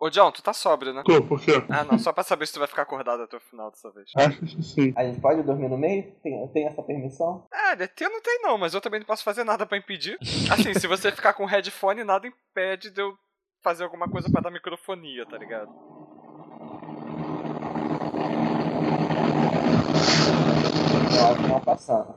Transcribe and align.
Ô, 0.00 0.08
John, 0.10 0.30
tu 0.30 0.40
tá 0.40 0.52
sóbrio, 0.52 0.94
né? 0.94 1.02
Tô, 1.04 1.20
por 1.22 1.40
quê? 1.40 1.52
Ah, 1.68 1.82
não, 1.82 1.98
só 1.98 2.12
pra 2.12 2.22
saber 2.22 2.46
se 2.46 2.52
tu 2.52 2.60
vai 2.60 2.68
ficar 2.68 2.82
acordado 2.82 3.20
até 3.24 3.36
o 3.36 3.40
final 3.40 3.68
dessa 3.68 3.90
vez. 3.90 4.08
Acho 4.16 4.38
que 4.38 4.62
sim. 4.62 4.92
A 4.94 5.02
gente 5.04 5.20
pode 5.20 5.42
dormir 5.42 5.68
no 5.68 5.76
meio? 5.76 6.12
Tem, 6.22 6.46
tem 6.52 6.66
essa 6.66 6.80
permissão? 6.84 7.44
É, 7.52 7.74
DT 7.74 8.08
não 8.08 8.22
tem 8.22 8.40
não, 8.40 8.56
mas 8.56 8.74
eu 8.74 8.80
também 8.80 9.00
não 9.00 9.06
posso 9.06 9.24
fazer 9.24 9.42
nada 9.42 9.66
pra 9.66 9.76
impedir. 9.76 10.16
Assim, 10.52 10.72
se 10.72 10.86
você 10.86 11.10
ficar 11.10 11.34
com 11.34 11.44
headphone, 11.44 12.04
nada 12.04 12.28
impede 12.28 12.90
de 12.90 13.00
eu 13.00 13.18
fazer 13.60 13.82
alguma 13.82 14.08
coisa 14.08 14.30
pra 14.30 14.40
dar 14.40 14.52
microfonia, 14.52 15.26
tá 15.26 15.36
ligado? 15.36 15.68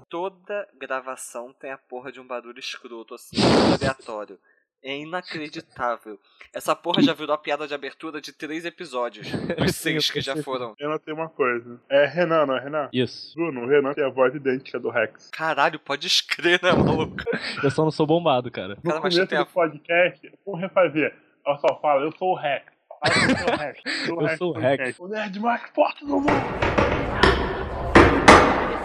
Toda 0.07 0.67
gravação 0.75 1.51
tem 1.59 1.71
a 1.71 1.77
porra 1.79 2.11
de 2.11 2.19
um 2.19 2.27
barulho 2.27 2.59
escroto, 2.59 3.15
assim, 3.15 3.37
aleatório. 3.73 4.37
É 4.83 4.97
inacreditável. 4.97 6.19
Essa 6.53 6.75
porra 6.75 7.01
já 7.03 7.13
virou 7.13 7.33
a 7.33 7.37
piada 7.37 7.67
de 7.67 7.73
abertura 7.73 8.19
de 8.19 8.33
três 8.33 8.65
episódios. 8.65 9.27
Dos 9.55 9.75
seis 9.75 10.09
que 10.09 10.19
já 10.21 10.35
foram. 10.43 10.73
Eu 10.79 10.89
notei 10.89 11.13
uma 11.13 11.29
coisa. 11.29 11.79
É 11.89 12.05
Renan, 12.07 12.45
não 12.47 12.57
é 12.57 12.59
Renan? 12.63 12.89
Isso. 12.91 13.33
Bruno, 13.35 13.61
o 13.61 13.67
Renan 13.67 13.93
tem 13.93 14.03
a 14.03 14.09
voz 14.09 14.33
idêntica 14.33 14.79
do 14.79 14.89
Rex. 14.89 15.29
Caralho, 15.31 15.79
pode 15.79 16.07
escrever, 16.07 16.59
né, 16.63 16.71
maluco? 16.73 17.15
Eu 17.63 17.69
só 17.71 17.83
não 17.83 17.91
sou 17.91 18.07
bombado, 18.07 18.49
cara. 18.51 18.75
No 18.75 18.81
Cara, 18.81 18.99
mas 19.01 19.13
começo 19.13 19.27
tem 19.29 19.37
a- 19.37 19.43
do 19.43 19.49
podcast, 19.49 20.31
vamos 20.45 20.61
refazer. 20.61 21.13
Eu 21.45 21.55
só 21.57 21.79
falo, 21.81 22.05
eu 22.05 22.11
sou 22.17 22.31
o 22.33 22.35
Rex. 22.35 22.65
Fala, 22.87 23.15
Eu 23.15 23.37
sou 23.37 23.47
o 23.53 23.57
Rex. 23.57 23.81
Eu 24.07 24.37
sou 24.37 24.49
o 24.49 24.53
Rex. 24.59 24.99
O 24.99 25.07
nerd 25.07 25.39
mais 25.39 25.61
forte 25.73 26.05
do 26.05 26.19
mundo. 26.19 26.31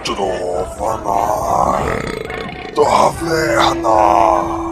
Trova 0.05 0.99
Taverna. 2.75 4.66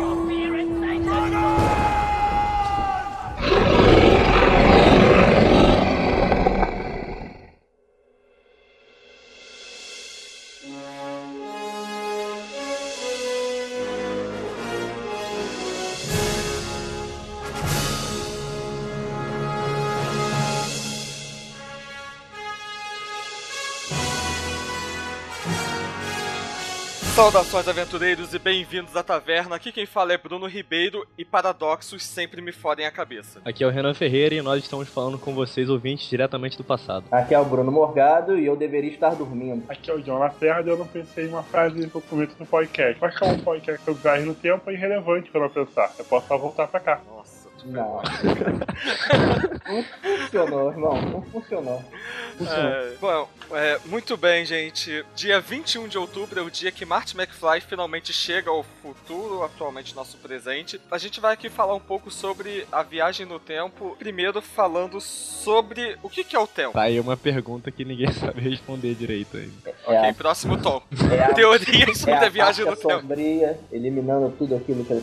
Saudações, 27.25 27.67
aventureiros, 27.67 28.34
e 28.34 28.39
bem-vindos 28.39 28.94
à 28.94 29.03
taverna. 29.03 29.56
Aqui 29.56 29.72
quem 29.72 29.86
fala 29.86 30.12
é 30.12 30.19
Bruno 30.19 30.47
Ribeiro 30.47 31.06
e 31.17 31.25
paradoxos 31.25 32.05
sempre 32.05 32.42
me 32.42 32.53
fodem 32.53 32.84
a 32.84 32.91
cabeça. 32.91 33.41
Aqui 33.47 33.64
é 33.64 33.66
o 33.66 33.70
Renan 33.70 33.94
Ferreira 33.94 34.34
e 34.34 34.42
nós 34.42 34.62
estamos 34.62 34.91
falando 34.91 35.19
com 35.19 35.34
vocês, 35.34 35.70
ouvintes, 35.70 36.06
diretamente 36.06 36.58
do 36.58 36.62
passado. 36.62 37.06
Aqui 37.11 37.33
é 37.33 37.39
o 37.41 37.44
Bruno 37.47 37.72
Morgado 37.72 38.39
e 38.39 38.44
eu 38.44 38.55
deveria 38.55 38.91
estar 38.91 39.14
dormindo. 39.14 39.64
Aqui 39.70 39.91
é 39.91 39.94
o 39.94 40.03
John 40.03 40.19
Lacerda 40.19 40.69
e 40.69 40.72
eu 40.75 40.77
não 40.77 40.86
pensei 40.86 41.25
em 41.25 41.28
uma 41.28 41.42
frase 41.42 41.81
no 41.81 42.03
começo 42.03 42.36
do 42.36 42.44
podcast. 42.44 42.98
Mas 43.00 43.19
como 43.19 43.33
um 43.33 43.41
podcast 43.41 43.83
sobre 43.83 44.03
viagem 44.03 44.27
no 44.27 44.34
tempo 44.34 44.69
é 44.69 44.75
irrelevante 44.75 45.31
pra 45.31 45.41
eu 45.41 45.48
pensar. 45.48 45.94
Eu 45.98 46.05
posso 46.05 46.28
só 46.28 46.36
voltar 46.36 46.69
pra 46.69 46.78
cá. 46.78 47.00
Nossa, 47.09 47.34
Não. 47.67 48.03
Não 49.67 49.83
funcionou, 50.19 50.70
irmão. 50.70 51.01
Não 51.03 51.23
funcionou. 51.23 51.83
É, 52.41 52.93
bom, 53.01 53.29
é, 53.53 53.79
muito 53.87 54.17
bem, 54.17 54.45
gente. 54.45 55.05
Dia 55.15 55.41
21 55.41 55.89
de 55.89 55.97
outubro 55.97 56.41
é 56.41 56.43
o 56.43 56.51
dia 56.51 56.71
que 56.73 56.84
Marty 56.84 57.17
McFly 57.17 57.61
finalmente 57.61 58.12
chega 58.12 58.51
ao 58.51 58.62
futuro, 58.83 59.43
atualmente 59.43 59.95
nosso 59.95 60.17
presente. 60.19 60.81
A 60.91 60.98
gente 60.98 61.21
vai 61.21 61.33
aqui 61.34 61.48
falar 61.48 61.75
um 61.75 61.81
pouco 61.81 62.11
sobre 62.11 62.67
a 62.71 62.83
viagem 62.83 63.25
no 63.25 63.39
tempo. 63.39 63.97
Primeiro, 63.99 64.43
falando 64.43 65.01
sobre 65.01 65.97
o 66.03 66.09
que, 66.11 66.25
que 66.25 66.37
é 66.37 66.39
o 66.39 66.47
tempo. 66.47 66.73
Tá 66.73 66.83
aí 66.83 66.99
uma 67.01 67.17
pergunta 67.17 67.71
que 67.71 67.84
ninguém 67.84 68.11
sabe 68.12 68.41
responder 68.41 68.95
direito 68.95 69.37
ainda. 69.37 69.53
É 69.65 69.75
Ok, 69.87 70.11
a, 70.11 70.15
próximo 70.15 70.61
tom. 70.61 70.83
é 71.12 71.23
a, 71.25 71.34
Teorias 71.34 71.89
é 71.89 71.94
sobre 71.94 72.15
a 72.15 72.27
a 72.27 72.28
viagem 72.31 72.65
no 72.65 72.72
parte 72.72 72.87
tempo. 72.87 73.00
sombria, 73.00 73.59
eliminando 73.72 74.31
tudo 74.37 74.56
aquilo 74.56 74.84
pelo, 74.84 75.03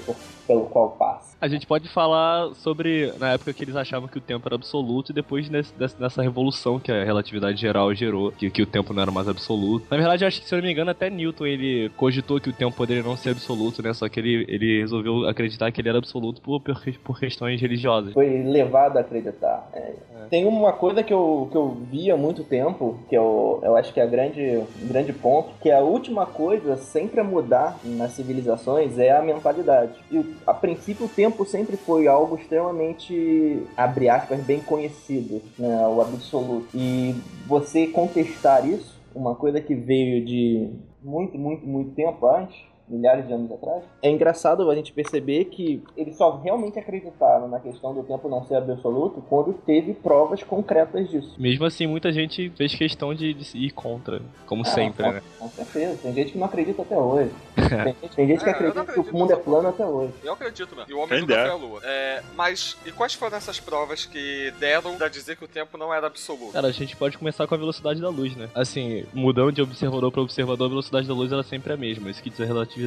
pelo 0.51 0.65
qual 0.65 0.89
passa. 0.91 1.37
A 1.39 1.47
gente 1.47 1.65
pode 1.65 1.87
falar 1.87 2.53
sobre 2.55 3.13
na 3.17 3.31
época 3.31 3.53
que 3.53 3.63
eles 3.63 3.75
achavam 3.75 4.07
que 4.07 4.17
o 4.17 4.21
tempo 4.21 4.47
era 4.47 4.55
absoluto 4.55 5.11
e 5.11 5.13
depois 5.13 5.49
nesse, 5.49 5.73
dessa, 5.73 5.97
dessa 5.97 6.21
revolução 6.21 6.77
que 6.77 6.91
a 6.91 7.05
relatividade 7.05 7.59
geral 7.59 7.93
gerou, 7.95 8.31
que, 8.33 8.49
que 8.49 8.61
o 8.61 8.65
tempo 8.65 8.93
não 8.93 9.01
era 9.01 9.11
mais 9.11 9.29
absoluto. 9.29 9.87
Na 9.89 9.95
verdade, 9.95 10.25
acho 10.25 10.41
que, 10.41 10.47
se 10.47 10.53
eu 10.53 10.57
não 10.57 10.65
me 10.65 10.71
engano, 10.71 10.91
até 10.91 11.09
Newton 11.09 11.45
ele 11.45 11.89
cogitou 11.95 12.39
que 12.39 12.49
o 12.49 12.53
tempo 12.53 12.75
poderia 12.75 13.01
não 13.01 13.15
ser 13.15 13.29
absoluto, 13.29 13.81
né? 13.81 13.93
Só 13.93 14.09
que 14.09 14.19
ele, 14.19 14.45
ele 14.47 14.81
resolveu 14.81 15.27
acreditar 15.27 15.71
que 15.71 15.79
ele 15.79 15.89
era 15.89 15.97
absoluto 15.97 16.41
por, 16.41 16.61
por, 16.61 17.19
questões 17.19 17.61
religiosas. 17.61 18.13
Foi 18.13 18.43
levado 18.43 18.97
a 18.97 19.01
acreditar. 19.01 19.69
É. 19.73 19.93
Tem 20.29 20.45
uma 20.45 20.73
coisa 20.73 21.01
que 21.01 21.13
eu, 21.13 21.47
que 21.51 21.57
eu 21.57 21.77
vi 21.89 22.11
há 22.11 22.17
muito 22.17 22.43
tempo, 22.43 22.99
que 23.09 23.17
eu, 23.17 23.59
eu 23.63 23.75
acho 23.75 23.93
que 23.93 23.99
é 23.99 24.03
a 24.03 24.07
grande, 24.07 24.63
um 24.81 24.87
grande 24.87 25.13
ponto, 25.13 25.49
que 25.61 25.71
a 25.71 25.79
última 25.79 26.25
coisa 26.25 26.75
sempre 26.75 27.19
a 27.19 27.23
mudar 27.23 27.77
nas 27.83 28.11
civilizações 28.11 28.97
é 28.99 29.11
a 29.11 29.21
mentalidade. 29.21 29.93
E 30.11 30.17
a 30.45 30.53
princípio 30.53 31.05
o 31.05 31.09
tempo 31.09 31.45
sempre 31.45 31.77
foi 31.77 32.07
algo 32.07 32.35
extremamente, 32.35 33.63
abre 33.75 34.09
aspas, 34.09 34.39
bem 34.41 34.59
conhecido, 34.59 35.41
né, 35.57 35.87
o 35.87 36.01
absoluto. 36.01 36.67
E 36.73 37.15
você 37.47 37.87
contestar 37.87 38.67
isso, 38.67 38.99
uma 39.13 39.35
coisa 39.35 39.59
que 39.59 39.75
veio 39.75 40.23
de 40.25 40.69
muito, 41.03 41.37
muito, 41.37 41.65
muito 41.65 41.91
tempo 41.91 42.27
antes, 42.27 42.55
milhares 42.91 43.25
de 43.27 43.33
anos 43.33 43.51
atrás, 43.51 43.83
é 44.01 44.09
engraçado 44.09 44.69
a 44.69 44.75
gente 44.75 44.91
perceber 44.93 45.45
que 45.45 45.83
eles 45.97 46.15
só 46.17 46.37
realmente 46.37 46.77
acreditaram 46.77 47.47
na 47.47 47.59
questão 47.59 47.93
do 47.93 48.03
tempo 48.03 48.27
não 48.29 48.43
ser 48.45 48.55
absoluto 48.55 49.23
quando 49.29 49.53
teve 49.53 49.93
provas 49.93 50.43
concretas 50.43 51.09
disso. 51.09 51.35
Mesmo 51.39 51.65
assim, 51.65 51.87
muita 51.87 52.11
gente 52.11 52.49
fez 52.57 52.75
questão 52.75 53.13
de, 53.13 53.33
de 53.33 53.57
ir 53.57 53.71
contra, 53.71 54.21
como 54.45 54.61
Ah, 54.63 54.65
sempre, 54.65 55.03
com, 55.03 55.11
né? 55.11 55.21
Com 55.39 55.47
certeza. 55.49 55.97
Tem 56.01 56.13
gente 56.13 56.31
que 56.33 56.37
não 56.37 56.45
acredita 56.45 56.81
até 56.81 56.97
hoje. 56.97 57.31
Tem 57.71 57.95
gente, 58.01 58.15
tem 58.15 58.27
gente 58.27 58.43
que 58.43 58.49
É, 58.49 58.51
não 58.53 58.81
acredita 58.81 58.93
que 58.93 58.99
o 58.99 59.17
mundo 59.17 59.31
é 59.31 59.35
plano 59.35 59.69
até 59.69 59.85
hoje. 59.85 60.13
Eu 60.23 60.33
acredito 60.33 60.75
mesmo. 60.75 60.91
E 60.91 60.93
o 60.93 60.97
homem 60.97 61.09
Quem 61.09 61.21
nunca 61.21 61.33
foi 61.33 61.43
dera. 61.43 61.53
à 61.53 61.55
lua. 61.55 61.79
É, 61.83 62.21
mas, 62.35 62.77
e 62.85 62.91
quais 62.91 63.13
foram 63.13 63.37
essas 63.37 63.59
provas 63.59 64.05
que 64.05 64.51
deram 64.59 64.95
pra 64.97 65.07
dizer 65.07 65.37
que 65.37 65.45
o 65.45 65.47
tempo 65.47 65.77
não 65.77 65.93
era 65.93 66.07
absoluto? 66.07 66.51
Cara, 66.51 66.67
a 66.67 66.71
gente 66.71 66.95
pode 66.97 67.17
começar 67.17 67.47
com 67.47 67.55
a 67.55 67.57
velocidade 67.57 68.01
da 68.01 68.09
luz, 68.09 68.35
né? 68.35 68.49
Assim, 68.53 69.05
mudando 69.13 69.53
de 69.53 69.61
observador 69.61 70.11
para 70.11 70.21
observador, 70.21 70.65
a 70.65 70.69
velocidade 70.69 71.07
da 71.07 71.13
luz 71.13 71.31
ela 71.31 71.43
sempre 71.43 71.71
é 71.71 71.75
a 71.75 71.77
mesma. 71.77 72.09
Isso 72.09 72.21
que 72.21 72.29
diz 72.29 72.41
a 72.41 72.45
relatividade 72.45 72.80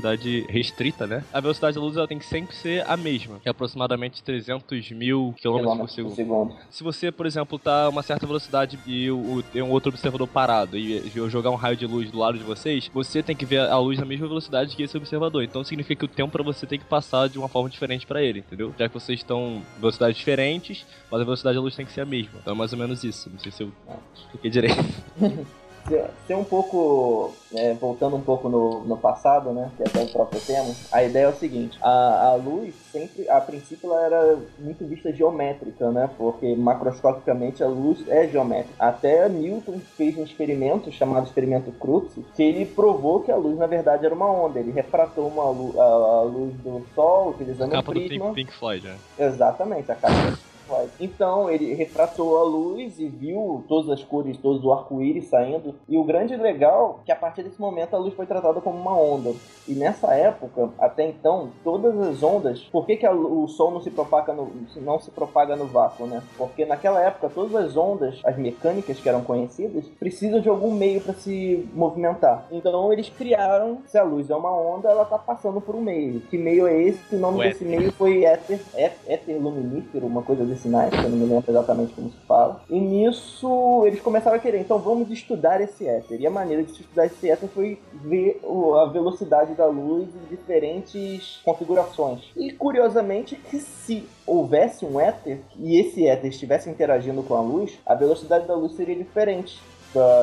restrita, 0.48 1.06
né? 1.06 1.24
A 1.32 1.40
velocidade 1.40 1.74
da 1.76 1.80
luz 1.80 1.96
ela 1.96 2.06
tem 2.08 2.18
que 2.18 2.24
sempre 2.26 2.54
ser 2.56 2.84
a 2.88 2.96
mesma, 2.96 3.38
que 3.40 3.48
é 3.48 3.50
aproximadamente 3.50 4.22
300 4.22 4.90
mil 4.92 5.34
quilômetros 5.38 5.78
por 5.78 5.88
segundo. 5.90 6.14
segundo. 6.14 6.56
Se 6.70 6.82
você, 6.82 7.10
por 7.12 7.26
exemplo, 7.26 7.58
tá 7.58 7.84
a 7.84 7.88
uma 7.88 8.02
certa 8.02 8.26
velocidade 8.26 8.78
e 8.86 9.10
o, 9.10 9.16
o- 9.38 9.42
tem 9.42 9.62
um 9.62 9.70
outro 9.70 9.90
observador 9.90 10.26
parado 10.26 10.76
e 10.78 11.02
eu 11.14 11.28
jogar 11.30 11.50
um 11.50 11.54
raio 11.56 11.76
de 11.76 11.86
luz 11.86 12.10
do 12.10 12.18
lado 12.18 12.38
de 12.38 12.44
vocês, 12.44 12.90
você 12.92 13.22
tem 13.22 13.34
que 13.36 13.44
ver 13.46 13.60
a 13.60 13.78
luz 13.78 13.98
na 13.98 14.04
mesma 14.04 14.26
velocidade 14.26 14.74
que 14.76 14.82
esse 14.82 14.96
observador. 14.96 15.42
Então 15.42 15.62
significa 15.64 15.98
que 16.00 16.04
o 16.04 16.08
tempo 16.16 16.32
para 16.32 16.42
você 16.42 16.66
tem 16.66 16.78
que 16.78 16.84
passar 16.84 17.28
de 17.28 17.38
uma 17.38 17.48
forma 17.48 17.68
diferente 17.68 18.06
para 18.06 18.22
ele, 18.22 18.40
entendeu? 18.40 18.74
Já 18.78 18.88
que 18.88 18.94
vocês 18.94 19.20
estão 19.20 19.62
em 19.76 19.80
velocidades 19.80 20.16
diferentes, 20.18 20.84
mas 21.10 21.20
a 21.20 21.24
velocidade 21.24 21.56
da 21.56 21.62
luz 21.62 21.74
tem 21.76 21.84
que 21.86 21.92
ser 21.92 22.00
a 22.02 22.06
mesma. 22.06 22.38
Então 22.40 22.54
é 22.54 22.56
mais 22.56 22.72
ou 22.72 22.78
menos 22.78 23.02
isso. 23.04 23.30
Não 23.30 23.38
sei 23.38 23.52
se 23.52 23.62
eu 23.62 23.72
expliquei 24.14 24.50
direito. 24.50 24.76
Ser, 25.86 26.06
ser 26.26 26.34
um 26.34 26.44
pouco, 26.44 27.32
é, 27.54 27.74
voltando 27.74 28.16
um 28.16 28.20
pouco 28.20 28.48
no, 28.48 28.84
no 28.84 28.96
passado, 28.96 29.52
né, 29.52 29.70
que 29.76 29.82
é 29.82 29.86
até 29.86 30.02
o 30.02 30.06
próprio 30.08 30.40
tema, 30.40 30.74
a 30.90 31.02
ideia 31.02 31.24
é 31.24 31.28
o 31.28 31.34
seguinte, 31.34 31.78
a, 31.82 32.28
a 32.28 32.34
luz 32.36 32.74
sempre, 32.90 33.28
a 33.28 33.38
princípio 33.40 33.92
ela 33.92 34.06
era 34.06 34.38
muito 34.58 34.86
vista 34.86 35.12
geométrica, 35.12 35.90
né, 35.90 36.08
porque 36.16 36.56
macroscopicamente 36.56 37.62
a 37.62 37.66
luz 37.68 38.02
é 38.08 38.26
geométrica. 38.28 38.74
Até 38.78 39.28
Newton 39.28 39.78
fez 39.96 40.16
um 40.16 40.24
experimento 40.24 40.90
chamado 40.90 41.26
experimento 41.26 41.70
Crookes, 41.72 42.24
que 42.34 42.42
ele 42.42 42.64
provou 42.64 43.20
que 43.20 43.30
a 43.30 43.36
luz 43.36 43.58
na 43.58 43.66
verdade 43.66 44.06
era 44.06 44.14
uma 44.14 44.30
onda, 44.30 44.58
ele 44.58 44.70
refratou 44.72 45.28
uma 45.28 45.50
lu- 45.50 45.78
a, 45.78 45.84
a 45.84 46.22
luz 46.22 46.54
do 46.62 46.82
sol 46.94 47.30
utilizando 47.30 47.68
um 47.68 47.72
Capa 47.72 47.92
do 47.92 48.00
prisma. 48.00 48.24
Pink, 48.32 48.34
Pink 48.46 48.58
Floyd, 48.58 48.86
né? 48.86 48.96
Exatamente, 49.18 49.92
a 49.92 49.94
capa 49.94 50.14
do 50.30 50.53
Floyd. 50.66 50.90
Então 51.00 51.50
ele 51.50 51.74
refratou 51.74 52.38
a 52.38 52.42
luz 52.42 52.98
e 52.98 53.08
viu 53.08 53.64
todas 53.68 53.90
as 53.90 54.02
cores, 54.04 54.36
todo 54.36 54.64
o 54.64 54.72
arco-íris 54.72 55.28
saindo. 55.28 55.74
E 55.88 55.96
o 55.96 56.04
grande 56.04 56.36
legal 56.36 57.00
é 57.02 57.06
que 57.06 57.12
a 57.12 57.16
partir 57.16 57.42
desse 57.42 57.60
momento 57.60 57.94
a 57.94 57.98
luz 57.98 58.14
foi 58.14 58.26
tratada 58.26 58.60
como 58.60 58.78
uma 58.78 58.96
onda. 58.98 59.32
E 59.66 59.74
nessa 59.74 60.14
época, 60.14 60.70
até 60.78 61.08
então, 61.08 61.50
todas 61.62 61.98
as 62.00 62.22
ondas. 62.22 62.60
Por 62.64 62.86
que, 62.86 62.96
que 62.96 63.06
a 63.06 63.12
o 63.12 63.46
som 63.48 63.70
não 63.70 63.80
se 63.80 63.90
propaga 63.90 64.32
no, 64.32 64.50
não 64.76 64.98
se 64.98 65.10
propaga 65.10 65.56
no 65.56 65.66
vácuo, 65.66 66.06
né? 66.06 66.22
Porque 66.36 66.64
naquela 66.64 67.00
época 67.00 67.30
todas 67.32 67.54
as 67.54 67.76
ondas, 67.76 68.20
as 68.24 68.36
mecânicas 68.36 68.98
que 69.00 69.08
eram 69.08 69.22
conhecidas, 69.22 69.86
precisam 69.98 70.40
de 70.40 70.48
algum 70.48 70.70
meio 70.72 71.00
para 71.00 71.14
se 71.14 71.68
movimentar. 71.74 72.46
Então 72.50 72.92
eles 72.92 73.08
criaram, 73.08 73.78
se 73.86 73.96
a 73.98 74.02
luz 74.02 74.30
é 74.30 74.36
uma 74.36 74.52
onda, 74.54 74.88
ela 74.90 75.04
tá 75.04 75.18
passando 75.18 75.60
por 75.60 75.74
um 75.74 75.80
meio. 75.80 76.20
Que 76.20 76.36
meio 76.38 76.66
é 76.66 76.80
esse? 76.82 77.14
O 77.14 77.18
nome 77.18 77.38
O 77.38 77.42
desse 77.42 77.64
meio 77.64 77.92
foi 77.92 78.24
éter, 78.24 78.60
é- 78.74 78.92
éter 79.06 79.40
luminífero, 79.40 80.06
uma 80.06 80.22
coisa 80.22 80.44
desse 80.44 80.53
medicinais, 80.54 80.90
que 80.90 81.04
eu 81.04 81.10
não 81.10 81.18
me 81.18 81.26
lembro 81.26 81.50
exatamente 81.50 81.92
como 81.92 82.10
se 82.10 82.16
fala. 82.26 82.60
E 82.70 82.78
nisso 82.78 83.84
eles 83.86 84.00
começaram 84.00 84.36
a 84.36 84.40
querer, 84.40 84.60
então 84.60 84.78
vamos 84.78 85.10
estudar 85.10 85.60
esse 85.60 85.86
éter. 85.86 86.20
E 86.20 86.26
a 86.26 86.30
maneira 86.30 86.62
de 86.62 86.70
estudar 86.70 87.06
esse 87.06 87.28
éter 87.28 87.48
foi 87.48 87.78
ver 87.92 88.40
a 88.80 88.86
velocidade 88.86 89.54
da 89.54 89.66
luz 89.66 90.08
em 90.08 90.34
diferentes 90.34 91.40
configurações. 91.44 92.20
E 92.36 92.52
curiosamente 92.52 93.36
que 93.36 93.58
se 93.58 94.06
houvesse 94.26 94.84
um 94.84 94.98
éter 94.98 95.40
e 95.58 95.78
esse 95.78 96.06
éter 96.06 96.30
estivesse 96.30 96.70
interagindo 96.70 97.22
com 97.22 97.34
a 97.34 97.40
luz, 97.40 97.78
a 97.84 97.94
velocidade 97.94 98.46
da 98.46 98.54
luz 98.54 98.72
seria 98.74 98.96
diferente 98.96 99.60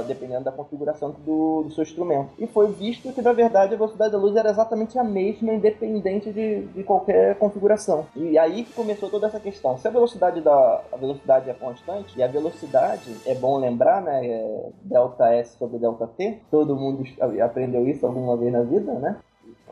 dependendo 0.07 0.44
da 0.44 0.51
configuração 0.51 1.15
do, 1.25 1.63
do, 1.63 1.71
seu 1.71 1.83
instrumento. 1.83 2.29
E 2.38 2.47
foi 2.47 2.71
visto 2.71 3.12
que, 3.13 3.21
na 3.21 3.33
verdade, 3.33 3.73
a 3.73 3.77
velocidade 3.77 4.12
da 4.12 4.18
luz 4.18 4.35
era 4.35 4.50
exatamente 4.50 4.97
a 4.97 5.03
mesma, 5.03 5.53
independente 5.53 6.31
de, 6.31 6.62
de 6.68 6.83
qualquer 6.83 7.35
configuração. 7.38 8.06
E 8.15 8.38
aí 8.38 8.63
que 8.63 8.73
começou 8.73 9.09
toda 9.09 9.27
essa 9.27 9.39
questão. 9.39 9.77
Se 9.77 9.88
a 9.88 9.91
velocidade, 9.91 10.41
da, 10.41 10.81
a 10.91 10.97
velocidade 10.97 11.50
é 11.50 11.53
constante, 11.53 12.18
e 12.18 12.23
a 12.23 12.27
velocidade, 12.27 13.15
é 13.25 13.33
bom 13.33 13.57
lembrar, 13.57 14.01
né, 14.01 14.25
é 14.25 14.69
delta 14.83 15.33
S 15.33 15.57
sobre 15.57 15.77
delta 15.79 16.07
T, 16.07 16.39
todo 16.50 16.75
mundo 16.75 17.03
aprendeu 17.44 17.88
isso 17.88 18.06
alguma 18.06 18.38
vez 18.38 18.51
na 18.51 18.62
vida, 18.62 18.94
né? 18.94 19.18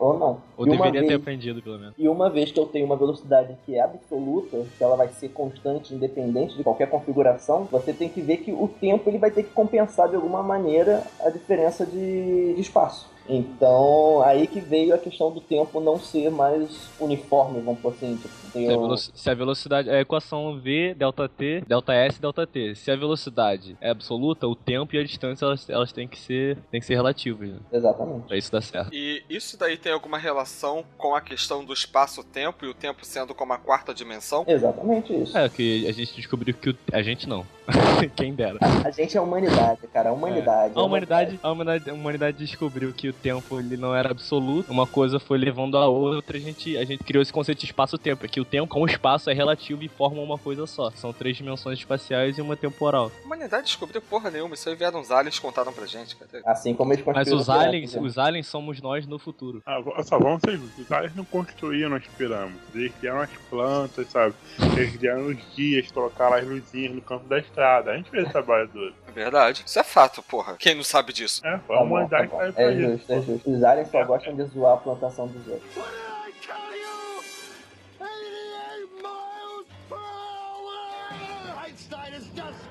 Ou 0.00 0.18
não. 0.18 0.38
Ou 0.56 0.66
e 0.66 0.70
deveria 0.70 1.00
vez, 1.02 1.06
ter 1.08 1.14
aprendido, 1.14 1.62
pelo 1.62 1.78
menos. 1.78 1.94
E 1.98 2.08
uma 2.08 2.30
vez 2.30 2.50
que 2.50 2.58
eu 2.58 2.64
tenho 2.64 2.86
uma 2.86 2.96
velocidade 2.96 3.54
que 3.66 3.74
é 3.74 3.82
absoluta, 3.82 4.64
que 4.78 4.82
ela 4.82 4.96
vai 4.96 5.08
ser 5.08 5.28
constante, 5.28 5.94
independente 5.94 6.56
de 6.56 6.64
qualquer 6.64 6.88
configuração, 6.88 7.68
você 7.70 7.92
tem 7.92 8.08
que 8.08 8.22
ver 8.22 8.38
que 8.38 8.50
o 8.50 8.66
tempo 8.66 9.10
ele 9.10 9.18
vai 9.18 9.30
ter 9.30 9.42
que 9.42 9.50
compensar 9.50 10.08
de 10.08 10.16
alguma 10.16 10.42
maneira 10.42 11.04
a 11.20 11.28
diferença 11.28 11.84
de, 11.84 12.54
de 12.54 12.60
espaço. 12.60 13.06
Então, 13.30 14.22
aí 14.22 14.46
que 14.46 14.60
veio 14.60 14.94
a 14.94 14.98
questão 14.98 15.30
do 15.30 15.40
tempo 15.40 15.80
não 15.80 15.98
ser 15.98 16.30
mais 16.30 16.90
uniforme, 16.98 17.60
vamos 17.60 17.80
por 17.80 17.92
assim. 17.92 18.16
Tipo, 18.16 18.34
se, 18.50 18.66
a 18.66 18.96
se, 19.14 19.30
a 19.30 19.34
velocidade. 19.34 19.90
A 19.90 20.00
equação 20.00 20.58
V, 20.58 20.94
delta 20.94 21.28
T, 21.28 21.62
delta 21.66 21.94
S, 21.94 22.20
delta 22.20 22.46
T. 22.46 22.74
Se 22.74 22.90
a 22.90 22.96
velocidade 22.96 23.76
é 23.80 23.90
absoluta, 23.90 24.48
o 24.48 24.56
tempo 24.56 24.94
e 24.96 24.98
a 24.98 25.04
distância 25.04 25.44
elas, 25.44 25.70
elas 25.70 25.92
têm 25.92 26.08
que 26.08 26.18
ser, 26.18 26.58
têm 26.70 26.80
que 26.80 26.86
ser 26.86 26.94
relativas. 26.94 27.50
Né? 27.50 27.58
Exatamente. 27.72 28.26
Pra 28.26 28.36
isso 28.36 28.50
dar 28.50 28.60
certo. 28.60 28.92
E 28.92 29.22
isso 29.30 29.56
daí 29.56 29.76
tem 29.76 29.92
alguma 29.92 30.18
relação 30.18 30.84
com 30.98 31.14
a 31.14 31.20
questão 31.20 31.64
do 31.64 31.72
espaço-tempo 31.72 32.64
e 32.64 32.68
o 32.68 32.74
tempo 32.74 33.04
sendo 33.04 33.34
como 33.34 33.52
a 33.52 33.58
quarta 33.58 33.94
dimensão? 33.94 34.44
Exatamente 34.46 35.14
isso. 35.14 35.36
É, 35.36 35.48
que 35.48 35.86
a 35.86 35.92
gente 35.92 36.14
descobriu 36.16 36.54
que 36.54 36.70
o... 36.70 36.76
a 36.92 37.02
gente 37.02 37.28
não. 37.28 37.46
Quem 38.16 38.34
dera. 38.34 38.58
A 38.84 38.90
gente 38.90 39.16
é 39.16 39.20
a 39.20 39.22
humanidade, 39.22 39.86
cara. 39.92 40.10
A 40.10 40.12
humanidade. 40.12 40.74
É. 40.74 40.78
A, 40.78 40.82
humanidade, 40.82 41.40
a, 41.42 41.52
humanidade, 41.52 41.90
a 41.90 41.94
humanidade 41.94 42.36
descobriu 42.36 42.92
que 42.92 43.08
o 43.08 43.12
tempo 43.20 43.58
ele 43.58 43.76
não 43.76 43.94
era 43.94 44.10
absoluto. 44.10 44.70
Uma 44.70 44.86
coisa 44.86 45.18
foi 45.20 45.38
levando 45.38 45.76
a 45.76 45.86
outra. 45.86 46.36
A 46.36 46.40
gente, 46.40 46.76
a 46.76 46.84
gente 46.84 47.04
criou 47.04 47.22
esse 47.22 47.32
conceito 47.32 47.60
de 47.60 47.66
espaço-tempo. 47.66 48.24
É 48.24 48.28
que 48.28 48.40
o 48.40 48.44
tempo 48.44 48.68
com 48.68 48.82
o 48.82 48.86
espaço 48.86 49.30
é 49.30 49.32
relativo 49.32 49.82
e 49.82 49.88
formam 49.88 50.24
uma 50.24 50.38
coisa 50.38 50.66
só. 50.66 50.90
São 50.92 51.12
três 51.12 51.36
dimensões 51.36 51.78
espaciais 51.78 52.38
e 52.38 52.40
uma 52.40 52.56
temporal. 52.56 53.10
A 53.22 53.26
humanidade 53.26 53.64
descobriu 53.64 54.00
porra 54.00 54.30
nenhuma. 54.30 54.54
Isso 54.54 54.68
aí 54.68 54.74
vieram 54.74 55.00
uns 55.00 55.10
aliens 55.10 55.38
contaram 55.38 55.72
pra 55.72 55.86
gente. 55.86 56.16
Cadê? 56.16 56.42
Assim 56.44 56.74
como 56.74 56.92
eles 56.92 57.04
Mas 57.04 57.32
os 57.32 57.48
aliens, 57.48 57.94
né? 57.94 58.00
os 58.00 58.18
aliens 58.18 58.46
somos 58.46 58.80
nós 58.80 59.06
no 59.06 59.18
futuro. 59.18 59.62
Ah, 59.66 59.80
só 60.02 60.18
vamos 60.18 60.40
ser 60.40 60.58
Os 60.78 60.92
aliens 60.92 61.14
não 61.14 61.24
construíram 61.24 61.94
as 61.94 62.06
pirâmides. 62.06 62.60
Eles 62.74 62.92
criaram 62.98 63.20
as 63.20 63.30
plantas, 63.48 64.06
sabe? 64.08 64.34
Eles 64.76 64.96
criaram 64.96 65.26
os 65.26 65.38
guias, 65.54 65.90
colocaram 65.90 66.34
as 66.34 66.46
luzinhas 66.46 66.94
no 66.94 67.02
campo 67.02 67.28
da 67.28 67.38
estrada. 67.38 67.92
A 67.92 67.96
gente 67.96 68.10
fez 68.10 68.24
esse 68.24 68.32
trabalho 68.32 68.68
todo. 68.68 68.94
É 69.08 69.12
verdade. 69.12 69.62
Isso 69.66 69.78
é 69.78 69.84
fato, 69.84 70.22
porra. 70.22 70.56
Quem 70.58 70.74
não 70.74 70.84
sabe 70.84 71.12
disso? 71.12 71.44
É, 71.44 71.58
foi 71.66 71.76
a 71.76 71.78
tá 71.78 71.84
humanidade 71.84 72.28
tá 72.28 72.52
que 72.52 72.62
é 72.62 72.98
justo, 73.00 73.12
é 73.12 73.22
justo. 73.22 73.50
Os 73.50 73.62
aliens 73.62 73.90
só 73.90 74.04
gostam 74.04 74.34
de 74.34 74.44
zoar 74.44 74.74
a 74.74 74.76
plantação 74.76 75.26
dos 75.26 75.46
outros. 75.46 75.70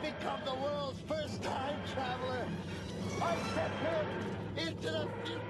Become 0.02 0.42
the 0.46 0.56
world's 0.56 1.00
first 1.08 1.42
time 1.44 1.78
traveler. 1.94 2.48
I 3.22 3.36
sent 3.54 3.74
him 3.84 4.68
into 4.68 4.92
the 4.92 5.08
future. 5.24 5.49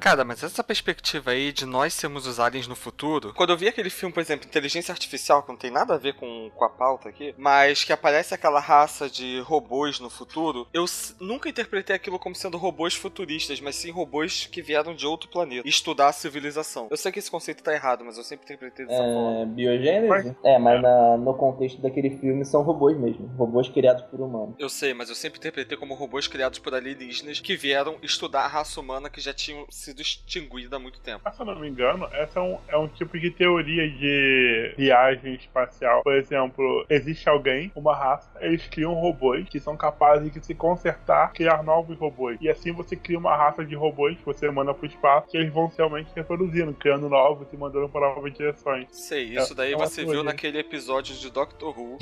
Cara, 0.00 0.24
mas 0.24 0.42
essa 0.42 0.64
perspectiva 0.64 1.32
aí 1.32 1.52
de 1.52 1.66
nós 1.66 1.92
sermos 1.92 2.26
os 2.26 2.40
aliens 2.40 2.66
no 2.66 2.74
futuro, 2.74 3.34
quando 3.34 3.50
eu 3.50 3.56
vi 3.56 3.68
aquele 3.68 3.90
filme, 3.90 4.12
por 4.12 4.20
exemplo, 4.20 4.46
Inteligência 4.46 4.92
Artificial, 4.92 5.42
que 5.42 5.50
não 5.50 5.56
tem 5.56 5.70
nada 5.70 5.94
a 5.94 5.98
ver 5.98 6.14
com, 6.14 6.50
com 6.56 6.64
a 6.64 6.70
pauta 6.70 7.10
aqui, 7.10 7.34
mas 7.36 7.84
que 7.84 7.92
aparece 7.92 8.34
aquela 8.34 8.60
raça 8.60 9.10
de 9.10 9.40
robôs 9.40 10.00
no 10.00 10.08
futuro, 10.08 10.66
eu 10.72 10.86
nunca 11.20 11.50
interpretei 11.50 11.94
aquilo 11.94 12.18
como 12.18 12.34
sendo 12.34 12.56
robôs 12.56 12.94
futuristas, 12.94 13.60
mas 13.60 13.76
sim 13.76 13.90
robôs 13.90 14.46
que 14.46 14.62
vieram 14.62 14.94
de 14.94 15.06
outro 15.06 15.28
planeta 15.28 15.68
estudar 15.68 16.08
a 16.08 16.12
civilização. 16.12 16.88
Eu 16.90 16.96
sei 16.96 17.12
que 17.12 17.18
esse 17.18 17.30
conceito 17.30 17.62
tá 17.62 17.72
errado, 17.74 18.02
mas 18.04 18.16
eu 18.16 18.24
sempre 18.24 18.44
interpretei 18.44 18.86
dessa 18.86 19.02
é, 19.02 19.12
forma. 19.12 19.46
Biogênese? 19.46 20.08
Mas... 20.08 20.34
É, 20.42 20.58
mas 20.58 20.80
na, 20.80 21.18
no 21.18 21.34
contexto 21.34 21.80
daquele 21.82 22.16
filme 22.18 22.44
são 22.46 22.62
robôs 22.62 22.96
mesmo, 22.96 23.26
robôs 23.36 23.68
criados 23.68 24.02
por 24.04 24.20
humanos. 24.20 24.54
Eu 24.58 24.70
sei, 24.70 24.94
mas 24.94 25.10
eu 25.10 25.14
sempre 25.14 25.38
interpretei 25.38 25.76
como 25.76 25.94
robôs 25.94 26.26
criados 26.26 26.58
por 26.58 26.74
alienígenas 26.74 27.38
que 27.38 27.54
vieram 27.54 27.98
estudar 28.02 28.44
a 28.44 28.48
raça 28.48 28.80
humana 28.80 29.10
que 29.10 29.20
já 29.20 29.34
tinham 29.34 29.66
se 29.68 29.89
sido 29.90 30.00
extinguida 30.00 30.76
há 30.76 30.78
muito 30.78 31.00
tempo. 31.00 31.28
se 31.30 31.40
eu 31.40 31.46
não 31.46 31.58
me 31.58 31.68
engano, 31.68 32.08
essa 32.12 32.38
é 32.38 32.42
um, 32.42 32.58
é 32.68 32.76
um 32.76 32.88
tipo 32.88 33.18
de 33.18 33.30
teoria 33.30 33.88
de 33.88 34.74
viagem 34.76 35.34
espacial. 35.34 36.02
Por 36.02 36.14
exemplo, 36.14 36.86
existe 36.88 37.28
alguém, 37.28 37.70
uma 37.74 37.94
raça, 37.94 38.30
eles 38.40 38.66
criam 38.68 38.94
robôs 38.94 39.48
que 39.48 39.60
são 39.60 39.76
capazes 39.76 40.32
de 40.32 40.44
se 40.44 40.54
consertar, 40.54 41.32
criar 41.32 41.62
novos 41.62 41.98
robôs. 41.98 42.38
E 42.40 42.48
assim 42.48 42.72
você 42.72 42.96
cria 42.96 43.18
uma 43.18 43.36
raça 43.36 43.64
de 43.64 43.74
robôs 43.74 44.16
que 44.16 44.24
você 44.24 44.50
manda 44.50 44.72
pro 44.72 44.86
espaço, 44.86 45.28
que 45.28 45.36
eles 45.36 45.52
vão 45.52 45.70
realmente 45.76 46.10
reproduzindo, 46.14 46.72
criando 46.74 47.08
novos 47.08 47.52
e 47.52 47.56
mandando 47.56 47.88
para 47.88 48.14
novas 48.14 48.32
direções. 48.32 48.88
Sei, 48.90 49.36
isso 49.36 49.52
é, 49.52 49.56
daí 49.56 49.72
é 49.72 49.76
você 49.76 50.04
viu 50.04 50.22
naquele 50.22 50.58
episódio 50.58 51.14
de 51.14 51.30
Doctor 51.30 51.78
Who. 51.78 51.98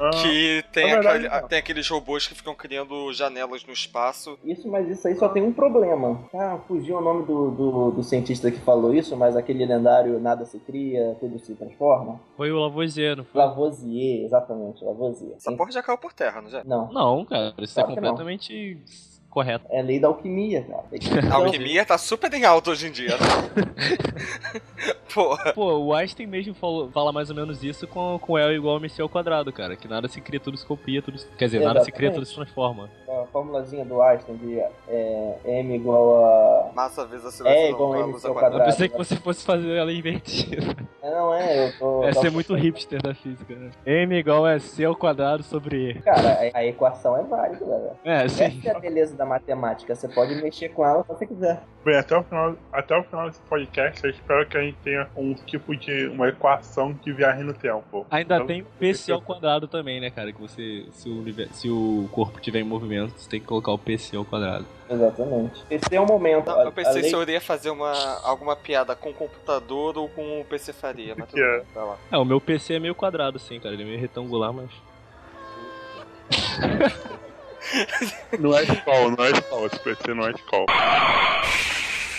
Ah, 0.00 0.10
que 0.10 0.64
tem, 0.72 0.90
verdade, 0.90 1.26
aquele, 1.26 1.48
tem 1.48 1.58
aqueles 1.58 1.88
robôs 1.88 2.26
que 2.26 2.34
ficam 2.34 2.54
criando 2.54 3.12
janelas 3.12 3.64
no 3.64 3.72
espaço. 3.72 4.38
Isso, 4.44 4.68
mas 4.68 4.88
isso 4.88 5.06
aí 5.06 5.14
só 5.16 5.28
tem 5.28 5.42
um 5.42 5.52
problema. 5.52 6.24
Ah, 6.34 6.58
fugiu 6.66 6.96
o 6.96 7.00
nome 7.00 7.24
do, 7.24 7.50
do, 7.50 7.90
do, 7.92 8.02
cientista 8.02 8.50
que 8.50 8.58
falou 8.58 8.94
isso, 8.94 9.16
mas 9.16 9.36
aquele 9.36 9.64
lendário 9.64 10.18
nada 10.18 10.44
se 10.44 10.58
cria, 10.58 11.16
tudo 11.20 11.38
se 11.38 11.54
transforma. 11.54 12.20
Foi 12.36 12.50
o 12.50 12.58
Lavoisier, 12.58 13.16
não 13.16 13.24
foi? 13.24 13.40
Lavoisier, 13.40 14.24
exatamente, 14.24 14.84
Lavoisier. 14.84 15.36
Essa 15.36 15.52
porra 15.52 15.70
já 15.70 15.82
caiu 15.82 15.98
por 15.98 16.12
terra, 16.12 16.40
não 16.40 16.50
já? 16.50 16.64
Não. 16.64 16.92
Não, 16.92 17.24
cara, 17.24 17.54
isso 17.58 17.78
é 17.78 17.84
completamente 17.84 18.78
correto. 19.36 19.66
É 19.68 19.82
lei 19.82 20.00
da 20.00 20.08
alquimia, 20.08 20.62
cara. 20.62 20.84
A 21.30 21.34
alquimia 21.34 21.84
tá 21.84 21.98
super 21.98 22.32
em 22.32 22.46
alta 22.46 22.70
hoje 22.70 22.86
em 22.86 22.90
dia, 22.90 23.10
né? 23.10 24.62
Porra. 25.12 25.52
Pô, 25.52 25.78
o 25.78 25.94
Einstein 25.94 26.26
mesmo 26.26 26.54
falou, 26.54 26.90
fala 26.90 27.12
mais 27.12 27.30
ou 27.30 27.36
menos 27.36 27.62
isso 27.62 27.86
com, 27.86 28.18
com 28.18 28.36
L 28.36 28.54
igual 28.54 28.76
a 28.76 28.78
MC 28.78 29.00
ao 29.00 29.08
quadrado, 29.08 29.52
cara. 29.52 29.76
Que 29.76 29.88
nada 29.88 30.08
se 30.08 30.20
cria, 30.20 30.40
tudo 30.40 30.56
se 30.56 30.64
copia, 30.66 31.00
tudo 31.00 31.18
se... 31.18 31.26
Quer 31.28 31.46
dizer, 31.46 31.58
Exatamente. 31.58 31.74
nada 31.74 31.84
se 31.84 31.92
cria, 31.92 32.12
tudo 32.12 32.26
se 32.26 32.34
transforma. 32.34 32.90
É, 33.08 33.20
a 33.22 33.26
formulazinha 33.26 33.84
do 33.84 34.02
Einstein 34.02 34.36
de 34.36 34.58
é, 34.88 35.38
M 35.44 35.74
igual 35.74 36.24
a... 36.24 36.72
Massa 36.74 37.06
vezes 37.06 37.26
aceleração. 37.26 37.62
É 37.62 37.70
igual 37.70 37.92
a 37.94 38.00
MC 38.00 38.26
ao 38.26 38.34
quadrado. 38.34 38.62
Eu 38.62 38.64
pensei 38.66 38.88
que 38.88 38.96
você 38.96 39.16
fosse 39.16 39.44
fazer 39.44 39.70
ela 39.74 39.92
invertida. 39.92 40.76
Não, 41.02 41.32
é, 41.32 41.68
eu 41.68 41.78
tô... 41.78 42.04
É 42.04 42.12
ser 42.12 42.30
muito 42.30 42.54
hipster 42.54 43.00
da 43.00 43.14
física, 43.14 43.54
né? 43.54 43.70
M 43.86 44.14
igual 44.16 44.44
a 44.44 44.58
C 44.58 44.84
ao 44.84 44.96
quadrado 44.96 45.42
sobre 45.42 45.90
E. 45.90 45.94
Cara, 46.02 46.50
a, 46.52 46.58
a 46.58 46.64
equação 46.66 47.16
é 47.16 47.22
válida, 47.22 47.64
velho. 47.64 47.90
É, 48.04 48.28
sim. 48.28 48.44
Essa 48.44 48.68
é 48.68 48.76
a 48.76 48.78
beleza 48.78 49.16
da 49.16 49.25
matemática. 49.26 49.94
Você 49.94 50.08
pode 50.08 50.34
mexer 50.36 50.70
com 50.70 50.84
ela 50.84 51.02
se 51.02 51.08
você 51.08 51.26
quiser. 51.26 51.62
Bem, 51.84 51.96
até 51.96 52.16
o 52.16 52.22
final, 52.24 52.56
até 52.72 52.98
o 52.98 53.04
final 53.04 53.28
desse 53.28 53.40
podcast, 53.42 54.02
eu 54.02 54.10
espero 54.10 54.44
que 54.48 54.56
a 54.56 54.60
gente 54.60 54.76
tenha 54.82 55.08
um 55.16 55.34
tipo 55.34 55.76
de 55.76 56.08
uma 56.08 56.28
equação 56.28 56.92
que 56.92 57.12
viaje 57.12 57.44
no 57.44 57.54
tempo. 57.54 58.04
Ainda 58.10 58.34
então, 58.34 58.46
tem 58.46 58.66
PC 58.78 59.12
ao 59.12 59.22
quadrado 59.22 59.68
também, 59.68 60.00
né, 60.00 60.10
cara? 60.10 60.32
Que 60.32 60.40
você, 60.40 60.84
se 60.90 61.08
o, 61.08 61.24
se 61.52 61.70
o 61.70 62.08
corpo 62.10 62.40
tiver 62.40 62.58
em 62.58 62.64
movimento, 62.64 63.16
você 63.16 63.30
tem 63.30 63.40
que 63.40 63.46
colocar 63.46 63.70
o 63.70 63.78
PC 63.78 64.16
ao 64.16 64.24
quadrado. 64.24 64.66
Exatamente. 64.90 65.64
Esse 65.70 65.94
é 65.94 66.00
o 66.00 66.06
momento. 66.06 66.46
Não, 66.46 66.62
eu 66.62 66.72
pensei 66.72 67.02
lei... 67.02 67.10
se 67.10 67.14
eu 67.14 67.22
iria 67.22 67.40
fazer 67.40 67.70
uma, 67.70 67.92
alguma 68.24 68.56
piada 68.56 68.96
com 68.96 69.10
o 69.10 69.14
computador 69.14 69.96
ou 69.96 70.08
com 70.08 70.40
o 70.40 70.44
PC 70.44 70.72
faria, 70.72 71.14
mas 71.16 71.28
tudo 71.28 71.40
é. 71.40 71.58
bem, 71.58 71.66
vai 71.72 71.84
lá. 71.84 71.96
É, 72.10 72.18
o 72.18 72.24
meu 72.24 72.40
PC 72.40 72.74
é 72.74 72.78
meio 72.80 72.96
quadrado, 72.96 73.38
sim, 73.38 73.60
cara. 73.60 73.74
Ele 73.74 73.84
é 73.84 73.86
meio 73.86 74.00
retangular, 74.00 74.52
mas. 74.52 74.70
não 78.38 78.56
é 78.56 78.62
escola, 78.62 79.16
não 79.16 79.24
é 79.24 79.30
escola. 79.30 79.66
Esse 79.66 79.80
PC 79.80 80.14
não 80.14 80.26
é 80.26 80.30
escola. 80.32 80.66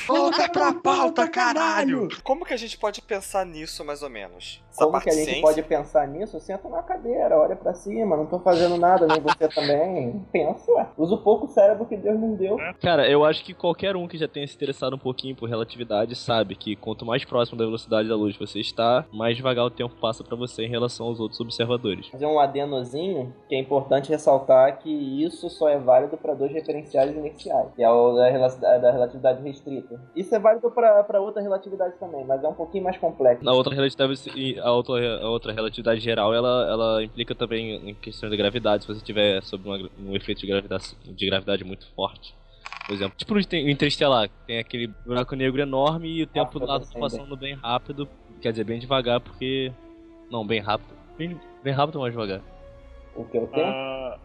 Volta 0.08 0.50
pra 0.50 0.74
pauta, 0.74 1.28
caralho! 1.28 2.08
Como 2.24 2.46
que 2.46 2.54
a 2.54 2.58
gente 2.58 2.78
pode 2.78 3.02
pensar 3.02 3.46
nisso, 3.46 3.84
mais 3.84 4.02
ou 4.02 4.10
menos? 4.10 4.62
Essa 4.78 4.86
Como 4.86 5.02
que 5.02 5.10
a 5.10 5.14
gente 5.14 5.26
ciência? 5.26 5.42
pode 5.42 5.64
pensar 5.64 6.08
nisso? 6.08 6.40
Senta 6.40 6.70
na 6.70 6.84
cadeira, 6.84 7.36
olha 7.36 7.56
para 7.56 7.74
cima, 7.74 8.16
não 8.16 8.28
tô 8.28 8.38
fazendo 8.40 8.78
nada, 8.78 9.08
nem 9.08 9.20
você 9.20 9.48
também. 9.50 10.24
Pensa, 10.32 10.72
ué. 10.72 10.88
Usa 10.96 11.16
o 11.16 11.18
pouco 11.18 11.48
cérebro 11.48 11.86
que 11.88 11.98
Deus 11.98 12.20
não 12.20 12.36
deu. 12.36 12.58
Cara, 12.80 13.10
eu 13.10 13.26
acho 13.26 13.44
que 13.44 13.56
qualquer 13.56 13.96
um 13.96 14.08
que 14.08 14.18
já 14.18 14.28
tenha 14.28 14.48
se 14.48 14.56
interessado 14.56 14.96
um 14.96 15.00
pouquinho 15.00 15.36
por 15.36 15.50
relatividade 15.50 16.16
sabe 16.16 16.56
que 16.56 16.76
quanto 16.76 17.06
mais 17.06 17.26
próximo 17.26 17.58
da 17.58 17.66
velocidade 17.66 18.08
da 18.08 18.16
luz 18.16 18.38
você 18.38 18.60
está, 18.60 19.04
mais 19.12 19.36
devagar 19.36 19.66
o 19.66 19.72
tempo 19.72 19.96
passa 20.00 20.24
para 20.24 20.36
você 20.38 20.64
em 20.66 20.70
relação 20.70 21.08
aos 21.08 21.20
outros 21.20 21.40
observadores. 21.40 22.08
Fazer 22.10 22.28
um 22.28 22.40
adenozinho, 22.40 23.34
que 23.50 23.56
é 23.56 23.60
importante 23.60 24.10
ressaltar 24.10 24.78
que 24.78 24.90
isso 25.24 25.50
só 25.50 25.68
é 25.70 25.80
válido 25.80 26.18
para 26.18 26.36
dois 26.36 26.52
referenciais 26.52 27.16
iniciais, 27.16 27.74
que 27.76 27.84
é 27.84 27.90
o 27.90 28.14
da 28.14 28.92
relatividade 28.92 29.42
restrita. 29.42 29.96
Isso. 30.16 30.28
Isso 30.28 30.36
é 30.36 30.40
válido 30.40 30.70
para 30.70 31.22
outra 31.22 31.42
relatividade 31.42 31.96
também, 32.00 32.26
mas 32.26 32.44
é 32.44 32.48
um 32.48 32.54
pouquinho 32.54 32.84
mais 32.84 32.98
complexo. 32.98 33.44
Na 33.46 33.54
outra 33.54 33.74
relatividade, 33.74 34.30
a 34.68 34.72
outra, 34.72 35.20
a 35.22 35.30
outra 35.30 35.54
relatividade 35.54 36.00
geral, 36.02 36.34
ela, 36.34 36.68
ela 36.70 37.04
implica 37.04 37.34
também 37.34 37.90
em 37.90 37.94
questões 37.96 38.30
de 38.30 38.38
gravidade, 38.38 38.84
se 38.84 38.88
você 38.88 39.04
tiver 39.04 39.42
sob 39.42 39.68
uma, 39.68 39.90
um 40.00 40.16
efeito 40.16 40.42
de 40.42 40.48
gravidade, 40.48 40.96
de 41.06 41.26
gravidade 41.26 41.64
muito 41.64 41.88
forte. 41.96 42.36
Por 42.86 42.94
exemplo, 42.94 43.18
tipo 43.18 43.34
no 43.34 43.40
Interestelar, 43.40 44.30
tem 44.46 44.60
aquele 44.60 44.88
buraco 45.06 45.36
negro 45.36 45.62
enorme 45.62 46.10
e 46.10 46.24
o 46.24 46.28
tempo 46.28 46.60
do 46.60 46.66
lado 46.66 46.86
tá 46.86 47.00
passando 47.00 47.36
bem 47.36 47.54
rápido, 47.54 48.08
quer 48.42 48.52
dizer, 48.52 48.64
bem 48.64 48.80
devagar, 48.80 49.20
porque. 49.20 49.72
Não, 50.30 50.46
bem 50.46 50.60
rápido. 50.60 50.94
Bem, 51.18 51.40
bem 51.64 51.74
rápido, 51.74 52.00
mas 52.00 52.12
devagar. 52.12 52.42
O 53.16 53.24
que? 53.26 53.38
O 53.38 53.48
quê? 53.48 53.62
Uh, 53.62 54.20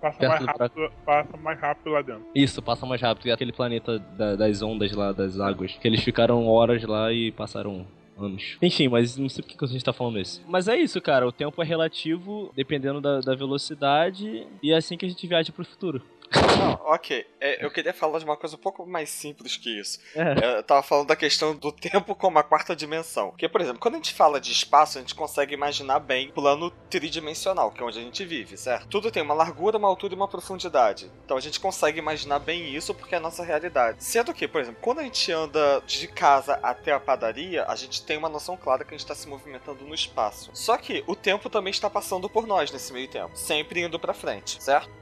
passa, 0.00 0.28
mais 0.28 0.44
rápido, 0.44 0.92
passa 1.04 1.36
mais 1.36 1.60
rápido 1.60 1.90
lá 1.90 2.02
dentro. 2.02 2.26
Isso, 2.34 2.62
passa 2.62 2.86
mais 2.86 3.00
rápido. 3.00 3.26
E 3.26 3.32
aquele 3.32 3.52
planeta 3.52 3.98
da, 3.98 4.36
das 4.36 4.62
ondas 4.62 4.92
lá, 4.92 5.12
das 5.12 5.38
águas, 5.38 5.72
que 5.72 5.86
eles 5.86 6.02
ficaram 6.02 6.46
horas 6.46 6.82
lá 6.84 7.12
e 7.12 7.30
passaram 7.32 7.86
anos. 8.22 8.56
Enfim, 8.60 8.88
mas 8.88 9.16
não 9.16 9.28
sei 9.28 9.42
por 9.42 9.56
que 9.56 9.64
a 9.64 9.68
gente 9.68 9.84
tá 9.84 9.92
falando 9.92 10.18
isso. 10.18 10.42
Mas 10.48 10.68
é 10.68 10.76
isso, 10.76 11.00
cara. 11.00 11.26
O 11.26 11.32
tempo 11.32 11.60
é 11.62 11.64
relativo, 11.64 12.52
dependendo 12.54 13.00
da, 13.00 13.20
da 13.20 13.34
velocidade, 13.34 14.46
e 14.62 14.72
é 14.72 14.76
assim 14.76 14.96
que 14.96 15.06
a 15.06 15.08
gente 15.08 15.26
viaja 15.26 15.52
pro 15.52 15.64
futuro. 15.64 16.02
Não, 16.40 16.80
ok. 16.84 17.26
É, 17.40 17.64
eu 17.64 17.70
queria 17.70 17.92
falar 17.92 18.18
de 18.18 18.24
uma 18.24 18.36
coisa 18.36 18.56
um 18.56 18.58
pouco 18.58 18.86
mais 18.86 19.10
simples 19.10 19.56
que 19.56 19.78
isso. 19.78 19.98
É. 20.14 20.58
Eu 20.58 20.62
tava 20.62 20.82
falando 20.82 21.08
da 21.08 21.16
questão 21.16 21.54
do 21.54 21.70
tempo 21.72 22.14
como 22.14 22.38
a 22.38 22.42
quarta 22.42 22.74
dimensão. 22.74 23.30
Porque, 23.30 23.48
por 23.48 23.60
exemplo, 23.60 23.80
quando 23.80 23.94
a 23.94 23.96
gente 23.98 24.14
fala 24.14 24.40
de 24.40 24.52
espaço, 24.52 24.98
a 24.98 25.00
gente 25.00 25.14
consegue 25.14 25.54
imaginar 25.54 26.00
bem 26.00 26.30
plano 26.30 26.70
tridimensional, 26.90 27.70
que 27.70 27.82
é 27.82 27.84
onde 27.86 27.98
a 27.98 28.02
gente 28.02 28.24
vive, 28.24 28.56
certo? 28.56 28.88
Tudo 28.88 29.10
tem 29.10 29.22
uma 29.22 29.34
largura, 29.34 29.78
uma 29.78 29.88
altura 29.88 30.14
e 30.14 30.16
uma 30.16 30.28
profundidade. 30.28 31.10
Então 31.24 31.36
a 31.36 31.40
gente 31.40 31.60
consegue 31.60 31.98
imaginar 31.98 32.38
bem 32.38 32.74
isso 32.74 32.94
porque 32.94 33.14
é 33.14 33.18
a 33.18 33.20
nossa 33.20 33.44
realidade. 33.44 34.02
Sendo 34.04 34.32
que, 34.32 34.46
por 34.48 34.60
exemplo, 34.60 34.80
quando 34.80 35.00
a 35.00 35.04
gente 35.04 35.30
anda 35.32 35.82
de 35.86 36.06
casa 36.08 36.58
até 36.62 36.92
a 36.92 37.00
padaria, 37.00 37.64
a 37.66 37.74
gente 37.76 38.04
tem 38.04 38.16
uma 38.16 38.28
noção 38.28 38.56
clara 38.56 38.84
que 38.84 38.94
a 38.94 38.96
gente 38.96 39.04
está 39.04 39.14
se 39.14 39.28
movimentando 39.28 39.84
no 39.84 39.94
espaço. 39.94 40.50
Só 40.54 40.76
que 40.76 41.02
o 41.06 41.16
tempo 41.16 41.50
também 41.50 41.70
está 41.70 41.88
passando 41.90 42.28
por 42.28 42.46
nós 42.46 42.70
nesse 42.70 42.92
meio 42.92 43.08
tempo, 43.08 43.36
sempre 43.36 43.82
indo 43.82 43.98
para 43.98 44.14
frente, 44.14 44.62
certo? 44.62 45.01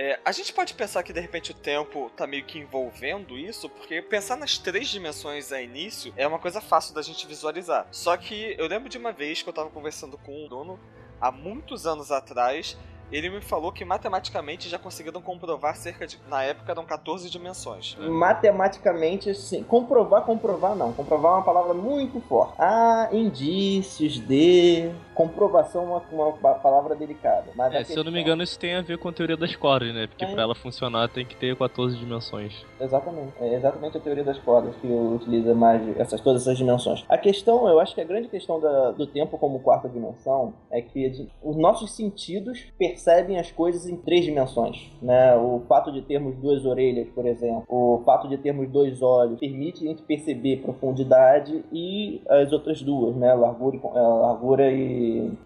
É, 0.00 0.20
a 0.24 0.30
gente 0.30 0.52
pode 0.52 0.74
pensar 0.74 1.02
que 1.02 1.12
de 1.12 1.18
repente 1.18 1.50
o 1.50 1.54
tempo 1.54 2.08
tá 2.16 2.24
meio 2.24 2.44
que 2.44 2.56
envolvendo 2.56 3.36
isso, 3.36 3.68
porque 3.68 4.00
pensar 4.00 4.36
nas 4.36 4.56
três 4.56 4.86
dimensões 4.86 5.50
a 5.50 5.60
início 5.60 6.14
é 6.16 6.24
uma 6.24 6.38
coisa 6.38 6.60
fácil 6.60 6.94
da 6.94 7.02
gente 7.02 7.26
visualizar. 7.26 7.84
Só 7.90 8.16
que 8.16 8.54
eu 8.56 8.68
lembro 8.68 8.88
de 8.88 8.96
uma 8.96 9.10
vez 9.10 9.42
que 9.42 9.48
eu 9.48 9.52
tava 9.52 9.70
conversando 9.70 10.16
com 10.16 10.46
o 10.46 10.48
dono 10.48 10.78
há 11.20 11.32
muitos 11.32 11.84
anos 11.84 12.12
atrás 12.12 12.78
ele 13.10 13.30
me 13.30 13.40
falou 13.40 13.72
que 13.72 13.84
matematicamente 13.84 14.68
já 14.68 14.78
conseguiram 14.78 15.20
comprovar 15.20 15.74
cerca 15.76 16.06
de. 16.06 16.18
Na 16.28 16.42
época 16.42 16.70
eram 16.72 16.84
14 16.84 17.30
dimensões. 17.30 17.96
Matematicamente, 17.98 19.34
sim. 19.34 19.62
Comprovar, 19.62 20.22
comprovar 20.24 20.76
não. 20.76 20.92
Comprovar 20.92 21.32
é 21.32 21.34
uma 21.36 21.44
palavra 21.44 21.74
muito 21.74 22.20
forte. 22.20 22.54
Há 22.58 23.08
indícios 23.12 24.20
de. 24.20 24.90
Comprovação 25.18 25.82
é 25.82 26.14
uma, 26.14 26.28
uma 26.28 26.54
palavra 26.54 26.94
delicada. 26.94 27.46
Mas 27.56 27.74
é, 27.74 27.82
se 27.82 27.98
eu 27.98 28.04
não 28.04 28.12
me 28.12 28.20
engano, 28.20 28.40
isso 28.40 28.56
tem 28.56 28.76
a 28.76 28.82
ver 28.82 28.98
com 28.98 29.08
a 29.08 29.12
teoria 29.12 29.36
das 29.36 29.56
cordas, 29.56 29.92
né? 29.92 30.06
Porque 30.06 30.24
é. 30.24 30.30
para 30.30 30.42
ela 30.42 30.54
funcionar 30.54 31.08
tem 31.08 31.26
que 31.26 31.34
ter 31.34 31.56
14 31.56 31.96
dimensões. 31.96 32.64
Exatamente. 32.80 33.32
É 33.40 33.54
exatamente 33.54 33.96
a 33.96 34.00
teoria 34.00 34.22
das 34.22 34.38
cordas 34.38 34.76
que 34.76 34.86
utiliza 34.86 35.56
mais 35.56 35.82
essas, 35.98 36.20
todas 36.20 36.42
essas 36.42 36.56
dimensões. 36.56 37.04
A 37.08 37.18
questão, 37.18 37.68
eu 37.68 37.80
acho 37.80 37.96
que 37.96 38.00
a 38.00 38.04
grande 38.04 38.28
questão 38.28 38.60
da, 38.60 38.92
do 38.92 39.08
tempo 39.08 39.36
como 39.38 39.58
quarta 39.58 39.88
dimensão 39.88 40.54
é 40.70 40.80
que 40.80 41.28
os 41.42 41.56
nossos 41.56 41.96
sentidos 41.96 42.66
percebem 42.78 43.40
as 43.40 43.50
coisas 43.50 43.88
em 43.88 43.96
três 43.96 44.24
dimensões. 44.24 44.88
Né? 45.02 45.34
O 45.36 45.62
fato 45.68 45.90
de 45.90 46.00
termos 46.00 46.36
duas 46.36 46.64
orelhas, 46.64 47.08
por 47.08 47.26
exemplo, 47.26 47.64
o 47.68 48.02
fato 48.04 48.28
de 48.28 48.38
termos 48.38 48.68
dois 48.68 49.02
olhos, 49.02 49.40
permite 49.40 49.84
a 49.84 49.88
gente 49.88 50.02
perceber 50.02 50.58
profundidade 50.58 51.64
e 51.72 52.22
as 52.28 52.52
outras 52.52 52.80
duas, 52.82 53.16
né? 53.16 53.34
largura, 53.34 53.76
e, 53.76 53.80
largura 53.82 54.70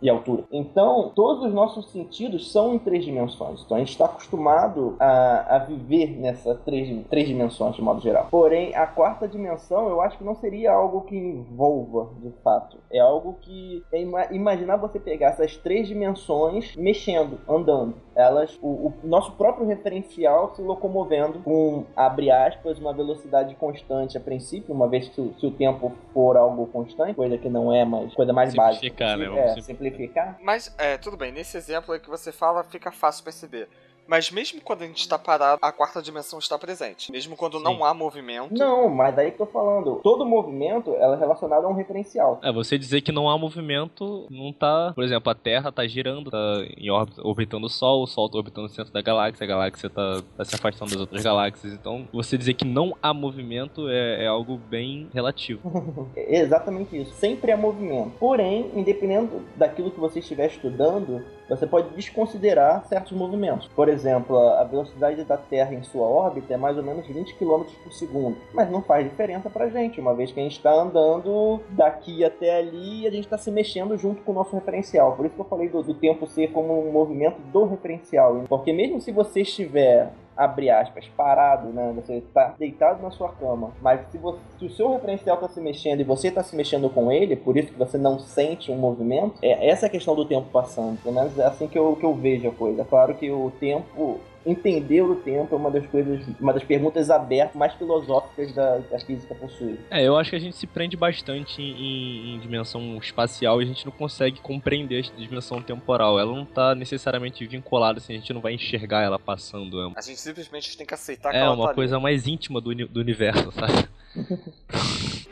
e, 0.01 0.11
altura. 0.11 0.45
Então, 0.51 1.13
todos 1.15 1.45
os 1.45 1.53
nossos 1.53 1.91
sentidos 1.91 2.51
são 2.53 2.75
em 2.75 2.79
três 2.79 3.05
dimensões. 3.05 3.63
Então, 3.63 3.77
a 3.77 3.81
gente 3.81 3.91
está 3.91 4.07
acostumado 4.07 4.97
a, 4.99 5.57
a 5.57 5.59
viver 5.61 6.19
nessas 6.19 6.59
três, 6.61 7.07
três 7.09 7.29
dimensões, 7.29 7.77
de 7.77 7.83
modo 7.83 8.01
geral. 8.01 8.29
Porém, 8.31 8.75
a 8.75 8.87
quarta 8.87 9.29
dimensão, 9.29 9.89
eu 9.89 10.01
acho 10.01 10.19
que 10.19 10.25
não 10.25 10.35
seria 10.35 10.73
algo 10.73 11.03
que 11.03 11.17
envolva, 11.17 12.11
de 12.21 12.31
fato. 12.43 12.79
É 12.91 13.01
algo 13.01 13.37
que 13.41 13.83
é 13.93 14.03
imaginar 14.33 14.77
você 14.77 14.99
pegar 14.99 15.29
essas 15.29 15.57
três 15.57 15.87
dimensões 15.87 16.77
mexendo 16.77 17.39
andando. 17.49 17.95
Elas, 18.15 18.59
o, 18.61 18.69
o, 18.69 18.95
nosso 19.03 19.33
próprio 19.33 19.67
referencial 19.67 20.55
se 20.55 20.61
locomovendo 20.61 21.39
com, 21.41 21.87
abre 21.97 22.31
aspas, 22.31 22.79
uma 22.79 22.93
velocidade 22.93 23.55
constante 23.55 24.19
a 24.19 24.21
princípio, 24.21 24.75
uma 24.75 24.89
vez 24.89 25.09
que 25.09 25.35
se 25.39 25.47
o 25.47 25.51
tempo 25.51 25.93
for 26.13 26.37
algo 26.37 26.67
constante, 26.67 27.15
coisa 27.15 27.39
que 27.39 27.49
não 27.49 27.73
é, 27.73 27.85
mas 27.85 28.13
coisa 28.15 28.33
mais 28.33 28.51
simplificar, 28.51 29.19
básica. 29.19 29.35
Né? 29.35 29.45
É, 29.45 29.61
simplificar. 29.61 30.39
Mas, 30.43 30.75
é, 30.79 30.99
tudo 30.99 31.17
bem, 31.17 31.33
nesse 31.33 31.57
exemplo 31.57 31.95
aí 31.95 32.01
que 32.01 32.11
você 32.11 32.31
fala, 32.31 32.63
fica 32.65 32.93
fácil 32.93 33.25
perceber. 33.25 33.69
Mas 34.07 34.31
mesmo 34.31 34.61
quando 34.61 34.83
a 34.83 34.87
gente 34.87 35.01
está 35.01 35.19
parado, 35.19 35.59
a 35.63 35.73
quarta 35.73 36.03
dimensão 36.03 36.39
está 36.39 36.59
presente. 36.59 37.11
Mesmo 37.11 37.37
quando 37.37 37.59
Sim. 37.59 37.65
não 37.65 37.85
há 37.85 37.95
movimento. 37.95 38.55
Não, 38.55 38.89
mas 38.89 39.15
daí 39.15 39.31
que 39.31 39.41
eu 39.41 39.47
tô 39.47 39.53
falando. 39.53 40.01
Todo 40.03 40.25
movimento 40.25 40.95
é 40.95 41.17
relacionado 41.17 41.65
a 41.65 41.69
um 41.69 41.75
referencial. 41.75 42.41
É, 42.43 42.53
você 42.53 42.79
dizer 42.79 43.01
que 43.01 43.13
não 43.13 43.29
há 43.29 43.39
movimento, 43.39 44.27
não 44.31 44.53
tá. 44.53 44.93
Por 44.95 45.05
exemplo, 45.05 45.31
a 45.31 45.35
Terra 45.35 45.73
tá 45.73 45.87
girando, 45.87 46.31
tá 46.31 46.65
em 46.77 46.91
órbita, 46.91 47.27
orbitando 47.27 47.67
o 47.67 47.71
Sol, 47.71 48.03
o 48.03 48.07
Sol 48.07 48.29
tá 48.29 48.39
orbitando 48.39 48.67
o 48.67 48.71
centro 48.71 48.93
da 48.93 49.03
galáxia, 49.03 49.45
a 49.45 49.49
galáxia 49.49 49.91
tá, 49.91 50.23
tá 50.37 50.45
se 50.45 50.55
afastando 50.55 50.91
das 50.91 51.01
outras 51.01 51.23
galáxias. 51.23 51.73
Então, 51.73 52.09
você 52.13 52.37
dizer 52.37 52.55
que 52.55 52.65
não 52.65 52.97
há 53.03 53.15
movimento 53.15 53.89
é, 53.89 54.25
é 54.25 54.27
algo 54.27 54.57
bem 54.57 55.09
relativo. 55.13 56.11
é 56.17 56.41
exatamente 56.41 57.01
isso. 57.01 57.13
Sempre 57.15 57.53
há 57.53 57.57
movimento. 57.57 58.13
Porém, 58.19 58.71
independente 58.75 59.33
daquilo 59.57 59.91
que 59.91 60.01
você 60.01 60.19
estiver 60.19 60.47
estudando, 60.47 61.25
você 61.57 61.67
pode 61.67 61.95
desconsiderar 61.95 62.85
certos 62.87 63.13
movimentos. 63.13 63.69
Por 63.69 63.89
exemplo, 63.89 64.39
a 64.39 64.65
velocidade 64.65 65.23
da 65.25 65.37
Terra 65.37 65.75
em 65.75 65.83
sua 65.83 66.07
órbita 66.07 66.55
é 66.55 66.57
mais 66.57 66.77
ou 66.77 66.83
menos 66.83 67.07
20 67.07 67.35
km 67.35 67.65
por 67.83 67.93
segundo, 67.93 68.37
mas 68.55 68.71
não 68.71 68.83
faz 68.83 69.05
diferença 69.05 69.51
pra 69.51 69.69
gente, 69.69 70.01
uma 70.01 70.15
vez 70.15 70.33
que 70.33 70.41
a 70.41 70.43
gente 70.43 70.57
está 70.57 70.73
andando 70.73 71.61
daqui 71.71 72.25
até 72.25 72.59
ali 72.59 73.03
e 73.03 73.07
a 73.07 73.11
gente 73.11 73.25
está 73.25 73.37
se 73.37 73.51
mexendo 73.51 73.97
junto 73.99 74.23
com 74.23 74.33
o 74.33 74.35
nosso 74.35 74.55
referencial. 74.55 75.15
Por 75.15 75.27
isso 75.27 75.35
que 75.35 75.41
eu 75.41 75.47
falei 75.47 75.69
do, 75.69 75.83
do 75.83 75.95
tempo 75.95 76.27
ser 76.27 76.51
como 76.53 76.89
um 76.89 76.91
movimento 76.91 77.41
do 77.53 77.65
referencial, 77.65 78.45
porque 78.49 78.73
mesmo 78.73 79.01
se 79.01 79.13
você 79.13 79.43
estiver 79.43 80.11
abre 80.37 80.71
aspas, 80.71 81.07
parado, 81.17 81.69
né? 81.69 81.93
Você 81.97 82.15
está 82.15 82.55
deitado 82.59 83.03
na 83.03 83.11
sua 83.11 83.31
cama, 83.31 83.71
mas 83.81 84.01
se, 84.11 84.19
você, 84.19 84.39
se 84.59 84.67
o 84.67 84.71
seu 84.71 84.93
referencial 84.93 85.37
está 85.37 85.49
se 85.49 85.61
mexendo 85.61 86.01
e 86.01 86.05
você 86.05 86.29
está 86.29 86.43
se 86.43 86.57
mexendo 86.57 86.89
com 86.91 87.11
ele, 87.11 87.37
por 87.37 87.57
isso 87.57 87.73
que 87.73 87.79
você 87.79 87.99
não 87.99 88.19
sente 88.19 88.71
um 88.71 88.77
movimento, 88.77 89.35
é 89.43 89.69
essa 89.69 89.87
é 89.87 89.89
a 89.89 89.91
questão 89.91 90.15
do 90.15 90.25
tempo 90.25 90.49
passando. 90.53 91.01
Pelo 91.03 91.15
menos 91.15 91.39
é 91.39 91.45
assim 91.45 91.69
que 91.69 91.79
eu, 91.79 91.97
que 91.97 92.05
eu 92.05 92.15
vejo 92.15 92.49
a 92.49 92.53
coisa. 92.53 92.85
Claro 92.85 93.15
que 93.15 93.31
o 93.31 93.53
tempo 93.61 94.21
entender 94.45 95.03
o 95.03 95.15
tempo 95.17 95.55
é 95.55 95.59
uma 95.59 95.71
das 95.71 95.87
coisas, 95.87 96.21
uma 96.41 96.53
das 96.53 96.65
perguntas 96.65 97.11
abertas 97.11 97.55
mais 97.57 97.73
filosóficas 97.75 98.53
da, 98.53 98.79
da 98.79 98.99
física 98.99 99.35
possui. 99.35 99.79
É, 99.91 100.07
eu 100.07 100.17
acho 100.17 100.31
que 100.31 100.37
a 100.37 100.41
gente 100.41 100.57
se 100.57 100.67
prende 100.67 100.97
bastante 100.97 101.63
em, 101.63 102.35
em, 102.35 102.41
dimensão 102.41 102.97
espacial 102.99 103.61
e 103.61 103.65
a 103.65 103.67
gente 103.67 103.85
não 103.85 103.93
consegue 103.93 104.41
compreender 104.41 105.05
a 105.17 105.21
dimensão 105.21 105.63
temporal. 105.63 106.19
Ela 106.19 106.35
não 106.35 106.43
está 106.43 106.75
necessariamente 106.75 107.47
vinculada, 107.47 107.99
assim, 107.99 108.15
a 108.15 108.17
gente 108.17 108.33
não 108.33 108.41
vai 108.41 108.55
enxergar 108.55 109.03
ela 109.03 109.19
passando. 109.19 109.93
A 109.97 110.01
gente 110.01 110.21
simplesmente 110.21 110.77
tem 110.77 110.87
que 110.87 110.95
aceitar 110.95 111.31
que 111.31 111.37
é, 111.37 111.41
ela 111.41 111.55
uma 111.55 111.69
tá 111.69 111.75
coisa 111.75 111.97
ali. 111.97 112.03
mais 112.03 112.27
íntima 112.27 112.61
do, 112.61 112.75
do 112.75 113.01
universo, 113.01 113.53
sabe? 113.53 113.89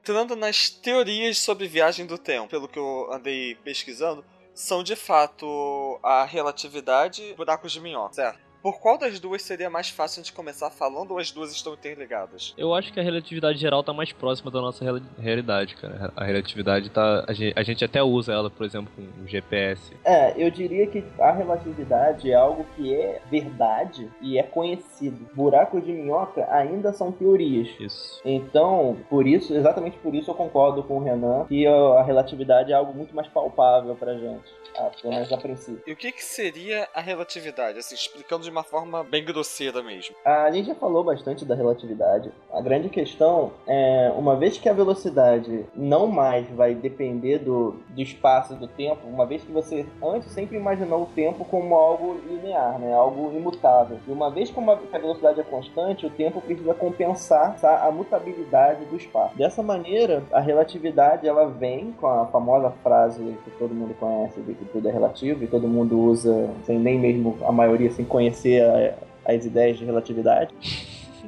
Entrando 0.00 0.34
nas 0.34 0.70
teorias 0.70 1.38
sobre 1.38 1.68
viagem 1.68 2.06
do 2.06 2.18
tempo, 2.18 2.48
pelo 2.48 2.66
que 2.66 2.78
eu 2.78 3.12
andei 3.12 3.54
pesquisando, 3.56 4.24
são 4.54 4.82
de 4.82 4.96
fato 4.96 6.00
a 6.02 6.24
relatividade 6.24 7.22
e 7.22 7.34
buracos 7.34 7.70
de 7.72 7.80
minhoca, 7.80 8.14
certo? 8.14 8.49
Por 8.62 8.78
qual 8.78 8.98
das 8.98 9.18
duas 9.18 9.42
seria 9.42 9.70
mais 9.70 9.88
fácil 9.88 10.22
de 10.22 10.32
começar 10.32 10.70
falando 10.70 11.12
ou 11.12 11.18
as 11.18 11.30
duas 11.30 11.52
estão 11.52 11.74
interligadas? 11.74 12.54
Eu 12.56 12.74
acho 12.74 12.92
que 12.92 13.00
a 13.00 13.02
relatividade 13.02 13.58
geral 13.58 13.82
tá 13.82 13.92
mais 13.92 14.12
próxima 14.12 14.50
da 14.50 14.60
nossa 14.60 14.84
real 14.84 15.00
realidade, 15.18 15.76
cara. 15.76 16.12
A 16.14 16.24
relatividade 16.24 16.90
tá. 16.90 17.24
A 17.26 17.32
gente, 17.32 17.58
a 17.58 17.62
gente, 17.62 17.84
até 17.84 18.02
usa 18.02 18.32
ela, 18.32 18.50
por 18.50 18.66
exemplo, 18.66 18.92
com 18.94 19.22
o 19.22 19.26
GPS. 19.26 19.94
É, 20.04 20.34
eu 20.36 20.50
diria 20.50 20.86
que 20.86 21.04
a 21.18 21.32
relatividade 21.32 22.30
é 22.30 22.34
algo 22.34 22.66
que 22.76 22.94
é 22.94 23.20
verdade 23.30 24.10
e 24.20 24.38
é 24.38 24.42
conhecido. 24.42 25.28
Buracos 25.34 25.84
de 25.84 25.92
minhoca 25.92 26.46
ainda 26.50 26.92
são 26.92 27.10
teorias. 27.10 27.68
Isso. 27.80 28.20
Então, 28.24 28.98
por 29.08 29.26
isso, 29.26 29.54
exatamente 29.54 29.96
por 29.98 30.14
isso 30.14 30.30
eu 30.30 30.34
concordo 30.34 30.82
com 30.82 30.98
o 30.98 31.02
Renan 31.02 31.46
que 31.46 31.66
a 31.66 32.02
relatividade 32.02 32.72
é 32.72 32.74
algo 32.74 32.92
muito 32.92 33.14
mais 33.14 33.28
palpável 33.28 33.94
pra 33.96 34.14
gente. 34.14 34.60
Ah, 34.76 34.90
pelo 35.00 35.14
menos 35.14 35.32
a 35.32 35.36
princípio. 35.36 35.82
E 35.86 35.92
o 35.92 35.96
que, 35.96 36.12
que 36.12 36.24
seria 36.24 36.88
a 36.94 37.00
relatividade? 37.00 37.78
Assim, 37.78 37.94
explicando 37.94 38.44
de 38.44 38.49
de 38.50 38.52
uma 38.52 38.64
forma 38.64 39.04
bem 39.04 39.24
grosseira 39.24 39.82
mesmo. 39.82 40.14
A 40.24 40.50
gente 40.50 40.66
já 40.66 40.74
falou 40.74 41.04
bastante 41.04 41.44
da 41.44 41.54
relatividade. 41.54 42.30
A 42.52 42.60
grande 42.60 42.88
questão 42.88 43.52
é, 43.66 44.12
uma 44.16 44.36
vez 44.36 44.58
que 44.58 44.68
a 44.68 44.72
velocidade 44.72 45.64
não 45.74 46.08
mais 46.08 46.48
vai 46.50 46.74
depender 46.74 47.38
do, 47.38 47.76
do 47.88 48.02
espaço 48.02 48.54
do 48.56 48.66
tempo, 48.66 49.06
uma 49.06 49.24
vez 49.24 49.42
que 49.42 49.52
você 49.52 49.86
antes 50.02 50.32
sempre 50.32 50.56
imaginou 50.56 51.04
o 51.04 51.06
tempo 51.06 51.44
como 51.44 51.74
algo 51.76 52.20
linear, 52.26 52.78
né? 52.78 52.92
algo 52.92 53.32
imutável. 53.34 53.98
E 54.06 54.10
uma 54.10 54.30
vez 54.30 54.50
que, 54.50 54.58
uma, 54.58 54.76
que 54.76 54.94
a 54.94 54.98
velocidade 54.98 55.40
é 55.40 55.44
constante, 55.44 56.06
o 56.06 56.10
tempo 56.10 56.40
precisa 56.40 56.74
compensar 56.74 57.56
a 57.64 57.90
mutabilidade 57.92 58.84
do 58.86 58.96
espaço. 58.96 59.36
Dessa 59.36 59.62
maneira, 59.62 60.24
a 60.32 60.40
relatividade 60.40 61.28
ela 61.28 61.46
vem 61.46 61.92
com 61.92 62.08
a 62.08 62.26
famosa 62.26 62.70
frase 62.82 63.20
que 63.44 63.50
todo 63.52 63.74
mundo 63.74 63.94
conhece 64.00 64.40
de 64.40 64.54
que 64.54 64.64
tudo 64.64 64.88
é 64.88 64.92
relativo 64.92 65.44
e 65.44 65.46
todo 65.46 65.68
mundo 65.68 65.98
usa 65.98 66.50
sem 66.64 66.78
nem 66.78 66.98
mesmo 66.98 67.38
a 67.44 67.52
maioria 67.52 67.90
sem 67.92 68.04
conhecer 68.04 68.39
a, 68.60 68.94
as 69.26 69.44
ideias 69.44 69.78
de 69.78 69.84
relatividade. 69.84 70.54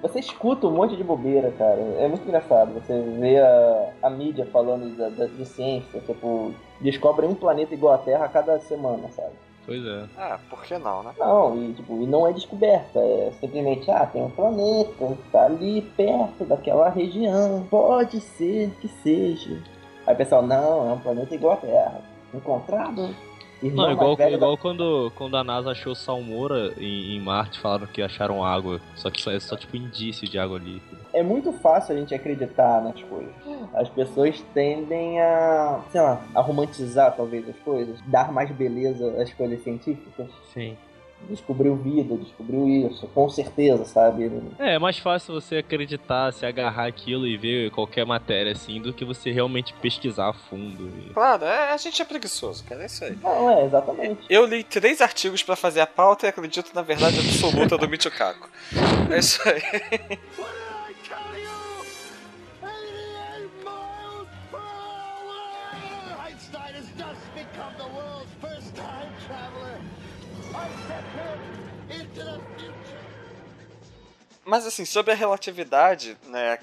Você 0.01 0.19
escuta 0.19 0.67
um 0.67 0.73
monte 0.73 0.97
de 0.97 1.05
bobeira, 1.05 1.53
cara. 1.53 1.81
É 1.99 2.09
muito 2.09 2.27
engraçado. 2.27 2.75
Você 2.75 3.01
vê 3.21 3.39
a, 3.39 3.93
a 4.03 4.11
mídia 4.11 4.45
falando 4.47 4.97
da, 4.97 5.09
da, 5.09 5.27
de 5.27 5.47
ciência, 5.47 6.01
tipo, 6.01 6.53
descobre 6.81 7.25
um 7.25 7.35
planeta 7.35 7.73
igual 7.73 7.95
à 7.95 7.99
Terra 7.99 8.25
a 8.25 8.29
cada 8.29 8.59
semana, 8.59 9.09
sabe? 9.11 9.31
Pois 9.65 9.85
é. 9.87 10.05
Ah, 10.19 10.41
por 10.51 10.65
que 10.65 10.77
não, 10.77 11.05
né? 11.05 11.13
Não, 11.17 11.57
e, 11.57 11.73
tipo, 11.75 12.03
e 12.03 12.07
não 12.07 12.27
é 12.27 12.33
descoberta. 12.33 12.99
É 12.99 13.31
simplesmente, 13.39 13.89
ah, 13.93 14.07
tem 14.07 14.23
um 14.23 14.31
planeta, 14.31 15.17
tá 15.31 15.45
ali 15.45 15.83
perto 15.97 16.45
daquela 16.45 16.89
região. 16.89 17.65
Pode 17.71 18.21
ser 18.21 18.71
que 18.81 18.89
seja. 18.89 19.63
Aí 20.05 20.15
o 20.15 20.17
pessoal, 20.17 20.43
não, 20.43 20.91
é 20.91 20.93
um 20.93 20.99
planeta 20.99 21.33
igual 21.33 21.55
à 21.55 21.57
Terra. 21.59 22.01
Encontrado 22.35 23.15
Irmão 23.63 23.87
não, 23.87 23.93
igual, 23.93 24.13
igual 24.31 24.57
da... 24.57 24.63
quando, 24.63 25.13
quando 25.15 25.37
a 25.37 25.45
NASA 25.45 25.71
achou 25.71 25.95
Salmoura 25.95 26.75
em, 26.79 27.17
em 27.17 27.21
Marte, 27.21 27.61
falaram 27.61 27.87
que 27.87 28.03
acharam 28.03 28.45
água. 28.45 28.81
Só 28.97 29.11
que 29.11 29.23
só 29.23 29.31
é 29.31 29.39
só 29.39 29.57
tipo 29.57 29.77
indício 29.77 30.29
de 30.29 30.39
água 30.39 30.59
líquida. 30.59 31.01
É 31.13 31.23
muito 31.23 31.53
fácil 31.53 31.95
a 31.95 31.99
gente 31.99 32.15
acreditar 32.15 32.83
nas 32.83 33.01
coisas. 33.03 33.33
As 33.75 33.89
pessoas 33.89 34.43
tendem 34.53 35.21
a, 35.21 35.81
sei 35.91 36.01
lá, 36.01 36.23
a 36.35 36.41
romantizar 36.41 37.15
talvez 37.15 37.49
as 37.49 37.57
coisas, 37.57 37.99
dar 38.07 38.33
mais 38.33 38.51
beleza 38.51 39.23
às 39.23 39.33
coisas 39.33 39.63
científicas. 39.63 40.29
Sim 40.53 40.77
descobriu 41.29 41.77
vida, 41.77 42.17
descobriu 42.17 42.69
isso, 42.69 43.07
com 43.09 43.29
certeza, 43.29 43.85
sabe? 43.85 44.31
É, 44.59 44.75
é 44.75 44.79
mais 44.79 44.99
fácil 44.99 45.35
você 45.35 45.57
acreditar, 45.57 46.33
se 46.33 46.45
agarrar 46.45 46.87
aquilo 46.87 47.27
e 47.27 47.37
ver 47.37 47.71
qualquer 47.71 48.05
matéria 48.05 48.53
assim, 48.53 48.81
do 48.81 48.93
que 48.93 49.05
você 49.05 49.31
realmente 49.31 49.75
pesquisar 49.75 50.31
a 50.31 50.33
fundo. 50.33 50.91
E... 50.99 51.13
Claro, 51.13 51.45
é, 51.45 51.73
a 51.73 51.77
gente 51.77 52.01
é 52.01 52.05
preguiçoso, 52.05 52.65
cara, 52.65 52.83
é 52.83 52.87
isso 52.87 53.05
aí. 53.05 53.17
Não, 53.23 53.51
é, 53.51 53.65
exatamente. 53.65 54.21
Eu 54.29 54.47
li 54.47 54.65
três 54.65 55.01
artigos 55.01 55.43
para 55.43 55.57
fazer 55.57 55.81
a 55.81 55.87
pauta 55.87 56.27
e 56.27 56.29
acredito 56.29 56.73
na 56.75 56.83
verdade 56.83 57.19
absoluta 57.19 57.77
do 57.79 57.89
Michikaku. 57.89 58.49
É 59.11 59.19
isso 59.19 59.41
aí. 59.49 60.19
Mas 74.45 74.67
assim, 74.67 74.85
sobre 74.85 75.13
a 75.13 75.17
relatividade, 75.17 76.17
né, 76.25 76.59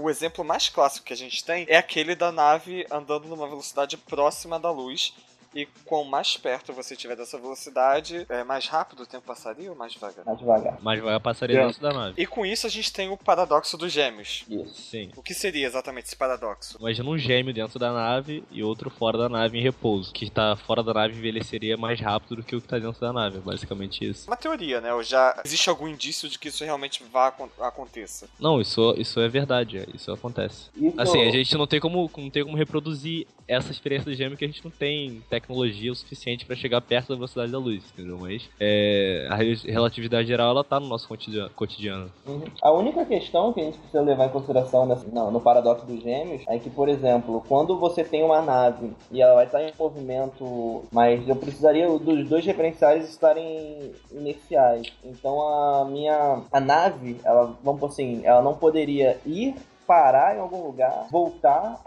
o 0.00 0.10
exemplo 0.10 0.44
mais 0.44 0.68
clássico 0.68 1.06
que 1.06 1.12
a 1.12 1.16
gente 1.16 1.44
tem 1.44 1.64
é 1.68 1.76
aquele 1.76 2.14
da 2.14 2.32
nave 2.32 2.86
andando 2.90 3.28
numa 3.28 3.48
velocidade 3.48 3.96
próxima 3.96 4.58
da 4.58 4.70
luz 4.70 5.14
e 5.54 5.66
quanto 5.84 6.08
mais 6.08 6.36
perto 6.36 6.72
você 6.72 6.94
estiver 6.94 7.16
dessa 7.16 7.38
velocidade, 7.38 8.26
é, 8.28 8.42
mais 8.44 8.66
rápido 8.66 9.02
o 9.02 9.06
tempo 9.06 9.26
passaria 9.26 9.70
ou 9.70 9.76
mais 9.76 9.92
devagar? 9.92 10.24
Mais 10.24 10.38
devagar. 10.38 10.82
Mais 10.82 10.98
devagar 10.98 11.20
passaria 11.20 11.60
é. 11.60 11.66
dentro 11.66 11.80
da 11.80 11.92
nave. 11.92 12.14
E 12.20 12.26
com 12.26 12.44
isso 12.46 12.66
a 12.66 12.70
gente 12.70 12.92
tem 12.92 13.10
o 13.10 13.16
paradoxo 13.16 13.76
dos 13.76 13.92
gêmeos. 13.92 14.44
Isso. 14.48 14.90
Sim. 14.90 15.10
O 15.16 15.22
que 15.22 15.34
seria 15.34 15.66
exatamente 15.66 16.06
esse 16.06 16.16
paradoxo? 16.16 16.78
Imagina 16.78 17.08
um 17.08 17.18
gêmeo 17.18 17.52
dentro 17.52 17.78
da 17.78 17.92
nave 17.92 18.42
e 18.50 18.62
outro 18.62 18.90
fora 18.90 19.18
da 19.18 19.28
nave 19.28 19.58
em 19.58 19.62
repouso. 19.62 20.12
Que 20.12 20.24
está 20.24 20.56
fora 20.56 20.82
da 20.82 20.94
nave 20.94 21.16
envelheceria 21.16 21.76
mais 21.76 22.00
rápido 22.00 22.36
do 22.36 22.42
que 22.42 22.56
o 22.56 22.60
que 22.60 22.66
está 22.66 22.78
dentro 22.78 23.00
da 23.00 23.12
nave. 23.12 23.38
Basicamente 23.40 24.08
isso. 24.08 24.28
Uma 24.28 24.36
teoria, 24.36 24.80
né? 24.80 24.92
Ou 24.94 25.02
já 25.02 25.40
existe 25.44 25.68
algum 25.68 25.88
indício 25.88 26.28
de 26.28 26.38
que 26.38 26.48
isso 26.48 26.64
realmente 26.64 27.04
vá 27.04 27.32
aconteça? 27.60 28.28
Não, 28.40 28.60
isso, 28.60 28.94
isso 28.96 29.20
é 29.20 29.28
verdade. 29.28 29.86
Isso 29.94 30.10
acontece. 30.10 30.70
Isso... 30.76 31.00
Assim, 31.00 31.22
a 31.22 31.30
gente 31.30 31.56
não 31.56 31.66
tem 31.66 31.80
como, 31.80 32.10
não 32.16 32.30
tem 32.30 32.44
como 32.44 32.56
reproduzir 32.56 33.26
essa 33.46 33.70
experiência 33.70 34.10
do 34.10 34.16
gêmeo 34.16 34.36
que 34.36 34.44
a 34.44 34.48
gente 34.48 34.64
não 34.64 34.70
tem 34.70 35.22
tecnologia 35.28 35.41
o 35.48 35.94
suficiente 35.94 36.44
para 36.44 36.56
chegar 36.56 36.80
perto 36.80 37.08
da 37.08 37.14
velocidade 37.14 37.52
da 37.52 37.58
luz, 37.58 37.84
entendeu? 37.92 38.18
Mas 38.20 38.48
é, 38.60 39.26
a 39.30 39.36
relatividade 39.36 40.28
geral 40.28 40.50
ela 40.50 40.64
tá 40.64 40.78
no 40.78 40.86
nosso 40.86 41.08
cotidiano. 41.54 42.10
Uhum. 42.26 42.44
A 42.62 42.72
única 42.72 43.04
questão 43.04 43.52
que 43.52 43.60
a 43.60 43.64
gente 43.64 43.78
precisa 43.78 44.02
levar 44.02 44.26
em 44.26 44.30
consideração 44.30 44.86
nessa, 44.86 45.06
não, 45.12 45.30
no 45.30 45.40
paradoxo 45.40 45.86
dos 45.86 46.02
gêmeos 46.02 46.42
é 46.48 46.58
que, 46.58 46.70
por 46.70 46.88
exemplo, 46.88 47.44
quando 47.48 47.78
você 47.78 48.04
tem 48.04 48.22
uma 48.22 48.42
nave 48.42 48.92
e 49.10 49.20
ela 49.20 49.34
vai 49.34 49.46
estar 49.46 49.62
em 49.62 49.72
movimento, 49.78 50.84
mas 50.92 51.26
eu 51.28 51.36
precisaria 51.36 51.88
dos 51.98 52.28
dois 52.28 52.44
referenciais 52.44 53.08
estarem 53.08 53.92
inerciais. 54.10 54.92
Então 55.04 55.40
a 55.40 55.84
minha 55.84 56.42
a 56.50 56.60
nave, 56.60 57.20
ela 57.24 57.56
vamos 57.62 57.80
por 57.80 57.88
assim, 57.88 58.20
ela 58.24 58.42
não 58.42 58.54
poderia 58.54 59.18
ir 59.26 59.54
parar 59.92 60.34
em 60.34 60.40
algum 60.40 60.62
lugar, 60.62 61.06
voltar, 61.10 61.78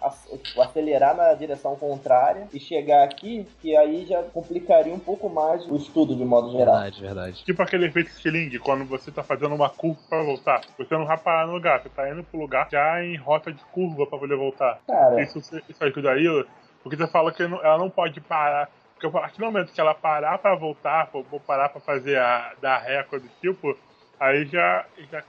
acelerar 0.61 1.15
na 1.15 1.33
direção 1.33 1.75
contrária 1.75 2.47
e 2.53 2.59
chegar 2.59 3.03
aqui, 3.03 3.47
que 3.59 3.75
aí 3.75 4.05
já 4.05 4.21
complicaria 4.21 4.93
um 4.93 4.99
pouco 4.99 5.27
mais 5.27 5.65
o 5.65 5.75
estudo 5.75 6.15
de 6.15 6.23
modo 6.23 6.51
geral. 6.51 6.75
Verdade, 6.75 7.01
verdade. 7.01 7.43
Tipo 7.43 7.63
aquele 7.63 7.87
efeito 7.87 8.11
Sling, 8.11 8.59
quando 8.59 8.85
você 8.85 9.11
tá 9.11 9.23
fazendo 9.23 9.55
uma 9.55 9.71
curva 9.71 9.99
para 10.07 10.21
voltar. 10.21 10.61
Você 10.77 10.95
não 10.95 11.07
vai 11.07 11.17
parar 11.17 11.47
no 11.47 11.53
lugar, 11.53 11.81
você 11.81 11.89
tá 11.89 12.07
indo 12.07 12.23
pro 12.23 12.39
lugar 12.39 12.67
já 12.71 13.03
em 13.03 13.17
rota 13.17 13.51
de 13.51 13.63
curva 13.65 14.05
para 14.05 14.19
poder 14.19 14.37
voltar. 14.37 14.79
Cara, 14.85 15.23
isso, 15.23 15.39
isso 15.39 15.83
ajudaria, 15.83 16.45
porque 16.83 16.95
você 16.95 17.07
fala 17.07 17.31
que 17.31 17.41
ela 17.41 17.79
não 17.79 17.89
pode 17.89 18.21
parar 18.21 18.69
porque 18.93 19.07
a 19.07 19.09
partir 19.09 19.39
do 19.39 19.45
momento 19.45 19.73
que 19.73 19.81
ela 19.81 19.95
parar 19.95 20.37
para 20.37 20.55
voltar, 20.55 21.09
ou 21.11 21.39
parar 21.39 21.69
para 21.69 21.81
fazer 21.81 22.17
a 22.17 22.53
dar 22.61 22.77
ré, 22.77 23.03
coisa 23.03 23.25
do 23.25 23.31
tipo, 23.41 23.77
aí 24.19 24.45
já, 24.45 24.85
já 25.11 25.21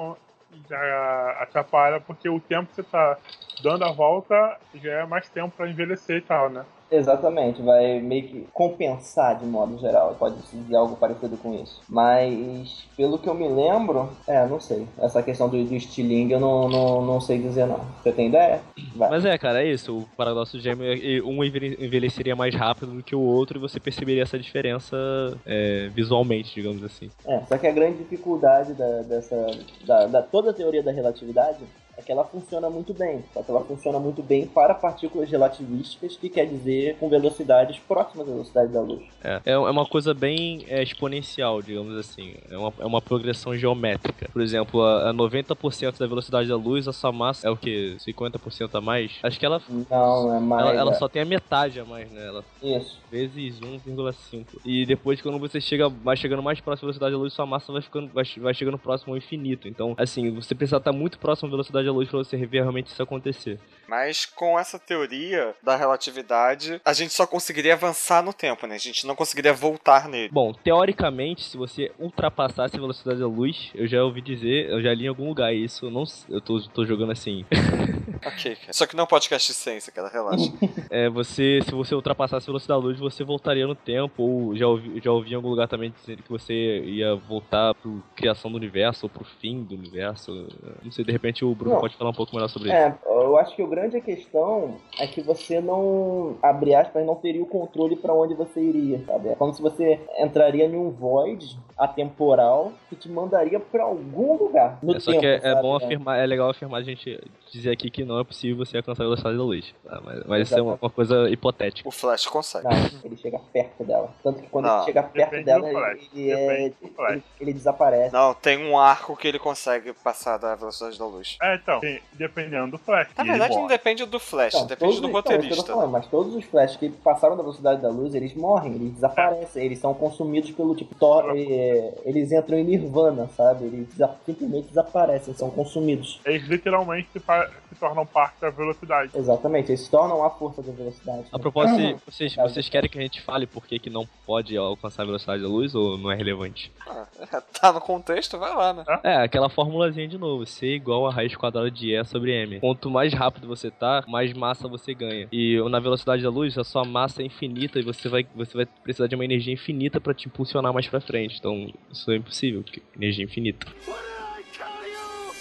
já 0.68 1.30
atrapalha 1.42 2.00
porque 2.00 2.28
o 2.28 2.40
tempo 2.40 2.68
que 2.68 2.76
você 2.76 2.82
tá 2.82 3.18
dando 3.62 3.84
a 3.84 3.92
volta 3.92 4.58
já 4.74 4.92
é 4.92 5.06
mais 5.06 5.28
tempo 5.28 5.54
para 5.56 5.68
envelhecer 5.68 6.18
e 6.18 6.22
tal, 6.22 6.50
né? 6.50 6.64
Exatamente, 6.90 7.62
vai 7.62 8.00
meio 8.00 8.28
que 8.28 8.46
compensar 8.52 9.38
de 9.38 9.44
modo 9.44 9.76
geral, 9.78 10.14
pode 10.18 10.36
dizer 10.52 10.76
algo 10.76 10.96
parecido 10.96 11.36
com 11.36 11.54
isso. 11.54 11.80
Mas, 11.88 12.86
pelo 12.96 13.18
que 13.18 13.28
eu 13.28 13.34
me 13.34 13.48
lembro, 13.48 14.10
é, 14.26 14.46
não 14.46 14.60
sei. 14.60 14.86
Essa 14.98 15.22
questão 15.22 15.48
do, 15.48 15.62
do 15.64 15.74
estilingue 15.74 16.32
eu 16.32 16.40
não, 16.40 16.68
não, 16.68 17.04
não 17.04 17.20
sei 17.20 17.38
dizer 17.38 17.66
não. 17.66 17.80
Você 18.02 18.12
tem 18.12 18.28
ideia? 18.28 18.60
Vai. 18.94 19.10
Mas 19.10 19.24
é, 19.24 19.36
cara, 19.36 19.62
é 19.62 19.70
isso. 19.70 19.98
O 19.98 20.08
paradoxo 20.16 20.60
gêmeo 20.60 20.86
é 20.86 21.22
um 21.22 21.42
envelheceria 21.42 22.36
mais 22.36 22.54
rápido 22.54 22.92
do 22.92 23.02
que 23.02 23.14
o 23.14 23.20
outro 23.20 23.58
e 23.58 23.60
você 23.60 23.80
perceberia 23.80 24.22
essa 24.22 24.38
diferença 24.38 24.96
é, 25.44 25.88
visualmente, 25.92 26.54
digamos 26.54 26.84
assim. 26.84 27.10
É, 27.26 27.40
só 27.46 27.58
que 27.58 27.66
a 27.66 27.72
grande 27.72 27.98
dificuldade 27.98 28.74
da, 28.74 29.02
dessa. 29.02 29.50
Da, 29.84 30.06
da 30.06 30.22
toda 30.22 30.50
a 30.50 30.54
teoria 30.54 30.82
da 30.82 30.92
relatividade 30.92 31.58
é 31.96 32.02
que 32.02 32.12
ela 32.12 32.24
funciona 32.24 32.68
muito 32.68 32.92
bem. 32.92 33.24
Só 33.32 33.42
que 33.42 33.50
ela 33.50 33.64
funciona 33.64 33.98
muito 33.98 34.22
bem 34.22 34.46
para 34.46 34.74
partículas 34.74 35.30
relativísticas, 35.30 36.16
que 36.16 36.28
quer 36.28 36.46
dizer 36.46 36.96
com 36.98 37.08
velocidades 37.08 37.78
próximas 37.78 38.28
à 38.28 38.32
velocidade 38.32 38.72
da 38.72 38.80
luz. 38.80 39.02
É, 39.22 39.40
é, 39.46 39.52
é 39.52 39.58
uma 39.58 39.86
coisa 39.86 40.12
bem 40.12 40.64
é, 40.68 40.82
exponencial, 40.82 41.62
digamos 41.62 41.96
assim. 41.96 42.34
É 42.50 42.56
uma, 42.56 42.72
é 42.80 42.84
uma 42.84 43.00
progressão 43.00 43.56
geométrica. 43.56 44.28
Por 44.32 44.42
exemplo, 44.42 44.82
a, 44.82 45.10
a 45.10 45.14
90% 45.14 45.98
da 45.98 46.06
velocidade 46.06 46.48
da 46.48 46.56
luz, 46.56 46.86
a 46.86 46.92
sua 46.92 47.12
massa 47.12 47.46
é 47.46 47.50
o 47.50 47.56
que? 47.56 47.96
50% 48.06 48.70
a 48.74 48.80
mais? 48.80 49.12
Acho 49.22 49.38
que 49.38 49.46
ela. 49.46 49.62
Não, 49.68 50.36
é 50.36 50.40
mais. 50.40 50.62
Ela, 50.62 50.80
ela 50.80 50.90
é. 50.92 50.94
só 50.94 51.08
tem 51.08 51.22
a 51.22 51.26
metade 51.26 51.80
a 51.80 51.84
mais, 51.84 52.10
né? 52.10 52.26
Ela, 52.26 52.44
Isso. 52.62 53.00
Vezes 53.10 53.60
1,5. 53.60 54.46
E 54.64 54.84
depois, 54.84 55.20
quando 55.20 55.38
você 55.38 55.60
chega, 55.60 55.88
vai 55.88 56.16
chegando 56.16 56.42
mais 56.42 56.60
próximo 56.60 56.88
à 56.88 56.92
velocidade 56.92 57.12
da 57.12 57.18
luz, 57.18 57.32
sua 57.32 57.46
massa 57.46 57.72
vai, 57.72 57.82
ficando, 57.82 58.10
vai, 58.12 58.24
vai 58.38 58.54
chegando 58.54 58.78
próximo 58.78 59.12
ao 59.12 59.16
infinito. 59.16 59.68
Então, 59.68 59.94
assim, 59.96 60.30
você 60.30 60.54
precisa 60.54 60.78
estar 60.78 60.92
muito 60.92 61.18
próximo 61.18 61.48
à 61.48 61.50
velocidade 61.50 61.86
da 61.86 61.92
luz 61.92 62.08
para 62.08 62.18
você 62.18 62.36
ver 62.36 62.60
realmente 62.60 62.88
isso 62.88 63.02
acontecer. 63.02 63.60
Mas 63.88 64.26
com 64.26 64.58
essa 64.58 64.78
teoria 64.78 65.54
da 65.62 65.76
relatividade, 65.76 66.80
a 66.84 66.92
gente 66.92 67.12
só 67.12 67.26
conseguiria 67.26 67.74
avançar 67.74 68.22
no 68.22 68.32
tempo, 68.32 68.66
né? 68.66 68.74
A 68.74 68.78
gente 68.78 69.06
não 69.06 69.14
conseguiria 69.14 69.52
voltar 69.52 70.08
nele. 70.08 70.28
Bom, 70.32 70.52
teoricamente, 70.52 71.44
se 71.44 71.56
você 71.56 71.92
ultrapassasse 71.98 72.76
a 72.76 72.80
velocidade 72.80 73.20
da 73.20 73.26
luz, 73.26 73.70
eu 73.74 73.86
já 73.86 74.02
ouvi 74.02 74.20
dizer, 74.20 74.68
eu 74.70 74.82
já 74.82 74.92
li 74.92 75.04
em 75.04 75.08
algum 75.08 75.28
lugar 75.28 75.54
isso, 75.54 75.86
eu 75.86 75.90
não 75.90 76.04
eu 76.28 76.40
tô, 76.40 76.60
tô 76.68 76.84
jogando 76.84 77.12
assim. 77.12 77.44
ok, 78.24 78.56
cara. 78.56 78.72
Só 78.72 78.86
que 78.86 78.96
não 78.96 79.04
é 79.04 79.06
podcast 79.06 79.50
de 79.50 79.56
ciência, 79.56 79.92
cara, 79.92 80.08
relaxa. 80.08 80.52
é, 80.90 81.08
você, 81.08 81.60
se 81.64 81.72
você 81.72 81.94
ultrapassasse 81.94 82.44
a 82.44 82.50
velocidade 82.50 82.80
da 82.80 82.86
luz, 82.86 82.98
você 82.98 83.24
voltaria 83.24 83.66
no 83.66 83.74
tempo, 83.74 84.22
ou 84.22 84.56
já 84.56 84.66
ouvi, 84.66 85.00
já 85.02 85.10
ouvi 85.10 85.32
em 85.32 85.34
algum 85.34 85.48
lugar 85.48 85.68
também 85.68 85.90
dizendo 85.90 86.22
que 86.22 86.30
você 86.30 86.80
ia 86.80 87.14
voltar 87.14 87.74
pro 87.74 88.02
criação 88.14 88.50
do 88.50 88.56
universo, 88.56 89.06
ou 89.06 89.10
pro 89.10 89.24
fim 89.24 89.62
do 89.62 89.74
universo. 89.74 90.46
Não 90.82 90.90
sei, 90.90 91.04
de 91.04 91.12
repente 91.12 91.44
o 91.44 91.54
Bruno 91.54 91.74
não. 91.74 91.80
pode 91.80 91.96
falar 91.96 92.10
um 92.10 92.14
pouco 92.14 92.34
melhor 92.34 92.48
sobre 92.48 92.70
é, 92.70 92.88
isso. 92.88 92.98
Eu 93.06 93.36
acho 93.38 93.54
que 93.54 93.62
o 93.62 93.66
grande 93.66 94.00
questão 94.00 94.76
é 94.98 95.06
que 95.06 95.20
você 95.20 95.60
não, 95.60 96.36
abre 96.42 96.74
aspas, 96.74 97.04
não 97.04 97.16
teria 97.16 97.42
o 97.42 97.46
controle 97.46 97.96
para 97.96 98.12
onde 98.12 98.34
você 98.34 98.60
iria, 98.60 99.02
sabe? 99.06 99.28
É 99.28 99.34
como 99.34 99.52
se 99.52 99.62
você 99.62 100.00
entraria 100.18 100.66
em 100.66 100.76
um 100.76 100.90
void 100.90 101.58
atemporal 101.76 102.72
que 102.88 102.96
te 102.96 103.08
mandaria 103.08 103.60
pra 103.60 103.84
algum 103.84 104.36
lugar. 104.36 104.78
No 104.82 104.96
É, 104.96 105.00
só 105.00 105.10
tempo, 105.10 105.20
que 105.20 105.26
é, 105.26 105.40
é 105.42 105.60
bom 105.60 105.74
afirmar, 105.76 106.18
é 106.18 106.26
legal 106.26 106.50
afirmar 106.50 106.80
a 106.80 106.82
gente 106.84 107.20
dizer 107.52 107.70
aqui 107.70 107.90
que 107.90 108.04
não 108.04 108.18
é 108.18 108.24
possível 108.24 108.56
você 108.64 108.76
alcançar 108.78 109.02
a 109.02 109.06
velocidade 109.06 109.36
da 109.36 109.42
luz. 109.42 109.74
tá? 109.84 110.00
Mas, 110.04 110.24
mas 110.26 110.42
isso 110.48 110.58
é 110.58 110.62
uma, 110.62 110.78
uma 110.80 110.90
coisa 110.90 111.28
hipotética. 111.30 111.88
O 111.88 111.92
Flash 111.92 112.26
consegue. 112.26 112.64
Não, 112.64 112.72
ele 113.04 113.16
chega 113.16 113.38
perto 113.52 113.84
dela. 113.84 114.10
Tanto 114.22 114.40
que 114.42 114.48
quando 114.48 114.66
Não, 114.66 114.76
ele 114.78 114.84
chega 114.86 115.02
perto 115.02 115.44
dela, 115.44 115.68
Flash, 115.70 116.10
ele, 116.14 116.30
é- 116.30 116.72
Flash. 116.94 117.12
ele, 117.12 117.22
ele 117.40 117.52
desaparece. 117.52 118.12
Não, 118.12 118.34
tem 118.34 118.58
um 118.66 118.78
arco 118.78 119.16
que 119.16 119.28
ele 119.28 119.38
consegue 119.38 119.92
passar 119.92 120.38
da 120.38 120.54
velocidade 120.54 120.98
da 120.98 121.06
luz. 121.06 121.36
É, 121.42 121.56
então, 121.56 121.80
sim, 121.80 121.98
dependendo 122.14 122.72
do 122.72 122.78
Flash. 122.78 123.08
Na 123.16 123.24
verdade, 123.24 123.54
não 123.54 123.66
depende 123.66 124.04
do 124.06 124.18
Flash, 124.18 124.54
Então, 124.54 124.66
depende 124.66 124.92
todos 124.96 125.00
do 125.00 125.08
então, 125.08 125.32
é 125.32 125.36
roteirista. 125.36 125.72
falando, 125.72 125.90
mas 125.90 126.06
todos 126.06 126.34
os 126.34 126.44
flashes 126.44 126.76
que 126.76 126.88
passaram 126.90 127.36
da 127.36 127.42
velocidade 127.42 127.80
da 127.80 127.88
luz, 127.88 128.14
eles 128.14 128.34
morrem, 128.34 128.74
eles 128.74 128.92
desaparecem, 128.92 129.64
eles 129.64 129.78
são 129.78 129.92
consumidos 129.94 130.50
pelo 130.50 130.74
tipo 130.74 130.94
Thor, 130.94 131.32
é, 131.36 131.65
eles 132.04 132.32
entram 132.32 132.58
em 132.58 132.64
nirvana, 132.64 133.28
sabe? 133.36 133.66
Eles 133.66 133.88
simplesmente 134.24 134.68
desaparecem, 134.68 135.34
são 135.34 135.50
consumidos. 135.50 136.20
Eles 136.24 136.46
literalmente 136.46 137.08
se, 137.12 137.18
se 137.18 137.74
tornam 137.78 138.06
parte 138.06 138.40
da 138.40 138.50
velocidade. 138.50 139.10
Exatamente, 139.14 139.70
eles 139.70 139.80
se 139.80 139.90
tornam 139.90 140.24
a 140.24 140.30
força 140.30 140.62
da 140.62 140.72
velocidade. 140.72 141.24
A 141.32 141.38
propósito, 141.38 141.76
se 141.76 142.10
vocês, 142.10 142.36
vocês 142.36 142.68
querem 142.68 142.90
que 142.90 142.98
a 142.98 143.02
gente 143.02 143.22
fale 143.22 143.46
por 143.46 143.66
que, 143.66 143.78
que 143.78 143.90
não 143.90 144.06
pode 144.24 144.56
alcançar 144.56 145.02
a 145.02 145.06
velocidade 145.06 145.42
da 145.42 145.48
luz 145.48 145.74
ou 145.74 145.98
não 145.98 146.10
é 146.10 146.14
relevante? 146.14 146.72
Ah, 146.86 147.06
tá 147.60 147.72
no 147.72 147.80
contexto, 147.80 148.38
vai 148.38 148.54
lá, 148.54 148.72
né? 148.72 148.84
É, 149.02 149.16
aquela 149.16 149.48
formulazinha 149.48 150.08
de 150.08 150.18
novo, 150.18 150.46
C 150.46 150.66
igual 150.74 151.06
a 151.06 151.12
raiz 151.12 151.34
quadrada 151.34 151.70
de 151.70 151.94
E 151.94 152.04
sobre 152.04 152.32
M. 152.32 152.60
Quanto 152.60 152.90
mais 152.90 153.12
rápido 153.12 153.46
você 153.46 153.70
tá, 153.70 154.04
mais 154.06 154.32
massa 154.32 154.68
você 154.68 154.94
ganha. 154.94 155.28
E 155.32 155.60
na 155.68 155.80
velocidade 155.80 156.22
da 156.22 156.30
luz, 156.30 156.56
a 156.58 156.64
sua 156.64 156.84
massa 156.84 157.22
é 157.22 157.26
infinita 157.26 157.78
e 157.78 157.82
você 157.82 158.08
vai, 158.08 158.26
você 158.34 158.56
vai 158.56 158.66
precisar 158.66 159.06
de 159.06 159.14
uma 159.14 159.24
energia 159.24 159.52
infinita 159.52 160.00
pra 160.00 160.14
te 160.14 160.28
impulsionar 160.28 160.72
mais 160.72 160.88
pra 160.88 161.00
frente. 161.00 161.38
Então, 161.38 161.55
isso 161.90 162.10
é 162.10 162.16
impossível, 162.16 162.62
porque 162.62 162.82
energia 162.96 163.24
infinita. 163.24 163.66
What 163.86 164.00
did 164.02 164.16
I 164.38 164.44
tell 164.56 164.86
you? 164.88 165.32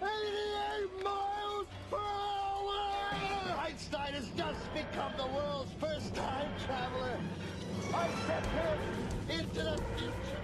88 0.00 1.04
miles 1.04 1.68
per 1.90 1.98
hour! 1.98 2.76
Einstein 3.64 4.14
has 4.14 4.26
just 4.36 4.62
become 4.74 5.12
the 5.16 5.26
world's 5.34 5.72
first 5.80 6.14
time 6.14 6.48
traveler. 6.66 7.18
I 7.94 8.08
sent 8.26 8.46
him 8.56 9.40
into 9.40 9.62
the 9.62 9.76
future. 9.96 10.36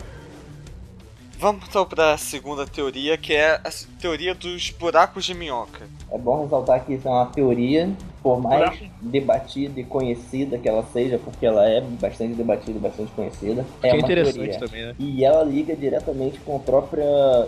Vamos 1.39 1.67
então 1.69 1.85
pra 1.85 2.17
segunda 2.17 2.67
teoria, 2.67 3.17
que 3.19 3.33
é 3.33 3.55
a 3.55 3.71
teoria 4.01 4.33
dos 4.33 4.71
buracos 4.71 5.25
de 5.25 5.35
minhoca. 5.35 5.89
É 6.11 6.17
bom 6.17 6.45
ressaltar 6.45 6.85
que 6.85 6.95
isso 6.95 7.09
é 7.09 7.11
uma 7.11 7.27
teoria, 7.27 7.93
por 8.23 8.41
mais 8.41 8.79
debatida 9.01 9.81
e 9.81 9.85
conhecida 9.85 10.59
que 10.59 10.69
ela 10.69 10.85
seja, 10.93 11.19
porque 11.19 11.45
ela 11.45 11.69
é 11.69 11.81
bastante 11.81 12.35
debatida 12.35 12.79
e 12.79 12.81
bastante 12.81 13.11
conhecida, 13.13 13.67
é 13.83 13.89
que 13.89 13.89
é 13.89 13.95
uma 13.95 14.03
interessante 14.03 14.35
teoria. 14.35 14.59
também, 14.59 14.87
né? 14.87 14.95
E 14.99 15.25
ela 15.25 15.43
liga 15.43 15.75
diretamente 15.75 16.39
com 16.41 16.57
a 16.57 16.59
própria 16.59 17.05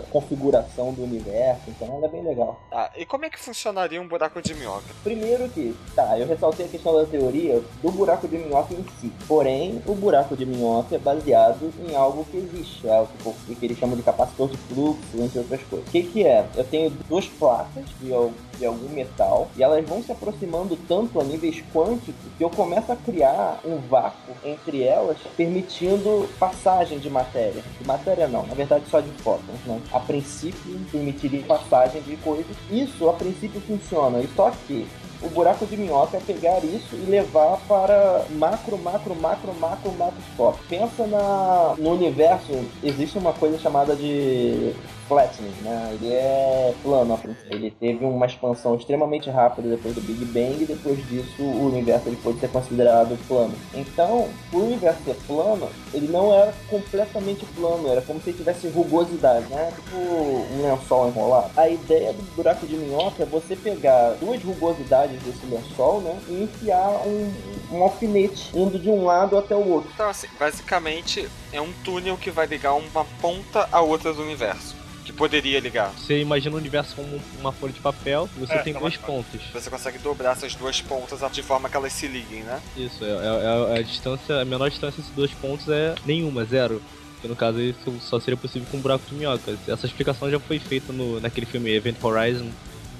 configuração 0.09 0.93
do 0.93 1.03
universo, 1.03 1.61
então 1.67 1.95
ela 1.95 2.07
é 2.07 2.09
bem 2.09 2.23
legal. 2.23 2.61
Ah, 2.71 2.91
e 2.97 3.05
como 3.05 3.25
é 3.25 3.29
que 3.29 3.39
funcionaria 3.39 4.01
um 4.01 4.07
buraco 4.07 4.41
de 4.41 4.53
minhoca? 4.53 4.85
Primeiro 5.03 5.47
que, 5.49 5.75
tá, 5.95 6.17
eu 6.19 6.27
ressaltei 6.27 6.65
a 6.65 6.69
questão 6.69 6.95
da 6.95 7.05
teoria 7.05 7.61
do 7.81 7.91
buraco 7.91 8.27
de 8.27 8.37
minhoca 8.37 8.73
em 8.73 8.83
si. 8.99 9.11
Porém, 9.27 9.81
o 9.85 9.95
buraco 9.95 10.35
de 10.35 10.45
minhoca 10.45 10.95
é 10.95 10.99
baseado 10.99 11.71
em 11.87 11.95
algo 11.95 12.25
que 12.25 12.37
existe, 12.37 12.87
é 12.87 13.01
o 13.01 13.33
que, 13.47 13.55
que 13.55 13.65
eles 13.65 13.77
chamam 13.77 13.95
de 13.95 14.03
capacitor 14.03 14.49
de 14.49 14.57
fluxo, 14.57 15.17
entre 15.17 15.39
outras 15.39 15.61
coisas. 15.63 15.87
O 15.87 15.91
que 15.91 16.03
que 16.03 16.25
é? 16.25 16.45
Eu 16.55 16.63
tenho 16.63 16.89
duas 17.07 17.27
placas 17.27 17.85
de, 18.01 18.11
de 18.57 18.65
algum 18.65 18.89
metal 18.89 19.47
e 19.55 19.63
elas 19.63 19.85
vão 19.85 20.01
se 20.01 20.11
aproximando 20.11 20.77
tanto 20.87 21.19
a 21.19 21.23
níveis 21.23 21.63
quânticos 21.73 22.15
que 22.37 22.43
eu 22.43 22.49
começo 22.49 22.91
a 22.91 22.95
criar 22.95 23.59
um 23.63 23.77
vácuo 23.77 24.33
entre 24.43 24.83
elas, 24.83 25.17
permitindo 25.35 26.27
passagem 26.39 26.99
de 26.99 27.09
matéria. 27.09 27.63
De 27.79 27.87
matéria 27.87 28.27
não, 28.27 28.45
na 28.45 28.53
verdade 28.53 28.85
só 28.89 28.99
de 28.99 29.09
fótons, 29.21 29.59
né? 29.65 29.81
A 29.91 29.99
princípio 29.99 30.79
permitiria 30.91 31.43
passagem 31.43 32.01
de 32.01 32.15
coisas. 32.17 32.45
Isso 32.69 33.09
a 33.09 33.13
princípio 33.13 33.61
funciona, 33.61 34.19
e 34.19 34.27
só 34.35 34.51
que 34.67 34.87
o 35.21 35.29
buraco 35.29 35.65
de 35.65 35.77
minhoca 35.77 36.17
é 36.17 36.19
pegar 36.19 36.63
isso 36.63 36.95
e 36.95 37.09
levar 37.09 37.57
para 37.67 38.25
macro, 38.31 38.77
macro, 38.77 39.15
macro, 39.15 39.53
macro, 39.59 39.91
macroscópio. 39.93 40.63
Pensa 40.69 41.07
na, 41.07 41.75
no 41.77 41.91
universo, 41.91 42.51
existe 42.83 43.17
uma 43.17 43.33
coisa 43.33 43.57
chamada 43.57 43.95
de 43.95 44.73
flattening, 45.07 45.53
né? 45.61 45.91
Ele 45.93 46.13
é 46.13 46.73
plano, 46.81 47.13
a 47.13 47.17
princípio. 47.17 47.55
ele 47.55 47.71
teve 47.71 48.05
uma 48.05 48.25
expansão 48.25 48.75
extremamente 48.75 49.29
rápida 49.29 49.69
depois 49.69 49.95
do 49.95 50.01
Big 50.01 50.25
Bang 50.25 50.63
e 50.63 50.65
depois 50.65 50.97
disso 51.07 51.41
o 51.41 51.67
universo 51.67 52.09
ele 52.09 52.17
pode 52.17 52.39
ser 52.39 52.49
considerado 52.49 53.17
plano. 53.27 53.53
Então, 53.73 54.29
o 54.51 54.57
universo 54.57 55.03
ser 55.03 55.15
plano, 55.27 55.69
ele 55.93 56.07
não 56.07 56.33
era 56.33 56.53
completamente 56.69 57.45
plano, 57.55 57.87
era 57.87 58.01
como 58.01 58.21
se 58.21 58.33
tivesse 58.33 58.67
rugosidade, 58.67 59.47
né? 59.47 59.71
Tipo 59.75 59.97
um 59.97 60.63
lençol 60.63 61.07
enrolado. 61.07 61.51
A 61.55 61.69
ideia 61.69 62.13
do 62.13 62.23
buraco 62.35 62.65
de 62.65 62.75
minhoca 62.75 63.23
é 63.23 63.25
você 63.25 63.55
pegar 63.55 64.11
duas 64.19 64.41
rugosidades 64.43 65.21
desse 65.21 65.45
lençol, 65.45 66.01
né? 66.01 66.19
E 66.27 66.43
enfiar 66.43 66.89
um, 67.05 67.33
um 67.71 67.83
alfinete 67.83 68.51
indo 68.57 68.79
de 68.79 68.89
um 68.89 69.05
lado 69.05 69.37
até 69.37 69.55
o 69.55 69.67
outro. 69.67 69.89
Então, 69.93 70.09
assim, 70.09 70.27
basicamente 70.39 71.29
é 71.51 71.61
um 71.61 71.71
túnel 71.83 72.17
que 72.17 72.31
vai 72.31 72.45
ligar 72.45 72.73
uma 72.73 73.05
ponta 73.21 73.67
à 73.71 73.81
outra 73.81 74.13
do 74.13 74.21
universo. 74.21 74.74
Que 75.05 75.13
poderia 75.13 75.59
ligar. 75.59 75.91
Você 75.91 76.19
imagina 76.19 76.55
o 76.55 76.57
universo 76.57 76.95
como 76.95 77.21
uma 77.39 77.51
folha 77.51 77.71
de 77.71 77.79
papel 77.79 78.27
e 78.35 78.39
você 78.39 78.53
É, 78.53 78.57
tem 78.59 78.73
tá 78.73 78.79
fácil. 78.79 78.99
pontos. 79.01 79.39
Você 79.53 79.69
consegue 79.69 79.99
dobrar 79.99 80.31
essas 80.31 80.55
duas 80.55 80.81
pontas 80.81 81.19
de 81.31 81.43
forma 81.43 81.69
que 81.69 81.77
elas 81.77 81.93
se 81.93 82.07
liguem, 82.07 82.41
né? 82.43 82.59
Isso, 82.75 83.05
é, 83.05 83.09
é- 83.09 83.75
é 83.75 83.79
a 83.79 83.81
distância, 83.83 84.41
a 84.41 84.45
menor 84.45 84.67
distância 84.69 84.97
desses 85.01 85.15
dois 85.15 85.31
pontos 85.31 85.69
é 85.69 85.93
nenhuma, 86.05 86.43
zero. 86.43 86.81
Que 87.21 87.27
no 87.27 87.35
caso 87.35 87.61
isso 87.61 87.93
só 88.01 88.19
seria 88.19 88.35
possível 88.35 88.67
com 88.69 88.77
um 88.77 88.81
buraco 88.81 89.03
de 89.07 89.15
minhoca. 89.15 89.55
Essa 89.67 89.85
explicação 89.85 90.29
já 90.29 90.39
foi 90.39 90.57
feita 90.59 90.91
no, 90.91 91.19
naquele 91.21 91.45
filme 91.45 91.69
Event 91.71 91.97
Horizon, 92.03 92.49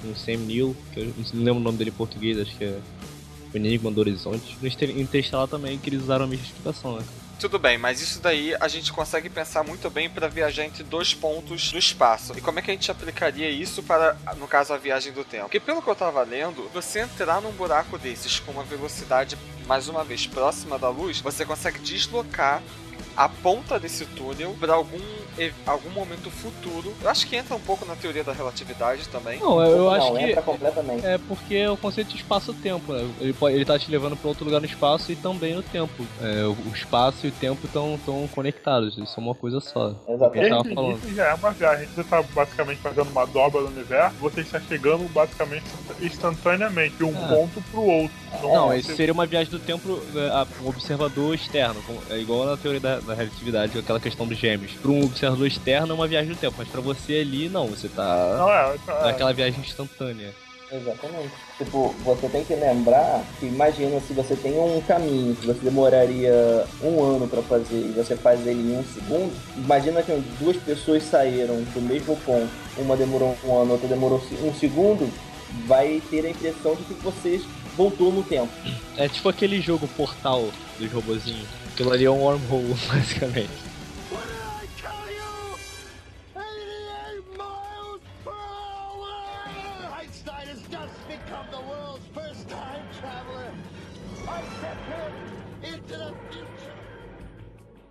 com 0.03 0.15
Sam 0.15 0.37
Neill, 0.45 0.75
que 0.93 0.99
eu 0.99 1.13
não 1.33 1.43
lembro 1.43 1.59
o 1.59 1.63
nome 1.63 1.77
dele 1.79 1.89
em 1.89 1.93
português, 1.93 2.39
acho 2.39 2.55
que 2.55 2.63
é 2.65 2.77
O 3.53 3.57
Enigma 3.57 3.89
do 3.89 3.99
Horizonte. 3.99 4.55
No 4.61 4.67
Inter- 4.67 4.97
Interstellar 4.99 5.47
também, 5.47 5.77
que 5.79 5.89
eles 5.89 6.03
usaram 6.03 6.25
a 6.25 6.27
mesma 6.27 6.45
explicação, 6.45 6.97
né? 6.97 7.03
Tudo 7.39 7.59
bem, 7.59 7.77
mas 7.77 8.01
isso 8.01 8.19
daí 8.21 8.55
a 8.59 8.67
gente 8.67 8.93
consegue 8.93 9.29
pensar 9.29 9.63
muito 9.63 9.89
bem 9.89 10.09
para 10.09 10.27
viajar 10.27 10.63
entre 10.63 10.83
dois 10.83 11.13
pontos 11.13 11.73
no 11.73 11.77
espaço. 11.77 12.33
E 12.37 12.41
como 12.41 12.59
é 12.59 12.61
que 12.61 12.71
a 12.71 12.73
gente 12.73 12.89
aplicaria 12.89 13.49
isso 13.49 13.83
para, 13.83 14.15
no 14.37 14.47
caso, 14.47 14.73
a 14.73 14.77
viagem 14.77 15.11
do 15.11 15.23
tempo? 15.23 15.43
Porque 15.43 15.59
pelo 15.59 15.81
que 15.81 15.89
eu 15.89 15.95
tava 15.95 16.23
lendo, 16.23 16.69
você 16.73 17.01
entrar 17.01 17.41
num 17.41 17.51
buraco 17.51 17.97
desses 17.97 18.39
com 18.39 18.53
uma 18.53 18.63
velocidade, 18.63 19.37
mais 19.67 19.89
uma 19.89 20.03
vez, 20.03 20.25
próxima 20.25 20.79
da 20.79 20.89
luz, 20.89 21.19
você 21.19 21.45
consegue 21.45 21.79
deslocar 21.79 22.63
a 23.15 23.29
ponta 23.29 23.79
desse 23.79 24.05
túnel 24.05 24.55
para 24.59 24.73
algum, 24.73 24.99
algum 25.65 25.89
momento 25.91 26.29
futuro. 26.29 26.93
Eu 27.01 27.09
acho 27.09 27.25
que 27.27 27.35
entra 27.35 27.55
um 27.55 27.59
pouco 27.59 27.85
na 27.85 27.95
teoria 27.95 28.23
da 28.23 28.33
relatividade 28.33 29.07
também. 29.09 29.39
Não, 29.39 29.61
eu, 29.63 29.71
eu 29.71 29.77
não, 29.85 29.89
acho 29.91 30.11
que 30.13 30.19
entra 30.23 30.41
completamente. 30.41 31.05
é 31.05 31.17
porque 31.17 31.55
é 31.55 31.69
o 31.69 31.77
conceito 31.77 32.09
de 32.09 32.17
espaço-tempo, 32.17 32.91
né? 32.93 33.09
Ele, 33.21 33.33
pode- 33.33 33.55
ele 33.55 33.65
tá 33.65 33.77
te 33.79 33.89
levando 33.89 34.15
para 34.17 34.27
outro 34.27 34.43
lugar 34.45 34.59
no 34.59 34.65
espaço 34.65 35.11
e 35.11 35.15
também 35.15 35.53
no 35.55 35.63
tempo. 35.63 36.05
É, 36.21 36.43
o 36.45 36.55
o 36.65 36.71
espaço 36.73 37.25
e 37.25 37.29
o 37.29 37.31
tempo 37.31 37.65
estão 37.65 37.97
tão 38.05 38.27
conectados, 38.29 38.97
eles 38.97 39.09
são 39.11 39.23
uma 39.23 39.35
coisa 39.35 39.59
só. 39.59 39.93
Exatamente. 40.07 40.53
Esse 40.53 40.73
falando. 40.75 40.91
início 40.91 41.13
já 41.15 41.25
é 41.27 41.33
uma 41.35 41.51
viagem. 41.51 41.87
Você 41.87 42.01
está 42.01 42.21
basicamente 42.21 42.77
fazendo 42.79 43.09
uma 43.11 43.25
dobra 43.25 43.61
no 43.61 43.67
universo, 43.67 44.15
você 44.19 44.41
está 44.41 44.59
chegando 44.59 45.07
basicamente 45.13 45.63
instantaneamente 46.01 46.95
de 46.95 47.03
um 47.03 47.13
Ah. 47.15 47.27
ponto 47.27 47.61
pro 47.71 47.81
outro. 47.81 48.15
Não, 48.41 48.71
é 48.71 48.79
isso 48.79 48.95
seria 48.95 49.13
uma 49.13 49.25
viagem 49.25 49.51
do 49.51 49.59
tempo 49.59 50.01
é, 50.15 50.27
a 50.29 50.45
um 50.63 50.67
observador 50.69 51.33
externo. 51.35 51.81
com- 51.83 51.97
É 52.09 52.17
igual 52.19 52.45
na 52.45 52.57
teoria 52.57 52.79
da, 52.79 52.99
da 53.05 53.13
relatividade, 53.13 53.77
aquela 53.77 53.99
questão 53.99 54.27
dos 54.27 54.37
gêmeos. 54.37 54.73
Para 54.73 54.91
um 54.91 55.05
observador 55.05 55.47
externo 55.47 55.93
é 55.93 55.95
uma 55.95 56.07
viagem 56.07 56.33
do 56.33 56.37
tempo, 56.37 56.55
mas 56.57 56.67
para 56.67 56.81
você 56.81 57.17
ali, 57.17 57.49
não, 57.49 57.67
você 57.67 57.87
tá 57.87 58.35
Não 58.37 58.51
é, 58.51 58.75
é, 58.75 59.03
naquela 59.05 59.33
viagem 59.33 59.59
instantânea. 59.61 60.33
Exatamente. 60.71 61.31
Tipo, 61.57 61.93
você 62.03 62.27
tem 62.27 62.43
que 62.43 62.55
lembrar 62.55 63.23
que 63.39 63.45
imagina 63.45 63.99
se 64.01 64.13
você 64.13 64.35
tem 64.35 64.57
um 64.59 64.81
caminho 64.81 65.35
que 65.35 65.45
você 65.45 65.59
demoraria 65.59 66.65
um 66.81 67.03
ano 67.03 67.27
pra 67.27 67.41
fazer 67.43 67.75
e 67.75 67.93
você 67.95 68.15
faz 68.15 68.45
ele 68.45 68.73
em 68.73 68.77
um 68.77 68.83
segundo. 68.83 69.31
Imagina 69.55 70.01
que 70.01 70.11
duas 70.39 70.57
pessoas 70.57 71.03
saíram 71.03 71.61
do 71.61 71.81
mesmo 71.81 72.17
ponto. 72.17 72.49
Uma 72.77 72.97
demorou 72.97 73.37
um 73.45 73.61
ano, 73.61 73.73
outra 73.73 73.87
demorou 73.87 74.21
um 74.43 74.53
segundo. 74.53 75.09
Vai 75.67 76.01
ter 76.09 76.25
a 76.25 76.29
impressão 76.31 76.75
de 76.75 76.83
que 76.83 76.93
vocês 76.95 77.43
voltou 77.77 78.11
no 78.11 78.23
tempo. 78.23 78.49
É 78.97 79.07
tipo 79.07 79.29
aquele 79.29 79.61
jogo 79.61 79.87
portal 79.89 80.49
dos 80.79 80.91
robozinhos. 80.91 81.47
Aquilo 81.75 81.91
ali 81.91 82.05
é 82.05 82.09
um 82.09 82.21
wormhole, 82.21 82.73
basicamente. 82.87 83.49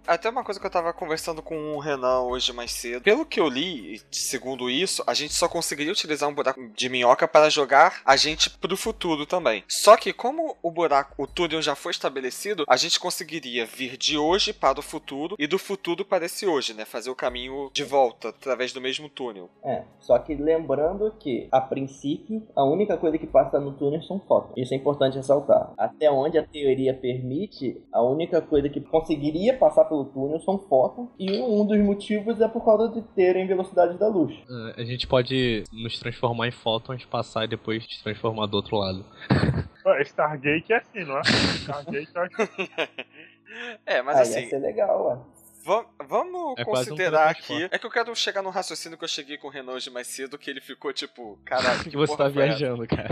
Até 0.06 0.28
uma 0.28 0.44
coisa 0.44 0.60
que 0.60 0.66
eu 0.66 0.70
tava 0.70 0.92
conversando 0.92 1.42
com 1.42 1.74
o 1.74 1.78
Renan 1.78 2.20
hoje 2.20 2.52
mais 2.52 2.72
cedo. 2.72 3.02
Pelo 3.02 3.24
que 3.24 3.40
eu 3.40 3.48
li, 3.48 4.02
segundo 4.10 4.68
isso, 4.68 5.02
a 5.06 5.14
gente 5.14 5.32
só 5.32 5.48
conseguiria 5.48 5.92
utilizar 5.92 6.28
um 6.28 6.34
buraco 6.34 6.60
de 6.76 6.88
minhoca 6.90 7.26
para 7.26 7.48
jogar 7.48 8.02
a 8.04 8.14
gente 8.14 8.50
pro 8.50 8.76
futuro 8.76 9.24
também. 9.24 9.64
Só 9.66 9.96
que 9.96 10.12
como 10.12 10.56
o 10.62 10.70
buraco, 10.70 11.22
o 11.22 11.26
túnel 11.26 11.62
já 11.62 11.74
foi 11.74 11.90
estabelecido, 11.90 12.64
a 12.68 12.76
gente 12.76 13.00
conseguiria 13.00 13.64
vir 13.64 13.96
de 13.96 14.18
hoje 14.18 14.52
para 14.52 14.78
o 14.78 14.82
futuro 14.82 15.36
e 15.38 15.46
do 15.46 15.58
futuro 15.58 16.04
para 16.04 16.26
esse 16.26 16.46
hoje, 16.46 16.74
né? 16.74 16.84
Fazer 16.84 17.08
o 17.08 17.14
caminho 17.14 17.70
de 17.72 17.82
volta 17.82 18.28
através 18.28 18.74
do 18.74 18.82
mesmo 18.82 19.08
túnel. 19.08 19.48
É, 19.64 19.84
só 20.00 20.18
que 20.18 20.34
lembrando 20.34 21.14
que, 21.18 21.48
a 21.50 21.62
princípio, 21.62 22.46
a 22.54 22.62
única 22.62 22.98
coisa 22.98 23.16
que 23.16 23.26
passa 23.26 23.58
no 23.58 23.72
túnel 23.72 24.02
são 24.02 24.20
fotos. 24.20 24.52
Isso 24.54 24.74
é 24.74 24.76
importante 24.76 25.16
ressaltar. 25.16 25.72
Até 25.78 26.10
onde 26.10 26.36
a 26.36 26.46
teoria 26.46 26.92
permite, 26.92 27.82
a 27.90 28.02
única 28.02 28.42
coisa 28.42 28.68
que 28.68 28.82
conseguiria 28.82 29.56
passar 29.56 29.84
pelo 29.94 30.04
túnel 30.06 30.40
são 30.40 30.58
fotos, 30.58 31.08
e 31.18 31.38
um 31.40 31.64
dos 31.66 31.78
motivos 31.78 32.40
é 32.40 32.48
por 32.48 32.64
causa 32.64 32.88
de 32.88 33.02
terem 33.14 33.46
velocidade 33.46 33.96
da 33.98 34.08
luz. 34.08 34.34
É, 34.76 34.80
A 34.82 34.84
gente 34.84 35.06
pode 35.06 35.64
nos 35.72 35.98
transformar 35.98 36.48
em 36.48 36.52
fótons, 36.52 37.04
passar 37.04 37.44
e 37.44 37.48
depois 37.48 37.84
se 37.84 38.02
transformar 38.02 38.46
do 38.46 38.56
outro 38.56 38.76
lado. 38.76 39.04
Stargate 40.06 40.72
é 40.72 40.76
assim, 40.76 41.04
não 41.04 41.18
é? 41.18 41.22
Stargate 41.22 42.08
acho 42.14 42.36
que 42.36 42.70
É, 43.86 44.02
mas 44.02 44.16
Aí 44.16 44.22
assim, 44.22 44.40
ia 44.40 44.48
ser 44.48 44.58
legal, 44.58 45.06
ué. 45.06 45.18
va- 45.64 45.86
vamos 46.08 46.54
É 46.58 46.62
um 46.62 46.64
considerar 46.64 47.34
teletransporte. 47.34 47.64
aqui. 47.64 47.74
É 47.74 47.78
que 47.78 47.86
eu 47.86 47.90
quero 47.90 48.16
chegar 48.16 48.42
no 48.42 48.50
raciocínio 48.50 48.98
que 48.98 49.04
eu 49.04 49.08
cheguei 49.08 49.36
com 49.36 49.46
o 49.46 49.50
Renan 49.50 49.72
hoje 49.72 49.90
mais 49.90 50.06
cedo, 50.08 50.36
que 50.38 50.50
ele 50.50 50.60
ficou 50.60 50.92
tipo, 50.92 51.38
caralho. 51.44 51.84
Que 51.84 51.96
você 51.96 52.16
porra 52.16 52.28
tá 52.28 52.34
foi 52.34 52.48
essa? 52.48 52.56
viajando, 52.58 52.86
cara. 52.88 53.08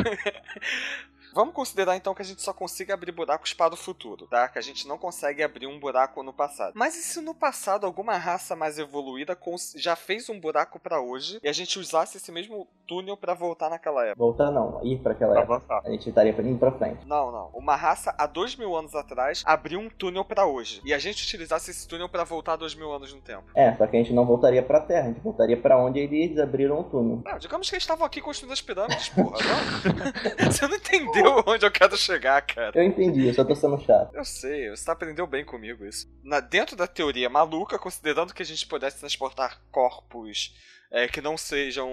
Vamos 1.35 1.55
considerar 1.55 1.97
então 1.97 2.15
que 2.15 2.23
a 2.23 2.25
gente 2.25 2.43
só 2.43 2.53
consiga 2.53 2.95
abrir 2.95 3.13
buracos 3.13 3.55
para 3.55 3.75
o 3.75 3.77
futuro, 3.77 4.27
tá? 4.27 4.49
Que 4.49 4.59
a 4.59 4.63
gente 4.63 4.87
não 4.87 4.99
consegue 4.99 5.43
abrir 5.43 5.67
um 5.67 5.79
buraco 5.79 6.23
no 6.23 6.33
passado. 6.33 6.73
Mas 6.75 6.97
e 6.97 7.03
se 7.03 7.21
no 7.21 7.35
passado 7.35 7.87
alguma 7.87 8.17
raça 8.17 8.55
mais 8.55 8.79
evoluída 8.79 9.37
já 9.77 9.97
fez 9.97 10.29
um 10.29 10.39
buraco 10.39 10.79
para 10.79 11.01
hoje 11.01 11.39
e 11.43 11.49
a 11.49 11.53
gente 11.53 11.79
usasse 11.79 12.17
esse 12.17 12.31
mesmo 12.31 12.67
túnel 12.87 13.17
para 13.17 13.35
voltar 13.35 13.71
naquela 13.71 14.05
época? 14.05 14.19
Voltar 14.19 14.51
não, 14.51 14.81
ir 14.85 14.99
pra 14.99 15.13
aquela 15.13 15.39
época. 15.39 15.55
avançar. 15.55 15.83
A 15.85 15.91
gente 15.91 16.09
estaria 16.09 16.33
indo 16.33 16.59
pra 16.59 16.73
frente. 16.73 17.07
Não, 17.07 17.33
não. 17.33 17.51
Uma 17.55 17.77
raça 17.77 18.15
há 18.19 18.27
dois 18.27 18.55
mil 18.57 18.77
anos 18.77 18.95
atrás 18.95 19.43
abriu 19.47 19.81
um 19.81 19.89
túnel 19.89 20.25
para 20.25 20.45
hoje 20.45 20.81
e 20.85 20.93
a 20.93 20.99
gente 20.99 21.25
utilizasse 21.25 21.71
esse 21.71 21.89
túnel 21.89 22.09
para 22.09 22.25
voltar 22.25 22.57
dois 22.57 22.75
mil 22.75 22.93
anos 22.93 23.13
no 23.13 23.21
tempo. 23.21 23.45
É, 23.55 23.75
só 23.77 23.87
que 23.87 23.97
a 23.97 23.99
gente 23.99 24.13
não 24.13 24.27
voltaria 24.27 24.63
pra 24.63 24.81
Terra, 24.81 25.07
a 25.07 25.09
gente 25.09 25.21
voltaria 25.21 25.57
pra 25.57 25.79
onde 25.79 25.99
eles 25.99 26.39
abriram 26.39 26.81
o 26.81 26.85
túnel. 26.85 27.23
Não, 27.25 27.39
digamos 27.39 27.69
que 27.69 27.75
eles 27.75 27.83
estavam 27.83 28.07
aqui 28.07 28.21
construindo 28.21 28.53
as 28.53 28.61
pirâmides, 28.61 29.09
porra. 29.09 29.39
Não. 29.43 30.47
Você 30.53 30.67
não 30.67 30.77
entendeu 30.77 31.22
onde 31.47 31.65
eu 31.67 31.71
quero 31.71 31.97
chegar, 31.97 32.43
cara. 32.43 32.73
Eu 32.79 32.83
entendi, 32.85 33.27
eu 33.27 33.35
só 33.35 33.45
tô 33.45 33.55
sendo 33.55 33.79
chato. 33.81 34.15
Eu 34.15 34.25
sei, 34.25 34.71
você 34.71 34.91
aprendeu 34.91 35.27
bem 35.27 35.45
comigo 35.45 35.85
isso. 35.85 36.09
Na, 36.23 36.41
dentro 36.41 36.77
da 36.77 36.87
teoria 36.87 37.29
maluca, 37.29 37.79
considerando 37.79 38.35
que 38.35 38.43
a 38.43 38.47
gente 38.47 38.67
pudesse 38.67 38.99
transportar 39.01 39.61
corpos 39.71 40.55
é, 40.93 41.09
que 41.09 41.23
não 41.23 41.39
sejam 41.39 41.89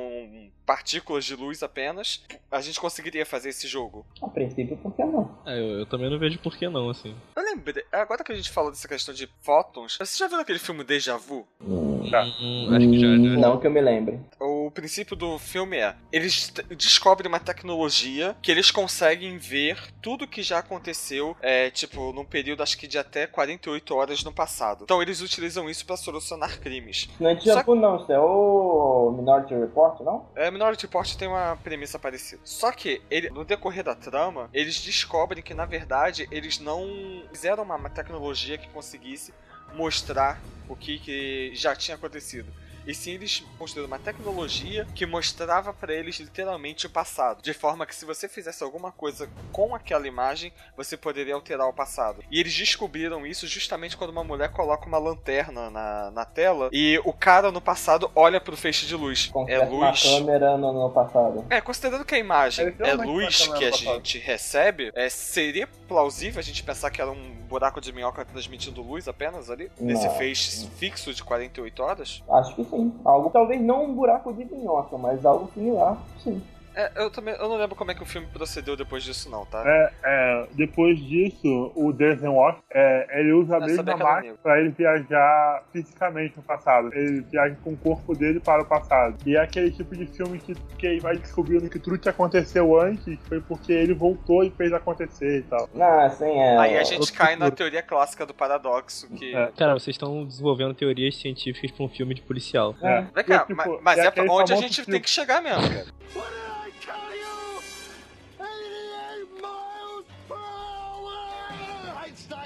partículas 0.66 1.24
de 1.24 1.36
luz 1.36 1.64
apenas, 1.64 2.22
a 2.52 2.60
gente 2.60 2.80
conseguiria 2.80 3.26
fazer 3.26 3.50
esse 3.50 3.66
jogo. 3.68 4.06
A 4.22 4.28
princípio, 4.28 4.76
por 4.78 4.94
que 4.94 5.04
não? 5.06 5.40
É, 5.46 5.58
eu, 5.58 5.80
eu 5.80 5.86
também 5.86 6.10
não 6.10 6.20
vejo 6.20 6.38
por 6.40 6.58
que 6.58 6.68
não, 6.68 6.90
assim. 6.90 7.16
Eu 7.36 7.44
lembrei, 7.44 7.84
agora 7.92 8.24
que 8.24 8.32
a 8.32 8.36
gente 8.36 8.52
falou 8.52 8.70
dessa 8.70 8.88
questão 8.88 9.14
de 9.14 9.28
fótons, 9.42 9.98
você 9.98 10.18
já 10.18 10.28
viu 10.28 10.40
aquele 10.40 10.60
filme 10.60 10.84
Deja 10.84 11.18
Vu? 11.18 11.48
Hum, 11.62 12.10
Tá. 12.12 12.24
Hum, 12.24 12.76
acho 12.76 12.90
que 12.90 13.00
já, 13.00 13.08
já. 13.08 13.40
Não 13.40 13.60
que 13.60 13.68
eu 13.68 13.72
me 13.72 13.82
lembre. 13.82 14.20
O 14.40 14.49
princípio 14.72 15.16
do 15.16 15.38
filme 15.40 15.78
é: 15.78 15.96
eles 16.12 16.52
descobrem 16.78 17.28
uma 17.28 17.40
tecnologia 17.40 18.36
que 18.42 18.52
eles 18.52 18.72
conseguem 18.72 19.38
ver 19.38 19.78
tudo 20.02 20.28
que 20.28 20.42
já 20.42 20.60
aconteceu, 20.60 21.36
é, 21.42 21.70
tipo, 21.70 22.12
num 22.14 22.26
período 22.26 22.64
acho 22.64 22.78
que 22.78 22.88
de 22.88 22.98
até 22.98 23.28
48 23.28 23.96
horas 23.96 24.24
no 24.24 24.32
passado. 24.32 24.84
Então 24.84 25.02
eles 25.02 25.22
utilizam 25.22 25.70
isso 25.70 25.86
pra 25.86 25.98
solucionar 25.98 26.60
crimes. 26.60 27.10
Não 27.20 27.30
é 27.30 27.36
de 27.36 27.46
Jabu, 27.46 27.76
não, 27.76 27.98
isso 27.98 28.12
é 28.12 28.20
o 28.20 29.14
Minority 29.18 29.54
Report, 29.56 30.02
não? 30.02 30.28
É, 30.36 30.50
Minority 30.52 30.86
Report 30.86 31.16
tem 31.16 31.28
uma 31.28 31.58
premissa 31.64 31.98
parecida. 31.98 32.42
Só 32.44 32.72
que, 32.72 33.02
ele, 33.10 33.30
no 33.30 33.44
decorrer 33.44 33.84
da 33.84 33.96
trama, 33.96 34.50
eles 34.54 34.80
descobrem 34.82 35.44
que, 35.44 35.54
na 35.54 35.66
verdade, 35.66 36.28
eles 36.32 36.60
não 36.60 37.24
fizeram 37.32 37.64
uma, 37.64 37.76
uma 37.76 37.90
tecnologia 37.90 38.58
que 38.58 38.68
conseguisse 38.70 39.34
mostrar 39.74 40.40
o 40.68 40.76
que, 40.76 41.00
que 41.00 41.52
já 41.54 41.76
tinha 41.76 41.96
acontecido. 41.96 42.52
E 42.86 42.94
sim, 42.94 43.12
eles 43.12 43.44
construíram 43.58 43.88
uma 43.88 44.00
tecnologia 44.00 44.88
que 44.96 45.06
mostrava 45.06 45.74
pra 45.74 45.94
eles 45.94 46.20
literalmente 46.20 46.86
o 46.86 46.90
passado. 46.90 47.42
De 47.42 47.54
forma 47.54 47.86
que 47.86 47.96
se 47.96 48.06
você 48.06 48.28
fizesse 48.28 48.64
alguma 48.64 48.92
coisa 48.92 49.30
com 49.52 49.76
aquela 49.76 50.08
imagem, 50.08 50.52
você 50.76 50.98
poderia 50.98 51.34
alterar 51.36 51.68
o 51.68 51.74
passado. 51.74 52.24
E 52.32 52.40
eles 52.40 52.56
descobriram 52.56 53.26
isso 53.26 53.48
justamente 53.48 53.98
quando 53.98 54.12
uma 54.12 54.24
mulher 54.24 54.50
coloca 54.52 54.88
uma 54.88 54.98
lanterna 54.98 55.70
na, 55.70 56.12
na 56.12 56.26
tela 56.26 56.70
e 56.72 57.00
o 57.04 57.14
cara 57.14 57.52
no 57.52 57.62
passado 57.62 58.12
olha 58.16 58.40
pro 58.40 58.58
feixe 58.58 58.86
de 58.86 58.96
luz. 58.96 59.30
É 59.30 59.32
Conserta 59.32 59.66
uma 59.74 59.90
luz. 59.90 60.04
câmera 60.04 60.58
no, 60.58 60.74
no 60.74 60.90
passado. 60.92 61.46
É, 61.50 61.62
considerando 61.62 62.06
que 62.06 62.16
a 62.16 62.20
imagem 62.20 62.76
É 62.80 62.94
luz 62.94 63.48
que 63.48 63.66
a 63.66 63.72
gente 63.72 64.18
recebe, 64.18 64.92
é, 64.96 65.10
seria 65.10 65.68
plausível 65.88 66.40
a 66.40 66.44
gente 66.44 66.64
pensar 66.64 66.90
que 66.92 67.02
era 67.02 67.12
um 67.12 67.36
buraco 67.50 67.82
de 67.82 67.92
minhoca 67.92 68.24
transmitindo 68.24 68.82
luz 68.82 69.08
apenas 69.08 69.50
ali? 69.50 69.72
Nesse 69.80 70.06
Não. 70.08 70.16
feixe 70.16 70.68
fixo 70.78 71.14
de 71.14 71.24
48 71.24 71.84
horas? 71.84 72.24
Acho 72.30 72.56
que 72.56 72.64
sim. 72.70 72.94
Algo, 73.04 73.30
talvez 73.30 73.62
não 73.62 73.86
um 73.86 73.96
buraco 73.96 74.34
de 74.34 74.46
minhoca, 74.46 74.98
mas 74.98 75.26
algo 75.26 75.52
similar, 75.54 76.02
sim. 76.18 76.42
É, 76.80 76.92
eu 76.96 77.10
também 77.12 77.34
eu 77.34 77.50
não 77.50 77.58
lembro 77.58 77.76
como 77.76 77.92
é 77.92 77.94
que 77.94 78.02
o 78.02 78.06
filme 78.06 78.26
procedeu 78.28 78.78
depois 78.78 79.04
disso, 79.04 79.30
não, 79.30 79.46
tá? 79.46 79.64
É, 79.66 79.92
é, 80.04 80.48
depois 80.54 80.98
disso, 80.98 81.72
o 81.76 81.92
Desenwalk, 81.92 82.62
é, 82.72 83.20
ele 83.20 83.34
usa 83.34 83.58
a 83.58 83.60
mesma 83.60 83.98
máquina 83.98 84.36
pra 84.42 84.60
ele 84.60 84.70
viajar 84.70 85.64
fisicamente 85.74 86.38
no 86.38 86.44
passado. 86.44 86.90
Ele 86.94 87.22
viaja 87.22 87.56
com 87.64 87.72
o 87.74 87.78
corpo 87.78 88.16
dele 88.16 88.40
para 88.40 88.62
o 88.62 88.66
passado. 88.66 89.18
E 89.26 89.36
é 89.36 89.42
aquele 89.42 89.72
tipo 89.72 89.96
de 89.96 90.06
filme 90.06 90.40
que, 90.40 90.56
que 90.78 90.88
ele 90.88 91.00
vai 91.02 91.18
descobrindo 91.18 91.70
que 91.70 91.80
tudo 91.80 92.00
que 92.00 92.08
aconteceu 92.08 92.80
antes 92.80 93.18
foi 93.28 93.42
porque 93.42 93.74
ele 93.74 93.94
voltou 93.94 94.44
e 94.44 94.50
fez 94.52 94.72
acontecer 94.72 95.40
e 95.40 95.44
tal. 95.44 95.70
Não, 95.74 96.00
assim, 96.02 96.30
é... 96.30 96.58
Aí 96.58 96.78
a 96.78 96.84
gente 96.84 97.12
cai 97.12 97.36
na 97.36 97.52
teoria 97.52 97.82
clássica 97.84 98.26
do 98.26 98.34
paradoxo, 98.34 99.10
que... 99.10 99.36
É. 99.36 99.52
Cara, 99.58 99.74
vocês 99.74 99.96
estão 99.96 100.24
desenvolvendo 100.26 100.74
teorias 100.74 101.18
científicas 101.18 101.72
pra 101.72 101.84
um 101.84 101.90
filme 101.90 102.14
de 102.14 102.22
policial. 102.22 102.76
É. 102.82 103.02
Vem 103.14 103.24
cá, 103.26 103.36
E, 103.36 103.40
tipo, 103.40 103.56
ma- 103.56 103.80
mas 103.82 104.00
é 104.00 104.06
é, 104.06 104.12
pra 104.12 104.24
onde 104.32 104.54
a 104.54 104.56
gente 104.56 104.86
tem 104.86 105.02
que 105.02 105.10
chegar 105.10 105.42
mesmo, 105.42 105.62
cara. 105.62 105.86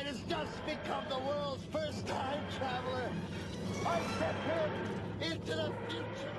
Einstein 0.03 0.05
has 0.05 0.19
just 0.27 0.65
become 0.65 1.03
the 1.09 1.19
world's 1.19 1.63
first 1.71 2.05
time 2.07 2.39
traveler. 2.57 3.09
I 3.85 3.99
sent 4.19 4.37
him 4.47 5.31
into 5.31 5.55
the 5.55 5.71
future. 5.87 6.31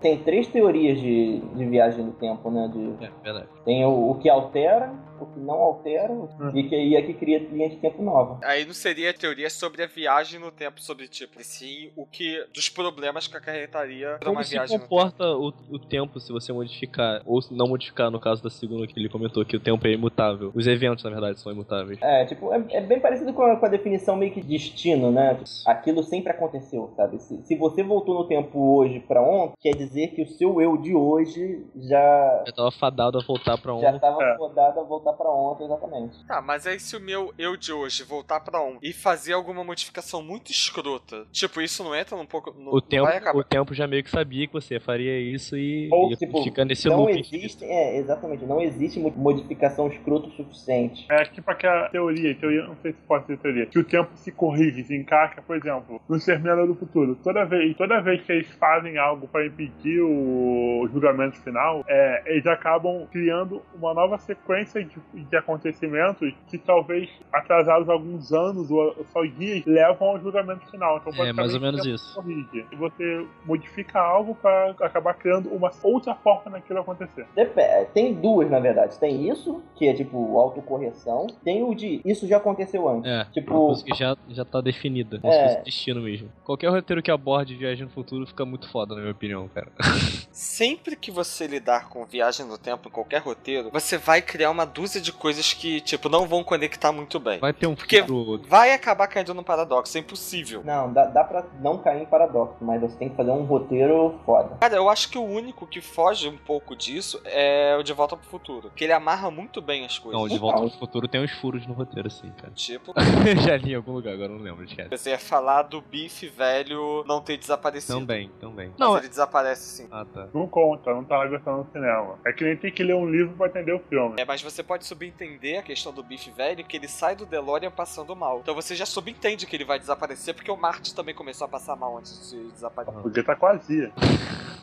Tem 0.00 0.18
três 0.22 0.48
teorias 0.48 0.98
de, 0.98 1.40
de 1.40 1.64
viagem 1.66 2.04
no 2.06 2.12
tempo, 2.12 2.50
né? 2.50 2.68
De, 2.68 3.04
É, 3.04 3.10
verdade. 3.22 3.48
tem 3.64 3.84
o, 3.84 4.10
o 4.10 4.14
que 4.16 4.28
altera, 4.30 4.92
o 5.24 5.26
que 5.32 5.38
não 5.40 5.54
altera 5.54 6.12
e, 6.54 6.62
que, 6.68 6.76
e 6.76 6.96
a 6.96 7.02
que 7.04 7.14
cria 7.14 7.38
linha 7.38 7.68
de 7.68 7.76
tempo 7.76 8.02
nova. 8.02 8.38
Aí 8.42 8.64
não 8.64 8.72
seria 8.74 9.10
a 9.10 9.14
teoria 9.14 9.48
sobre 9.50 9.82
a 9.82 9.86
viagem 9.86 10.38
no 10.40 10.50
tempo, 10.50 10.80
sobre 10.80 11.08
tipo, 11.08 11.40
e 11.40 11.44
sim 11.44 11.90
o 11.96 12.06
que 12.06 12.44
dos 12.54 12.68
problemas 12.68 13.26
que 13.26 13.36
acarretaria 13.36 14.16
pra 14.20 14.28
uma 14.30 14.36
Como 14.36 14.44
se 14.44 14.50
viagem 14.52 14.76
no 14.76 14.82
tempo. 14.82 14.88
comporta 14.90 15.24
o, 15.36 15.52
o 15.70 15.78
tempo 15.78 16.18
se 16.20 16.32
você 16.32 16.52
modificar, 16.52 17.22
ou 17.26 17.40
se 17.42 17.52
não 17.54 17.66
modificar, 17.68 18.10
no 18.10 18.20
caso 18.20 18.42
da 18.42 18.50
segunda 18.50 18.86
que 18.86 18.98
ele 18.98 19.08
comentou, 19.08 19.44
que 19.44 19.56
o 19.56 19.60
tempo 19.60 19.86
é 19.86 19.92
imutável. 19.92 20.52
Os 20.54 20.66
eventos, 20.66 21.04
na 21.04 21.10
verdade, 21.10 21.40
são 21.40 21.52
imutáveis. 21.52 21.98
É, 22.02 22.24
tipo, 22.26 22.52
é, 22.52 22.62
é 22.70 22.80
bem 22.80 23.00
parecido 23.00 23.32
com 23.32 23.42
a, 23.42 23.56
com 23.56 23.66
a 23.66 23.68
definição 23.68 24.16
meio 24.16 24.32
que 24.32 24.40
de 24.40 24.48
destino, 24.48 25.10
né? 25.10 25.38
Aquilo 25.66 26.02
sempre 26.02 26.32
aconteceu, 26.32 26.92
sabe? 26.96 27.18
Se, 27.20 27.42
se 27.44 27.56
você 27.56 27.82
voltou 27.82 28.14
no 28.14 28.26
tempo 28.26 28.76
hoje 28.76 29.00
pra 29.00 29.22
ontem, 29.22 29.54
quer 29.60 29.76
dizer 29.76 30.08
que 30.08 30.22
o 30.22 30.28
seu 30.28 30.60
eu 30.60 30.76
de 30.76 30.94
hoje 30.94 31.64
já 31.76 32.44
Eu 32.46 32.52
tava 32.52 32.70
fadado 32.70 33.18
a 33.18 33.22
voltar 33.22 33.56
pra 33.58 33.72
já 33.72 33.78
ontem. 33.78 33.96
estava 33.96 34.22
É. 34.22 34.36
rodado 34.36 34.80
a 34.80 34.82
voltar 34.82 35.09
pra 35.12 35.28
ontem, 35.30 35.64
exatamente. 35.64 36.24
Tá, 36.26 36.40
mas 36.40 36.66
aí 36.66 36.78
se 36.80 36.96
o 36.96 37.00
meu 37.00 37.32
eu 37.38 37.56
de 37.56 37.72
hoje 37.72 38.02
voltar 38.04 38.40
pra 38.40 38.62
um 38.62 38.78
e 38.82 38.92
fazer 38.92 39.32
alguma 39.32 39.62
modificação 39.64 40.22
muito 40.22 40.50
escrota, 40.50 41.26
tipo, 41.32 41.60
isso 41.60 41.82
não 41.84 41.94
entra 41.94 42.16
um 42.16 42.26
pouco. 42.26 42.54
Não, 42.58 42.72
O 42.72 42.80
tempo, 42.80 43.06
o 43.34 43.44
tempo 43.44 43.74
já 43.74 43.86
meio 43.86 44.02
que 44.04 44.10
sabia 44.10 44.46
que 44.46 44.52
você 44.52 44.78
faria 44.80 45.18
isso 45.18 45.56
e, 45.56 45.88
Ou, 45.92 46.12
e 46.12 46.16
tipo, 46.16 46.42
fica 46.42 46.64
nesse 46.64 46.88
não 46.88 47.00
loop. 47.00 47.18
existe, 47.18 47.64
é, 47.64 47.96
exatamente, 47.98 48.44
não 48.44 48.60
existe 48.60 48.98
mo- 49.00 49.12
modificação 49.16 49.88
escrota 49.88 50.28
o 50.28 50.30
suficiente. 50.32 51.06
É 51.10 51.24
tipo 51.24 51.50
aquela 51.50 51.88
teoria, 51.88 52.34
teoria, 52.34 52.62
não 52.66 52.76
sei 52.76 52.92
se 52.92 52.98
pode 53.06 53.26
ser 53.26 53.38
teoria, 53.38 53.66
que 53.66 53.78
o 53.78 53.84
tempo 53.84 54.10
se 54.16 54.30
corrige, 54.32 54.84
se 54.84 54.96
encaixa, 54.96 55.42
por 55.42 55.56
exemplo, 55.56 56.00
no 56.08 56.16
Exterminador 56.16 56.66
do 56.66 56.74
Futuro. 56.74 57.16
Toda 57.22 57.44
vez, 57.44 57.76
toda 57.76 58.00
vez 58.00 58.22
que 58.22 58.32
eles 58.32 58.48
fazem 58.58 58.98
algo 58.98 59.26
para 59.28 59.46
impedir 59.46 60.00
o 60.00 60.88
julgamento 60.92 61.36
final, 61.40 61.84
é, 61.88 62.22
eles 62.26 62.46
acabam 62.46 63.06
criando 63.10 63.62
uma 63.74 63.94
nova 63.94 64.18
sequência 64.18 64.82
de 64.84 64.99
de, 65.14 65.36
acontecimentos 65.36 66.32
que 66.48 66.58
talvez 66.58 67.08
atrasados 67.32 67.88
alguns 67.88 68.32
anos 68.32 68.70
ou 68.70 69.04
só 69.12 69.24
dias 69.24 69.64
levam 69.66 70.08
ao 70.10 70.20
julgamento 70.20 70.66
final. 70.70 70.98
Então, 70.98 71.24
É, 71.24 71.32
mais 71.32 71.54
ou 71.54 71.60
menos 71.60 71.84
isso. 71.84 72.14
corrige. 72.14 72.64
E 72.70 72.76
você 72.76 73.26
modifica 73.44 74.00
algo 74.00 74.34
para 74.34 74.70
acabar 74.80 75.14
criando 75.14 75.48
uma 75.54 75.70
outra 75.82 76.14
forma 76.14 76.50
daquilo 76.52 76.80
acontecer. 76.80 77.26
É, 77.36 77.84
Tem 77.92 78.14
duas, 78.14 78.50
na 78.50 78.58
verdade. 78.60 78.98
Tem 78.98 79.28
isso, 79.28 79.62
que 79.76 79.86
é 79.88 79.94
tipo 79.94 80.38
autocorreção. 80.38 81.26
Tem 81.44 81.62
o 81.62 81.74
de 81.74 82.00
isso 82.04 82.26
já 82.26 82.36
aconteceu 82.38 82.88
antes. 82.88 83.10
É, 83.10 83.24
Tipo- 83.32 83.52
uma 83.54 83.66
coisa 83.66 83.84
que 83.84 83.94
já, 83.94 84.16
já 84.28 84.44
tá 84.44 84.60
definida. 84.60 85.18
Como 85.20 85.32
É. 85.32 85.48
se 85.48 85.54
fosse 85.54 85.64
destino 85.64 86.00
mesmo. 86.02 86.28
Qualquer 86.44 86.68
roteiro 86.70 87.02
que 87.02 87.10
aborde 87.10 87.54
viagem 87.54 87.84
no 87.84 87.90
futuro 87.90 88.26
fica 88.26 88.44
muito 88.44 88.68
foda, 88.70 88.94
na 88.94 89.00
minha 89.00 89.12
opinião, 89.12 89.48
cara. 89.48 89.68
Sempre 90.32 90.96
que 90.96 91.10
você 91.10 91.46
lidar 91.46 91.88
com 91.88 92.04
viagem 92.04 92.46
no 92.46 92.56
tempo 92.56 92.88
em 92.88 92.90
qualquer 92.92 93.20
roteiro, 93.20 93.70
você 93.70 93.98
vai 93.98 94.22
criar 94.22 94.50
uma 94.50 94.64
dúzia 94.64 94.89
de 94.98 95.12
coisas 95.12 95.52
que, 95.52 95.78
tipo, 95.82 96.08
não 96.08 96.26
vão 96.26 96.42
conectar 96.42 96.90
muito 96.90 97.20
bem. 97.20 97.38
Vai 97.38 97.52
ter 97.52 97.66
um 97.66 97.74
Porque- 97.74 98.00
futuro. 98.00 98.42
Vai 98.48 98.72
acabar 98.72 99.06
caindo 99.08 99.34
num 99.34 99.42
paradoxo, 99.42 99.94
é 99.98 100.00
impossível. 100.00 100.62
Não, 100.64 100.90
dá, 100.90 101.04
dá 101.04 101.22
pra 101.22 101.44
não 101.60 101.76
cair 101.76 102.00
em 102.02 102.06
paradoxo, 102.06 102.56
mas 102.62 102.80
você 102.80 102.96
tem 102.96 103.10
que 103.10 103.16
fazer 103.16 103.30
um 103.30 103.42
roteiro 103.44 104.18
foda. 104.24 104.56
Cara, 104.60 104.74
eu 104.76 104.88
acho 104.88 105.10
que 105.10 105.18
o 105.18 105.22
único 105.24 105.66
que 105.66 105.82
foge 105.82 106.28
um 106.28 106.38
pouco 106.38 106.74
disso 106.74 107.20
é 107.26 107.76
o 107.78 107.82
De 107.82 107.92
Volta 107.92 108.16
pro 108.16 108.26
Futuro. 108.30 108.70
Que 108.74 108.84
ele 108.84 108.92
amarra 108.94 109.30
muito 109.30 109.60
bem 109.60 109.84
as 109.84 109.98
coisas. 109.98 110.18
Não, 110.18 110.26
de 110.26 110.38
volta 110.38 110.60
pro 110.60 110.70
futuro 110.78 111.06
tem 111.06 111.20
uns 111.22 111.32
furos 111.32 111.66
no 111.66 111.74
roteiro, 111.74 112.08
assim, 112.08 112.30
cara. 112.30 112.52
Tipo, 112.54 112.94
já 113.46 113.56
li 113.58 113.72
em 113.72 113.74
algum 113.74 113.92
lugar, 113.92 114.14
agora 114.14 114.28
não 114.30 114.38
lembro, 114.38 114.64
esquece. 114.64 114.88
você 114.88 115.10
ia 115.10 115.18
falar 115.18 115.62
do 115.64 115.80
bife 115.82 116.28
velho 116.28 117.04
não 117.06 117.20
ter 117.20 117.36
desaparecido. 117.36 117.98
Também, 118.00 118.30
também. 118.40 118.68
Mas 118.70 118.78
Não, 118.78 118.96
ele 118.96 119.08
desaparece 119.08 119.62
sim. 119.62 119.88
Ah, 119.90 120.06
tá. 120.12 120.28
Não 120.32 120.46
conta, 120.46 120.92
não 120.94 121.04
tá 121.04 121.18
na 121.18 121.26
versão 121.26 121.58
no 121.58 121.66
cinema. 121.72 122.18
É 122.24 122.32
que 122.32 122.44
nem 122.44 122.56
tem 122.56 122.70
que 122.72 122.82
ler 122.82 122.94
um 122.94 123.08
livro 123.10 123.34
pra 123.36 123.48
entender 123.48 123.72
o 123.72 123.80
filme. 123.88 124.14
É, 124.20 124.24
mas 124.24 124.40
você 124.42 124.62
pode 124.70 124.86
subentender 124.86 125.58
a 125.58 125.62
questão 125.64 125.92
do 125.92 126.00
bife 126.00 126.30
velho 126.30 126.62
que 126.64 126.76
ele 126.76 126.86
sai 126.86 127.16
do 127.16 127.26
DeLorean 127.26 127.72
passando 127.72 128.14
mal. 128.14 128.38
Então 128.38 128.54
você 128.54 128.76
já 128.76 128.86
subentende 128.86 129.44
que 129.44 129.56
ele 129.56 129.64
vai 129.64 129.80
desaparecer 129.80 130.32
porque 130.32 130.48
o 130.48 130.56
Marty 130.56 130.94
também 130.94 131.12
começou 131.12 131.44
a 131.44 131.48
passar 131.48 131.74
mal 131.74 131.98
antes 131.98 132.30
de 132.30 132.52
desaparecer. 132.52 133.02
Porque 133.02 133.20
tá 133.20 133.34
quase. 133.34 133.92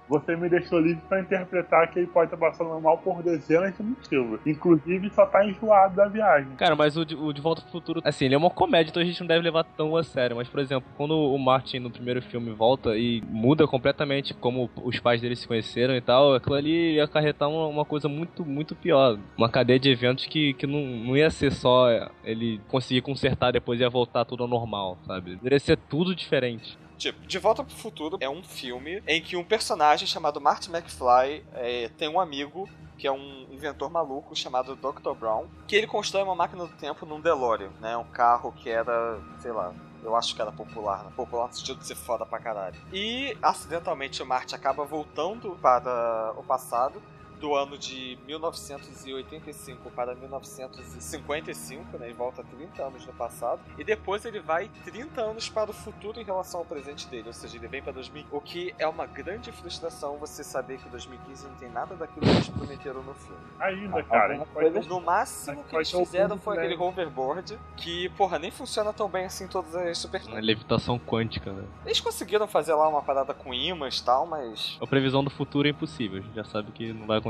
Você 0.10 0.38
me 0.38 0.48
deixou 0.48 0.80
livre 0.80 1.02
pra 1.10 1.20
interpretar 1.20 1.92
que 1.92 2.00
ele 2.00 2.08
pode 2.08 2.34
estar 2.34 2.38
passando 2.38 2.80
mal 2.80 2.98
por 2.98 3.22
dezenas 3.22 3.76
de 3.76 3.84
motivos. 3.84 4.40
Inclusive, 4.46 5.10
só 5.10 5.26
tá 5.26 5.46
enjoado 5.46 5.96
da 5.96 6.08
viagem. 6.08 6.56
Cara, 6.56 6.76
mas 6.76 6.96
o 6.96 7.04
de, 7.04 7.14
o 7.14 7.34
de 7.34 7.42
Volta 7.42 7.62
pro 7.62 7.72
Futuro, 7.72 8.02
assim, 8.06 8.26
ele 8.26 8.36
é 8.36 8.38
uma 8.38 8.50
comédia, 8.50 8.90
então 8.90 9.02
a 9.02 9.06
gente 9.06 9.20
não 9.20 9.28
deve 9.28 9.44
levar 9.44 9.66
tão 9.66 9.98
a 9.98 10.04
sério. 10.04 10.38
Mas, 10.38 10.48
por 10.48 10.62
exemplo, 10.62 10.90
quando 10.96 11.12
o 11.12 11.38
Martin 11.38 11.80
no 11.80 11.92
primeiro 11.92 12.22
filme 12.22 12.54
volta 12.54 12.98
e 12.98 13.22
muda 13.28 13.68
completamente 13.68 14.34
como 14.34 14.70
os 14.82 14.98
pais 15.00 15.20
dele 15.20 15.36
se 15.36 15.48
conheceram 15.48 15.94
e 15.94 16.02
tal, 16.02 16.34
aquilo 16.34 16.56
ali 16.56 16.96
ia 16.96 17.04
acarretar 17.04 17.50
uma, 17.50 17.68
uma 17.68 17.86
coisa 17.86 18.08
muito, 18.08 18.46
muito 18.46 18.76
pior. 18.76 19.20
Uma 19.38 19.50
cadeia 19.50 19.80
de 19.80 19.90
eventos 19.98 20.26
que, 20.26 20.54
que 20.54 20.68
não, 20.68 20.80
não 20.80 21.18
ia 21.18 21.30
ser 21.30 21.52
só 21.52 21.88
ele 22.24 22.62
conseguir 22.68 23.02
consertar 23.02 23.52
depois 23.52 23.80
ia 23.80 23.90
voltar 23.90 24.26
tudo 24.26 24.44
ao 24.44 24.50
normal, 24.50 24.98
sabe? 25.06 25.36
Deveria 25.36 25.60
ser 25.60 25.78
tudo 25.78 26.16
diferente. 26.16 26.78
Tipo, 26.98 27.28
De 27.28 27.38
Volta 27.38 27.64
pro 27.64 27.76
Futuro 27.76 28.18
é 28.20 28.30
um 28.30 28.44
filme 28.44 29.02
em 29.08 29.22
que 29.22 29.36
um 29.36 29.44
personagem 29.44 30.08
chamado 30.08 30.42
Marty 30.42 30.70
McFly 30.70 31.44
é, 31.54 31.90
tem 31.98 32.10
um 32.10 32.20
amigo 32.20 32.68
que 32.98 33.06
é 33.06 33.12
um 33.12 33.46
inventor 33.52 33.92
maluco 33.92 34.36
chamado 34.36 34.76
Dr. 34.76 35.14
Brown, 35.14 35.46
que 35.68 35.76
ele 35.76 35.86
constrói 35.86 36.24
uma 36.24 36.34
máquina 36.34 36.66
do 36.66 36.74
tempo 36.74 37.06
num 37.06 37.22
DeLorean, 37.22 37.70
né? 37.80 37.96
Um 37.96 38.04
carro 38.06 38.52
que 38.52 38.70
era, 38.70 39.20
sei 39.40 39.52
lá, 39.52 39.72
eu 40.04 40.16
acho 40.16 40.36
que 40.36 40.42
era 40.42 40.52
popular, 40.52 41.04
né? 41.04 41.12
Popular 41.16 41.48
no 41.48 41.54
sentido 41.54 41.78
de 41.80 41.86
ser 41.86 41.96
foda 41.96 42.26
pra 42.26 42.40
caralho. 42.40 42.76
E, 42.92 43.38
acidentalmente, 43.42 44.24
o 44.24 44.26
Marty 44.26 44.56
acaba 44.56 44.84
voltando 44.84 45.52
para 45.62 46.34
o 46.38 46.44
passado, 46.44 47.02
do 47.40 47.56
ano 47.56 47.78
de 47.78 48.18
1985 48.26 49.90
para 49.92 50.16
1955, 50.16 51.98
né? 51.98 52.08
Ele 52.08 52.14
volta 52.14 52.44
30 52.44 52.84
anos 52.84 53.06
no 53.06 53.14
passado. 53.14 53.60
E 53.78 53.84
depois 53.84 54.26
ele 54.26 54.40
vai 54.40 54.70
30 54.86 55.22
anos 55.22 55.50
para 55.50 55.70
o 55.70 55.74
futuro 55.74 56.20
em 56.20 56.24
relação 56.24 56.60
ao 56.62 56.66
presente 56.66 57.08
dele. 57.08 57.28
Ou 57.28 57.34
seja, 57.34 57.58
ele 57.58 57.68
vem 57.68 57.82
para 57.82 57.92
2000. 57.94 58.26
O 58.32 58.42
que 58.42 58.74
é 58.80 58.88
uma 58.88 59.06
grande 59.06 59.52
frustração 59.52 60.18
você 60.18 60.44
saber 60.44 60.78
que 60.80 60.90
2015 60.90 61.48
não 61.48 61.56
tem 61.56 61.70
nada 61.70 61.96
daquilo 61.96 62.26
que 62.26 62.32
eles 62.32 62.50
prometeram 62.50 63.04
no 63.04 63.14
filme. 63.14 63.38
Ainda, 63.60 64.04
cara. 64.04 64.46
Coisas- 64.54 64.88
No 64.88 65.02
máximo 65.02 65.64
que 65.64 65.76
eles 65.76 65.92
fizeram 65.92 66.38
foi 66.38 66.58
aquele 66.58 66.76
hoverboard, 66.76 67.58
que, 67.76 68.10
porra, 68.10 68.40
nem 68.40 68.52
funciona 68.52 68.92
tão 68.94 69.08
bem 69.10 69.26
assim 69.26 69.44
em 69.46 69.48
todas 69.48 69.76
as 69.76 69.98
super. 69.98 70.22
Uma 70.28 70.40
levitação 70.40 70.98
quântica, 71.00 71.52
né? 71.52 71.64
Eles 71.86 72.00
conseguiram 72.00 72.48
fazer 72.48 72.74
lá 72.74 72.88
uma 72.88 73.02
parada 73.02 73.34
com 73.34 73.54
imãs 73.54 74.00
e 74.00 74.04
tal, 74.06 74.26
mas. 74.26 74.78
A 74.82 74.88
previsão 74.88 75.24
do 75.24 75.30
futuro 75.30 75.68
é 75.68 75.72
impossível, 75.72 76.20
a 76.20 76.22
gente 76.22 76.36
já 76.36 76.44
sabe 76.46 76.72
que 76.72 76.92
não 76.94 77.06
vai 77.06 77.18
acontecer. 77.18 77.27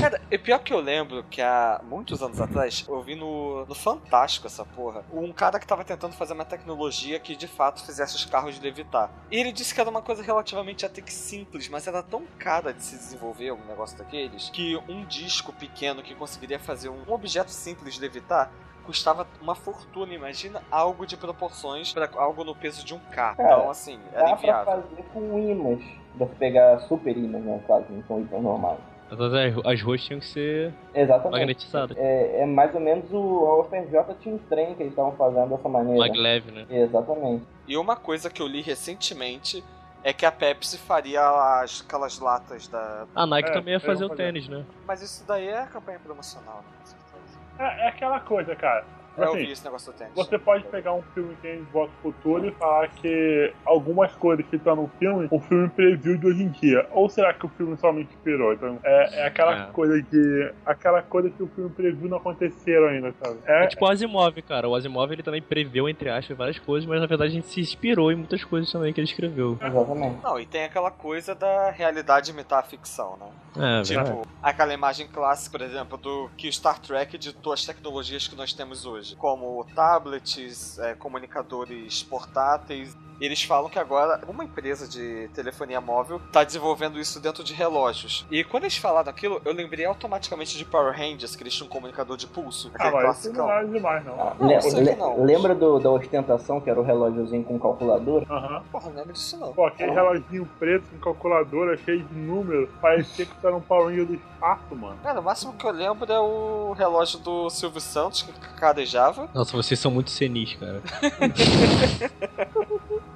Cara, 0.00 0.20
é 0.30 0.38
pior 0.38 0.58
que 0.58 0.72
eu 0.72 0.80
lembro 0.80 1.24
que 1.24 1.40
há 1.40 1.80
muitos 1.84 2.22
anos 2.22 2.40
atrás 2.40 2.84
eu 2.88 3.02
vi 3.02 3.14
no, 3.14 3.64
no 3.66 3.74
Fantástico 3.74 4.46
essa 4.46 4.64
porra. 4.64 5.04
Um 5.12 5.32
cara 5.32 5.58
que 5.58 5.66
tava 5.66 5.84
tentando 5.84 6.14
fazer 6.14 6.32
uma 6.32 6.44
tecnologia 6.44 7.18
que 7.20 7.36
de 7.36 7.46
fato 7.46 7.84
fizesse 7.84 8.16
os 8.16 8.24
carros 8.24 8.58
levitar. 8.60 9.10
E 9.30 9.36
ele 9.36 9.52
disse 9.52 9.74
que 9.74 9.80
era 9.80 9.90
uma 9.90 10.02
coisa 10.02 10.22
relativamente 10.22 10.86
até 10.86 11.00
que 11.00 11.12
simples, 11.12 11.68
mas 11.68 11.86
era 11.86 12.02
tão 12.02 12.22
cara 12.38 12.72
de 12.72 12.82
se 12.82 12.96
desenvolver 12.96 13.52
um 13.52 13.64
negócio 13.66 13.96
daqueles 13.98 14.50
que 14.50 14.76
um 14.88 15.04
disco 15.04 15.52
pequeno 15.52 16.02
que 16.02 16.14
conseguiria 16.14 16.58
fazer 16.58 16.88
um 16.88 17.02
objeto 17.12 17.50
simples 17.50 17.98
levitar 17.98 18.50
custava 18.84 19.26
uma 19.40 19.54
fortuna. 19.54 20.12
Imagina 20.14 20.62
algo 20.70 21.06
de 21.06 21.16
proporções 21.16 21.92
para 21.92 22.08
algo 22.16 22.44
no 22.44 22.54
peso 22.54 22.84
de 22.84 22.94
um 22.94 22.98
carro. 22.98 23.36
Cara, 23.36 23.54
então, 23.54 23.70
assim, 23.70 23.98
era 24.12 24.22
Dá 24.22 24.28
pra 24.30 24.38
inviável. 24.38 24.82
fazer 24.82 25.02
com 25.12 25.38
ímãs. 25.38 26.01
Dá 26.14 26.26
pra 26.26 26.34
pegar 26.36 26.78
super 26.80 27.16
ímãs, 27.16 27.42
né? 27.42 27.60
Claro, 27.66 27.84
que 27.84 27.92
não 27.92 28.02
são 28.04 28.20
ímãs 28.20 28.42
normais. 28.42 28.78
As, 29.10 29.66
as 29.66 29.82
ruas 29.82 30.02
tinham 30.02 30.20
que 30.20 30.26
ser 30.26 30.72
Exatamente. 30.94 31.32
magnetizadas. 31.32 31.96
É, 31.98 32.40
é 32.42 32.46
mais 32.46 32.74
ou 32.74 32.80
menos 32.80 33.12
o 33.12 33.46
a 33.46 33.60
UFRJ 33.60 34.14
tinha 34.20 34.34
um 34.34 34.38
trem 34.38 34.74
que 34.74 34.82
eles 34.82 34.92
estavam 34.92 35.12
fazendo 35.12 35.50
dessa 35.50 35.68
maneira. 35.68 35.98
Maglev, 35.98 36.50
né? 36.50 36.64
Exatamente. 36.70 37.44
E 37.68 37.76
uma 37.76 37.94
coisa 37.94 38.30
que 38.30 38.40
eu 38.40 38.46
li 38.46 38.62
recentemente 38.62 39.62
é 40.02 40.12
que 40.14 40.24
a 40.24 40.32
Pepsi 40.32 40.78
faria 40.78 41.20
as, 41.60 41.82
aquelas 41.86 42.18
latas 42.18 42.66
da. 42.68 43.06
A 43.14 43.26
Nike 43.26 43.50
É, 43.50 43.52
também 43.52 43.74
ia 43.74 43.80
fazer 43.80 44.04
o 44.04 44.08
fazer. 44.08 44.24
tênis, 44.24 44.48
né? 44.48 44.64
Mas 44.86 45.02
isso 45.02 45.24
daí 45.26 45.46
é 45.46 45.62
campanha 45.66 45.98
promocional, 45.98 46.56
né? 46.56 46.72
Com 46.80 46.86
certeza. 46.86 47.38
É, 47.58 47.84
é 47.84 47.88
aquela 47.88 48.18
coisa, 48.20 48.56
cara. 48.56 48.84
Eu 49.16 49.24
Assim, 49.24 49.38
vi 49.38 49.50
esse 49.52 49.64
negócio 49.64 49.92
do 49.92 49.98
tênis. 49.98 50.14
Você 50.14 50.38
pode 50.38 50.64
pegar 50.64 50.92
um 50.94 51.02
filme 51.14 51.34
que 51.36 51.42
tem 51.42 51.58
de 51.64 51.70
volta 51.70 51.92
pro 52.00 52.12
futuro 52.12 52.46
e 52.46 52.50
falar 52.52 52.88
que 52.88 53.52
algumas 53.64 54.12
coisas 54.14 54.44
que 54.46 54.56
estão 54.56 54.76
no 54.76 54.88
filme, 54.98 55.28
o 55.30 55.38
filme 55.40 55.68
previu 55.68 56.16
de 56.16 56.26
hoje 56.26 56.42
em 56.42 56.48
dia. 56.48 56.86
Ou 56.92 57.08
será 57.08 57.34
que 57.34 57.44
o 57.44 57.48
filme 57.50 57.76
somente 57.76 58.08
inspirou? 58.14 58.52
Então, 58.54 58.78
é, 58.82 59.20
é 59.20 59.26
aquela 59.26 59.68
É. 59.68 59.72
coisa 59.72 60.00
de. 60.02 60.52
aquela 60.64 61.02
coisa 61.02 61.28
que 61.30 61.42
o 61.42 61.48
filme 61.48 61.70
previu 61.70 62.08
não 62.08 62.16
aconteceram 62.18 62.86
ainda, 62.88 63.14
sabe? 63.22 63.38
É, 63.46 63.64
É 63.64 63.66
tipo 63.66 63.84
o 63.84 63.88
Asimov, 63.88 64.40
cara. 64.42 64.68
O 64.68 64.74
Asimov 64.74 65.12
ele 65.12 65.22
também 65.22 65.42
preveu, 65.42 65.88
entre 65.88 66.08
aspas, 66.08 66.36
várias 66.36 66.58
coisas, 66.58 66.88
mas 66.88 67.00
na 67.00 67.06
verdade 67.06 67.30
a 67.32 67.34
gente 67.34 67.48
se 67.48 67.60
inspirou 67.60 68.10
em 68.10 68.16
muitas 68.16 68.42
coisas 68.44 68.70
também 68.72 68.92
que 68.92 69.00
ele 69.00 69.06
escreveu. 69.08 69.58
Exatamente. 69.60 70.22
Não, 70.22 70.40
e 70.40 70.46
tem 70.46 70.64
aquela 70.64 70.90
coisa 70.90 71.34
da 71.34 71.70
realidade 71.70 72.30
imitar 72.30 72.60
a 72.60 72.62
ficção, 72.62 73.16
né? 73.20 73.26
É, 73.56 73.82
velho. 73.82 74.04
Tipo, 74.04 74.26
aquela 74.42 74.72
imagem 74.72 75.06
clássica, 75.08 75.58
por 75.58 75.64
exemplo, 75.64 75.98
do 75.98 76.30
que 76.36 76.48
o 76.48 76.52
Star 76.52 76.78
Trek 76.80 77.18
ditou 77.18 77.52
as 77.52 77.64
tecnologias 77.66 78.26
que 78.26 78.34
nós 78.34 78.52
temos 78.52 78.86
hoje, 78.86 79.01
como 79.10 79.66
tablets, 79.74 80.78
é, 80.78 80.94
comunicadores 80.94 82.02
portáteis. 82.02 82.96
Eles 83.24 83.42
falam 83.44 83.70
que 83.70 83.78
agora 83.78 84.20
uma 84.26 84.42
empresa 84.44 84.88
de 84.88 85.28
telefonia 85.34 85.80
móvel 85.80 86.20
está 86.26 86.42
desenvolvendo 86.42 86.98
isso 86.98 87.20
dentro 87.20 87.44
de 87.44 87.52
relógios. 87.54 88.26
E 88.30 88.42
quando 88.42 88.64
eles 88.64 88.76
falaram 88.76 89.08
aquilo, 89.10 89.40
eu 89.44 89.52
lembrei 89.52 89.84
automaticamente 89.84 90.58
de 90.58 90.64
Power 90.64 90.92
Rangers, 90.92 91.36
que 91.36 91.42
eles 91.44 91.54
tinham 91.54 91.68
um 91.68 91.70
comunicador 91.70 92.16
de 92.16 92.26
pulso. 92.26 92.72
Ah, 92.78 92.90
mas 92.90 93.20
isso 93.24 93.32
não 93.32 93.48
é 93.50 93.64
demais, 93.64 94.04
não. 94.04 94.20
Ah, 94.20 94.34
Não, 94.40 94.48
le- 94.48 94.80
le- 94.80 94.96
não. 94.96 95.24
Lembra 95.24 95.54
do, 95.54 95.78
da 95.78 95.90
ostentação 95.90 96.60
que 96.60 96.68
era 96.68 96.80
o 96.80 96.82
relógiozinho 96.82 97.44
com 97.44 97.58
calculadora? 97.60 98.26
Aham. 98.28 98.62
Porra, 98.72 98.88
não 98.90 98.96
lembro 98.96 99.12
disso 99.12 99.36
não. 99.38 99.52
Pô, 99.52 99.66
aquele 99.66 99.92
reloginho 99.92 100.48
preto 100.58 100.84
com 100.90 100.98
calculadora 100.98 101.76
cheio 101.76 102.02
de 102.02 102.14
números, 102.14 102.68
parecia 102.80 103.24
que 103.24 103.32
isso 103.36 103.46
era 103.46 103.54
um 103.54 103.60
Power 103.60 103.86
Ranger 103.88 104.06
do 104.06 104.14
espaço, 104.14 104.74
mano. 104.74 104.96
Cara, 105.02 105.20
o 105.20 105.22
máximo 105.22 105.52
que 105.52 105.64
eu 105.64 105.70
lembro 105.70 106.10
é 106.12 106.18
o 106.20 106.72
relógio 106.72 107.20
do 107.20 107.48
Silvio 107.50 107.80
Santos, 107.80 108.22
que 108.22 108.32
cadejava. 108.56 109.28
Nossa, 109.32 109.56
vocês 109.56 109.78
são 109.78 109.92
muito 109.92 110.10
senis, 110.10 110.54
cara. 110.54 110.82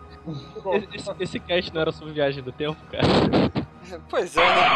Esse, 0.75 1.11
esse, 1.21 1.41
cast 1.41 1.73
não 1.73 1.81
era 1.81 1.93
sobre 1.93 2.15
viagem 2.15 2.43
do 2.43 2.53
tempo, 2.53 2.79
cara. 2.91 3.07
Pois 4.11 4.37
é, 4.37 4.41
né? 4.41 4.67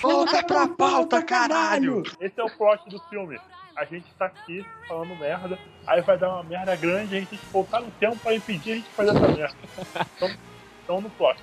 Volta 0.00 0.42
pra 0.42 0.66
pauta, 0.66 1.22
caralho! 1.22 2.02
Esse 2.18 2.40
é 2.40 2.42
o 2.42 2.48
plot 2.48 2.88
do 2.88 2.98
filme. 3.10 3.38
A 3.76 3.84
gente 3.84 4.06
tá 4.18 4.26
aqui 4.26 4.64
falando 4.88 5.14
merda, 5.16 5.58
aí 5.86 6.00
vai 6.00 6.16
dar 6.16 6.30
uma 6.30 6.42
merda 6.42 6.74
grande, 6.74 7.16
a 7.16 7.18
gente 7.20 7.28
tem 7.28 7.38
que 7.38 7.46
voltar 7.46 7.80
no 7.80 7.90
tempo 7.92 8.16
pra 8.16 8.34
impedir 8.34 8.72
a 8.72 8.74
gente 8.76 8.84
de 8.84 8.90
fazer 8.90 9.10
essa 9.10 9.28
merda. 9.28 9.54
Então, 10.16 10.30
então 10.82 11.00
no 11.02 11.10
plot. 11.10 11.38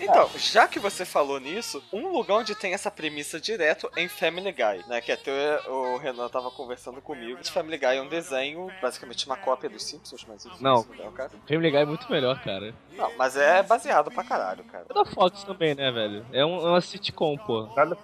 Então, 0.00 0.28
já 0.36 0.66
que 0.66 0.78
você 0.78 1.04
falou 1.04 1.38
nisso, 1.38 1.82
um 1.92 2.08
lugar 2.08 2.38
onde 2.38 2.54
tem 2.54 2.74
essa 2.74 2.90
premissa 2.90 3.40
direto 3.40 3.90
é 3.96 4.02
em 4.02 4.08
Family 4.08 4.52
Guy, 4.52 4.84
né? 4.88 5.00
Que 5.00 5.12
até 5.12 5.60
o 5.68 5.96
Renan 5.98 6.28
tava 6.28 6.50
conversando 6.50 7.00
comigo. 7.00 7.40
Esse 7.40 7.52
Family 7.52 7.78
Guy 7.78 7.96
é 7.96 8.02
um 8.02 8.08
desenho, 8.08 8.68
basicamente 8.82 9.26
uma 9.26 9.36
cópia 9.36 9.70
dos 9.70 9.84
Simpsons, 9.84 10.24
mas 10.28 10.44
enfim, 10.44 10.56
Não. 10.62 10.84
é 10.98 11.08
o 11.08 11.12
cara. 11.12 11.30
Family 11.48 11.70
Guy 11.70 11.80
é 11.80 11.84
muito 11.86 12.10
melhor, 12.10 12.42
cara. 12.42 12.74
Não, 12.92 13.10
mas 13.16 13.36
é 13.36 13.62
baseado 13.62 14.10
pra 14.10 14.24
caralho, 14.24 14.64
cara. 14.64 14.86
É 14.88 14.94
da 14.94 15.04
Fox 15.04 15.44
também, 15.44 15.74
né, 15.74 15.90
velho? 15.90 16.26
É, 16.32 16.44
um, 16.44 16.56
é 16.66 16.70
uma 16.70 16.80
sitcom, 16.80 17.36
pô. 17.36 17.66
Nada 17.76 17.96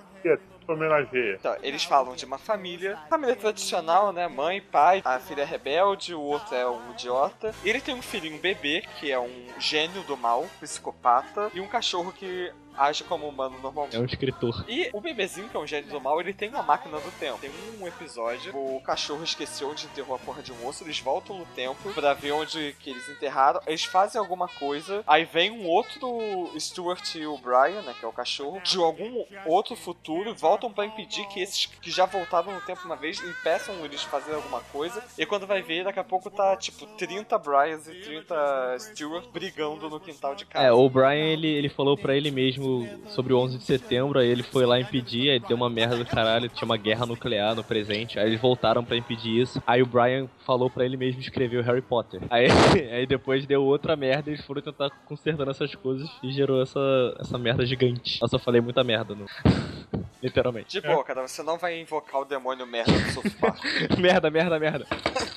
homenageia? 0.72 1.36
Então, 1.38 1.56
eles 1.62 1.84
falam 1.84 2.14
de 2.14 2.24
uma 2.24 2.38
família, 2.38 2.98
família 3.08 3.36
tradicional, 3.36 4.12
né? 4.12 4.28
Mãe, 4.28 4.60
pai, 4.60 5.02
a 5.04 5.18
filha 5.18 5.42
é 5.42 5.44
rebelde, 5.44 6.14
o 6.14 6.20
outro 6.20 6.54
é 6.54 6.68
um 6.68 6.92
idiota. 6.92 7.54
Ele 7.64 7.80
tem 7.80 7.94
um 7.94 8.02
filhinho 8.02 8.38
bebê, 8.38 8.82
que 8.98 9.10
é 9.10 9.18
um 9.18 9.46
gênio 9.58 10.02
do 10.02 10.16
mal, 10.16 10.46
psicopata, 10.60 11.50
e 11.54 11.60
um 11.60 11.66
cachorro 11.66 12.12
que 12.12 12.52
age 12.76 13.04
como 13.04 13.28
humano 13.28 13.58
normalmente. 13.62 13.96
É 13.96 14.00
um 14.00 14.04
escritor. 14.04 14.64
E 14.68 14.90
o 14.92 15.00
bebezinho, 15.00 15.48
que 15.48 15.56
é 15.56 15.60
um 15.60 15.66
gênio 15.66 15.90
do 15.90 16.00
mal, 16.00 16.20
ele 16.20 16.32
tem 16.32 16.48
uma 16.48 16.62
máquina 16.62 16.98
do 16.98 17.10
tempo. 17.18 17.38
Tem 17.38 17.50
um 17.80 17.86
episódio, 17.86 18.56
o 18.56 18.80
cachorro 18.80 19.22
esqueceu 19.22 19.70
onde 19.70 19.86
enterrou 19.86 20.16
a 20.16 20.18
porra 20.18 20.42
de 20.42 20.52
um 20.52 20.66
osso, 20.66 20.84
eles 20.84 21.00
voltam 21.00 21.38
no 21.38 21.46
tempo 21.46 21.92
pra 21.92 22.14
ver 22.14 22.32
onde 22.32 22.74
que 22.80 22.90
eles 22.90 23.08
enterraram, 23.08 23.60
eles 23.66 23.84
fazem 23.84 24.18
alguma 24.20 24.48
coisa, 24.48 25.02
aí 25.06 25.24
vem 25.24 25.50
um 25.50 25.66
outro 25.66 26.50
Stuart 26.58 27.14
e 27.14 27.26
o 27.26 27.36
Brian, 27.38 27.82
né, 27.82 27.94
que 27.98 28.04
é 28.04 28.08
o 28.08 28.12
cachorro, 28.12 28.60
de 28.62 28.78
algum 28.78 29.24
outro 29.46 29.76
futuro, 29.76 30.34
voltam 30.34 30.72
pra 30.72 30.86
impedir 30.86 31.26
que 31.28 31.40
esses 31.40 31.66
que 31.66 31.90
já 31.90 32.06
voltaram 32.06 32.52
no 32.52 32.60
tempo 32.60 32.82
uma 32.84 32.96
vez, 32.96 33.22
impeçam 33.22 33.74
eles 33.84 34.00
de 34.00 34.06
fazer 34.06 34.34
alguma 34.34 34.60
coisa, 34.72 35.02
e 35.18 35.26
quando 35.26 35.46
vai 35.46 35.62
ver, 35.62 35.84
daqui 35.84 35.98
a 35.98 36.04
pouco 36.04 36.30
tá, 36.30 36.56
tipo, 36.56 36.86
30 36.96 37.38
Bryans 37.38 37.86
e 37.88 37.94
30 38.00 38.76
Stuart 38.78 39.28
brigando 39.32 39.88
no 39.88 40.00
quintal 40.00 40.34
de 40.34 40.44
casa. 40.44 40.66
É, 40.66 40.72
o 40.72 40.88
Brian, 40.88 41.32
ele, 41.32 41.48
ele 41.48 41.68
falou 41.68 41.96
pra 41.96 42.14
ele 42.14 42.30
mesmo 42.30 42.59
sobre 43.08 43.32
o 43.32 43.38
11 43.38 43.58
de 43.58 43.64
setembro, 43.64 44.18
aí 44.18 44.28
ele 44.28 44.42
foi 44.42 44.66
lá 44.66 44.80
impedir, 44.80 45.30
aí 45.30 45.40
deu 45.40 45.56
uma 45.56 45.70
merda 45.70 45.96
do 45.96 46.04
caralho, 46.04 46.48
tinha 46.48 46.66
uma 46.66 46.76
guerra 46.76 47.06
nuclear 47.06 47.54
no 47.54 47.64
presente, 47.64 48.18
aí 48.18 48.26
eles 48.26 48.40
voltaram 48.40 48.84
pra 48.84 48.96
impedir 48.96 49.40
isso, 49.40 49.62
aí 49.66 49.82
o 49.82 49.86
Brian 49.86 50.28
falou 50.46 50.70
pra 50.70 50.84
ele 50.84 50.96
mesmo 50.96 51.20
escrever 51.20 51.58
o 51.58 51.62
Harry 51.62 51.82
Potter. 51.82 52.20
Aí, 52.30 52.46
aí 52.92 53.06
depois 53.06 53.46
deu 53.46 53.62
outra 53.64 53.96
merda 53.96 54.30
e 54.30 54.34
eles 54.34 54.44
foram 54.44 54.62
tentar 54.62 54.90
consertando 55.06 55.50
essas 55.50 55.74
coisas 55.74 56.08
e 56.22 56.30
gerou 56.32 56.62
essa, 56.62 56.80
essa 57.18 57.38
merda 57.38 57.64
gigante. 57.64 58.20
Nossa, 58.20 58.36
eu 58.36 58.40
falei 58.40 58.60
muita 58.60 58.84
merda 58.84 59.14
no... 59.14 59.26
Literalmente. 60.22 60.68
De 60.68 60.86
boa, 60.86 61.02
cara, 61.02 61.26
você 61.26 61.42
não 61.42 61.56
vai 61.56 61.80
invocar 61.80 62.20
o 62.20 62.24
demônio 62.24 62.66
merda 62.66 62.92
do 62.92 63.10
South 63.12 63.30
Park. 63.40 63.58
merda, 63.98 64.30
merda, 64.30 64.58
merda. 64.58 64.86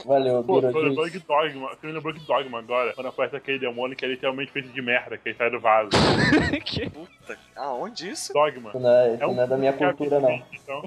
Valeu, 0.05 0.43
Pô, 0.43 0.59
lembrou 0.59 0.83
Beetlejuice. 0.83 1.19
de 1.19 1.25
Dogma. 1.25 1.71
Me 1.81 1.91
lembrou 1.91 2.13
de 2.13 2.19
Dogma 2.25 2.59
agora, 2.59 2.93
quando 2.93 3.07
aparece 3.07 3.35
aquele 3.35 3.59
demônio 3.59 3.95
que 3.95 4.03
é 4.03 4.07
literalmente 4.09 4.51
feito 4.51 4.67
de 4.69 4.81
merda, 4.81 5.17
que 5.17 5.29
ele 5.29 5.37
sai 5.37 5.49
do 5.49 5.59
vaso. 5.61 5.89
que? 6.65 6.89
Puta, 6.89 7.37
aonde 7.55 8.09
isso? 8.09 8.33
Dogma. 8.33 8.69
Isso 8.69 8.79
não 8.79 8.89
é, 8.91 9.13
isso 9.15 9.27
não 9.27 9.43
é 9.43 9.47
da 9.47 9.57
minha 9.57 9.71
que 9.73 9.79
cultura, 9.85 10.19
não. 10.19 10.43
Então, 10.51 10.83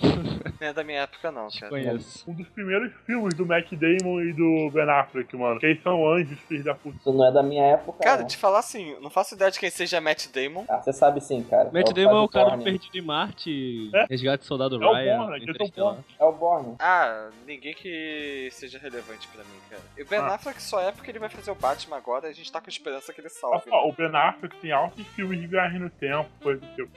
Não 0.61 0.69
é 0.69 0.73
da 0.73 0.85
minha 0.85 1.01
época, 1.01 1.31
não, 1.33 1.49
cara. 1.49 1.71
Conheço. 1.71 2.31
um 2.31 2.35
dos 2.35 2.49
primeiros 2.49 2.93
filmes 3.07 3.35
do 3.35 3.47
Matt 3.47 3.73
Damon 3.73 4.21
e 4.23 4.33
do 4.35 4.71
Ben 4.73 4.89
Affleck, 4.91 5.35
mano. 5.37 5.59
Que 5.59 5.67
eles 5.67 5.83
são 5.83 6.07
anjos, 6.07 6.39
filhos 6.41 6.65
da 6.65 6.75
puta. 6.75 6.97
Isso 6.99 7.13
não 7.13 7.27
é 7.27 7.33
da 7.33 7.43
minha 7.43 7.65
época, 7.65 8.03
Cara, 8.03 8.21
não. 8.21 8.27
te 8.27 8.37
falar 8.37 8.59
assim, 8.59 8.95
não 9.01 9.09
faço 9.11 9.35
ideia 9.35 9.51
de 9.51 9.59
quem 9.59 9.71
seja 9.71 10.01
Matt 10.01 10.27
Damon. 10.29 10.65
Ah, 10.69 10.79
você 10.83 10.93
sabe 10.93 11.21
sim, 11.23 11.43
cara. 11.43 11.71
Matt 11.73 11.89
o 11.91 11.95
Damon 11.95 12.19
é 12.19 12.21
o 12.21 12.29
cara. 12.29 12.59
Perdido 12.59 12.97
em 12.99 13.03
Marte, 13.03 13.51
É? 13.95 14.07
Resgate 14.11 14.39
do 14.43 14.47
Soldado 14.47 14.83
É 14.83 14.87
o 14.87 14.93
Ryan, 14.93 15.39
que 15.41 15.51
é 15.51 15.65
o. 15.65 15.69
Bourne. 15.71 16.05
É 16.21 16.25
o 16.25 16.33
Borne. 16.33 16.77
Ah, 16.79 17.31
ninguém 17.47 17.75
que 17.75 18.49
seja 18.53 18.79
relevante 18.79 19.27
pra 19.29 19.43
mim, 19.45 19.59
cara. 19.71 19.83
E 19.97 20.03
o 20.03 20.07
Ben 20.07 20.19
Ah. 20.21 20.35
Affleck 20.35 20.63
só 20.63 20.81
é 20.81 20.93
porque 20.93 21.11
ele 21.11 21.19
vai 21.19 21.29
fazer 21.29 21.51
o 21.51 21.55
Batman 21.55 21.97
agora 21.97 22.27
e 22.27 22.31
a 22.31 22.35
gente 22.35 22.51
tá 22.51 22.61
com 22.61 22.69
esperança 22.69 23.13
que 23.13 23.21
ele 23.21 23.29
salve. 23.29 23.69
só, 23.69 23.89
o 23.89 23.93
Ben 23.93 24.11
Affleck 24.15 24.57
tem 24.57 24.73
altos 24.73 25.07
filmes 25.09 25.41
de 25.41 25.47
viagem 25.47 25.79
no 25.81 25.91
tempo, 25.91 26.29
coisa 26.43 26.61
do 26.61 26.75
tipo. 26.75 26.91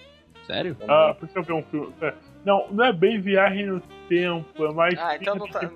Sério? 0.46 0.76
Ah, 0.88 1.16
deixa 1.22 1.38
eu 1.40 1.44
ver 1.44 1.54
um 1.54 1.64
filme. 1.64 1.94
é, 2.02 2.14
Não, 2.44 2.68
não 2.72 2.86
é 2.86 2.92
bem 2.94 3.22
viagem 3.22 3.68
no 3.68 3.80
tempo, 4.08 4.66
é 4.66 4.74
mais. 4.74 4.98
Ah, 5.00 5.16
então 5.16 5.36
não 5.36 5.48
tá. 5.48 5.70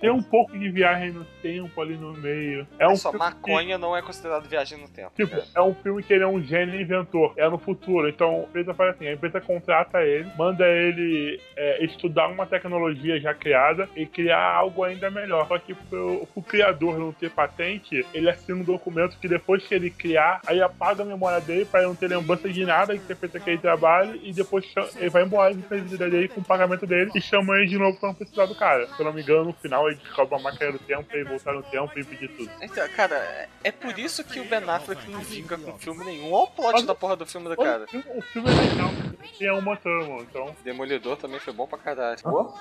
Tem 0.00 0.10
um 0.10 0.22
pouco 0.22 0.58
de 0.58 0.68
viagem 0.70 1.12
no 1.12 1.24
tempo 1.42 1.80
ali 1.80 1.96
no 1.96 2.12
meio. 2.14 2.66
É 2.78 2.84
Olha 2.84 2.94
um 2.94 2.96
só, 2.96 3.10
filme 3.10 3.26
que- 3.26 3.34
maconha 3.34 3.78
não 3.78 3.96
é 3.96 4.02
considerado 4.02 4.48
viagem 4.48 4.78
no 4.78 4.88
tempo. 4.88 5.12
Tipo, 5.14 5.32
cara. 5.36 5.44
é 5.54 5.60
um 5.62 5.74
filme 5.74 6.02
que 6.02 6.12
ele 6.12 6.24
é 6.24 6.26
um 6.26 6.42
gênio 6.42 6.80
inventor, 6.80 7.32
é 7.36 7.48
no 7.48 7.58
futuro. 7.58 8.08
Então, 8.08 8.40
a 8.40 8.42
empresa 8.48 8.74
faz 8.74 8.94
assim: 8.94 9.06
a 9.08 9.12
empresa 9.12 9.40
contrata 9.40 10.02
ele, 10.02 10.28
manda 10.36 10.66
ele 10.66 11.40
é, 11.56 11.84
estudar 11.84 12.28
uma 12.28 12.46
tecnologia 12.46 13.20
já 13.20 13.34
criada 13.34 13.88
e 13.96 14.06
criar 14.06 14.40
algo 14.42 14.84
ainda 14.84 15.10
melhor. 15.10 15.46
Só 15.48 15.58
que 15.58 15.74
pro, 15.74 16.26
pro 16.32 16.42
criador 16.42 16.98
não 16.98 17.12
ter 17.12 17.30
patente, 17.30 18.04
ele 18.12 18.28
assina 18.28 18.58
um 18.58 18.64
documento 18.64 19.18
que 19.18 19.28
depois 19.28 19.66
que 19.66 19.74
ele 19.74 19.90
criar, 19.90 20.40
aí 20.46 20.60
apaga 20.60 21.02
a 21.02 21.06
memória 21.06 21.40
dele 21.40 21.64
pra 21.64 21.80
ele 21.80 21.88
não 21.88 21.94
ter 21.94 22.08
lembrança 22.08 22.48
de 22.48 22.64
nada 22.64 22.94
de 22.94 23.00
ter 23.00 23.16
feito 23.16 23.36
aquele 23.36 23.58
trabalho 23.58 24.18
e 24.22 24.32
depois 24.32 24.64
ele 24.96 25.10
vai 25.10 25.22
embora 25.22 25.54
de 25.54 25.62
dele 25.96 26.28
com 26.28 26.40
o 26.40 26.44
pagamento 26.44 26.86
dele 26.86 27.10
e 27.14 27.20
chama 27.20 27.56
ele 27.56 27.66
de 27.66 27.78
novo 27.78 27.98
pra 27.98 28.08
não 28.08 28.14
precisar 28.14 28.46
do 28.46 28.54
cara. 28.54 28.86
Se 28.88 29.00
eu 29.00 29.04
não 29.06 29.12
me 29.12 29.22
engano, 29.22 29.44
no 29.44 29.52
final 29.52 29.69
ele 29.88 29.96
descobre 29.96 30.34
uma 30.34 30.50
máquina 30.50 30.72
do 30.72 30.78
tempo 30.78 31.06
ele 31.12 31.24
voltar 31.24 31.52
no 31.52 31.62
tempo 31.62 31.90
e 31.96 32.00
impedir 32.02 32.28
tudo. 32.28 32.50
Então, 32.60 32.88
cara, 32.90 33.48
é- 33.64 33.72
por 33.72 33.98
isso 33.98 34.22
que 34.24 34.40
o 34.40 34.44
Ben 34.44 34.62
Affleck 34.68 35.10
não 35.10 35.20
vinga 35.20 35.56
com 35.58 35.78
filme 35.78 36.04
nenhum. 36.04 36.32
Olha 36.32 36.44
o 36.44 36.46
plot 36.48 36.82
da 36.84 36.94
porra 36.94 37.16
do 37.16 37.26
filme 37.26 37.48
do 37.48 37.56
cara. 37.56 37.84
O 37.84 37.88
filme, 38.22 38.48
é 38.50 38.70
legal, 38.70 38.90
tem 39.38 39.48
é 39.48 39.52
uma 39.52 39.76
trama, 39.76 40.20
então 40.22 40.54
Demolidor 40.64 41.16
também 41.16 41.38
foi 41.40 41.52
bom 41.52 41.66
pra 41.66 41.78
caralho. 41.78 42.18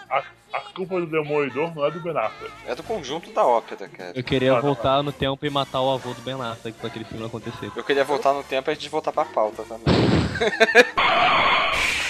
A, 0.09 0.23
a 0.53 0.59
culpa 0.73 0.99
do 0.99 1.05
Demolidor 1.07 1.73
não 1.75 1.85
é 1.85 1.91
do 1.91 1.99
Ben 1.99 2.17
Affleck. 2.17 2.53
É 2.67 2.75
do 2.75 2.83
conjunto 2.83 3.31
da 3.31 3.45
ópera, 3.45 3.87
cara. 3.89 4.11
Eu 4.15 4.23
queria 4.23 4.51
Ah, 4.51 4.55
não. 4.55 4.61
voltar 4.61 5.03
no 5.03 5.11
tempo 5.11 5.45
e 5.45 5.49
matar 5.49 5.81
o 5.81 5.91
avô 5.91 6.13
do 6.13 6.21
Ben 6.21 6.39
Affleck 6.41 6.77
pra 6.79 6.87
aquele 6.87 7.05
filme 7.05 7.25
acontecer. 7.25 7.71
Eu 7.75 7.83
queria 7.83 8.03
voltar 8.03 8.33
no 8.33 8.43
tempo 8.43 8.69
e 8.69 8.71
a 8.71 8.75
gente 8.75 8.89
voltar 8.89 9.11
pra 9.11 9.25
pauta 9.25 9.63
também. 9.63 9.85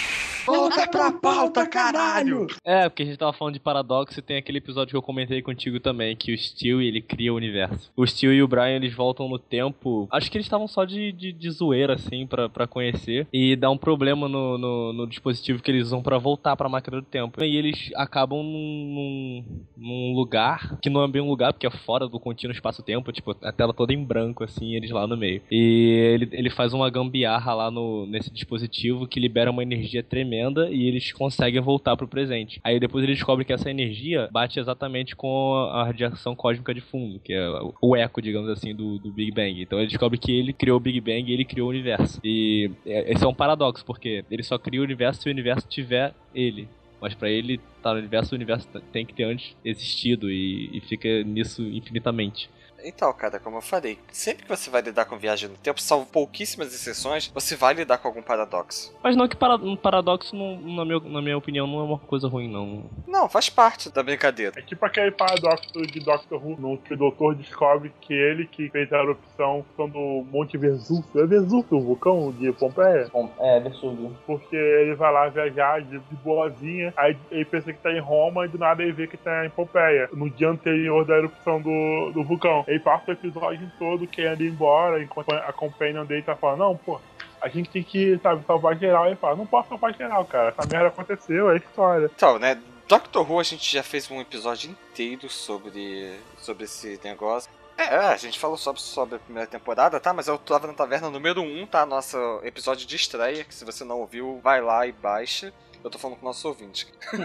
Volta 0.50 0.88
pra 0.88 1.12
pauta, 1.12 1.68
caralho! 1.68 2.48
É, 2.66 2.90
porque 2.90 3.04
a 3.04 3.06
gente 3.06 3.20
tava 3.20 3.32
falando 3.32 3.54
de 3.54 3.60
paradoxo 3.60 4.20
e 4.20 4.24
tem 4.24 4.38
aquele 4.38 4.58
episódio 4.58 4.90
que 4.90 4.98
eu 4.98 5.02
comentei 5.02 5.44
contigo 5.44 5.80
também, 5.80 6.16
que 6.16 6.34
o 6.34 6.38
Steel 6.38 6.82
ele 6.82 7.02
cria 7.02 7.32
o 7.32 7.36
universo. 7.36 7.92
O 7.96 8.06
Steel 8.06 8.34
e 8.34 8.42
o 8.42 8.48
Brian 8.48 8.76
eles 8.76 8.96
voltam 8.96 9.30
no 9.30 9.38
tempo. 9.38 10.08
Acho 10.12 10.32
que 10.32 10.38
eles 10.38 10.48
estavam 10.48 10.68
só 10.68 10.86
de, 10.86 11.12
de, 11.12 11.32
de 11.32 11.52
zoeira, 11.52 11.94
assim, 11.94 12.26
pra, 12.26 12.50
pra 12.50 12.66
conhecer. 12.66 13.28
E 13.32 13.56
dá 13.56 13.70
um 13.70 13.78
problema 13.78 14.28
no, 14.28 14.58
no, 14.58 14.94
no 14.94 15.08
dispositivo 15.08 15.62
que 15.62 15.70
eles 15.70 15.88
usam 15.88 16.02
pra 16.02 16.18
voltar 16.18 16.56
pra 16.56 16.68
máquina 16.68 16.98
do 16.98 17.06
tempo. 17.06 17.44
E 17.44 17.56
eles 17.56 17.92
acabam 17.96 18.42
num, 18.42 18.54
num, 18.96 19.46
num 19.78 20.16
lugar 20.16 20.80
que 20.82 20.90
não 20.90 21.04
é 21.04 21.08
bem 21.08 21.22
um 21.22 21.30
lugar, 21.30 21.54
porque 21.54 21.68
é 21.68 21.72
fora 21.72 22.08
do 22.08 22.20
contínuo 22.20 22.56
espaço-tempo, 22.56 23.12
tipo, 23.12 23.36
a 23.44 23.52
tela 23.52 23.74
toda 23.74 23.94
em 23.94 24.04
branco, 24.04 24.44
assim, 24.44 24.76
eles 24.76 24.90
lá 24.90 25.06
no 25.06 25.16
meio. 25.16 25.44
E 25.52 26.12
ele, 26.16 26.28
ele 26.32 26.50
faz 26.50 26.74
uma 26.74 26.90
gambiarra 26.90 27.54
lá 27.54 27.70
no, 27.70 28.08
nesse 28.08 28.32
dispositivo 28.32 29.08
que 29.08 29.20
libera 29.20 29.52
uma 29.52 29.62
energia 29.62 30.02
tremenda 30.02 30.39
e 30.72 30.88
eles 30.88 31.12
conseguem 31.12 31.62
voltar 31.62 31.96
pro 31.98 32.08
presente. 32.08 32.60
Aí 32.64 32.80
depois 32.80 33.04
ele 33.04 33.14
descobre 33.14 33.44
que 33.46 33.54
essa 33.54 33.70
energia 33.70 34.28
bate 34.32 34.60
exatamente 34.60 35.16
com 35.16 35.54
a 35.72 35.84
radiação 35.84 36.36
cósmica 36.36 36.74
de 36.74 36.82
fundo, 36.82 37.20
que 37.20 37.34
é 37.34 37.50
o- 37.82 37.96
eco, 37.96 38.22
digamos 38.22 38.50
assim, 38.50 38.74
do, 38.74 38.98
do 39.00 39.12
Big 39.12 39.32
Bang. 39.32 39.62
Então 39.62 39.80
ele 39.80 39.88
descobre 39.88 40.18
que 40.18 40.32
ele 40.32 40.54
criou 40.54 40.78
o 40.78 40.80
Big 40.80 41.00
Bang 41.02 41.30
e 41.30 41.34
ele 41.34 41.46
criou 41.46 41.68
o 41.68 41.72
universo. 41.72 42.20
E 42.24 42.72
é- 42.86 43.12
esse 43.14 43.24
é 43.24 43.28
um 43.28 43.34
paradoxo, 43.34 43.84
porque 43.86 44.24
ele 44.30 44.44
só 44.44 44.58
cria 44.58 44.80
o 44.80 44.84
universo 44.84 45.22
se 45.22 45.30
o 45.30 45.32
universo 45.32 45.68
tiver 45.68 46.14
ele. 46.34 46.68
Mas 47.02 47.14
pra 47.14 47.30
ele 47.30 47.60
estar 47.78 47.94
no 47.94 48.00
universo, 48.00 48.34
o 48.34 48.36
universo 48.36 48.68
tem 48.92 49.06
que 49.06 49.14
ter 49.14 49.24
antes 49.24 49.56
existido 49.64 50.30
e, 50.30 50.70
e 50.74 50.82
fica 50.82 51.24
nisso 51.24 51.62
infinitamente. 51.64 52.50
Então, 52.84 53.12
cara, 53.14 53.40
como 53.40 53.58
eu 53.58 53.62
falei, 53.62 54.00
sempre 54.12 54.44
que 54.44 54.50
você 54.50 54.70
vai 54.70 54.82
lidar 54.82 55.06
com 55.06 55.18
viagem 55.18 55.50
no 55.50 55.58
tempo, 55.58 55.82
salvo 55.82 56.06
pouquíssimas 56.06 56.74
exceções, 56.74 57.28
você 57.34 57.56
vai 57.56 57.74
lidar 57.74 57.98
com 57.98 58.08
algum 58.08 58.22
paradoxo. 58.22 58.94
Mas 59.04 59.16
não 59.16 59.28
que 59.28 59.36
para, 59.36 59.56
um 59.56 59.76
paradoxo, 59.76 60.36
não, 60.36 60.60
na, 60.60 60.86
minha, 60.86 61.00
na 61.00 61.22
minha 61.22 61.38
opinião, 61.38 61.68
não 61.68 61.80
é 61.80 61.84
uma 61.84 62.00
coisa 62.00 62.28
ruim, 62.28 62.50
não. 62.50 62.86
Não, 63.08 63.28
faz 63.30 63.50
parte 63.50 63.92
da 63.92 64.04
brincadeira. 64.04 64.54
É 64.58 64.62
tipo 64.62 64.86
aquele 64.86 65.12
paradoxo 65.12 65.72
de 65.74 66.00
Doctor 66.00 66.44
Who, 66.44 66.60
no 66.60 66.78
que 66.78 66.94
o 66.94 66.98
doutor 66.98 67.36
descobre 67.36 67.92
que 68.02 68.14
ele 68.14 68.46
que 68.46 68.70
fez 68.70 68.92
a 68.94 68.98
erupção 68.98 69.66
quando 69.76 69.98
o 69.98 70.24
Monte 70.24 70.58
Vesúvio, 70.58 71.06
é 71.16 71.26
Vesúvio, 71.26 71.78
o 71.78 71.82
vulcão 71.82 72.32
de 72.32 72.52
Pompeia? 72.54 73.10
é, 73.40 73.60
Vesúvio. 73.60 74.16
Porque 74.26 74.56
ele 74.56 74.96
vai 74.96 75.12
lá 75.12 75.28
viajar 75.30 75.82
de, 75.82 76.00
de 76.00 76.16
boazinha, 76.24 76.94
aí 76.96 77.18
ele 77.32 77.46
pensa 77.46 77.72
que 77.74 77.80
tá 77.80 77.92
em 77.92 78.00
Roma 78.00 78.46
e 78.46 78.50
do 78.50 78.58
nada 78.58 78.82
ele 78.82 78.92
vê 78.92 79.08
que 79.08 79.18
tá 79.18 79.46
em 79.46 79.50
Pompeia, 79.50 80.10
no 80.14 80.30
dia 80.30 80.50
anterior 80.50 81.06
da 81.06 81.18
erupção 81.18 81.62
do, 81.62 82.12
do 82.14 82.24
vulcão. 82.24 82.64
Ele 82.70 82.80
passa 82.80 83.10
o 83.10 83.14
episódio 83.14 83.72
todo 83.80 84.06
querendo 84.06 84.42
ir 84.42 84.50
embora, 84.50 85.02
enquanto 85.02 85.34
a 85.34 85.52
companion 85.52 86.06
dele 86.06 86.22
tá 86.22 86.36
falando, 86.36 86.60
não, 86.60 86.78
pô, 86.78 87.02
a 87.42 87.50
gente 87.50 87.68
tem 87.68 87.82
que, 87.82 88.20
sabe, 88.22 88.46
salvar 88.46 88.78
geral. 88.78 89.08
Ele 89.08 89.16
fala, 89.16 89.36
não 89.36 89.46
posso 89.48 89.70
salvar 89.70 89.92
geral, 89.96 90.24
cara, 90.26 90.50
essa 90.50 90.68
merda 90.72 90.90
aconteceu, 90.90 91.50
é 91.50 91.58
história. 91.58 92.12
Então, 92.16 92.38
né, 92.38 92.62
Doctor 92.88 93.30
Who 93.30 93.40
a 93.40 93.44
gente 93.44 93.74
já 93.74 93.82
fez 93.82 94.10
um 94.12 94.22
episódio 94.22 94.70
inteiro 94.70 95.28
sobre, 95.30 96.16
sobre 96.38 96.66
esse 96.66 97.00
negócio. 97.04 97.50
É, 97.76 97.96
a 97.96 98.18
gente 98.18 98.38
falou 98.38 98.58
sobre, 98.58 98.82
sobre 98.82 99.16
a 99.16 99.20
primeira 99.20 99.48
temporada, 99.48 100.00
tá? 100.00 100.14
Mas 100.14 100.28
eu 100.28 100.38
tava 100.38 100.68
na 100.68 100.74
taverna 100.74 101.10
número 101.10 101.42
1, 101.42 101.66
tá? 101.66 101.88
Nosso 101.88 102.18
episódio 102.44 102.86
de 102.86 102.96
estreia, 102.96 103.44
que 103.44 103.56
se 103.56 103.66
você 103.66 103.84
não 103.84 104.00
ouviu, 104.00 104.40
vai 104.44 104.62
lá 104.62 104.86
e 104.86 104.92
baixa. 104.92 105.52
Eu 105.84 105.90
tô 105.90 105.98
falando 105.98 106.18
com 106.18 106.26
o 106.26 106.30
nosso 106.30 106.48
ouvinte. 106.48 106.88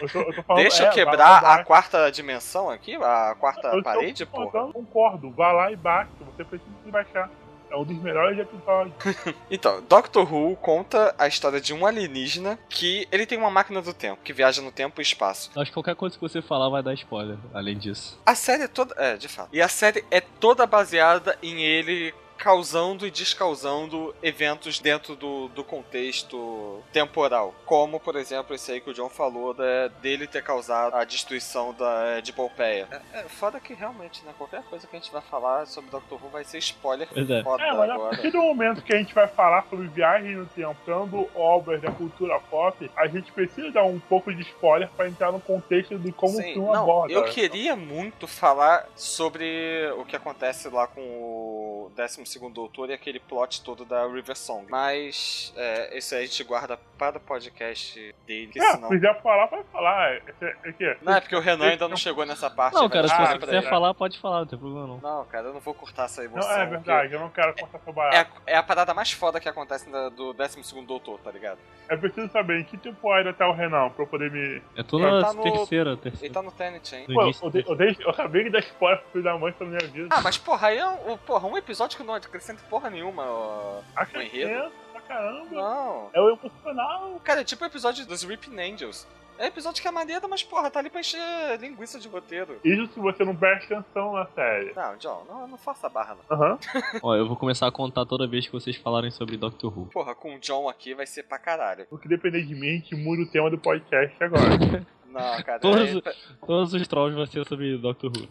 Eu 0.00 0.08
tô, 0.08 0.18
eu 0.20 0.34
tô 0.34 0.42
falando, 0.42 0.62
Deixa 0.62 0.84
é, 0.84 0.88
eu 0.88 0.92
quebrar 0.92 1.44
a 1.44 1.64
quarta 1.64 2.10
dimensão 2.10 2.70
aqui, 2.70 2.94
a 2.96 3.36
quarta 3.38 3.68
Eu 3.68 3.82
parede, 3.82 4.24
porra. 4.24 4.72
Concordo, 4.72 5.30
vá 5.30 5.52
lá 5.52 5.70
e 5.70 5.76
baixa, 5.76 6.10
você 6.20 6.44
precisa 6.44 6.70
de 6.84 6.90
baixar. 6.90 7.30
É 7.70 7.76
um 7.76 7.84
dos 7.84 7.96
melhores 8.02 8.38
episódios. 8.38 8.94
Então, 9.50 9.82
Doctor 9.88 10.32
Who 10.32 10.56
conta 10.56 11.14
a 11.18 11.28
história 11.28 11.60
de 11.60 11.72
um 11.72 11.86
alienígena 11.86 12.58
que 12.68 13.06
ele 13.12 13.26
tem 13.26 13.38
uma 13.38 13.50
máquina 13.50 13.80
do 13.80 13.92
tempo, 13.92 14.20
que 14.22 14.32
viaja 14.32 14.60
no 14.62 14.72
tempo 14.72 15.00
e 15.00 15.02
espaço. 15.02 15.50
Acho 15.56 15.70
que 15.70 15.74
qualquer 15.74 15.94
coisa 15.94 16.16
que 16.16 16.20
você 16.20 16.42
falar 16.42 16.68
vai 16.68 16.82
dar 16.82 16.94
spoiler, 16.94 17.36
além 17.54 17.76
disso. 17.76 18.20
A 18.24 18.34
série 18.34 18.64
é 18.64 18.68
toda. 18.68 18.94
É, 18.96 19.16
de 19.16 19.28
fato. 19.28 19.50
E 19.52 19.60
a 19.60 19.68
série 19.68 20.04
é 20.10 20.20
toda 20.20 20.66
baseada 20.66 21.36
em 21.42 21.62
ele 21.62 22.14
causando 22.40 23.06
e 23.06 23.10
descausando 23.10 24.14
eventos 24.22 24.80
dentro 24.80 25.14
do, 25.14 25.48
do 25.48 25.62
contexto 25.62 26.82
temporal. 26.90 27.54
Como, 27.66 28.00
por 28.00 28.16
exemplo, 28.16 28.54
esse 28.54 28.72
aí 28.72 28.80
que 28.80 28.88
o 28.88 28.94
John 28.94 29.10
falou 29.10 29.52
da, 29.52 29.88
dele 30.00 30.26
ter 30.26 30.42
causado 30.42 30.96
a 30.96 31.04
destruição 31.04 31.74
da, 31.74 32.20
de 32.20 32.32
Pompeia. 32.32 32.88
É, 33.12 33.20
é 33.20 33.22
foda 33.24 33.60
que 33.60 33.74
realmente, 33.74 34.24
né? 34.24 34.32
Qualquer 34.38 34.62
coisa 34.62 34.86
que 34.86 34.96
a 34.96 34.98
gente 34.98 35.12
vai 35.12 35.20
falar 35.20 35.66
sobre 35.66 35.90
Doctor 35.90 36.18
Who 36.22 36.30
vai 36.30 36.42
ser 36.42 36.58
spoiler 36.58 37.06
é. 37.14 37.42
foda 37.42 37.62
É, 37.62 37.72
mas 37.72 37.90
a 37.90 37.94
agora. 37.94 38.10
partir 38.10 38.30
do 38.30 38.38
momento 38.38 38.82
que 38.82 38.94
a 38.94 38.98
gente 38.98 39.14
vai 39.14 39.28
falar 39.28 39.66
sobre 39.68 39.86
viagem 39.88 40.34
no 40.36 40.46
tempo, 40.46 40.76
dando 40.86 41.28
obras 41.34 41.82
da 41.82 41.92
cultura 41.92 42.40
pop, 42.40 42.90
a 42.96 43.06
gente 43.06 43.30
precisa 43.32 43.70
dar 43.70 43.84
um 43.84 44.00
pouco 44.00 44.34
de 44.34 44.40
spoiler 44.42 44.88
pra 44.96 45.06
entrar 45.06 45.30
no 45.30 45.40
contexto 45.40 45.98
de 45.98 46.10
como 46.10 46.32
o 46.32 46.36
Sim, 46.36 46.54
filme 46.54 46.72
não, 46.72 46.82
aborda. 46.84 47.12
eu 47.12 47.24
queria 47.24 47.76
muito 47.76 48.26
falar 48.26 48.86
sobre 48.96 49.92
o 49.98 50.06
que 50.06 50.16
acontece 50.16 50.70
lá 50.70 50.86
com 50.86 51.00
o 51.02 51.59
12 51.88 52.50
Doutor 52.52 52.90
e 52.90 52.92
aquele 52.92 53.18
plot 53.20 53.62
todo 53.62 53.84
da 53.84 54.06
River 54.06 54.36
Song. 54.36 54.66
Mas 54.68 55.52
é, 55.56 55.96
isso 55.96 56.14
aí 56.14 56.24
a 56.24 56.26
gente 56.26 56.44
guarda 56.44 56.76
para 56.98 57.16
o 57.16 57.20
podcast 57.20 58.14
dele, 58.26 58.46
porque 58.46 58.58
É, 58.60 58.72
senão. 58.72 58.88
se 58.88 58.94
quiser 58.94 59.22
falar, 59.22 59.46
vai 59.46 59.64
falar. 59.72 60.10
É, 60.12 60.22
é, 60.42 60.74
é 60.84 60.96
Não, 61.00 61.14
é 61.14 61.20
porque 61.20 61.34
o 61.36 61.40
Renan 61.40 61.66
ainda 61.70 61.88
não 61.88 61.96
chegou 61.96 62.26
nessa 62.26 62.50
parte. 62.50 62.74
Não, 62.74 62.88
cara, 62.88 63.08
se 63.08 63.14
você 63.16 63.22
pra 63.38 63.38
quiser 63.38 63.56
ele. 63.58 63.68
falar, 63.68 63.94
pode 63.94 64.18
falar, 64.18 64.40
não 64.40 64.46
tem 64.46 64.58
problema 64.58 64.86
não. 64.86 64.98
Não, 64.98 65.24
cara, 65.26 65.48
eu 65.48 65.52
não 65.54 65.60
vou 65.60 65.72
cortar 65.74 66.04
essa 66.04 66.22
Não, 66.22 66.30
emoção. 66.32 66.50
é 66.52 66.66
porque 66.66 66.70
verdade, 66.76 67.14
eu 67.14 67.20
não 67.20 67.30
quero 67.30 67.54
contar 67.54 67.78
essa 67.78 67.90
É 67.90 67.92
barata. 67.92 68.30
a, 68.46 68.50
é 68.50 68.56
a 68.56 68.62
parada 68.62 68.92
mais 68.94 69.12
foda 69.12 69.40
que 69.40 69.48
acontece 69.48 69.88
na- 69.88 70.08
do 70.10 70.32
12 70.32 70.84
Doutor, 70.84 71.18
tá 71.20 71.30
ligado? 71.30 71.58
Eu 71.88 71.98
preciso 71.98 72.30
saber 72.30 72.60
em 72.60 72.64
que 72.64 72.76
temporada 72.76 73.32
tá 73.32 73.48
o 73.48 73.52
Renan 73.52 73.88
pra 73.90 74.04
eu 74.04 74.06
poder 74.08 74.30
me. 74.30 74.62
É 74.76 74.82
tudo 74.82 75.04
Ele 75.06 75.12
na 75.20 75.26
tá 75.26 75.32
no- 75.32 75.42
terceira, 75.42 75.90
Ele 75.90 75.96
terceira. 76.00 76.34
tá 76.34 76.42
no 76.42 76.52
Tenet, 76.52 76.94
hein? 76.94 77.06
Pô, 77.12 77.22
eu, 77.22 77.32
eu, 77.66 77.74
dei- 77.76 77.96
eu 78.00 78.10
acabei 78.10 78.44
de 78.44 78.50
dar 78.50 78.60
spoiler 78.60 79.00
pro 79.00 79.10
filho 79.12 79.24
da 79.24 79.36
mãe 79.38 79.52
pela 79.52 79.70
minha 79.70 79.88
vida. 79.88 80.08
Ah, 80.10 80.20
mas 80.20 80.36
porra, 80.38 80.68
aí 80.68 80.78
é 80.78 80.86
um, 80.86 81.16
porra, 81.18 81.48
um 81.48 81.56
episódio 81.56 81.69
que 81.96 82.02
não 82.02 82.14
acrescenta 82.14 82.62
porra 82.68 82.90
nenhuma 82.90 83.24
ó, 83.24 83.80
no 84.14 84.22
enredo. 84.22 84.50
Acrescenta 84.52 84.72
pra 84.92 85.00
caramba. 85.02 85.50
Não. 85.50 86.10
É 86.12 86.20
o 86.20 86.30
emocional. 86.30 87.20
Cara, 87.24 87.40
é 87.40 87.44
tipo 87.44 87.62
o 87.62 87.66
episódio 87.66 88.06
dos 88.06 88.22
Ripping 88.22 88.58
Angels. 88.60 89.06
É 89.38 89.46
episódio 89.46 89.80
que 89.80 89.88
é 89.88 89.90
maneiro, 89.90 90.28
mas 90.28 90.42
porra, 90.42 90.70
tá 90.70 90.80
ali 90.80 90.90
pra 90.90 91.00
encher 91.00 91.18
linguiça 91.58 91.98
de 91.98 92.06
roteiro. 92.08 92.60
Isso 92.62 92.92
se 92.92 93.00
você 93.00 93.24
não 93.24 93.34
presta 93.34 93.78
atenção 93.78 94.12
na 94.12 94.26
série. 94.34 94.74
Não, 94.74 94.96
John, 94.98 95.24
não, 95.26 95.48
não 95.48 95.56
faça 95.56 95.88
barra, 95.88 96.14
não. 96.28 96.36
Aham. 96.36 96.58
Ó, 97.02 97.16
eu 97.16 97.26
vou 97.26 97.36
começar 97.38 97.66
a 97.66 97.72
contar 97.72 98.04
toda 98.04 98.26
vez 98.26 98.44
que 98.44 98.52
vocês 98.52 98.76
falarem 98.76 99.10
sobre 99.10 99.38
Doctor 99.38 99.72
Who. 99.74 99.86
Porra, 99.86 100.14
com 100.14 100.34
o 100.34 100.38
John 100.38 100.68
aqui 100.68 100.92
vai 100.92 101.06
ser 101.06 101.22
pra 101.22 101.38
caralho. 101.38 101.86
O 101.90 101.96
que 101.96 102.06
depender 102.06 102.42
de 102.42 102.54
mim, 102.54 102.68
a 102.68 102.72
gente 102.72 102.94
muda 102.94 103.22
o 103.22 103.26
tema 103.26 103.48
do 103.48 103.56
podcast 103.56 104.14
agora. 104.22 104.84
Não, 105.06 105.42
cara. 105.42 105.58
Todos, 105.58 105.88
é- 106.06 106.14
todos 106.46 106.74
os 106.74 106.86
trolls 106.86 107.16
vão 107.16 107.26
ser 107.26 107.46
sobre 107.46 107.78
Doctor 107.78 108.12
Who. 108.14 108.28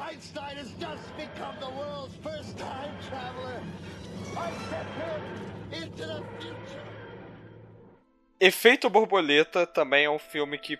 Einstein 0.00 0.56
has 0.56 0.70
just 0.78 1.16
become 1.16 1.56
the 1.60 1.70
world's 1.70 2.14
first 2.22 2.56
time 2.58 2.92
traveler. 3.08 3.62
I 4.36 4.50
sent 4.70 4.88
him 4.98 5.84
into 5.84 6.06
the 6.06 6.22
future. 6.38 6.82
Efeito 8.40 8.88
Borboleta 8.88 9.66
também 9.66 10.04
é 10.04 10.10
um 10.10 10.18
filme 10.18 10.58
que, 10.58 10.78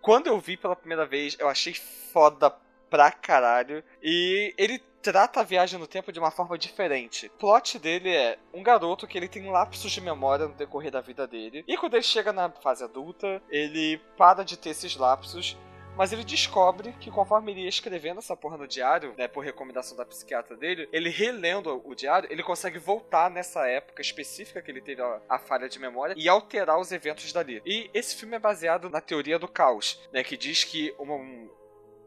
quando 0.00 0.28
eu 0.28 0.38
vi 0.38 0.56
pela 0.56 0.76
primeira 0.76 1.04
vez, 1.04 1.36
eu 1.38 1.48
achei 1.48 1.74
foda 1.74 2.54
pra 2.88 3.10
caralho. 3.10 3.82
E 4.02 4.54
ele 4.56 4.78
trata 5.02 5.40
a 5.40 5.44
viagem 5.44 5.78
no 5.78 5.86
tempo 5.86 6.12
de 6.12 6.18
uma 6.18 6.30
forma 6.30 6.56
diferente. 6.58 7.26
O 7.26 7.30
plot 7.38 7.78
dele 7.78 8.14
é 8.14 8.38
um 8.52 8.62
garoto 8.62 9.06
que 9.06 9.16
ele 9.16 9.28
tem 9.28 9.50
lapsos 9.50 9.90
de 9.90 10.00
memória 10.00 10.46
no 10.46 10.54
decorrer 10.54 10.90
da 10.90 11.00
vida 11.00 11.26
dele. 11.26 11.64
E 11.66 11.76
quando 11.76 11.94
ele 11.94 12.02
chega 12.02 12.32
na 12.32 12.50
fase 12.50 12.84
adulta, 12.84 13.42
ele 13.50 13.98
para 14.16 14.44
de 14.44 14.56
ter 14.56 14.70
esses 14.70 14.96
lapsos. 14.96 15.56
Mas 15.98 16.12
ele 16.12 16.22
descobre 16.22 16.92
que 17.00 17.10
conforme 17.10 17.50
ele 17.50 17.62
ia 17.62 17.68
escrevendo 17.68 18.18
essa 18.18 18.36
porra 18.36 18.56
no 18.56 18.68
diário, 18.68 19.14
né, 19.18 19.26
por 19.26 19.44
recomendação 19.44 19.96
da 19.96 20.04
psiquiatra 20.04 20.56
dele, 20.56 20.88
ele 20.92 21.10
relendo 21.10 21.82
o 21.84 21.92
diário, 21.92 22.30
ele 22.30 22.44
consegue 22.44 22.78
voltar 22.78 23.28
nessa 23.28 23.66
época 23.66 24.00
específica 24.00 24.62
que 24.62 24.70
ele 24.70 24.80
teve 24.80 25.02
a, 25.02 25.20
a 25.28 25.38
falha 25.40 25.68
de 25.68 25.76
memória 25.80 26.14
e 26.16 26.28
alterar 26.28 26.78
os 26.78 26.92
eventos 26.92 27.32
dali. 27.32 27.60
E 27.66 27.90
esse 27.92 28.14
filme 28.14 28.36
é 28.36 28.38
baseado 28.38 28.88
na 28.88 29.00
teoria 29.00 29.40
do 29.40 29.48
caos, 29.48 30.00
né, 30.12 30.22
que 30.22 30.36
diz 30.36 30.62
que 30.62 30.94
uma, 31.00 31.14
um, 31.14 31.50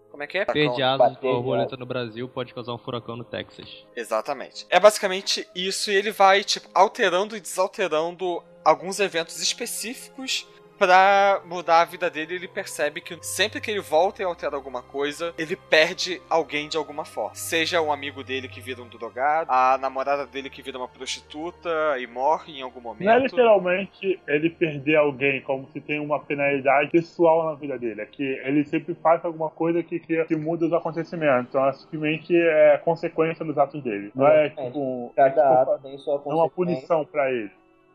como 0.10 0.24
é 0.24 0.28
que 0.28 0.38
é? 0.38 0.44
Asas 0.44 0.98
bater 0.98 1.16
de 1.16 1.16
de 1.16 1.22
borboleta 1.22 1.76
no 1.76 1.86
Brasil 1.86 2.30
pode 2.30 2.54
causar 2.54 2.74
um 2.74 2.78
furacão 2.78 3.18
no 3.18 3.26
Texas. 3.26 3.86
Exatamente. 3.94 4.66
É 4.70 4.80
basicamente 4.80 5.46
isso 5.54 5.92
e 5.92 5.96
ele 5.96 6.12
vai, 6.12 6.46
tipo, 6.46 6.70
alterando 6.74 7.36
e 7.36 7.42
desalterando 7.42 8.42
alguns 8.64 9.02
eventos 9.02 9.42
específicos 9.42 10.48
pra 10.82 11.42
mudar 11.46 11.82
a 11.82 11.86
vida 11.86 12.10
dele. 12.10 12.34
Ele 12.34 12.48
percebe 12.48 13.02
que 13.02 13.16
sempre 13.22 13.62
que 13.62 13.70
ele 13.70 13.80
volta 13.80 14.24
e 14.24 14.26
altera 14.26 14.56
alguma 14.56 14.82
coisa, 14.82 15.32
ele 15.38 15.56
perde 15.56 16.20
alguém 16.28 16.68
de 16.68 16.76
alguma 16.76 17.06
forma. 17.06 17.36
Seja 17.36 17.80
um 17.80 17.92
amigo 17.92 18.24
dele 18.24 18.48
que 18.48 18.60
vira 18.60 18.82
um 18.82 18.88
drogado, 18.88 19.52
a 19.52 19.78
namorada 19.78 20.26
dele 20.26 20.50
que 20.50 20.64
vira 20.64 20.80
uma 20.80 20.88
prostituta 20.88 21.70
e 22.00 22.08
morre 22.08 22.54
em 22.58 22.64
algum 22.64 22.82
momento. 22.82 23.04
Não 23.06 23.14
é 23.14 23.20
literalmente 23.20 24.20
ele 24.28 24.50
perder 24.50 24.96
alguém, 24.96 25.40
como 25.42 25.68
se 25.72 25.80
tem 25.80 26.00
uma 26.00 26.20
penalidade 26.20 26.90
pessoal 26.90 27.46
na 27.46 27.54
vida 27.54 27.78
dele. 27.78 28.02
É 28.02 28.06
que 28.08 28.24
ele 28.24 28.66
sempre 28.66 28.96
faz 28.96 29.24
alguma 29.24 29.52
coisa 29.52 29.84
que, 29.84 30.00
que, 30.00 30.26
que 30.26 30.36
muda 30.36 30.66
os 30.66 30.74
acontecimentos. 30.74 31.50
Então 31.50 31.64
é 31.68 31.74
simplesmente 31.74 32.36
é 32.36 32.82
consequência 32.84 33.46
dos 33.46 33.56
atos 33.56 33.84
dele. 33.84 34.12
Não 34.16 34.28
é 34.28 34.48
Exatamente. 34.48 34.74
tipo. 34.74 35.14
Cada 35.16 35.62
ato 35.62 35.80
tem 35.84 35.98
sua 36.00 36.16
É 36.16 36.18
uma 36.18 36.50
consequência. 36.50 36.56
punição 36.56 37.06
pra 37.06 37.32
ele. 37.32 37.52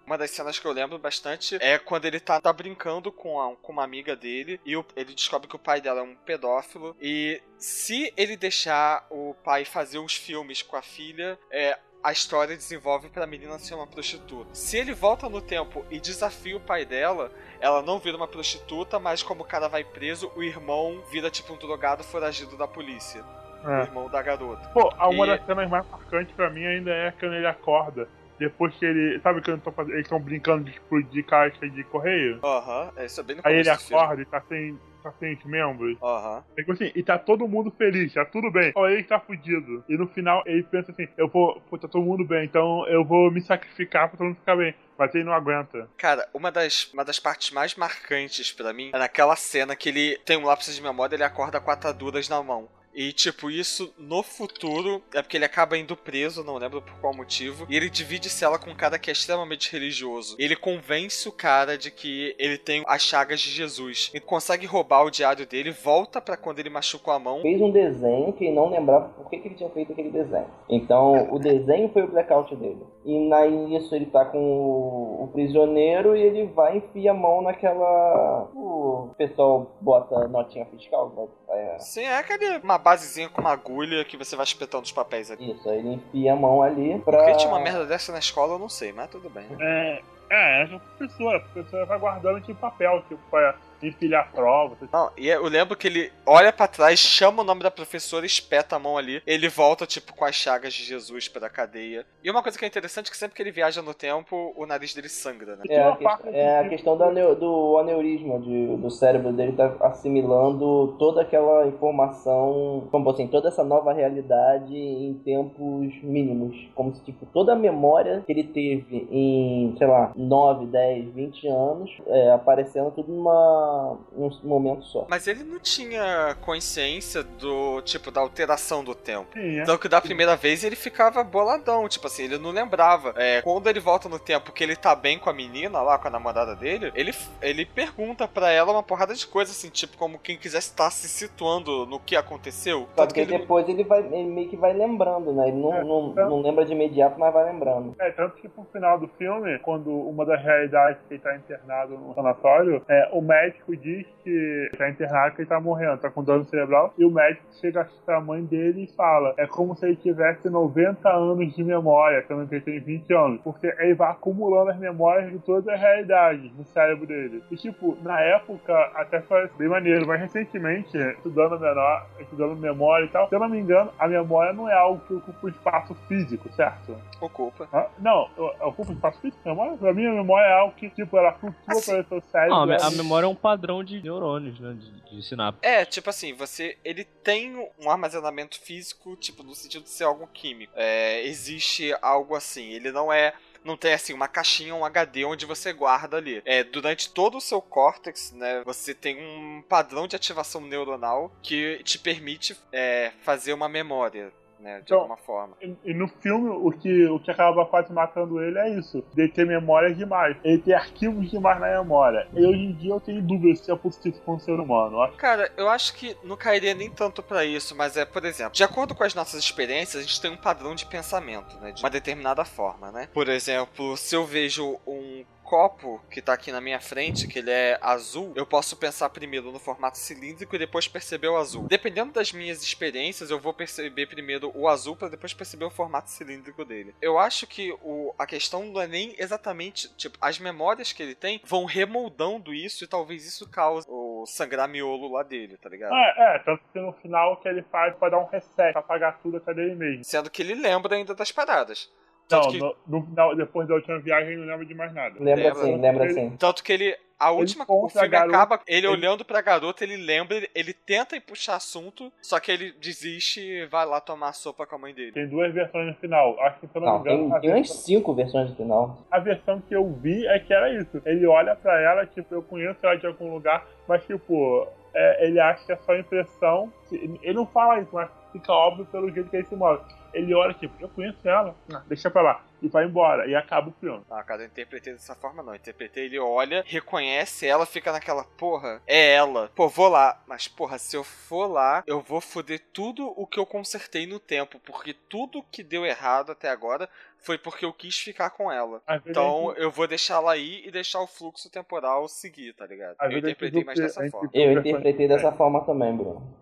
Uma 0.07 0.17
das 0.17 0.31
cenas 0.31 0.59
que 0.59 0.65
eu 0.67 0.73
lembro 0.73 0.99
bastante 0.99 1.57
é 1.61 1.79
quando 1.79 2.05
ele 2.05 2.21
tá, 2.21 2.41
tá 2.41 2.53
brincando 2.53 3.11
com, 3.11 3.41
a- 3.41 3.57
com 3.57 3.73
uma 3.73 3.83
amiga 3.83 4.15
dele 4.15 4.61
e 4.65 4.77
o- 4.77 4.85
ele 4.95 5.13
descobre 5.13 5.49
que 5.49 5.57
o 5.57 5.59
pai 5.59 5.81
dela 5.81 5.99
é 6.01 6.03
um 6.05 6.15
pedófilo. 6.15 6.97
E 7.03 7.43
se 7.59 8.13
ele 8.17 8.37
deixar 8.37 9.05
o 9.11 9.35
pai 9.43 9.65
fazer 9.65 9.99
os 9.99 10.15
filmes 10.15 10.63
com 10.63 10.77
a 10.77 10.83
filha, 10.83 11.37
é, 11.51 11.77
a 12.05 12.13
história 12.13 12.57
desenvolve 12.57 13.09
pra 13.09 13.27
menina 13.27 13.59
ser 13.59 13.75
uma 13.75 13.87
prostituta. 13.87 14.49
Se 14.55 14.77
ele 14.79 14.95
volta 14.95 15.29
no 15.29 15.41
tempo 15.41 15.85
e 15.91 15.99
desafia 15.99 16.57
o 16.57 16.61
pai 16.61 16.85
dela, 16.85 17.33
ela 17.61 17.83
não 17.83 17.99
vira 17.99 18.17
uma 18.17 18.29
prostituta, 18.29 19.01
mas 19.01 19.25
como 19.25 19.43
o 19.43 19.47
cara 19.47 19.67
vai 19.69 19.83
preso, 19.83 20.31
o 20.37 20.43
irmão 20.43 21.03
vira 21.11 21.29
tipo 21.33 21.53
um 21.53 21.59
drogado 21.59 22.05
foragido 22.05 22.57
da 22.57 22.69
polícia. 22.69 23.25
O 23.65 23.69
É. 23.71 23.83
irmão 23.83 24.09
da 24.09 24.23
garota. 24.23 24.69
Pô, 24.69 24.89
a- 24.97 25.09
uma 25.09 25.27
E- 25.27 25.31
das 25.31 25.45
cenas 25.47 25.69
mais 25.69 25.85
marcantes 25.91 26.33
pra 26.37 26.49
mim 26.49 26.65
ainda 26.65 26.93
é 26.93 27.11
quando 27.11 27.35
ele 27.35 27.47
acorda. 27.49 28.09
Depois 28.39 28.75
que 28.75 28.85
ele. 28.85 29.19
Sabe 29.21 29.41
fazendo- 29.43 29.93
eles 29.93 30.03
estão 30.07 30.21
brincando 30.21 30.65
de 30.65 30.71
explodir 30.73 31.25
caixa 31.25 31.69
de 31.69 31.85
correio? 31.85 32.39
Aham, 32.45 32.93
é 32.97 33.07
isso 33.07 33.21
é 33.21 33.25
bem 33.25 33.37
no 33.37 33.43
Aí 33.45 33.55
ele 33.55 33.71
do 33.71 33.79
filme. 33.79 34.03
acorda 34.03 34.23
e 34.23 34.25
tá 34.27 34.43
sem, 34.49 34.79
tá 35.03 35.13
sem 35.19 35.35
os 35.35 35.45
membros. 35.45 35.97
Aham. 36.03 36.45
É 36.57 36.61
tipo 36.61 36.73
assim, 36.73 36.93
e 36.95 37.03
tá 37.03 37.19
todo 37.19 37.49
mundo 37.49 37.71
feliz, 37.77 38.13
tá 38.13 38.25
tudo 38.25 38.51
bem. 38.51 38.73
Só 38.73 38.89
ele 38.89 39.03
que 39.03 39.09
tá 39.09 39.19
fudido. 39.21 39.85
E 39.89 39.97
no 39.97 40.07
final 40.09 40.43
ele 40.47 40.63
pensa 40.65 40.93
assim, 40.93 41.09
eu 41.17 41.29
vou, 41.29 41.61
pô, 41.71 41.79
tá 41.79 41.89
todo 41.89 42.05
mundo 42.05 42.25
bem, 42.25 42.45
então 42.45 42.87
eu 42.89 43.05
vou 43.05 43.31
me 43.31 43.41
sacrificar 43.41 44.09
pra 44.09 44.19
todo 44.19 44.27
mundo 44.29 44.37
ficar 44.39 44.57
bem. 44.57 44.75
Mas 44.99 45.15
ele 45.15 45.25
não 45.25 45.33
aguenta. 45.35 45.89
Cara, 45.99 46.27
uma 46.33 46.51
das, 46.51 46.91
uma 46.93 47.05
das 47.05 47.19
partes 47.19 47.51
mais 47.51 47.75
marcantes 47.75 48.51
pra 48.53 48.73
mim 48.73 48.91
é 48.95 48.99
naquela 48.99 49.37
cena 49.37 49.77
que 49.77 49.91
ele 49.91 50.19
tem 50.25 50.39
um 50.39 50.45
lapso 50.47 50.73
de 50.73 50.81
memória 50.83 51.15
e 51.15 51.17
ele 51.17 51.25
acorda 51.25 51.61
com 51.61 51.71
ataduras 51.71 52.29
na 52.31 52.43
mão. 52.43 52.69
E, 52.97 53.13
tipo, 53.13 53.51
isso 53.51 53.93
no 53.99 54.23
futuro 54.23 55.03
é 55.15 55.21
porque 55.21 55.37
ele 55.37 55.45
acaba 55.45 55.77
indo 55.77 55.95
preso, 55.95 56.43
não 56.43 56.57
lembro 56.57 56.81
por 56.81 56.95
qual 56.99 57.15
motivo. 57.15 57.67
E 57.69 57.77
ele 57.77 57.91
divide 57.91 58.31
cela 58.31 58.59
com 58.59 58.71
um 58.71 58.75
cara 58.75 58.99
que 58.99 59.11
é 59.11 59.13
extremamente 59.13 59.71
religioso. 59.71 60.35
Ele 60.39 60.57
convence 60.57 61.29
o 61.29 61.33
cara 61.33 61.77
de 61.77 61.91
que 61.91 62.35
ele 62.39 62.57
tem 62.57 62.83
as 62.87 63.03
chagas 63.03 63.41
de 63.41 63.51
Jesus. 63.51 64.11
E 64.15 64.19
consegue 64.21 64.65
roubar 64.67 65.05
o 65.05 65.11
diário 65.11 65.47
dele, 65.47 65.71
volta 65.73 66.21
pra 66.23 66.39
quando 66.39 66.59
ele 66.59 66.71
machucou 66.71 67.13
a 67.13 67.19
mão. 67.19 67.43
Fez 67.43 67.61
um 67.61 67.71
desenho 67.71 68.33
que 68.33 68.51
não 68.51 68.71
lembrava 68.71 69.11
por 69.11 69.29
que, 69.29 69.39
que 69.39 69.49
ele 69.49 69.55
tinha 69.57 69.69
feito 69.71 69.93
aquele 69.93 70.11
desenho. 70.11 70.47
Então, 70.71 71.29
o 71.31 71.39
desenho 71.39 71.91
foi 71.93 72.03
o 72.03 72.09
blackout 72.11 72.57
dele. 72.57 72.83
E 73.05 73.19
na 73.29 73.47
isso 73.47 73.95
ele 73.95 74.07
tá 74.07 74.25
com 74.25 74.39
o, 74.39 75.25
o 75.25 75.29
prisioneiro 75.29 76.17
e 76.17 76.23
ele 76.23 76.47
vai 76.47 76.77
e 76.77 76.79
enfia 76.79 77.11
a 77.11 77.15
mão 77.15 77.43
naquela. 77.43 78.49
O 78.55 79.15
pessoal 79.19 79.77
bota 79.81 80.27
notinha 80.29 80.65
fiscal. 80.67 81.11
vai- 81.15 81.67
vai- 81.67 81.79
Sim, 81.79 82.03
é 82.03 82.19
aquele, 82.19 82.59
uma 82.59 82.79
basezinha 82.87 83.29
com 83.29 83.41
uma 83.41 83.51
agulha 83.51 84.05
que 84.05 84.17
você 84.17 84.37
vai 84.37 84.45
espetando 84.45 84.85
os 84.85 84.93
papéis 84.93 85.29
ali. 85.29 85.51
Isso, 85.51 85.69
aí 85.69 85.79
ele 85.79 85.95
enfia 85.95 86.33
a 86.33 86.37
mão 86.37 86.63
ali 86.63 86.97
pra. 87.01 87.19
Por 87.19 87.27
que 87.27 87.39
tinha 87.39 87.51
uma 87.51 87.59
merda 87.59 87.85
dessa 87.85 88.13
na 88.13 88.21
escola, 88.21 88.55
eu 88.55 88.59
não 88.61 88.69
sei, 88.69 88.93
mas 88.93 89.11
tudo 89.11 89.29
bem. 89.29 89.45
É. 89.59 90.01
É, 90.31 90.63
é 90.63 90.65
a 90.65 90.79
professora. 90.79 91.39
A 91.39 91.41
professora 91.41 91.85
vai 91.87 91.99
guardando 91.99 92.41
tipo 92.41 92.61
papel, 92.61 93.03
tipo, 93.09 93.21
pra 93.29 93.57
empilhar 93.83 94.31
prova. 94.33 94.77
Não, 94.93 95.11
e 95.17 95.29
eu 95.29 95.45
lembro 95.49 95.77
que 95.77 95.87
ele 95.87 96.13
olha 96.25 96.53
pra 96.53 96.67
trás, 96.69 96.99
chama 96.99 97.43
o 97.43 97.45
nome 97.45 97.63
da 97.63 97.71
professora, 97.71 98.25
espeta 98.27 98.77
a 98.77 98.79
mão 98.79 98.97
ali. 98.99 99.23
Ele 99.27 99.49
volta, 99.49 99.87
tipo, 99.87 100.15
com 100.15 100.25
as 100.25 100.35
chagas 100.35 100.73
de 100.75 100.85
Jesus 100.85 101.29
pra 101.29 101.49
cadeia. 101.49 102.07
E 102.23 102.31
uma 102.31 102.43
coisa 102.43 102.59
que 102.59 102.65
é 102.65 102.69
interessante 102.69 103.09
é 103.09 103.11
que 103.11 103.17
sempre 103.17 103.37
que 103.37 103.43
ele 103.43 103.51
viaja 103.51 103.83
no 103.83 103.95
tempo, 103.95 104.53
o 104.57 104.67
nariz 104.67 104.95
dele 104.95 105.09
sangra, 105.09 105.57
né? 105.57 105.63
É 105.69 105.83
a, 105.83 105.97
questão, 105.97 106.33
é 106.33 106.59
a 106.59 106.63
do- 106.63 106.69
questão 106.69 106.97
do, 106.97 107.05
aneu- 107.05 107.35
do 107.37 107.79
aneurisma 107.79 108.39
de- 108.41 108.77
do 108.77 108.91
cérebro 108.91 109.33
dele 109.33 109.53
tá 109.53 109.75
assimilando 109.81 110.97
toda 110.99 111.23
aquela 111.23 111.67
informação, 111.67 112.89
como 112.91 113.11
assim, 113.11 113.27
toda 113.29 113.49
essa 113.49 113.65
nova 113.65 113.93
realidade 113.93 114.75
em 114.77 115.15
tempos 115.25 115.93
mínimos. 116.03 116.57
Como 116.75 116.95
se 116.95 117.03
tipo, 117.05 117.27
toda 117.27 117.53
a 117.53 117.57
memória 117.57 118.23
que 118.27 118.33
ele 118.33 118.45
teve 118.45 119.07
em, 119.11 119.75
sei 119.79 119.87
lá, 119.87 120.13
9, 120.17 120.67
10, 120.67 121.13
20 121.15 121.47
anos, 121.49 121.91
é, 122.07 122.31
aparecendo 122.33 122.91
tudo 122.91 123.13
numa 123.13 123.66
numa, 123.67 124.31
num 124.43 124.49
momento 124.49 124.85
só. 124.85 125.07
Mas 125.09 125.27
ele 125.27 125.45
não 125.45 125.59
tinha 125.59 126.37
consciência 126.43 127.23
do, 127.23 127.81
tipo, 127.83 128.11
da 128.11 128.21
alteração 128.21 128.83
do 128.85 128.95
tempo. 128.95 129.27
Sim, 129.33 129.59
é. 129.59 129.63
Então 129.63 129.79
que 129.79 129.89
da 129.89 130.01
primeira 130.01 130.37
vez 130.37 130.65
ele 130.65 130.77
ficava 130.77 131.23
boladão, 131.23 131.89
tipo 131.89 132.07
assim, 132.07 132.25
ele 132.25 132.39
não 132.39 132.51
lembrava. 132.51 133.15
É, 133.17 133.43
quando 133.43 133.69
ele 133.69 133.81
volta 133.81 134.09
no 134.09 134.19
tempo 134.19 134.53
que 134.53 134.63
ele 134.63 134.77
tá 134.77 134.95
bem 134.95 135.19
com 135.19 135.31
a 135.31 135.33
menina 135.33 135.81
lá, 135.83 135.99
com 135.99 136.09
a 136.09 136.11
namorada 136.11 136.55
dele, 136.55 136.93
ele, 136.95 137.13
ele 137.43 137.65
pergunta 137.67 138.27
pra 138.29 138.51
ela 138.51 138.73
uma 138.73 138.83
porrada 138.83 139.15
de 139.15 139.27
coisas, 139.27 139.57
assim, 139.57 139.69
tipo, 139.71 139.97
como 139.97 140.19
quem 140.19 140.37
quisesse 140.37 140.69
estar 140.71 140.91
se 140.91 141.09
situando 141.09 141.87
no 141.87 141.99
que 142.01 142.17
aconteceu. 142.17 142.89
Só 142.97 143.07
que 143.07 143.15
que 143.15 143.21
ele 143.21 143.39
depois 143.39 143.69
ele 143.69 143.85
vai 143.85 144.01
ele 144.01 144.25
meio 144.25 144.49
que 144.49 144.57
vai 144.57 144.73
lembrando, 144.73 145.33
né? 145.33 145.49
Ele 145.49 145.57
não, 145.59 145.75
É, 145.75 145.85
não, 145.85 146.09
então- 146.11 146.31
não 146.31 146.41
lembra 146.43 146.65
de 146.65 146.73
imediato, 146.73 147.19
mas 147.19 147.33
vai 147.33 147.45
lembrando. 147.53 147.95
É, 147.99 148.11
tanto 148.11 148.37
que 148.37 148.49
pro 148.49 148.65
final 148.73 148.99
do 148.99 149.09
filme, 149.19 149.59
quando 149.61 149.91
uma 149.91 150.25
das 150.25 150.43
realidades 150.43 151.01
que 151.09 151.15
ele 151.15 151.23
tá 151.23 151.35
internado 151.37 151.97
no 151.99 152.15
sanatório, 152.15 152.83
é, 152.89 153.09
o 153.13 153.21
médico 153.21 153.56
diz 153.77 154.07
que 154.23 154.31
ele 154.31 154.71
tá 154.77 154.89
internado, 154.89 155.35
que 155.35 155.43
ele 155.43 155.49
tá 155.49 155.61
morrendo, 155.61 155.99
tá 155.99 156.11
com 156.11 156.23
dano 156.23 156.45
cerebral, 156.45 156.93
e 156.99 157.05
o 157.05 157.11
médico 157.11 157.45
chega 157.61 157.89
pra 158.05 158.21
mãe 158.21 158.45
dele 158.45 158.85
e 158.85 158.97
fala, 158.97 159.35
é 159.37 159.47
como 159.47 159.77
se 159.77 159.87
ele 159.87 159.97
tivesse 159.97 160.49
90 160.49 161.09
anos 161.09 161.55
de 161.55 161.65
memória, 161.65 162.25
sendo 162.27 162.47
que 162.47 162.57
ele 162.57 162.65
tem 162.65 162.81
20 162.81 163.15
anos, 163.15 163.41
porque 163.43 163.67
ele 163.79 163.95
vai 163.95 164.11
acumulando 164.11 164.71
as 164.71 164.79
memórias 164.79 165.31
de 165.31 165.39
toda 165.39 165.73
a 165.73 165.77
realidade 165.77 166.53
no 166.57 166.65
cérebro 166.67 167.07
dele. 167.07 167.43
E 167.51 167.57
tipo, 167.57 167.97
na 168.03 168.21
época, 168.21 168.75
até 168.95 169.21
foi 169.21 169.49
bem 169.59 169.69
maneiro, 169.69 170.07
mas 170.07 170.21
recentemente, 170.21 170.97
estudando 170.97 171.59
menor, 171.59 172.07
estudando 172.21 172.57
memória 172.57 173.05
e 173.05 173.09
tal, 173.09 173.29
se 173.29 173.35
eu 173.35 173.41
não 173.41 173.49
me 173.49 173.59
engano, 173.59 173.91
a 173.99 174.09
memória 174.09 174.53
não 174.53 174.69
é 174.69 174.75
algo 174.75 175.01
que 175.07 175.15
ocupa 175.15 175.47
o 175.47 175.49
espaço 175.49 175.95
físico, 176.09 176.53
certo? 176.53 176.97
ocupa. 177.21 177.69
Ah, 177.73 177.89
Não, 177.99 178.29
ocupa 178.61 178.93
espaço 178.93 179.21
físico, 179.21 179.41
memória? 179.45 179.77
Pra 179.77 179.93
mim, 179.93 180.07
a 180.07 180.13
memória 180.13 180.47
é 180.47 180.53
algo 180.61 180.75
que, 180.75 180.89
tipo, 180.91 181.17
ela 181.17 181.33
flutua 181.33 181.57
Assim, 181.69 181.93
pelo 181.93 182.05
seu 182.05 182.21
cérebro. 182.31 182.67
Não, 182.67 182.75
a, 182.75 182.87
a 182.87 182.91
memória 182.91 183.27
é 183.27 183.29
um 183.29 183.35
padrão 183.47 183.85
de 183.85 184.03
neurônios, 184.03 184.59
né? 184.59 184.75
De, 184.75 185.17
de 185.17 185.23
sinapse. 185.23 185.61
É, 185.63 185.85
tipo 185.85 186.11
assim, 186.11 186.35
você. 186.35 186.77
Ele 186.85 187.05
tem 187.05 187.57
um 187.79 187.89
armazenamento 187.89 188.59
físico, 188.59 189.15
tipo, 189.15 189.45
no 189.45 189.55
sentido 189.55 189.85
de 189.85 189.91
ser 189.91 190.05
algo 190.05 190.27
químico. 190.27 190.73
É, 190.75 191.25
existe 191.25 191.95
algo 192.03 192.35
assim. 192.35 192.71
Ele 192.71 192.91
não 192.91 193.13
é. 193.13 193.33
Não 193.65 193.77
tem 193.77 193.93
assim 193.95 194.13
uma 194.13 194.29
caixinha, 194.29 194.75
um 194.75 194.85
HD 194.85 195.25
onde 195.25 195.45
você 195.45 195.73
guarda 195.73 196.17
ali. 196.17 196.41
É, 196.45 196.63
durante 196.63 197.11
todo 197.11 197.39
o 197.39 197.41
seu 197.41 197.61
córtex, 197.61 198.33
né? 198.33 198.63
Você 198.65 198.95
tem 198.95 199.17
um 199.21 199.63
padrão 199.69 200.07
de 200.07 200.15
ativação 200.15 200.61
neuronal 200.61 201.33
que 201.43 201.81
te 201.83 201.99
permite 201.99 202.57
é, 202.73 203.13
fazer 203.23 203.53
uma 203.53 203.69
memória, 203.69 204.33
né? 204.61 204.77
De 204.79 204.83
Então, 204.85 204.99
alguma 204.99 205.17
forma. 205.17 205.57
E, 205.61 205.75
e 205.85 205.95
no 205.95 206.09
filme, 206.09 206.49
o 206.49 206.71
que, 206.71 207.07
o 207.07 207.19
que 207.21 207.31
acaba 207.31 207.65
quase 207.67 207.93
matando 207.93 208.43
ele 208.43 208.59
é 208.59 208.71
isso: 208.71 209.05
de 209.15 209.29
ter 209.29 209.47
memórias 209.47 209.97
demais. 209.97 210.37
Ele 210.45 210.59
tem 210.59 210.75
arquivos 210.75 211.31
demais 211.31 211.61
na 211.61 211.79
memória. 211.83 212.29
E 212.35 212.45
hoje 212.45 212.59
em 212.59 212.73
dia 212.73 212.93
eu 212.93 213.01
tenho 213.01 213.23
dúvidas 213.23 213.61
se 213.61 213.71
é 213.71 213.77
possível 213.77 214.21
com 214.25 214.35
um 214.35 214.39
ser 214.39 214.59
humano. 214.59 214.97
Cara, 215.17 215.51
eu 215.57 215.69
acho 215.69 215.95
que 215.95 216.17
não 216.25 216.37
cairia 216.37 216.75
nem 216.75 216.91
tanto 216.91 217.23
pra 217.23 217.45
isso, 217.45 217.77
mas 217.77 217.97
é, 217.97 218.05
por 218.05 218.25
exemplo, 218.25 218.53
de 218.53 218.65
acordo 218.65 218.95
com 218.95 219.05
as 219.05 219.15
nossas 219.15 219.41
experiências, 219.41 220.03
a 220.03 220.07
gente 220.07 220.21
tem 220.21 220.31
um 220.31 220.37
padrão 220.37 220.75
de 220.75 220.87
pensamento, 220.87 221.57
né? 221.61 221.73
De 221.73 221.83
uma 221.83 221.91
determinada 221.91 222.45
forma, 222.45 222.91
né? 222.91 223.09
Por 223.13 223.29
exemplo, 223.29 223.97
se 223.97 224.15
eu 224.15 224.25
vejo 224.25 224.79
um 224.87 225.25
copo 225.47 226.01
que 226.11 226.21
tá 226.21 226.33
aqui 226.33 226.51
na 226.51 226.61
minha 226.61 226.81
frente, 226.81 227.29
que 227.29 227.39
ele 227.39 227.51
é 227.51 227.79
azul, 227.81 228.33
eu 228.35 228.45
posso 228.45 228.77
pensar 228.77 229.09
primeiro 229.11 229.53
no 229.53 229.59
formato 229.61 229.97
cilíndrico 229.97 230.55
e 230.57 230.59
depois 230.59 230.89
perceber 230.89 231.29
o 231.29 231.37
azul. 231.37 231.67
Dependendo 231.69 232.13
das 232.13 232.33
minhas 232.33 232.63
experiências, 232.63 233.31
eu 233.31 233.39
vou 233.39 233.55
perceber 233.55 234.07
primeiro 234.07 234.51
o 234.55 234.69
azul 234.69 234.97
para 234.97 235.09
depois 235.09 235.33
perceber 235.33 235.65
o 235.65 235.71
formato 235.71 236.11
cilíndrico 236.11 236.65
dele. 236.65 236.95
Eu 237.01 237.19
acho 237.19 237.47
que 237.47 237.73
o, 237.83 238.13
a 238.19 238.27
questão 238.27 238.65
não 238.65 238.81
é 238.81 238.89
nem 238.89 239.15
exatamente, 239.19 239.95
tipo, 239.97 240.19
as 240.21 240.39
memórias 240.39 240.93
que 240.93 241.03
ele 241.03 241.15
tem 241.15 241.41
vão 241.45 241.65
remoldando 241.65 242.53
isso 242.53 242.83
e 242.83 242.89
talvez 242.89 243.25
isso 243.25 243.49
cause 243.49 243.87
o 243.89 244.27
sangrar 244.27 244.69
miolo 244.69 245.13
lá 245.13 245.23
dele, 245.23 245.57
tá 245.57 245.69
ligado? 245.69 245.95
É, 245.95 246.37
é, 246.37 246.39
tanto 246.41 246.63
que 246.73 246.81
no 246.81 246.93
final 246.95 247.35
o 247.35 247.37
que 247.37 247.49
ele 247.49 247.63
faz 247.71 247.95
pra 247.97 248.09
dar 248.09 248.19
um 248.19 248.27
reset, 248.27 248.77
apagar 248.77 249.21
tudo 249.23 249.37
até 249.37 249.55
dele 249.55 249.77
mesmo. 249.77 250.05
Sendo 250.05 250.31
que 250.31 250.43
ele 250.43 250.55
lembra 250.55 250.97
ainda 250.97 251.15
das 251.15 251.31
paradas. 251.31 251.91
Não, 252.31 252.41
Tanto 252.41 252.51
que, 252.53 252.59
no, 252.59 252.77
no 252.89 253.03
final, 253.07 253.37
depois 253.37 253.69
da 253.69 253.75
última 253.75 253.99
viagem, 254.01 254.33
ele 254.33 254.41
não 254.41 254.49
lembra 254.49 254.67
de 254.67 254.75
mais 254.75 254.93
nada. 254.93 255.15
Lembra 255.21 255.45
Lembra. 255.45 255.63
sim, 255.65 255.77
lembra 255.81 256.11
sim. 256.11 256.37
tanto 256.39 256.63
que 256.65 256.73
ele. 256.73 256.97
A 257.19 257.31
última. 257.31 257.65
O 257.67 257.79
encontra 257.79 258.01
a 258.01 258.03
filme 258.03 258.09
garota, 258.09 258.37
acaba 258.37 258.61
ele, 258.67 258.79
ele- 258.79 258.89
olhando 258.89 259.25
pra 259.25 259.41
garota, 259.41 259.83
ele 259.85 259.97
lembra, 259.97 260.37
ele, 260.37 260.51
ele 260.55 260.73
tenta 260.75 261.19
puxar 261.19 261.57
assunto, 261.57 262.13
só 262.21 262.39
que 262.39 262.53
ele 262.53 262.73
desiste 262.73 263.41
e 263.41 263.65
vai 263.67 263.87
lá 263.87 264.01
tomar 264.03 264.35
sopa 264.35 264.67
com 264.67 264.75
a 264.75 264.79
mãe 264.79 264.93
dele. 264.93 265.13
Tem 265.13 265.27
duas 265.27 265.51
versões 265.55 265.87
no 265.87 265.95
final. 265.95 266.39
Acho 266.41 266.61
que, 266.61 266.67
se 266.67 266.77
eu 266.77 266.83
não, 266.83 266.89
Não, 266.95 267.03
me 267.03 267.11
engano, 267.13 267.29
tem, 267.29 267.37
a 267.37 267.41
tem 267.41 267.51
umas 267.55 267.71
cinco 267.71 268.13
versões 268.13 268.51
do 268.51 268.57
final. 268.57 268.99
A 269.11 269.19
versão 269.19 269.63
que 269.63 269.75
eu 269.75 269.91
vi 269.95 270.27
é 270.27 270.39
que 270.39 270.53
era 270.53 270.71
isso. 270.75 271.01
Ele 271.07 271.27
olha 271.27 271.55
pra 271.57 271.81
ela, 271.81 272.05
tipo, 272.05 272.35
eu 272.35 272.43
conheço 272.43 272.79
ela 272.83 272.97
de 272.97 273.07
algum 273.07 273.33
lugar, 273.33 273.65
mas, 273.89 274.05
tipo, 274.05 274.67
é, 274.93 275.27
ele 275.27 275.41
acha 275.41 275.65
que 275.65 275.73
é 275.73 275.77
só 275.77 275.97
impressão. 275.97 276.71
Ele 276.93 277.33
não 277.33 277.47
fala 277.47 277.81
isso, 277.81 277.91
mas 277.95 278.11
fica 278.33 278.53
óbvio 278.53 278.85
pelo 278.87 279.11
jeito 279.11 279.31
que 279.31 279.37
ele 279.37 279.47
se 279.47 279.57
move. 279.57 279.81
Ele 280.17 280.35
olha, 280.35 280.55
tipo, 280.55 280.75
eu 280.81 280.89
conheço 280.89 281.29
ela, 281.29 281.55
ah, 281.73 281.83
deixa 281.87 282.11
pra 282.11 282.23
lá. 282.23 282.45
E 282.63 282.69
vai 282.69 282.87
embora. 282.87 283.27
E 283.27 283.35
acaba 283.35 283.69
o 283.69 283.73
filme. 283.73 284.03
Ah, 284.11 284.23
cara, 284.23 284.43
eu 284.43 284.47
interpretei 284.47 284.95
dessa 284.95 285.15
forma 285.15 285.43
não. 285.43 285.53
Eu 285.53 285.57
interpretei, 285.57 286.07
ele 286.07 286.19
olha, 286.19 286.65
reconhece 286.67 287.47
ela, 287.47 287.67
fica 287.67 287.93
naquela, 287.93 288.25
porra, 288.25 288.81
é 288.87 289.13
ela. 289.13 289.51
Pô, 289.55 289.69
vou 289.69 289.89
lá. 289.89 290.23
Mas, 290.27 290.49
porra, 290.49 290.79
se 290.79 290.97
eu 290.97 291.05
for 291.05 291.47
lá, 291.47 291.85
eu 291.87 292.01
vou 292.01 292.21
foder 292.21 292.63
tudo 292.73 293.13
o 293.15 293.27
que 293.27 293.39
eu 293.39 293.45
consertei 293.45 294.07
no 294.07 294.19
tempo. 294.19 294.59
Porque 294.61 294.95
tudo 294.95 295.45
que 295.53 295.63
deu 295.63 295.85
errado 295.85 296.33
até 296.33 296.49
agora 296.49 296.89
foi 297.19 297.37
porque 297.37 297.65
eu 297.65 297.73
quis 297.73 297.99
ficar 297.99 298.31
com 298.31 298.51
ela. 298.51 298.81
Então 299.05 299.53
eu 299.57 299.71
vou 299.71 299.87
deixar 299.87 300.15
ela 300.15 300.33
aí 300.33 300.63
e 300.67 300.71
deixar 300.71 301.01
o 301.01 301.07
fluxo 301.07 301.51
temporal 301.51 302.09
seguir, 302.09 302.55
tá 302.55 302.67
ligado? 302.67 302.97
Eu 303.03 303.19
interpretei 303.19 303.65
mais 303.65 303.79
dessa 303.79 304.09
forma. 304.09 304.31
Eu 304.33 304.53
interpretei 304.53 305.09
dessa 305.09 305.31
diferentes. 305.31 305.37
forma 305.37 305.65
também, 305.65 305.95
Bruno. 305.95 306.35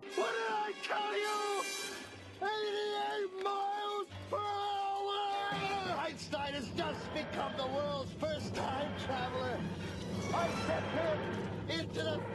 I 10.35 10.47
sent 10.67 10.85
him 10.93 11.79
into 11.79 12.03
the. 12.03 12.34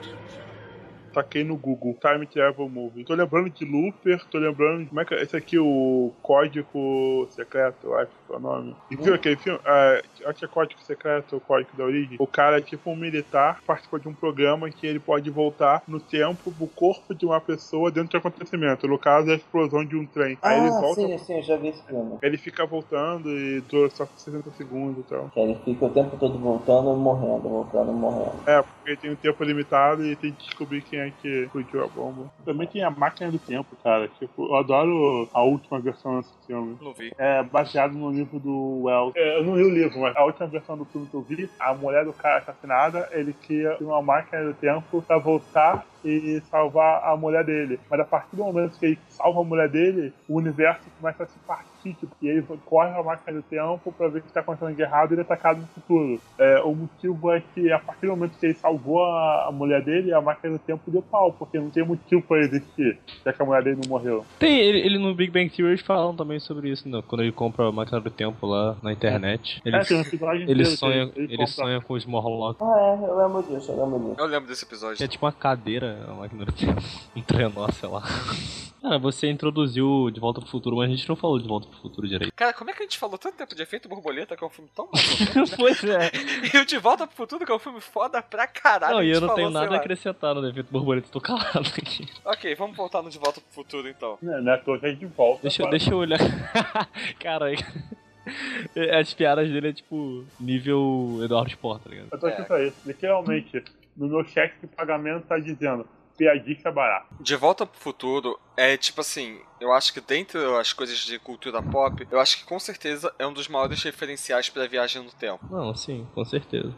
Taquei 1.13 1.45
no 1.45 1.57
Google, 1.57 1.97
Time 2.01 2.27
Travel 2.27 2.69
Movie. 2.69 3.05
Tô 3.05 3.15
lembrando 3.15 3.51
de 3.51 3.65
Looper, 3.65 4.25
tô 4.31 4.39
lembrando. 4.39 4.89
Como 4.89 5.01
é 5.01 5.05
que 5.05 5.15
é? 5.15 5.23
Esse 5.23 5.37
aqui, 5.37 5.59
o 5.59 6.13
Código 6.23 7.27
Secreto, 7.31 7.87
eu 7.87 7.99
acho 7.99 8.11
que 8.27 8.33
é 8.33 8.37
o 8.37 8.41
nome. 8.41 8.77
E 8.91 8.97
viu 8.97 9.15
aquele 9.15 9.37
filme? 9.37 9.59
É, 9.65 10.03
acho 10.27 10.39
que 10.39 10.45
é 10.45 10.49
Código 10.49 10.81
Secreto, 10.83 11.37
o 11.37 11.41
Código 11.41 11.77
da 11.77 11.85
Origem. 11.85 12.17
O 12.19 12.27
cara 12.27 12.59
é 12.59 12.61
tipo 12.61 12.91
um 12.91 12.97
militar, 12.97 13.59
participou 13.67 13.99
de 13.99 14.09
um 14.09 14.15
programa 14.15 14.71
que 14.71 14.87
ele 14.87 14.99
pode 15.01 15.29
voltar 15.31 15.83
no 15.87 16.01
tempo 16.01 16.53
pro 16.53 16.67
corpo 16.69 17.15
de 17.15 17.27
uma 17.27 17.41
pessoa 17.41 17.91
dentro 17.91 18.11
de 18.11 18.17
um 18.17 18.21
acontecimento. 18.21 18.87
No 18.89 18.99
caso, 18.99 19.31
é 19.31 19.33
a 19.35 19.37
explosão 19.37 19.85
de 19.85 19.97
um 19.97 20.07
trem. 20.07 20.39
Aí 20.43 20.59
ele 20.59 20.69
Ah, 20.69 20.81
volta. 20.81 21.01
sim, 21.01 21.19
sim, 21.19 21.37
eu 21.37 21.43
já 21.43 21.57
vi 21.57 21.69
esse 21.69 21.83
filme. 21.87 22.19
Ele 22.23 22.37
fica 22.39 22.65
voltando 22.67 23.31
e 23.31 23.61
dura 23.63 23.91
só 23.91 24.07
60 24.07 24.51
segundos 24.53 25.05
e 25.05 25.09
tal. 25.09 25.29
Que 25.31 25.41
ele 25.41 25.55
fica 25.65 25.87
o 25.87 25.91
tempo 25.91 26.17
todo 26.17 26.39
voltando 26.39 26.93
e 26.93 26.97
morrendo, 26.97 27.49
voltando 27.49 27.91
e 27.91 27.95
morrendo. 27.95 28.33
É, 28.47 28.63
porque 28.63 28.97
tem 28.97 29.11
um 29.11 29.17
tempo 29.17 29.43
limitado 29.45 30.05
e 30.05 30.17
tem 30.17 30.33
que 30.33 30.45
descobrir 30.45 30.83
quem 30.83 31.00
que 31.23 31.45
explodiu 31.45 31.85
a 31.85 31.87
bomba. 31.87 32.31
Também 32.45 32.67
tem 32.67 32.83
a 32.83 32.91
máquina 32.91 33.31
do 33.31 33.39
tempo, 33.39 33.77
cara. 33.83 34.09
Tipo, 34.19 34.49
eu 34.49 34.57
adoro 34.57 35.29
a 35.33 35.43
última 35.43 35.81
versão 35.81 36.19
desse 36.19 36.33
filme. 36.47 36.77
Não 36.81 36.93
vi. 36.93 37.13
É 37.17 37.43
baseado 37.43 37.93
no 37.93 38.11
livro 38.11 38.39
do 38.39 38.83
Wells. 38.85 39.13
É, 39.17 39.39
eu 39.39 39.45
não 39.45 39.57
li 39.57 39.65
o 39.65 39.71
livro, 39.71 40.01
mas 40.01 40.17
a 40.17 40.25
última 40.25 40.47
versão 40.47 40.77
do 40.77 40.85
filme 40.85 41.07
que 41.07 41.15
eu 41.15 41.23
vi, 41.23 41.49
a 41.59 41.75
mulher 41.75 42.05
do 42.05 42.13
cara 42.13 42.39
assassinada, 42.39 43.09
ele 43.13 43.33
cria 43.33 43.77
uma 43.81 44.03
máquina 44.03 44.45
do 44.45 44.55
tempo 44.55 45.03
pra 45.03 45.19
voltar 45.19 45.85
e 46.05 46.41
salvar 46.51 47.03
a 47.05 47.17
mulher 47.17 47.45
dele. 47.45 47.79
Mas 47.91 48.01
a 48.01 48.05
partir 48.05 48.37
do 48.37 48.45
momento 48.45 48.79
que 48.79 48.87
ele 48.87 48.99
salva 49.09 49.41
a 49.41 49.45
mulher 49.45 49.69
dele, 49.69 50.13
o 50.29 50.37
universo 50.39 50.83
começa 51.01 51.23
a 51.25 51.27
se 51.27 51.39
partir. 51.41 51.71
Tipo, 51.83 52.09
e 52.21 52.29
ele 52.29 52.45
corre 52.67 52.91
a 52.91 53.03
máquina 53.03 53.39
do 53.39 53.43
tempo 53.43 53.91
pra 53.97 54.09
ver 54.09 54.19
o 54.19 54.23
que 54.23 54.31
tá 54.31 54.41
acontecendo 54.41 54.77
de 54.77 54.83
errado 54.83 55.13
e 55.13 55.15
ele 55.15 55.23
é 55.23 55.25
atacado 55.25 55.61
no 55.63 55.67
futuro. 55.69 56.21
É, 56.39 56.61
o 56.61 56.75
motivo 56.75 57.33
é 57.33 57.43
que 57.55 57.73
a 57.73 57.79
partir 57.79 58.03
do 58.07 58.11
momento 58.11 58.39
que 58.39 58.45
ele 58.45 58.55
salvou 58.55 59.03
a, 59.03 59.47
a 59.49 59.51
mulher 59.53 59.83
dele, 59.83 60.13
a 60.13 60.21
máquina 60.21 60.53
do 60.53 60.59
tempo 60.59 60.91
deu 60.91 61.01
pau, 61.01 61.33
porque 61.33 61.59
não 61.59 61.71
tem 61.71 61.83
motivo 61.83 62.21
pra 62.21 62.37
ele 62.37 62.49
existir, 62.49 62.99
já 63.25 63.33
que 63.33 63.41
a 63.41 63.45
mulher 63.47 63.63
dele 63.63 63.79
não 63.83 63.89
morreu. 63.89 64.27
Tem, 64.39 64.59
ele, 64.61 64.79
ele 64.81 64.99
no 64.99 65.15
Big 65.15 65.31
Bang 65.33 65.49
Theory 65.49 65.73
eles 65.73 65.81
falam 65.81 66.15
também 66.15 66.39
sobre 66.39 66.69
isso, 66.69 66.87
né? 66.87 67.03
Quando 67.09 67.23
ele 67.23 67.33
compra 67.33 67.67
a 67.69 67.73
máquina 67.73 67.99
do 67.99 68.11
tempo 68.11 68.47
lá 68.47 68.77
na 68.83 68.93
internet. 68.93 69.63
Ele, 69.65 69.77
É, 69.77 69.81
tem 69.81 70.01
episódio 70.03 70.43
ele 70.43 70.53
inteiro 70.53 70.71
que 70.71 70.77
sonha, 70.77 71.11
ele 71.17 71.29
compra- 71.29 71.47
sonha 71.47 71.81
com 71.81 71.95
os 71.95 72.05
Morlocks. 72.05 72.61
Ah, 72.61 72.99
é, 73.01 73.09
eu 73.09 73.17
lembro 73.17 73.43
disso, 73.43 73.73
eu 73.73 73.83
lembro 73.85 73.99
disso. 74.01 74.21
Eu 74.21 74.27
lembro 74.27 74.49
desse 74.49 74.67
Que 74.67 74.75
é 74.75 74.77
episódio. 74.77 75.09
tipo 75.09 75.25
uma 75.25 75.33
cadeira, 75.33 75.90
a 76.09 76.15
máquina 76.15 76.45
do 76.45 76.53
tempo. 76.53 76.81
Um 77.15 77.23
trenó, 77.23 77.69
sei 77.71 77.89
lá. 77.89 78.03
Cara, 78.83 78.99
você 78.99 79.29
introduziu 79.29 80.11
De 80.11 80.19
Volta 80.19 80.41
pro 80.41 80.49
Futuro, 80.49 80.77
mas 80.77 80.91
a 80.91 80.95
gente 80.95 81.09
não 81.09 81.15
falou 81.15 81.39
de 81.39 81.47
Volta 81.47 81.69
pro 81.69 81.79
Futuro 81.79 82.09
direito. 82.09 82.33
Cara, 82.35 82.53
como 82.53 82.71
é 82.71 82.73
que 82.73 82.83
a 82.83 82.87
gente 82.87 82.99
falou 82.99 83.19
tanto 83.19 83.37
tempo 83.37 83.55
de 83.55 83.63
Efeito 83.63 83.89
Borboleta, 83.89 84.37
que 84.37 84.43
é 84.43 84.47
um 84.47 84.51
filme 84.51 84.71
tão 84.75 84.89
maluco? 84.91 85.57
pois 85.57 85.85
é. 85.85 86.11
e 86.55 86.59
o 86.59 86.65
De 86.65 86.79
Volta 86.79 87.07
pro 87.07 87.15
Futuro, 87.17 87.45
que 87.45 87.53
é 87.53 87.55
um 87.55 87.59
filme 87.59 87.81
foda 87.81 88.23
pra 88.23 88.47
caralho. 88.47 88.97
Não, 88.97 89.03
e 89.03 89.11
eu 89.11 89.21
não 89.21 89.29
falou, 89.29 89.37
tenho 89.37 89.51
nada 89.51 89.75
a 89.75 89.79
acrescentar 89.79 90.35
no 90.35 90.49
efeito 90.49 90.71
borboleta, 90.71 91.09
tô 91.11 91.21
calado 91.21 91.69
aqui. 91.77 92.09
Ok, 92.25 92.55
vamos 92.55 92.77
voltar 92.77 93.03
no 93.03 93.11
De 93.11 93.19
Volta 93.19 93.41
pro 93.41 93.53
Futuro 93.53 93.89
então. 93.89 94.19
Né, 94.23 94.41
né, 94.41 94.57
tô 94.57 94.79
já 94.79 94.91
de 94.91 95.07
volta. 95.07 95.43
Deixa, 95.43 95.69
deixa 95.69 95.91
eu 95.91 95.99
olhar. 95.99 96.19
Cara, 97.21 97.51
as 98.99 99.13
piadas 99.15 99.49
dele 99.51 99.69
é 99.69 99.73
tipo 99.73 100.25
nível 100.39 101.21
Eduardo 101.23 101.51
Sport, 101.51 101.83
tá 101.83 101.91
ligado? 101.91 102.09
Eu 102.13 102.19
tô 102.19 102.27
aqui 102.27 102.43
pra 102.43 102.65
isso. 102.65 102.77
Literalmente, 102.87 103.63
no 103.97 104.09
meu 104.09 104.25
cheque 104.25 104.61
de 104.61 104.67
pagamento 104.67 105.27
tá 105.27 105.39
dizendo 105.39 105.87
piadista 106.17 106.71
barato. 106.71 107.07
De 107.19 107.35
Volta 107.35 107.65
pro 107.65 107.81
Futuro 107.81 108.39
é 108.55 108.77
tipo 108.77 109.01
assim, 109.01 109.41
eu 109.59 109.73
acho 109.73 109.93
que 109.93 110.01
dentre 110.01 110.39
as 110.59 110.73
coisas 110.73 110.99
de 110.99 111.19
cultura 111.19 111.63
pop, 111.63 112.07
eu 112.11 112.21
acho 112.21 112.39
que 112.39 112.45
com 112.45 112.59
certeza 112.59 113.13
é 113.19 113.27
um 113.27 113.33
dos 113.33 113.49
maiores 113.49 113.83
referenciais 113.83 114.51
pra 114.51 114.67
viagem 114.67 115.03
no 115.03 115.11
tempo. 115.11 115.47
Não, 115.51 115.75
sim, 115.75 116.07
com 116.15 116.25
certeza. 116.25 116.75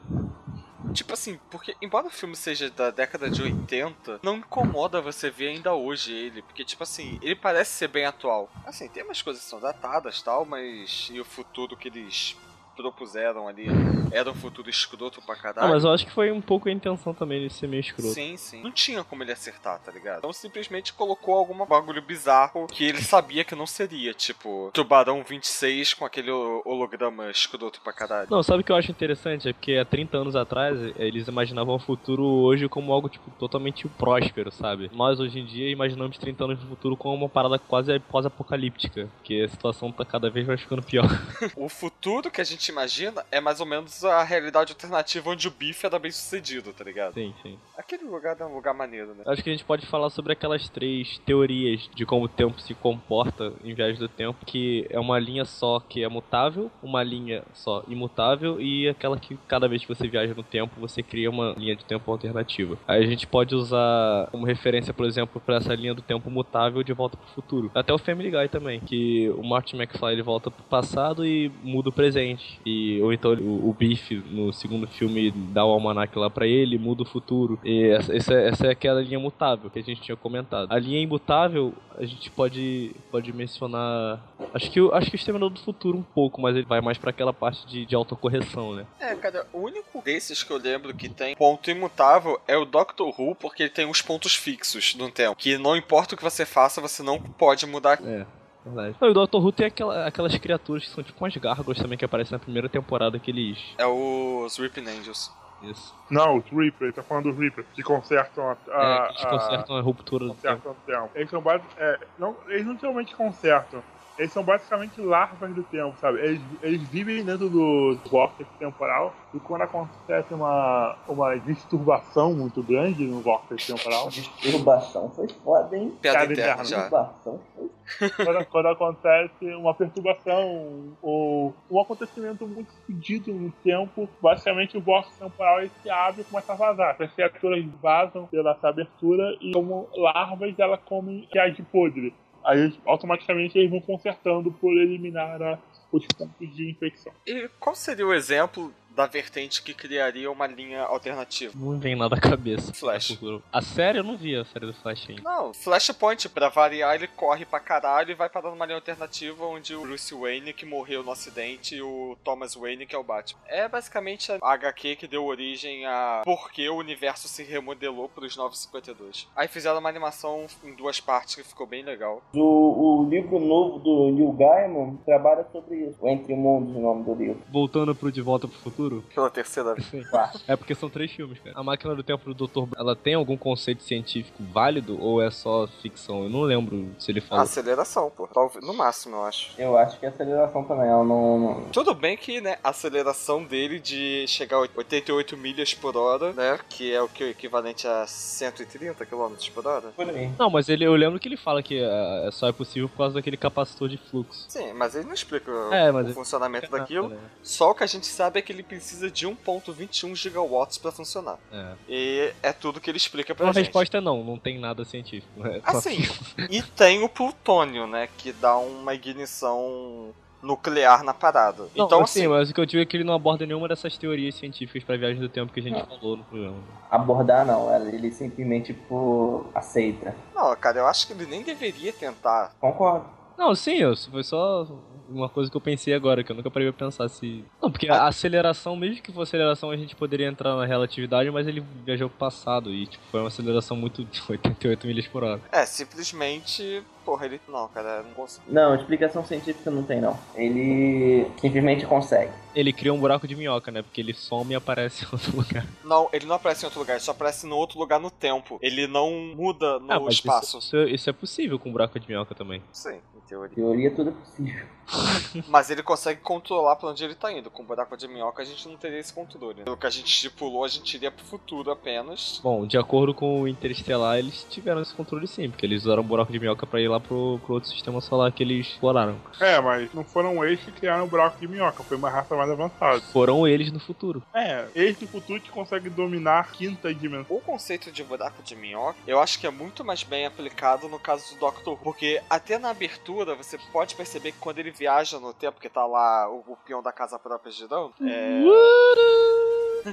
Tipo 0.92 1.14
assim, 1.14 1.40
porque 1.50 1.74
embora 1.80 2.06
o 2.06 2.10
filme 2.10 2.36
seja 2.36 2.70
da 2.70 2.90
década 2.90 3.30
de 3.30 3.42
80, 3.42 4.20
não 4.22 4.36
incomoda 4.36 5.00
você 5.00 5.30
ver 5.30 5.48
ainda 5.48 5.72
hoje 5.74 6.12
ele, 6.12 6.42
porque 6.42 6.64
tipo 6.64 6.82
assim, 6.82 7.18
ele 7.22 7.34
parece 7.34 7.72
ser 7.72 7.88
bem 7.88 8.04
atual. 8.04 8.50
Assim, 8.66 8.88
tem 8.88 9.02
umas 9.02 9.22
coisas 9.22 9.42
que 9.42 9.48
são 9.48 9.58
datadas 9.58 10.20
tal, 10.22 10.44
mas 10.44 11.08
e 11.12 11.18
o 11.18 11.24
futuro 11.24 11.76
que 11.76 11.88
eles 11.88 12.36
propuseram 12.76 13.48
ali 13.48 13.66
era 14.12 14.30
um 14.30 14.34
futuro 14.34 14.68
escroto 14.68 15.20
pra 15.22 15.34
caralho. 15.34 15.66
Não, 15.66 15.74
mas 15.74 15.84
eu 15.84 15.90
acho 15.90 16.06
que 16.06 16.12
foi 16.12 16.30
um 16.30 16.40
pouco 16.40 16.68
a 16.68 16.72
intenção 16.72 17.14
também 17.14 17.46
de 17.46 17.52
ser 17.52 17.66
meio 17.66 17.80
escroto. 17.80 18.12
Sim, 18.12 18.36
sim. 18.36 18.62
Não 18.62 18.70
tinha 18.70 19.02
como 19.02 19.22
ele 19.22 19.32
acertar, 19.32 19.78
tá 19.80 19.90
ligado? 19.90 20.18
Então 20.18 20.32
simplesmente 20.32 20.92
colocou 20.92 21.34
algum 21.34 21.64
bagulho 21.64 22.02
bizarro 22.02 22.66
que 22.66 22.84
ele 22.84 23.02
sabia 23.02 23.44
que 23.44 23.54
não 23.54 23.66
seria. 23.66 24.12
Tipo, 24.12 24.70
Tubarão 24.72 25.22
26 25.22 25.94
com 25.94 26.04
aquele 26.04 26.30
holograma 26.30 27.30
escroto 27.30 27.80
pra 27.80 27.92
caralho. 27.92 28.28
Não, 28.30 28.42
sabe 28.42 28.62
o 28.62 28.64
que 28.64 28.72
eu 28.72 28.76
acho 28.76 28.90
interessante? 28.90 29.48
É 29.48 29.52
porque 29.52 29.76
há 29.76 29.84
30 29.84 30.16
anos 30.16 30.36
atrás 30.36 30.78
eles 30.96 31.28
imaginavam 31.28 31.74
o 31.74 31.78
futuro 31.78 32.24
hoje 32.24 32.68
como 32.68 32.92
algo, 32.92 33.08
tipo, 33.08 33.30
totalmente 33.32 33.88
próspero, 33.88 34.50
sabe? 34.50 34.90
Nós 34.92 35.20
hoje 35.20 35.40
em 35.40 35.44
dia 35.44 35.70
imaginamos 35.70 36.18
30 36.18 36.44
anos 36.44 36.60
no 36.60 36.68
futuro 36.68 36.96
como 36.96 37.14
uma 37.14 37.28
parada 37.28 37.58
quase 37.58 37.98
pós-apocalíptica. 38.00 39.08
Porque 39.16 39.42
a 39.46 39.48
situação 39.48 39.90
tá 39.90 40.04
cada 40.04 40.30
vez 40.30 40.46
mais 40.46 40.60
ficando 40.60 40.82
pior. 40.82 41.08
o 41.56 41.68
futuro 41.68 42.30
que 42.30 42.40
a 42.40 42.44
gente 42.44 42.71
imagina 42.72 43.24
é 43.30 43.40
mais 43.40 43.60
ou 43.60 43.66
menos 43.66 44.04
a 44.04 44.22
realidade 44.22 44.72
alternativa 44.72 45.30
onde 45.30 45.46
o 45.46 45.50
bife 45.50 45.86
era 45.86 45.98
bem 45.98 46.10
sucedido, 46.10 46.72
tá 46.72 46.82
ligado? 46.84 47.14
Sim, 47.14 47.32
sim. 47.42 47.58
Aquele 47.76 48.04
lugar 48.04 48.36
é 48.40 48.44
um 48.44 48.54
lugar 48.54 48.74
maneiro, 48.74 49.14
né? 49.14 49.22
Acho 49.26 49.42
que 49.42 49.50
a 49.50 49.52
gente 49.52 49.64
pode 49.64 49.86
falar 49.86 50.10
sobre 50.10 50.32
aquelas 50.32 50.68
três 50.68 51.18
teorias 51.18 51.88
de 51.94 52.04
como 52.04 52.24
o 52.24 52.28
tempo 52.28 52.60
se 52.60 52.74
comporta 52.74 53.52
em 53.62 53.74
viagem 53.74 53.98
do 53.98 54.08
tempo, 54.08 54.44
que 54.44 54.86
é 54.90 54.98
uma 54.98 55.18
linha 55.18 55.44
só 55.44 55.78
que 55.80 56.02
é 56.02 56.08
mutável, 56.08 56.70
uma 56.82 57.02
linha 57.02 57.44
só 57.52 57.84
imutável 57.86 58.60
e 58.60 58.88
aquela 58.88 59.18
que 59.18 59.38
cada 59.46 59.68
vez 59.68 59.82
que 59.82 59.88
você 59.88 60.08
viaja 60.08 60.34
no 60.34 60.42
tempo 60.42 60.80
você 60.80 61.02
cria 61.02 61.30
uma 61.30 61.52
linha 61.56 61.76
de 61.76 61.84
tempo 61.84 62.10
alternativa. 62.10 62.78
Aí 62.88 63.02
a 63.02 63.06
gente 63.06 63.26
pode 63.26 63.54
usar 63.54 64.28
como 64.30 64.46
referência, 64.46 64.94
por 64.94 65.06
exemplo, 65.06 65.40
para 65.40 65.56
essa 65.56 65.74
linha 65.74 65.94
do 65.94 66.02
tempo 66.02 66.30
mutável 66.30 66.82
de 66.82 66.92
volta 66.92 67.16
pro 67.16 67.26
futuro. 67.28 67.70
Até 67.74 67.92
o 67.92 67.98
Family 67.98 68.30
Guy 68.30 68.48
também, 68.48 68.80
que 68.80 69.30
o 69.30 69.42
Martin 69.42 69.76
McFly 69.76 70.12
ele 70.12 70.22
volta 70.22 70.50
pro 70.50 70.64
passado 70.64 71.26
e 71.26 71.50
muda 71.62 71.88
o 71.88 71.92
presente. 71.92 72.51
E, 72.64 73.00
ou 73.02 73.12
então 73.12 73.34
o, 73.34 73.68
o 73.68 73.72
Biff 73.72 74.14
no 74.30 74.52
segundo 74.52 74.86
filme 74.86 75.30
dá 75.30 75.64
o 75.64 75.70
almanac 75.70 76.16
lá 76.18 76.30
para 76.30 76.46
ele, 76.46 76.78
muda 76.78 77.02
o 77.02 77.06
futuro. 77.06 77.58
E 77.64 77.86
essa, 77.88 78.16
essa, 78.16 78.34
essa 78.34 78.66
é 78.66 78.70
aquela 78.70 79.00
linha 79.00 79.18
mutável 79.18 79.70
que 79.70 79.78
a 79.78 79.82
gente 79.82 80.00
tinha 80.00 80.16
comentado. 80.16 80.70
A 80.70 80.78
linha 80.78 81.00
imutável 81.00 81.74
a 81.96 82.04
gente 82.04 82.30
pode, 82.30 82.94
pode 83.10 83.32
mencionar. 83.32 84.20
Acho 84.54 84.70
que, 84.70 84.80
acho 84.92 85.10
que 85.10 85.16
o 85.16 85.18
Exterminador 85.18 85.50
do 85.50 85.60
Futuro 85.60 85.98
um 85.98 86.02
pouco, 86.02 86.40
mas 86.40 86.56
ele 86.56 86.66
vai 86.66 86.80
mais 86.80 86.98
para 86.98 87.10
aquela 87.10 87.32
parte 87.32 87.66
de, 87.66 87.84
de 87.86 87.94
autocorreção, 87.94 88.74
né? 88.74 88.86
É, 88.98 89.14
cara, 89.14 89.46
o 89.52 89.60
único 89.60 90.00
desses 90.02 90.42
que 90.42 90.50
eu 90.50 90.58
lembro 90.58 90.94
que 90.94 91.08
tem 91.08 91.36
ponto 91.36 91.70
imutável 91.70 92.40
é 92.46 92.56
o 92.56 92.64
Doctor 92.64 93.08
Who, 93.18 93.34
porque 93.34 93.64
ele 93.64 93.70
tem 93.70 93.86
uns 93.86 94.02
pontos 94.02 94.34
fixos 94.34 94.94
no 94.94 95.10
tempo. 95.10 95.36
Que 95.36 95.58
não 95.58 95.76
importa 95.76 96.14
o 96.14 96.18
que 96.18 96.24
você 96.24 96.44
faça, 96.44 96.80
você 96.80 97.02
não 97.02 97.20
pode 97.20 97.66
mudar. 97.66 98.00
É. 98.04 98.26
Verdade. 98.64 98.96
Não, 99.00 99.08
e 99.08 99.10
o 99.10 99.14
Doctor 99.14 99.44
Who 99.44 99.52
tem 99.52 99.66
aquela, 99.66 100.06
aquelas 100.06 100.36
criaturas 100.38 100.84
que 100.84 100.90
são 100.90 101.02
tipo 101.02 101.22
umas 101.22 101.36
gárgulas 101.36 101.78
também 101.78 101.98
que 101.98 102.04
aparecem 102.04 102.32
na 102.32 102.38
primeira 102.38 102.68
temporada 102.68 103.18
que 103.18 103.30
eles. 103.30 103.58
É 103.78 103.86
os 103.86 104.56
Ripping 104.58 104.88
Angels. 104.88 105.32
Isso. 105.62 105.94
Não, 106.10 106.38
os 106.38 106.44
Reaper, 106.46 106.88
ele 106.88 106.92
tá 106.92 107.02
falando 107.02 107.30
dos 107.30 107.38
Reaper, 107.38 107.64
que 107.72 107.82
consertam 107.82 108.48
a. 108.48 108.56
a 108.72 109.08
é, 109.10 109.12
que 109.12 109.26
consertam 109.26 109.76
a, 109.76 109.78
a 109.78 109.82
ruptura 109.82 110.26
do 110.26 110.34
tempo. 110.34 110.60
Consertam 110.60 110.76
tempo. 110.84 111.10
Eles 111.14 111.30
são 111.30 111.40
base... 111.40 111.62
é, 111.76 112.00
não, 112.18 112.36
eles 112.48 112.66
não 112.66 112.76
realmente 112.76 113.14
consertam. 113.14 113.82
Eles 114.18 114.30
são 114.30 114.42
basicamente 114.42 115.00
larvas 115.00 115.54
do 115.54 115.62
tempo, 115.62 115.96
sabe? 115.98 116.18
Eles, 116.18 116.40
eles 116.62 116.82
vivem 116.88 117.24
dentro 117.24 117.48
do 117.48 117.98
vórtice 118.10 118.44
temporal 118.58 119.14
e 119.32 119.40
quando 119.40 119.62
acontece 119.62 120.34
uma, 120.34 120.96
uma 121.08 121.38
disturbação 121.38 122.34
muito 122.34 122.62
grande 122.62 123.04
no 123.06 123.20
vórtice 123.20 123.72
temporal. 123.72 124.10
Disturbação 124.10 125.10
foi 125.10 125.28
foda, 125.42 125.76
hein? 125.76 125.96
Piada 126.02 126.30
interna 126.30 126.64
já. 126.64 126.76
Disturbação 126.76 127.40
foi 127.56 127.70
quando, 128.16 128.46
quando 128.46 128.66
acontece 128.66 129.54
uma 129.54 129.74
perturbação 129.74 130.96
ou 131.02 131.54
um 131.70 131.80
acontecimento 131.80 132.46
muito 132.46 132.72
fedido 132.86 133.32
no 133.32 133.50
tempo, 133.64 134.08
basicamente 134.20 134.76
o 134.76 134.80
vórtice 134.80 135.18
temporal 135.18 135.60
ele 135.60 135.70
se 135.82 135.90
abre 135.90 136.22
e 136.22 136.24
começa 136.24 136.52
a 136.52 136.56
vazar. 136.56 136.96
As 136.98 137.12
criaturas 137.12 137.64
vazam 137.80 138.26
pela 138.26 138.52
essa 138.52 138.68
abertura 138.68 139.36
e 139.40 139.52
como 139.52 139.88
larvas 139.94 140.58
ela 140.58 140.78
come 140.78 141.28
que 141.30 141.50
de 141.50 141.62
podre. 141.62 142.14
Aí 142.44 142.72
automaticamente 142.84 143.58
eles 143.58 143.70
vão 143.70 143.80
consertando 143.80 144.52
por 144.52 144.72
eliminar 144.76 145.40
a, 145.42 145.58
os 145.90 146.04
pontos 146.06 146.54
de 146.54 146.70
infecção. 146.70 147.12
E 147.26 147.48
qual 147.60 147.74
seria 147.74 148.06
o 148.06 148.12
exemplo 148.12 148.72
da 148.94 149.06
vertente 149.06 149.62
que 149.62 149.74
criaria 149.74 150.30
uma 150.30 150.46
linha 150.46 150.82
alternativa. 150.82 151.52
Não 151.56 151.78
vem 151.78 151.96
nada 151.96 152.16
à 152.16 152.20
cabeça. 152.20 152.72
Flash. 152.72 153.18
A 153.52 153.62
série 153.62 153.98
eu 153.98 154.04
não 154.04 154.16
vi 154.16 154.36
a 154.36 154.44
série 154.44 154.66
do 154.66 154.74
Flash 154.74 155.08
ainda. 155.08 155.22
Não, 155.22 155.52
Flashpoint, 155.54 156.28
pra 156.28 156.48
variar, 156.48 156.94
ele 156.94 157.06
corre 157.08 157.44
pra 157.44 157.60
caralho 157.60 158.10
e 158.10 158.14
vai 158.14 158.28
parar 158.28 158.50
numa 158.50 158.66
linha 158.66 158.76
alternativa 158.76 159.44
onde 159.46 159.74
o 159.74 159.82
Bruce 159.82 160.14
Wayne, 160.14 160.52
que 160.52 160.66
morreu 160.66 161.02
no 161.02 161.10
acidente, 161.10 161.76
e 161.76 161.82
o 161.82 162.16
Thomas 162.22 162.54
Wayne, 162.54 162.86
que 162.86 162.94
é 162.94 162.98
o 162.98 163.04
Batman. 163.04 163.40
É 163.46 163.68
basicamente 163.68 164.32
a 164.32 164.38
HQ 164.40 164.96
que 164.96 165.06
deu 165.06 165.24
origem 165.24 165.86
a 165.86 166.22
por 166.24 166.50
que 166.50 166.68
o 166.68 166.76
universo 166.76 167.28
se 167.28 167.42
remodelou 167.42 168.08
pros 168.08 168.36
952. 168.36 169.28
Aí 169.36 169.48
fizeram 169.48 169.78
uma 169.78 169.88
animação 169.88 170.46
em 170.64 170.74
duas 170.74 171.00
partes 171.00 171.34
que 171.34 171.44
ficou 171.44 171.66
bem 171.66 171.82
legal. 171.82 172.22
O, 172.34 173.02
o 173.02 173.08
livro 173.08 173.38
novo 173.38 173.78
do 173.78 174.10
Neil 174.10 174.32
Gaiman 174.32 174.96
trabalha 175.04 175.46
sobre 175.52 175.76
isso. 175.76 175.96
O 176.00 176.08
Entre 176.08 176.34
Mundos, 176.34 176.74
o 176.74 176.80
nome 176.80 177.04
do 177.04 177.14
livro. 177.14 177.42
Voltando 177.50 177.94
pro 177.94 178.10
De 178.12 178.20
Volta 178.20 178.48
pro 178.48 178.58
Futuro. 178.58 178.81
Pela 179.14 179.30
terceira 179.30 179.74
vez. 179.74 180.06
É 180.48 180.56
porque 180.56 180.74
são 180.74 180.88
três 180.90 181.10
filmes, 181.10 181.38
cara. 181.38 181.58
A 181.58 181.62
Máquina 181.62 181.94
do 181.94 182.02
Tempo 182.02 182.32
do 182.32 182.46
Dr. 182.46 182.68
ela 182.76 182.96
tem 182.96 183.14
algum 183.14 183.36
conceito 183.36 183.82
científico 183.82 184.42
válido 184.42 185.00
ou 185.00 185.22
é 185.22 185.30
só 185.30 185.66
ficção? 185.80 186.24
Eu 186.24 186.30
não 186.30 186.42
lembro 186.42 186.88
se 186.98 187.10
ele 187.10 187.20
falou. 187.20 187.44
Aceleração, 187.44 188.10
pô. 188.10 188.28
No 188.62 188.74
máximo, 188.74 189.16
eu 189.16 189.24
acho. 189.24 189.50
Eu 189.58 189.76
acho 189.76 189.98
que 189.98 190.06
é 190.06 190.08
aceleração 190.08 190.64
também. 190.64 190.88
Ela 190.88 191.04
não, 191.04 191.38
não... 191.38 191.64
Tudo 191.70 191.94
bem 191.94 192.16
que, 192.16 192.40
né, 192.40 192.56
a 192.64 192.70
aceleração 192.70 193.44
dele 193.44 193.78
de 193.78 194.26
chegar 194.26 194.56
a 194.56 194.60
88 194.76 195.36
milhas 195.36 195.74
por 195.74 195.96
hora, 195.96 196.32
né, 196.32 196.58
que 196.68 196.92
é 196.92 197.00
o 197.02 197.08
que 197.08 197.24
o 197.24 197.28
equivalente 197.28 197.86
a 197.86 198.06
130 198.06 199.04
km 199.06 199.34
por 199.54 199.66
hora. 199.66 199.88
Por 199.94 200.08
aí. 200.08 200.30
Não, 200.38 200.50
mas 200.50 200.68
ele, 200.68 200.84
eu 200.84 200.94
lembro 200.94 201.18
que 201.20 201.28
ele 201.28 201.36
fala 201.36 201.62
que 201.62 201.78
é, 201.82 202.28
só 202.32 202.48
é 202.48 202.52
possível 202.52 202.88
por 202.88 202.98
causa 202.98 203.14
daquele 203.14 203.36
capacitor 203.36 203.88
de 203.88 203.96
fluxo. 203.98 204.46
Sim, 204.48 204.72
mas 204.72 204.94
ele 204.94 205.04
não 205.06 205.14
explica 205.14 205.50
É, 205.72 205.90
o 205.90 205.94
mas 205.94 206.06
ele- 206.06 206.14
funcionamento 206.14 206.66
Ah, 206.74 206.78
daquilo. 206.78 207.08
né? 207.08 207.18
Só 207.42 207.70
o 207.70 207.74
que 207.74 207.84
a 207.84 207.86
gente 207.86 208.06
sabe 208.06 208.38
é 208.38 208.42
que 208.42 208.52
ele 208.52 208.62
precisa 208.72 209.10
de 209.10 209.26
1.21 209.26 210.14
gigawatts 210.16 210.78
pra 210.78 210.90
funcionar. 210.90 211.38
É. 211.52 211.72
E 211.88 212.32
é 212.42 212.52
tudo 212.52 212.80
que 212.80 212.90
ele 212.90 212.96
explica 212.96 213.34
pra 213.34 213.48
a 213.50 213.52
gente. 213.52 213.64
resposta 213.64 213.98
é 213.98 214.00
não, 214.00 214.24
não 214.24 214.38
tem 214.38 214.58
nada 214.58 214.84
científico. 214.84 215.46
É 215.46 215.60
só 215.60 215.78
Assim, 215.78 215.98
aquilo. 216.02 216.48
e 216.50 216.62
tem 216.62 217.02
o 217.04 217.08
plutônio, 217.08 217.86
né, 217.86 218.08
que 218.16 218.32
dá 218.32 218.56
uma 218.56 218.94
ignição 218.94 220.14
nuclear 220.42 221.04
na 221.04 221.14
parada. 221.14 221.64
Não, 221.76 221.86
então, 221.86 222.02
assim, 222.02 222.20
assim, 222.20 222.28
mas 222.28 222.50
o 222.50 222.54
que 222.54 222.60
eu 222.60 222.66
digo 222.66 222.82
é 222.82 222.86
que 222.86 222.96
ele 222.96 223.04
não 223.04 223.14
aborda 223.14 223.46
nenhuma 223.46 223.68
dessas 223.68 223.96
teorias 223.96 224.34
científicas 224.34 224.82
pra 224.82 224.96
viagem 224.96 225.20
do 225.20 225.28
tempo 225.28 225.52
que 225.52 225.60
a 225.60 225.62
gente 225.62 225.80
falou 225.86 226.16
no 226.16 226.24
programa. 226.24 226.56
Abordar 226.90 227.46
não, 227.46 227.72
ele 227.88 228.10
simplesmente 228.10 228.72
tipo, 228.72 229.46
aceita. 229.54 230.16
não, 230.34 230.54
cara, 230.56 230.78
eu 230.80 230.86
acho 230.86 231.06
que 231.06 231.12
ele 231.12 231.26
nem 231.26 231.42
deveria 231.42 231.92
tentar. 231.92 232.52
Concordo. 232.60 233.04
Não, 233.42 233.56
sim, 233.56 233.78
eu- 233.78 233.96
foi 233.96 234.22
só 234.22 234.64
uma 235.08 235.28
coisa 235.28 235.50
que 235.50 235.56
eu 235.56 235.60
pensei 235.60 235.92
agora, 235.92 236.22
que 236.22 236.30
eu 236.30 236.36
nunca 236.36 236.48
parei 236.48 236.70
pra 236.70 236.86
pensar 236.86 237.08
se. 237.08 237.44
Não, 237.60 237.72
porque 237.72 237.88
a 237.88 238.06
aceleração, 238.06 238.76
mesmo 238.76 239.02
que 239.02 239.10
fosse 239.12 239.30
aceleração, 239.30 239.70
a 239.72 239.76
gente 239.76 239.96
poderia 239.96 240.28
entrar 240.28 240.54
na 240.54 240.64
relatividade, 240.64 241.28
mas 241.28 241.48
ele 241.48 241.60
viajou 241.84 242.08
pro 242.08 242.18
passado 242.18 242.70
e 242.72 242.86
tipo, 242.86 243.02
foi 243.10 243.18
uma 243.20 243.26
aceleração 243.26 243.76
muito 243.76 244.04
de 244.06 244.22
88 244.28 244.86
milhas 244.86 245.08
por 245.08 245.24
hora. 245.24 245.40
É, 245.50 245.66
simplesmente. 245.66 246.84
Porra, 247.04 247.26
ele. 247.26 247.40
Não, 247.48 247.66
cara, 247.66 248.04
não 248.04 248.12
consigo. 248.12 248.44
Não, 248.46 248.76
explicação 248.76 249.24
científica 249.24 249.72
não 249.72 249.82
tem 249.82 250.00
não. 250.00 250.16
Ele 250.36 251.26
simplesmente 251.40 251.84
consegue. 251.84 252.30
Ele 252.54 252.72
cria 252.72 252.94
um 252.94 253.00
buraco 253.00 253.26
de 253.26 253.34
minhoca, 253.34 253.72
né? 253.72 253.82
Porque 253.82 254.00
ele 254.00 254.14
some 254.14 254.52
e 254.52 254.54
aparece 254.54 255.04
em 255.04 255.08
outro 255.10 255.36
lugar. 255.36 255.66
Não, 255.84 256.08
ele 256.12 256.26
não 256.26 256.36
aparece 256.36 256.64
em 256.64 256.66
outro 256.66 256.78
lugar, 256.78 256.92
ele 256.94 257.00
só 257.02 257.10
aparece 257.10 257.44
no 257.44 257.56
outro 257.56 257.76
lugar 257.80 257.98
no 257.98 258.08
tempo. 258.08 258.56
Ele 258.62 258.86
não 258.86 259.10
muda 259.34 259.80
no 259.80 259.92
Ah, 259.92 259.98
mas 259.98 260.14
espaço. 260.14 260.58
Isso, 260.58 260.76
isso, 260.76 260.94
isso 260.94 261.10
é 261.10 261.12
possível 261.12 261.58
com 261.58 261.70
um 261.70 261.72
buraco 261.72 261.98
de 261.98 262.06
minhoca 262.06 262.36
também. 262.36 262.62
Sim, 262.72 263.00
teoria. 263.28 263.54
Teoria 263.54 263.90
tudo 263.90 264.10
é 264.10 264.12
possível. 264.12 264.66
Mas 265.48 265.70
ele 265.70 265.82
consegue 265.82 266.20
controlar 266.20 266.76
pra 266.76 266.90
onde 266.90 267.04
ele 267.04 267.14
tá 267.14 267.32
indo. 267.32 267.50
Com 267.50 267.62
o 267.62 267.66
buraco 267.66 267.96
de 267.96 268.08
minhoca 268.08 268.42
a 268.42 268.44
gente 268.44 268.68
não 268.68 268.76
teria 268.76 268.98
esse 268.98 269.12
controle. 269.12 269.62
Pelo 269.62 269.76
que 269.76 269.86
a 269.86 269.90
gente 269.90 270.06
estipulou, 270.06 270.64
a 270.64 270.68
gente 270.68 270.94
iria 270.94 271.10
pro 271.10 271.24
futuro 271.24 271.70
apenas. 271.70 272.40
Bom, 272.42 272.66
de 272.66 272.76
acordo 272.76 273.14
com 273.14 273.42
o 273.42 273.48
Interestelar, 273.48 274.18
eles 274.18 274.46
tiveram 274.48 274.82
esse 274.82 274.94
controle 274.94 275.26
sim, 275.26 275.48
porque 275.50 275.64
eles 275.64 275.82
usaram 275.84 276.02
um 276.02 276.06
buraco 276.06 276.32
de 276.32 276.38
minhoca 276.38 276.66
pra 276.66 276.80
ir 276.80 276.88
lá 276.88 277.00
pro, 277.00 277.40
pro 277.44 277.54
outro 277.54 277.70
sistema 277.70 278.00
solar 278.00 278.32
que 278.32 278.42
eles 278.42 278.66
exploraram. 278.66 279.16
É, 279.40 279.60
mas 279.60 279.92
não 279.94 280.04
foram 280.04 280.44
eles 280.44 280.60
que 280.60 280.72
criaram 280.72 281.04
o 281.04 281.08
buraco 281.08 281.38
de 281.40 281.48
minhoca, 281.48 281.82
foi 281.82 281.96
uma 281.96 282.10
raça 282.10 282.36
mais 282.36 282.50
avançada. 282.50 283.00
Foram 283.00 283.46
eles 283.46 283.72
no 283.72 283.80
futuro. 283.80 284.22
É, 284.34 284.66
eles 284.74 284.96
do 284.96 285.06
futuro 285.06 285.40
que 285.40 285.50
conseguem 285.50 285.90
dominar 285.90 286.40
a 286.40 286.44
quinta 286.44 286.92
dimensão. 286.94 287.36
O 287.36 287.40
conceito 287.40 287.90
de 287.90 288.04
buraco 288.04 288.42
de 288.42 288.54
minhoca, 288.54 288.98
eu 289.06 289.20
acho 289.20 289.38
que 289.38 289.46
é 289.46 289.50
muito 289.50 289.84
mais 289.84 290.02
bem 290.02 290.26
aplicado 290.26 290.88
no 290.88 290.98
caso 290.98 291.34
do 291.34 291.40
Doctor 291.40 291.74
Who, 291.74 291.78
porque 291.82 292.20
até 292.28 292.58
na 292.58 292.70
abertura 292.70 293.11
você 293.36 293.58
pode 293.72 293.94
perceber 293.94 294.32
que 294.32 294.38
quando 294.38 294.58
ele 294.58 294.70
viaja 294.70 295.18
no 295.20 295.32
tempo, 295.32 295.60
que 295.60 295.68
tá 295.68 295.84
lá 295.86 296.28
o, 296.30 296.44
o 296.48 296.56
peão 296.64 296.82
da 296.82 296.92
casa 296.92 297.18
própria 297.18 297.52
girando, 297.52 297.92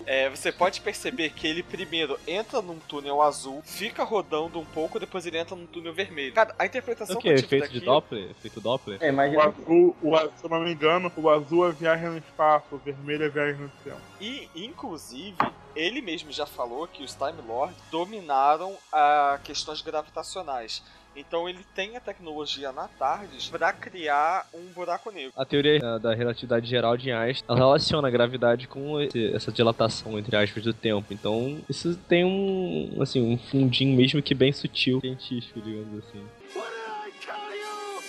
é, 0.06 0.26
é, 0.26 0.30
você 0.30 0.52
pode 0.52 0.82
perceber 0.82 1.32
que 1.32 1.48
ele 1.48 1.64
primeiro 1.64 2.20
entra 2.28 2.62
num 2.62 2.78
túnel 2.80 3.22
azul, 3.22 3.62
fica 3.66 4.04
rodando 4.04 4.60
um 4.60 4.66
pouco, 4.66 5.00
depois 5.00 5.26
ele 5.26 5.38
entra 5.38 5.56
num 5.56 5.66
túnel 5.66 5.94
vermelho. 5.94 6.34
Cara, 6.34 6.54
a 6.60 6.66
interpretação 6.66 7.16
O 7.18 7.20
que 7.20 7.30
eu 7.30 7.36
que? 7.36 7.42
tive 7.42 7.56
Efeito 7.58 7.62
daqui... 7.68 7.80
de 7.80 7.86
Doppler? 7.86 8.30
Efeito 8.32 8.62
Doppler? 8.62 8.98
É, 9.02 9.08
O 9.08 9.10
imagina. 9.10 9.44
azul, 9.46 9.96
o 10.02 10.16
azul, 10.16 10.32
se 10.36 10.44
eu 10.46 10.50
não 10.50 10.60
me 10.62 10.72
engano, 10.72 11.12
o 11.18 11.30
azul 11.30 11.68
é 11.68 11.72
viagem 11.72 12.10
no 12.10 12.18
espaço, 12.18 12.66
o 12.72 12.78
vermelho 12.78 13.26
é 13.26 13.30
viagem 13.30 13.62
no 13.62 13.70
tempo. 13.84 14.02
E, 14.22 14.48
inclusive, 14.56 15.38
ele 15.76 16.02
mesmo 16.02 16.32
já 16.32 16.46
falou 16.46 16.88
que 16.88 17.04
os 17.04 17.16
Time 17.16 17.42
Lords 17.48 17.76
dominaram 17.90 18.78
a 18.92 19.40
questões 19.44 19.82
gravitacionais. 19.82 20.84
Então 21.16 21.49
ele 21.49 21.66
tem 21.76 21.97
a 21.97 21.99
tecnologia 21.99 22.72
na 22.72 22.88
TARDIS 22.88 23.49
para 23.49 23.74
criar 23.74 24.47
um 24.53 24.68
buraco 24.68 25.12
negro. 25.12 25.34
A 25.36 25.43
teoria 25.43 25.78
eh, 25.84 25.99
da 25.99 26.14
relatividade 26.14 26.68
geral 26.70 26.95
de 26.95 27.12
Einstein 27.12 27.45
ela 27.49 27.57
relaciona 27.57 28.07
a 28.07 28.12
gravidade 28.12 28.68
com 28.68 29.01
esse- 29.01 29.34
essa 29.36 29.51
dilatação, 29.51 30.18
entre 30.18 30.36
aspas, 30.38 30.64
do 30.64 30.74
tempo. 30.74 31.12
Então, 31.12 31.60
isso 31.68 31.95
tem 32.07 32.24
um, 32.24 33.01
assim, 33.01 33.22
um 33.34 33.38
fundinho 33.38 33.97
mesmo 33.97 34.22
que 34.22 34.34
bem 34.36 34.53
sutil, 34.53 35.01
científico, 35.01 35.60
digamos 35.62 36.05
assim. 36.05 36.26
What 36.55 36.70
did 36.72 37.07
I 37.07 37.12
tell 37.26 37.55
you? 37.57 38.01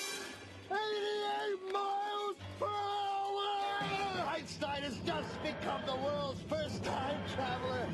88 0.70 1.72
miles 1.72 2.36
per 2.59 2.68
hour! 2.68 4.36
Einstein 4.36 4.84
has 4.84 4.94
just 5.05 5.42
become 5.42 5.82
the 5.86 5.96
world's 5.96 6.40
first 6.48 6.82
time 6.84 7.18
traveler. 7.34 7.88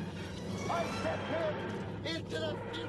I 0.69 0.83
sent 1.01 1.21
him 1.31 2.17
into 2.17 2.39
the 2.39 2.55
future. 2.71 2.86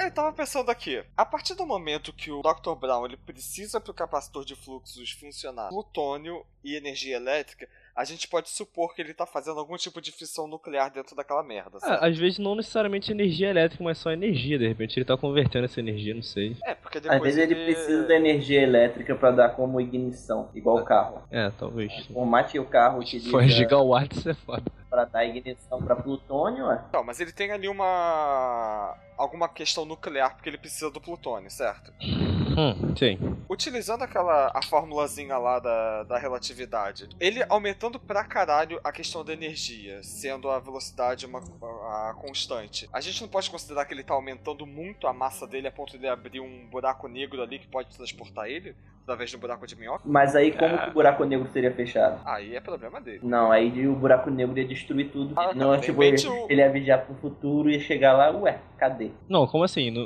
Eu 0.00 0.10
tava 0.10 0.32
pensando 0.32 0.70
aqui, 0.70 1.02
a 1.14 1.26
partir 1.26 1.54
do 1.54 1.66
momento 1.66 2.12
que 2.12 2.30
o 2.30 2.40
Dr. 2.40 2.74
Brown 2.74 3.04
ele 3.04 3.18
precisa 3.18 3.78
para 3.78 3.90
o 3.90 3.94
capacitor 3.94 4.44
de 4.44 4.56
fluxos 4.56 5.10
funcionar 5.10 5.68
plutônio 5.68 6.44
e 6.64 6.74
energia 6.74 7.16
elétrica, 7.16 7.68
a 7.94 8.04
gente 8.04 8.26
pode 8.26 8.48
supor 8.48 8.94
que 8.94 9.02
ele 9.02 9.12
tá 9.12 9.26
fazendo 9.26 9.60
algum 9.60 9.76
tipo 9.76 10.00
de 10.00 10.10
fissão 10.10 10.46
nuclear 10.46 10.90
dentro 10.90 11.14
daquela 11.14 11.42
merda, 11.42 11.78
sabe? 11.78 11.92
Ah, 11.92 12.08
às 12.08 12.16
vezes 12.16 12.38
não 12.38 12.54
necessariamente 12.54 13.12
energia 13.12 13.50
elétrica, 13.50 13.84
mas 13.84 13.98
só 13.98 14.10
energia. 14.10 14.58
De 14.58 14.66
repente 14.66 14.96
ele 14.96 15.04
tá 15.04 15.18
convertendo 15.18 15.66
essa 15.66 15.80
energia, 15.80 16.14
não 16.14 16.22
sei. 16.22 16.56
É, 16.64 16.74
porque 16.74 16.98
depois 16.98 17.18
Às 17.18 17.22
vezes 17.22 17.38
ele 17.38 17.54
precisa 17.54 18.06
da 18.06 18.16
energia 18.16 18.62
elétrica 18.62 19.14
pra 19.14 19.30
dar 19.30 19.50
como 19.50 19.80
ignição, 19.80 20.48
igual 20.54 20.78
o 20.78 20.84
carro. 20.84 21.22
É, 21.30 21.50
talvez. 21.50 22.06
Por 22.06 22.24
mais 22.24 22.50
que 22.50 22.58
o 22.58 22.64
carro 22.64 23.00
utiliza 23.00 23.30
Foi 23.30 23.48
gigawatts, 23.48 24.18
isso 24.18 24.30
é 24.30 24.34
foda. 24.34 24.79
Pra 24.90 25.04
dar 25.04 25.24
ignição 25.24 25.80
pra 25.80 25.94
plutônio, 25.94 26.70
é. 26.70 26.84
Não, 26.92 27.04
mas 27.04 27.20
ele 27.20 27.32
tem 27.32 27.52
ali 27.52 27.68
uma... 27.68 28.96
alguma 29.16 29.48
questão 29.48 29.84
nuclear, 29.84 30.34
porque 30.34 30.48
ele 30.48 30.58
precisa 30.58 30.90
do 30.90 31.00
plutônio, 31.00 31.50
certo? 31.50 31.92
Hum, 32.02 32.94
sim. 32.98 33.16
Utilizando 33.48 34.02
aquela 34.02 34.50
a 34.54 34.62
formulazinha 34.62 35.38
lá 35.38 35.58
da, 35.60 36.02
da 36.02 36.18
relatividade, 36.18 37.08
ele 37.18 37.44
aumentando 37.48 37.98
pra 37.98 38.24
caralho 38.24 38.80
a 38.82 38.90
questão 38.92 39.24
da 39.24 39.32
energia, 39.32 40.02
sendo 40.02 40.50
a 40.50 40.58
velocidade 40.58 41.24
uma 41.24 41.38
a 41.38 42.14
constante. 42.14 42.88
A 42.92 43.00
gente 43.00 43.22
não 43.22 43.28
pode 43.28 43.50
considerar 43.50 43.84
que 43.84 43.94
ele 43.94 44.04
tá 44.04 44.14
aumentando 44.14 44.66
muito 44.66 45.06
a 45.06 45.12
massa 45.12 45.46
dele 45.46 45.68
a 45.68 45.72
ponto 45.72 45.96
de 45.96 46.08
abrir 46.08 46.40
um 46.40 46.66
buraco 46.68 47.06
negro 47.06 47.40
ali 47.40 47.58
que 47.58 47.68
pode 47.68 47.96
transportar 47.96 48.48
ele 48.48 48.74
através 49.10 49.30
do 49.32 49.38
buraco 49.38 49.66
de 49.66 49.74
minhoca. 49.76 50.02
Mas 50.04 50.36
aí 50.36 50.52
como 50.52 50.78
que 50.78 50.88
o 50.90 50.92
buraco 50.92 51.24
negro 51.24 51.48
seria 51.52 51.72
fechado? 51.72 52.20
Aí 52.24 52.54
é 52.54 52.60
problema 52.60 53.00
dele. 53.00 53.20
Não, 53.22 53.50
aí 53.50 53.86
o 53.88 53.94
buraco 53.94 54.30
negro 54.30 54.56
ia 54.56 54.64
destruir 54.66 55.10
tudo. 55.10 55.34
Ah, 55.36 55.52
não, 55.52 55.76
de 55.76 55.82
tipo, 55.82 56.02
ele, 56.02 56.16
o- 56.28 56.46
ele 56.48 56.60
ia 56.60 56.70
viajar 56.70 56.98
pro 56.98 57.14
futuro 57.16 57.68
e 57.68 57.74
ia 57.74 57.80
chegar 57.80 58.12
lá, 58.12 58.30
ué, 58.30 58.58
cadê? 58.78 59.10
Não, 59.28 59.46
como 59.48 59.64
assim? 59.64 59.90
Não, 59.90 60.04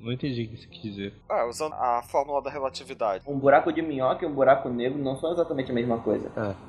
não 0.00 0.12
entendi 0.12 0.42
o 0.42 0.48
que 0.48 0.56
você 0.56 0.66
quis 0.66 0.82
dizer. 0.82 1.14
Ah, 1.28 1.46
usando 1.46 1.74
a 1.74 2.02
fórmula 2.02 2.42
da 2.42 2.50
relatividade. 2.50 3.24
Um 3.26 3.38
buraco 3.38 3.72
de 3.72 3.80
minhoca 3.80 4.24
e 4.24 4.28
um 4.28 4.32
buraco 4.34 4.68
negro 4.68 4.98
não 4.98 5.16
são 5.16 5.32
exatamente 5.32 5.70
a 5.70 5.74
mesma 5.74 5.98
coisa. 5.98 6.28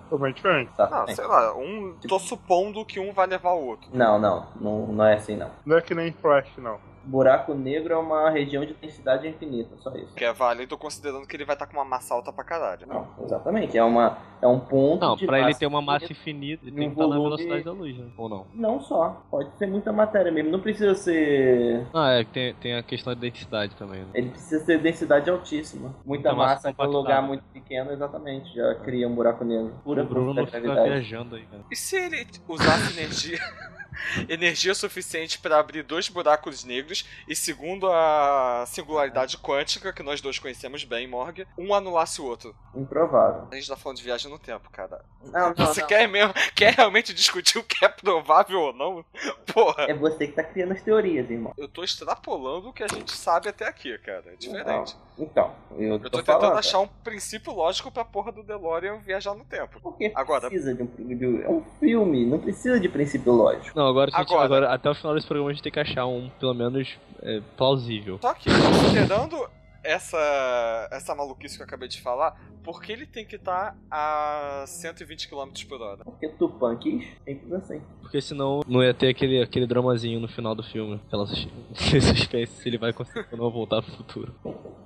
Totalmente 0.09 0.35
diferente. 0.35 0.71
Tá? 0.77 0.87
Não, 0.89 1.07
sei 1.07 1.25
lá, 1.25 1.55
um. 1.57 1.95
Tô 2.07 2.19
supondo 2.19 2.85
que 2.85 2.99
um 2.99 3.11
vai 3.11 3.25
levar 3.25 3.53
o 3.53 3.65
outro. 3.65 3.89
Não, 3.91 4.19
não, 4.19 4.47
não, 4.61 4.87
não 4.87 5.05
é 5.05 5.15
assim 5.15 5.35
não. 5.35 5.49
Não 5.65 5.77
é 5.77 5.81
que 5.81 5.95
nem 5.95 6.11
Flash, 6.11 6.47
não. 6.57 6.77
Buraco 7.05 7.53
negro 7.53 7.93
é 7.93 7.97
uma 7.97 8.29
região 8.29 8.65
de 8.65 8.73
densidade 8.73 9.27
infinita, 9.27 9.75
só 9.77 9.91
isso. 9.95 10.13
Que 10.15 10.25
é 10.25 10.33
válido 10.33 10.77
considerando 10.77 11.25
que 11.27 11.35
ele 11.35 11.45
vai 11.45 11.55
estar 11.55 11.67
com 11.67 11.73
uma 11.77 11.85
massa 11.85 12.13
alta 12.13 12.31
pra 12.33 12.43
caralho. 12.43 12.87
Não, 12.87 13.07
exatamente. 13.23 13.77
É, 13.77 13.83
uma, 13.83 14.17
é 14.41 14.47
um 14.47 14.59
ponto 14.59 15.01
Não, 15.05 15.15
de 15.15 15.25
pra 15.25 15.39
ele 15.39 15.53
ter 15.53 15.65
uma 15.67 15.81
massa 15.81 16.11
infinita. 16.11 16.63
ele 16.65 16.71
e 16.71 16.75
tem 16.79 16.89
que 16.89 16.93
estar 16.95 17.07
na 17.07 17.15
volume- 17.15 17.23
velocidade 17.37 17.63
da 17.63 17.71
luz, 17.71 17.97
né? 17.97 18.05
Ou 18.17 18.27
não? 18.29 18.47
Não 18.53 18.79
só, 18.79 19.21
pode 19.29 19.55
ser 19.57 19.67
muita 19.67 19.91
matéria 19.93 20.31
mesmo. 20.31 20.49
Não 20.51 20.59
precisa 20.59 20.95
ser. 20.95 21.85
Ah, 21.93 22.11
é 22.13 22.23
que 22.23 22.31
tem, 22.31 22.53
tem 22.55 22.75
a 22.75 22.83
questão 22.83 23.13
da 23.13 23.19
densidade 23.19 23.75
também, 23.75 23.99
né? 24.01 24.07
Ele 24.13 24.29
precisa 24.29 24.65
ter 24.65 24.79
densidade 24.79 25.29
altíssima. 25.29 25.93
Muita 26.05 26.29
Muita 26.29 26.33
massa 26.33 26.69
massa 26.69 26.83
em 26.83 26.87
um 26.87 26.91
lugar 26.91 27.21
muito 27.21 27.43
pequeno, 27.53 27.91
exatamente. 27.91 28.53
Já 28.55 28.73
cria 28.75 29.07
um 29.07 29.13
buraco 29.15 29.43
negro. 29.43 29.73
Pura 29.83 30.03
o 30.03 30.05
Bruno 30.07 30.45
fica 30.45 30.59
gravidade. 30.59 30.89
viajando 30.89 31.35
aí, 31.35 31.45
cara. 31.45 31.63
E 31.71 31.75
se 31.75 31.95
ele 31.95 32.25
usasse 32.47 32.97
energia. 32.99 33.37
energia 34.29 34.73
suficiente 34.73 35.39
para 35.39 35.59
abrir 35.59 35.83
dois 35.83 36.09
buracos 36.09 36.63
negros 36.63 37.05
e, 37.27 37.35
segundo 37.35 37.87
a 37.91 38.63
singularidade 38.67 39.37
quântica, 39.37 39.91
que 39.93 40.03
nós 40.03 40.21
dois 40.21 40.39
conhecemos 40.39 40.83
bem, 40.83 41.07
Morgan, 41.07 41.45
um 41.57 41.73
anulasse 41.73 42.21
o 42.21 42.25
outro. 42.25 42.55
Improvável. 42.75 43.47
A 43.51 43.55
gente 43.55 43.67
tá 43.67 43.75
falando 43.75 43.97
de 43.97 44.03
viagem 44.03 44.29
no 44.29 44.37
tempo, 44.39 44.69
cara. 44.71 45.03
Não, 45.23 45.53
não, 45.53 45.65
Você 45.65 45.81
não. 45.81 45.87
quer 45.87 46.07
mesmo, 46.07 46.33
quer 46.55 46.73
realmente 46.73 47.13
discutir 47.13 47.57
o 47.57 47.63
que 47.63 47.83
é 47.83 47.87
provável 47.89 48.59
ou 48.59 48.73
não? 48.73 49.05
Porra, 49.53 49.83
É 49.89 49.93
você 49.93 50.27
que 50.27 50.33
tá 50.33 50.43
criando 50.43 50.73
as 50.73 50.81
teorias, 50.81 51.29
irmão. 51.29 51.53
eu 51.57 51.67
tô 51.67 51.83
extrapolando 51.83 52.69
o 52.69 52.73
que 52.73 52.83
a 52.83 52.87
gente 52.87 53.11
sabe 53.11 53.49
até 53.49 53.67
aqui, 53.67 53.97
cara. 53.99 54.23
É 54.27 54.35
diferente. 54.35 54.95
Então, 55.17 55.53
eu, 55.77 55.93
Eu 55.93 55.99
tô, 55.99 56.09
tô 56.09 56.17
tentando 56.19 56.41
falando. 56.41 56.57
achar 56.59 56.79
um 56.79 56.87
princípio 56.87 57.53
lógico 57.53 57.89
pra 57.91 58.03
porra 58.03 58.31
do 58.31 58.43
DeLorean 58.43 58.97
viajar 58.99 59.33
no 59.33 59.45
tempo. 59.45 59.79
Porque 59.81 60.11
Agora- 60.13 60.49
precisa 60.49 60.73
de 60.73 60.83
um, 60.83 60.85
de- 60.85 61.43
é 61.43 61.49
um 61.49 61.63
filme, 61.79 62.25
não 62.25 62.39
precisa 62.39 62.79
de 62.79 62.89
princípio 62.89 63.31
lógico. 63.31 63.77
Não, 63.77 63.84
agora, 63.87 64.11
a 64.13 64.17
gente- 64.19 64.31
Agora- 64.33 64.45
agora, 64.45 64.73
até 64.73 64.89
o 64.89 64.95
final 64.95 65.13
desse 65.15 65.27
programa 65.27 65.49
a 65.49 65.53
gente 65.53 65.63
tem 65.63 65.71
que 65.71 65.79
achar 65.79 66.05
um, 66.05 66.29
pelo 66.39 66.53
menos, 66.53 66.97
é, 67.21 67.41
plausível. 67.57 68.17
Só 68.21 68.33
que, 68.33 68.49
considerando 68.49 69.35
essa, 69.83 70.87
essa 70.91 71.13
maluquice 71.15 71.55
que 71.57 71.61
eu 71.61 71.67
acabei 71.67 71.87
de 71.87 72.01
falar, 72.01 72.39
por 72.63 72.81
que 72.81 72.91
ele 72.91 73.05
tem 73.05 73.23
que 73.23 73.35
estar 73.35 73.77
a 73.91 74.63
120 74.67 75.29
km 75.29 75.49
por 75.69 75.79
hora? 75.81 76.03
Porque 76.03 76.27
Tupã 76.29 76.75
quis, 76.75 77.05
simples 77.23 77.53
assim. 77.53 77.81
Porque 78.01 78.19
senão 78.19 78.61
não 78.67 78.83
ia 78.83 78.93
ter 78.93 79.09
aquele, 79.09 79.41
aquele 79.43 79.67
dramazinho 79.67 80.19
no 80.19 80.27
final 80.27 80.55
do 80.55 80.63
filme. 80.63 80.99
Aquela 81.07 81.27
suspense 81.75 82.47
se 82.61 82.67
ele 82.69 82.77
vai 82.79 82.91
conseguir 82.93 83.27
ou 83.31 83.37
não 83.37 83.51
voltar 83.51 83.81
pro 83.83 83.91
futuro. 83.91 84.33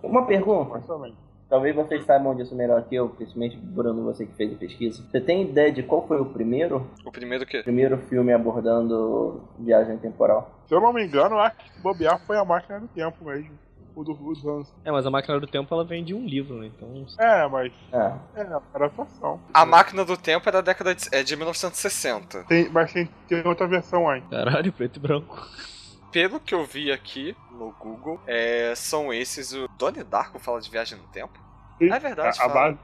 Uma 0.04 0.26
pergunta, 0.26 0.80
também. 0.82 1.16
Talvez 1.50 1.76
vocês 1.76 2.06
saibam 2.06 2.36
disso 2.36 2.56
melhor 2.56 2.84
que 2.84 2.96
eu, 2.96 3.10
principalmente 3.10 3.58
Bruno, 3.58 4.04
você 4.04 4.26
que 4.26 4.34
fez 4.36 4.54
a 4.54 4.56
pesquisa. 4.56 5.04
Você 5.10 5.20
tem 5.20 5.42
ideia 5.44 5.72
de 5.72 5.84
qual 5.84 6.08
foi 6.08 6.20
o 6.20 6.26
primeiro? 6.26 6.90
O 7.06 7.12
primeiro 7.12 7.46
que? 7.46 7.60
O 7.60 7.64
primeiro 7.64 7.98
filme 7.98 8.32
abordando 8.32 9.42
viagem 9.58 9.98
temporal? 9.98 10.60
Se 10.68 10.74
eu 10.76 10.82
não 10.82 10.94
me 10.94 11.06
engano, 11.06 11.38
acho 11.40 11.58
que 11.58 11.74
se 11.74 11.82
bobear 11.82 12.20
foi 12.26 12.38
a 12.38 12.46
máquina 12.46 12.80
do 12.80 12.88
tempo 12.88 13.26
mesmo. 13.26 13.58
O 13.96 14.04
do 14.04 14.14
os 14.14 14.46
anos. 14.46 14.74
É, 14.86 14.92
mas 14.92 15.06
a 15.06 15.12
máquina 15.12 15.40
do 15.40 15.48
tempo 15.48 15.74
ela 15.74 15.84
vem 15.84 16.04
de 16.06 16.14
um 16.14 16.26
livro, 16.26 16.60
né? 16.60 16.68
Então. 16.68 17.06
É, 17.20 17.48
mas. 17.50 17.74
Ah, 17.92 18.18
É, 18.36 18.42
era 18.74 18.86
atuação. 18.86 19.42
A 19.54 19.66
máquina 19.66 20.06
do 20.06 20.16
tempo 20.16 20.48
é 20.48 20.52
da 20.52 20.62
década 20.62 20.96
de, 20.96 21.10
é 21.12 21.22
de 21.24 21.36
1960. 21.36 22.46
Tem, 22.46 22.70
mas 22.70 22.94
tem, 22.94 23.10
tem 23.28 23.46
outra 23.46 23.68
versão 23.68 24.08
aí. 24.08 24.22
Caralho, 24.30 24.72
preto 24.72 24.98
e 24.98 25.00
branco. 25.00 25.46
Pelo 26.12 26.40
que 26.40 26.54
eu 26.56 26.66
vi 26.66 26.92
aqui 26.92 27.36
no 27.52 27.72
Google, 27.80 28.20
é, 28.26 28.74
são 28.76 29.14
esses. 29.14 29.54
O 29.54 29.68
Donnie 29.78 30.04
Darko 30.04 30.40
fala 30.40 30.60
de 30.60 30.70
viagem 30.70 30.98
no 30.98 31.08
tempo? 31.10 31.40
E 31.80 31.90
É 31.90 32.00
verdade, 32.00 32.40
A, 32.42 32.46
a 32.46 32.48
base. 32.50 32.78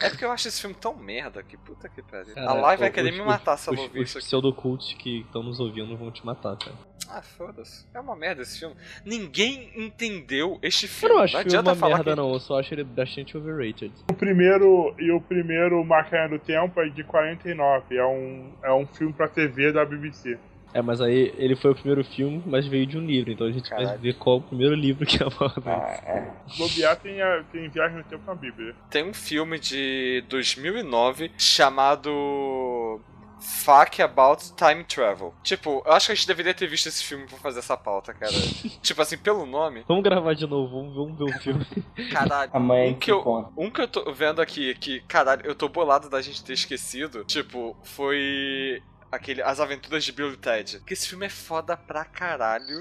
É 0.00 0.08
porque 0.08 0.24
eu 0.24 0.32
acho 0.32 0.48
esse 0.48 0.60
filme 0.60 0.74
tão 0.74 0.96
merda 0.96 1.42
que 1.44 1.56
puta 1.56 1.88
que 1.88 2.02
pariu. 2.02 2.34
Cara, 2.34 2.50
a 2.50 2.54
live 2.54 2.80
vai 2.80 2.88
os- 2.88 2.94
querer 2.94 3.12
me 3.12 3.20
os- 3.20 3.26
matar 3.26 3.56
se 3.56 3.68
ela 3.68 3.76
Os, 3.78 3.84
ouvir 3.84 4.00
os 4.00 4.08
isso 4.08 4.18
aqui. 4.18 4.26
pseudocults 4.26 4.94
que 4.94 5.20
estão 5.20 5.42
nos 5.44 5.60
ouvindo 5.60 5.96
vão 5.96 6.10
te 6.10 6.24
matar, 6.26 6.56
cara. 6.56 6.74
Ah, 7.08 7.22
foda-se. 7.22 7.86
É 7.94 8.00
uma 8.00 8.16
merda 8.16 8.42
esse 8.42 8.58
filme. 8.58 8.74
Ninguém 9.04 9.70
entendeu 9.76 10.58
este 10.62 10.86
Eu 10.86 10.90
filme. 10.90 11.14
não 11.14 11.22
acho 11.22 11.36
não 11.36 11.42
filme 11.42 11.58
uma 11.68 11.74
falar 11.76 11.96
merda, 11.96 12.10
que... 12.12 12.16
não. 12.16 12.32
Eu 12.32 12.40
só 12.40 12.58
acho 12.58 12.74
ele 12.74 12.84
bastante 12.84 13.36
overrated. 13.36 13.92
O 14.10 14.14
primeiro 14.14 14.94
e 14.98 15.10
o 15.12 15.20
primeiro 15.20 15.84
Máquina 15.84 16.28
do 16.28 16.38
Tempo 16.38 16.80
é 16.80 16.88
de 16.88 17.04
49. 17.04 17.96
É 17.96 18.04
um, 18.06 18.52
é 18.62 18.72
um 18.72 18.86
filme 18.86 19.12
pra 19.12 19.28
TV 19.28 19.72
da 19.72 19.84
BBC. 19.84 20.38
É, 20.74 20.80
mas 20.80 21.00
aí 21.00 21.34
ele 21.36 21.54
foi 21.56 21.72
o 21.72 21.74
primeiro 21.74 22.02
filme, 22.04 22.42
mas 22.46 22.66
veio 22.66 22.86
de 22.86 22.96
um 22.96 23.04
livro. 23.04 23.30
Então 23.30 23.46
a 23.46 23.52
gente 23.52 23.68
vai 23.70 23.80
Caralho. 23.84 24.00
ver 24.00 24.14
qual 24.14 24.36
é 24.36 24.38
o 24.38 24.42
primeiro 24.42 24.74
livro 24.74 25.04
que 25.06 25.22
aborda 25.22 25.60
isso. 25.60 25.68
ah, 25.68 26.00
é. 26.06 26.32
Bobear 26.56 26.96
tem, 26.96 27.20
a, 27.20 27.42
tem 27.52 27.68
Viagem 27.68 27.98
no 27.98 28.04
Tempo 28.04 28.24
na 28.26 28.34
Bíblia. 28.34 28.74
Tem 28.90 29.04
um 29.08 29.12
filme 29.14 29.58
de 29.58 30.24
2009 30.28 31.30
chamado 31.36 33.00
Fuck 33.40 34.00
About 34.00 34.52
Time 34.54 34.84
Travel. 34.84 35.34
Tipo, 35.42 35.82
eu 35.84 35.92
acho 35.92 36.06
que 36.06 36.12
a 36.12 36.14
gente 36.14 36.26
deveria 36.26 36.54
ter 36.54 36.66
visto 36.68 36.86
esse 36.88 37.02
filme 37.04 37.26
pra 37.26 37.36
fazer 37.38 37.58
essa 37.58 37.76
pauta, 37.76 38.14
cara. 38.14 38.32
tipo 38.80 39.02
assim, 39.02 39.18
pelo 39.18 39.44
nome. 39.44 39.84
Vamos 39.88 40.02
gravar 40.04 40.32
de 40.34 40.46
novo, 40.46 40.70
vamos, 40.74 40.94
vamos 40.94 41.18
ver 41.18 41.24
o 41.36 41.40
filme. 41.40 41.66
Caralho. 42.12 42.50
A 42.54 42.60
mãe 42.60 42.90
Um 42.92 42.94
que, 42.94 43.10
eu, 43.10 43.20
conta. 43.22 43.50
um 43.56 43.70
que 43.70 43.80
eu 43.80 43.88
tô 43.88 44.12
vendo 44.12 44.40
aqui, 44.40 44.74
que, 44.76 45.00
caralho, 45.02 45.42
eu 45.44 45.54
tô 45.54 45.68
bolado 45.68 46.08
da 46.08 46.22
gente 46.22 46.42
ter 46.44 46.52
esquecido, 46.52 47.24
tipo, 47.24 47.76
foi 47.82 48.80
aquele 49.12 49.42
As 49.42 49.60
Aventuras 49.60 50.02
de 50.02 50.10
Bill 50.10 50.32
e 50.32 50.36
Ted. 50.36 50.80
Que 50.86 50.94
esse 50.94 51.06
filme 51.06 51.26
é 51.26 51.28
foda 51.28 51.76
pra 51.76 52.04
caralho. 52.04 52.80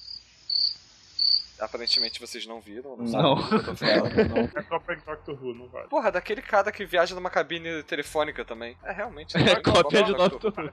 Aparentemente 1.60 2.20
vocês 2.20 2.48
não 2.48 2.60
viram, 2.60 2.98
não, 2.98 3.06
sabem 3.06 3.22
Não. 3.22 3.52
eu 3.52 3.64
tô 3.64 3.76
falando. 3.76 4.12
É 4.58 4.64
só 4.64 4.80
pra 4.80 4.96
Doctor 4.96 5.38
Who, 5.40 5.54
não 5.54 5.68
vale. 5.68 5.88
Porra, 5.90 6.12
daquele 6.12 6.42
cara 6.42 6.72
que 6.72 6.84
viaja 6.86 7.14
numa 7.14 7.30
cabine 7.30 7.84
telefônica 7.84 8.44
também. 8.44 8.76
É 8.84 8.92
realmente. 8.92 9.38
É 9.38 9.56
cópia 9.62 10.02
de 10.02 10.12
Doctor 10.12 10.52
Who. 10.58 10.72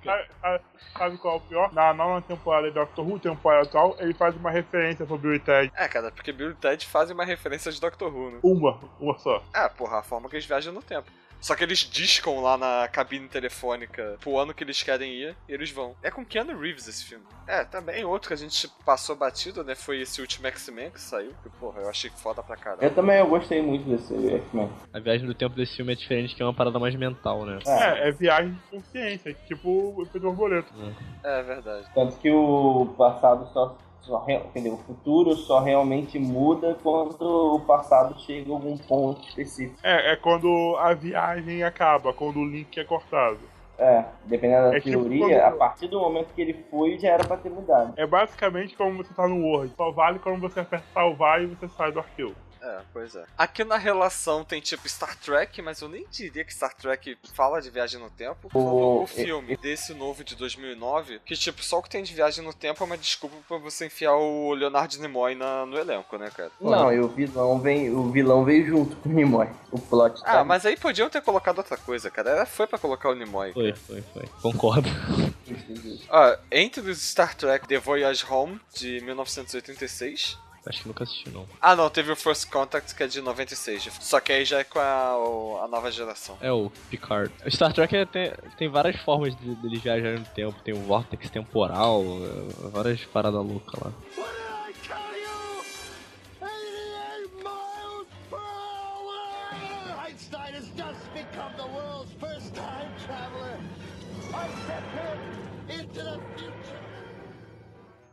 Sabe 0.96 1.18
qual 1.18 1.34
é 1.34 1.36
o 1.36 1.40
pior? 1.40 1.72
Na 1.74 1.92
nova 1.92 2.22
temporada 2.22 2.68
de 2.68 2.74
Doctor 2.74 3.06
Who, 3.06 3.18
temporada 3.18 3.66
atual, 3.68 3.96
ele 3.98 4.14
faz 4.14 4.34
uma 4.34 4.50
referência 4.50 5.04
pro 5.04 5.18
Bill 5.18 5.34
e 5.34 5.40
Ted. 5.40 5.70
É, 5.76 5.86
cara, 5.88 6.10
porque 6.10 6.32
Bill 6.32 6.52
e 6.52 6.54
Ted 6.54 6.86
fazem 6.86 7.14
uma 7.14 7.24
referência 7.26 7.70
de 7.70 7.78
Doctor 7.78 8.10
Who, 8.10 8.30
né? 8.30 8.38
Uma, 8.42 8.80
uma 8.98 9.18
só. 9.18 9.44
É, 9.52 9.68
porra, 9.68 9.98
a 9.98 10.02
forma 10.02 10.26
que 10.30 10.36
eles 10.36 10.46
viajam 10.46 10.72
no 10.72 10.82
tempo. 10.82 11.10
Só 11.40 11.54
que 11.54 11.62
eles 11.62 11.80
discam 11.80 12.40
lá 12.40 12.56
na 12.56 12.88
cabine 12.88 13.28
telefônica 13.28 14.16
pro 14.20 14.38
ano 14.38 14.52
que 14.52 14.64
eles 14.64 14.82
querem 14.82 15.12
ir 15.12 15.36
e 15.48 15.52
eles 15.52 15.70
vão. 15.70 15.94
É 16.02 16.10
com 16.10 16.24
Keanu 16.24 16.58
Reeves 16.58 16.88
esse 16.88 17.04
filme. 17.04 17.24
É, 17.46 17.64
também 17.64 18.04
outro 18.04 18.28
que 18.28 18.34
a 18.34 18.36
gente 18.36 18.68
passou 18.84 19.16
batido, 19.16 19.64
né? 19.64 19.74
Foi 19.74 20.00
esse 20.00 20.20
último 20.20 20.46
X-Men 20.48 20.90
que 20.90 21.00
saiu. 21.00 21.32
Que, 21.42 21.48
porra, 21.48 21.80
eu 21.80 21.88
achei 21.88 22.10
foda 22.10 22.42
pra 22.42 22.56
caralho. 22.56 22.82
Eu 22.82 22.94
também 22.94 23.18
eu 23.18 23.26
gostei 23.26 23.62
muito 23.62 23.88
desse 23.88 24.14
X-Men. 24.14 24.70
A 24.92 24.98
viagem 24.98 25.26
do 25.26 25.34
tempo 25.34 25.54
desse 25.54 25.76
filme 25.76 25.92
é 25.92 25.96
diferente, 25.96 26.34
que 26.34 26.42
é 26.42 26.44
uma 26.44 26.54
parada 26.54 26.78
mais 26.78 26.94
mental, 26.94 27.44
né? 27.44 27.58
É, 27.66 28.08
é 28.08 28.12
viagem 28.12 28.52
de 28.52 28.60
consciência, 28.70 29.34
tipo 29.46 29.94
o 29.96 30.02
efeito 30.02 30.20
borboleta. 30.20 30.68
É 31.24 31.42
verdade. 31.42 31.86
Tanto 31.94 32.16
que 32.18 32.30
o 32.30 32.94
passado 32.98 33.48
só. 33.52 33.78
Só 34.08 34.24
dizer, 34.54 34.70
o 34.70 34.78
futuro 34.78 35.34
só 35.36 35.60
realmente 35.60 36.18
muda 36.18 36.76
quando 36.82 37.54
o 37.56 37.60
passado 37.60 38.18
chega 38.20 38.50
a 38.50 38.54
algum 38.54 38.76
ponto 38.76 39.20
específico. 39.28 39.78
É, 39.82 40.12
é 40.12 40.16
quando 40.16 40.76
a 40.78 40.94
viagem 40.94 41.62
acaba, 41.62 42.12
quando 42.12 42.38
o 42.38 42.44
link 42.46 42.78
é 42.78 42.84
cortado. 42.84 43.38
É, 43.78 44.04
dependendo 44.24 44.70
da 44.70 44.76
É 44.76 44.80
tipo 44.80 44.98
teoria, 44.98 45.20
quando- 45.20 45.40
a 45.40 45.50
partir 45.52 45.86
do 45.86 46.00
momento 46.00 46.34
que 46.34 46.40
ele 46.40 46.64
foi, 46.68 46.98
já 46.98 47.10
era 47.10 47.24
pra 47.24 47.36
ter 47.36 47.50
mudado. 47.50 47.92
É 47.96 48.06
basicamente 48.06 48.74
como 48.76 48.96
você 48.96 49.14
tá 49.14 49.28
no 49.28 49.40
Word. 49.44 49.72
Só 49.76 49.92
vale 49.92 50.18
quando 50.18 50.40
você 50.40 50.60
aperta 50.60 50.86
salvar 50.92 51.42
e 51.42 51.46
você 51.46 51.68
sai 51.68 51.92
do 51.92 52.00
arquivo. 52.00 52.34
É, 52.68 52.80
pois 52.92 53.14
é. 53.16 53.24
Aqui 53.38 53.64
na 53.64 53.76
relação 53.78 54.44
tem 54.44 54.60
tipo 54.60 54.86
Star 54.88 55.16
Trek, 55.16 55.62
mas 55.62 55.80
eu 55.80 55.88
nem 55.88 56.06
diria 56.10 56.44
que 56.44 56.52
Star 56.52 56.74
Trek 56.74 57.16
fala 57.34 57.62
de 57.62 57.70
viagem 57.70 57.98
no 58.00 58.10
tempo. 58.10 58.50
O- 58.52 59.02
O, 59.02 59.06
filme 59.06 59.56
desse 59.56 59.94
novo 59.94 60.22
de 60.22 60.34
2009, 60.36 61.20
que 61.24 61.34
tipo, 61.36 61.62
só 61.62 61.78
o 61.78 61.82
que 61.82 61.88
tem 61.88 62.02
de 62.02 62.12
viagem 62.14 62.44
no 62.44 62.52
tempo 62.52 62.82
é 62.82 62.86
uma 62.86 62.98
desculpa 62.98 63.36
pra 63.48 63.56
você 63.58 63.86
enfiar 63.86 64.14
o 64.16 64.52
Leonardo 64.52 64.98
Nimoy 64.98 65.34
na, 65.34 65.64
no 65.64 65.78
elenco, 65.78 66.18
né, 66.18 66.30
cara? 66.34 66.50
Não, 66.60 66.92
e 66.92 67.00
o 67.00 67.08
vilão 67.08 67.58
vem, 67.60 67.90
o 67.90 68.10
vilão 68.10 68.44
veio 68.44 68.66
junto 68.66 68.96
com 68.96 69.08
o 69.08 69.12
Nimoy. 69.12 69.48
O 69.70 69.78
plot 69.78 70.20
Ah, 70.24 70.32
tá- 70.38 70.44
mas 70.44 70.66
aí 70.66 70.76
podiam 70.76 71.08
ter 71.08 71.22
colocado 71.22 71.58
outra 71.58 71.76
coisa, 71.76 72.10
cara. 72.10 72.30
Era, 72.30 72.46
foi 72.46 72.66
pra 72.66 72.78
colocar 72.78 73.08
o 73.08 73.14
Nimoy. 73.14 73.52
Foi, 73.52 73.72
foi, 73.72 74.02
foi. 74.12 74.26
Concordo. 74.42 74.88
Ah, 76.10 76.38
entre 76.50 76.80
os 76.90 77.00
Star 77.00 77.34
Trek 77.34 77.66
The 77.66 77.78
Voyage 77.78 78.24
Home, 78.28 78.60
de 78.74 79.00
1986. 79.02 80.36
Acho 80.68 80.82
que 80.82 80.88
nunca 80.88 81.04
assisti, 81.04 81.30
não. 81.30 81.46
Ah, 81.62 81.74
não, 81.74 81.88
teve 81.88 82.12
o 82.12 82.16
First 82.16 82.50
Contact, 82.50 82.94
que 82.94 83.02
é 83.02 83.06
de 83.06 83.20
96. 83.22 83.88
Só 84.00 84.20
que 84.20 84.32
aí 84.32 84.44
já 84.44 84.58
é 84.58 84.64
com 84.64 84.78
a, 84.78 85.16
o- 85.16 85.60
a 85.62 85.68
nova 85.68 85.90
geração. 85.90 86.36
É 86.42 86.52
o 86.52 86.70
Picard. 86.90 87.32
O 87.46 87.50
Star 87.50 87.72
Trek 87.72 87.96
é- 87.96 88.04
tem, 88.04 88.32
tem 88.58 88.68
várias 88.68 88.96
formas 89.00 89.34
de, 89.36 89.54
deles 89.56 89.80
viajarem 89.82 90.18
no 90.18 90.24
tempo. 90.26 90.60
Tem 90.62 90.74
o 90.74 90.80
vórtex 90.82 91.30
temporal, 91.30 92.02
é, 92.02 92.68
várias 92.68 93.02
paradas 93.06 93.42
loucas 93.44 93.80
lá. 93.80 93.92
What 94.16 94.30
did 94.30 94.68
I 94.68 94.86
tell 94.86 95.14
you? 95.16 95.28
88 96.42 97.34
miles 97.42 98.08
per 98.28 98.36
hour! 98.38 100.06
Einstein 100.06 100.54
has 100.54 100.66
just 100.76 101.12
become 101.14 101.54
the 101.56 101.66
world's 101.66 102.12
first 102.20 102.54
time 102.54 102.90
traveler. 103.06 103.58
I 104.34 104.48
sent 104.66 104.84
him 104.92 105.80
into 105.80 106.02
the 106.02 106.18
future. 106.36 106.78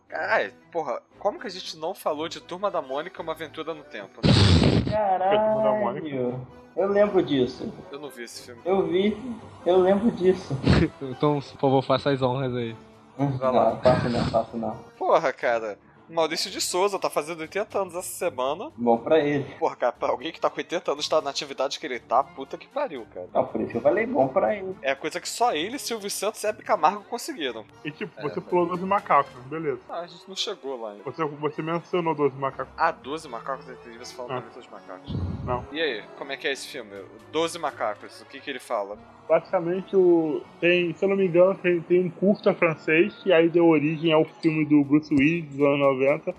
Caralho, 0.08 0.54
porra, 0.72 1.02
como 1.26 1.40
que 1.40 1.48
a 1.48 1.50
gente 1.50 1.76
não 1.78 1.96
falou 1.96 2.30
de 2.30 2.40
Turma 2.40 2.70
da 2.70 2.84
Mônica 2.84 3.20
uma 3.20 3.32
aventura 3.32 3.74
no 3.74 3.84
tempo? 3.84 4.22
né? 4.24 4.92
Caralho. 4.92 6.40
Eu 6.78 6.88
lembro 6.88 7.24
disso. 7.24 7.74
Eu 7.92 8.00
não 8.00 8.10
vi 8.12 8.26
esse 8.26 8.44
filme. 8.44 8.62
Eu 8.64 8.86
vi, 8.86 9.18
eu 9.66 9.78
lembro 9.78 10.12
disso. 10.12 10.56
Então, 11.02 11.40
por 11.40 11.60
favor, 11.60 11.82
faça 11.82 12.12
as 12.12 12.22
honras 12.22 12.54
aí. 12.54 12.76
Vai 13.18 13.52
lá. 13.52 13.72
Não, 13.72 13.82
faço 13.82 14.10
não, 14.10 14.26
faço 14.26 14.58
não. 14.58 14.76
Porra, 15.00 15.34
cara. 15.34 15.80
Maurício 16.10 16.50
de 16.52 16.62
Souza 16.62 17.00
tá 17.00 17.10
fazendo 17.10 17.40
80 17.42 17.80
anos 17.80 17.96
essa 17.96 18.10
semana. 18.14 18.72
Bom 18.78 18.98
pra 18.98 19.20
ele. 19.20 19.44
Porra, 19.60 19.76
cara, 19.76 19.92
pra 19.92 20.10
alguém 20.10 20.32
que 20.32 20.40
tá 20.40 20.50
com 20.50 20.58
80 20.58 20.92
anos 20.92 21.08
tá 21.08 21.22
na 21.22 21.30
atividade 21.30 21.80
que 21.80 21.86
ele 21.86 22.00
tá, 22.00 22.24
puta 22.24 22.58
que 22.58 22.68
pariu, 22.68 23.06
cara. 23.14 23.28
Não, 23.34 23.46
por 23.46 23.62
isso 23.62 23.72
que 23.72 23.78
eu 23.78 23.82
falei 23.82 24.06
bom 24.06 24.28
pra 24.28 24.56
ele. 24.56 24.76
É 24.82 24.94
coisa 24.96 25.20
que 25.20 25.28
só 25.30 25.54
ele, 25.54 25.80
Silvio 25.80 26.10
Santos 26.10 26.44
e 26.44 26.48
Hebe 26.48 26.64
Camargo 26.64 27.04
conseguiram. 27.06 27.66
E 27.84 27.92
tipo, 27.92 28.14
É, 28.20 28.24
você 28.24 28.36
tá. 28.36 28.42
pulou 28.42 28.68
12 28.68 28.84
macacos, 28.86 29.34
beleza. 29.46 29.80
Ah, 29.90 30.02
a 30.02 30.08
gente 30.08 30.28
não 30.28 30.36
chegou 30.36 30.80
lá 30.80 30.92
ainda. 30.92 31.04
Você, 31.04 31.24
você 31.26 31.62
mencionou 31.62 32.14
12 32.16 32.36
macacos. 32.36 32.74
Ah, 32.78 32.92
12 32.92 33.28
macacos 33.28 33.68
entre 33.70 33.98
você 33.98 34.14
fala 34.16 34.36
Ah. 34.36 34.44
ah. 34.46 34.56
dos 34.56 34.68
macacos. 34.68 35.14
Não. 35.44 35.66
E 35.72 35.82
aí, 35.82 36.04
como 36.18 36.32
é 36.32 36.38
que 36.38 36.48
é 36.48 36.52
esse 36.52 36.68
filme? 36.68 36.92
12 37.32 37.58
macacos, 37.60 38.22
o 38.22 38.26
que 38.26 38.40
que 38.40 38.50
ele 38.50 38.60
fala? 38.60 38.98
Basicamente, 39.28 39.96
o, 39.96 40.42
tem, 40.60 40.94
se 40.94 41.04
eu 41.04 41.10
não 41.10 41.16
me 41.16 41.26
engano, 41.26 41.56
tem, 41.56 41.82
tem 41.82 42.06
um 42.06 42.10
curta 42.10 42.54
francês 42.54 43.14
que 43.24 43.34
aí 43.34 43.50
deu 43.50 43.66
origem 43.66 44.12
ao 44.14 44.24
filme 44.26 44.66
do 44.66 44.84
Bruce 44.84 45.14
Willis 45.14 45.46
dos 45.50 45.60
anos 45.66 45.80
90. 45.80 46.34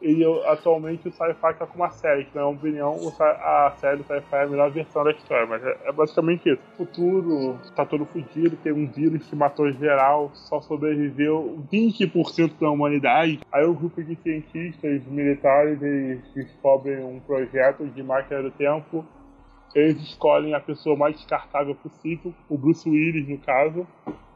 E 0.00 0.22
eu- 0.22 0.48
atualmente 0.48 1.08
o 1.08 1.10
Sci-Fi 1.12 1.54
tá 1.54 1.66
com 1.66 1.74
uma 1.74 1.90
série, 1.90 2.24
que 2.24 2.34
na 2.36 2.42
minha 2.42 2.54
opinião 2.54 2.96
a 3.18 3.72
série 3.80 3.96
do 3.96 4.04
Sci-Fi 4.04 4.36
é 4.36 4.42
a 4.44 4.46
melhor 4.46 4.70
versão 4.70 5.02
da 5.02 5.10
história, 5.10 5.44
mas 5.46 5.64
é, 5.64 5.76
é 5.86 5.92
basicamente 5.92 6.48
isso. 6.48 6.62
O 6.74 6.84
futuro 6.86 7.58
tá 7.74 7.84
todo 7.84 8.04
fudido, 8.06 8.56
tem 8.58 8.72
um 8.72 8.86
vírus 8.86 9.26
que 9.26 9.34
matou 9.34 9.72
geral, 9.72 10.30
só 10.34 10.60
sobreviveu 10.60 11.58
20% 11.72 12.52
da 12.60 12.70
humanidade. 12.70 13.40
Aí 13.50 13.66
um 13.66 13.74
grupo 13.74 14.00
de 14.00 14.14
cientistas 14.22 15.02
militares 15.06 15.82
eles 15.82 16.20
descobrem 16.32 17.02
um 17.04 17.18
projeto 17.18 17.84
de 17.88 18.02
máquina 18.02 18.40
do 18.42 18.52
tempo 18.52 19.04
eles 19.74 20.00
escolhem 20.02 20.54
a 20.54 20.60
pessoa 20.60 20.96
mais 20.96 21.14
descartável 21.16 21.74
possível, 21.74 22.34
o 22.48 22.56
Bruce 22.56 22.88
Willis, 22.88 23.28
no 23.28 23.38
caso, 23.38 23.86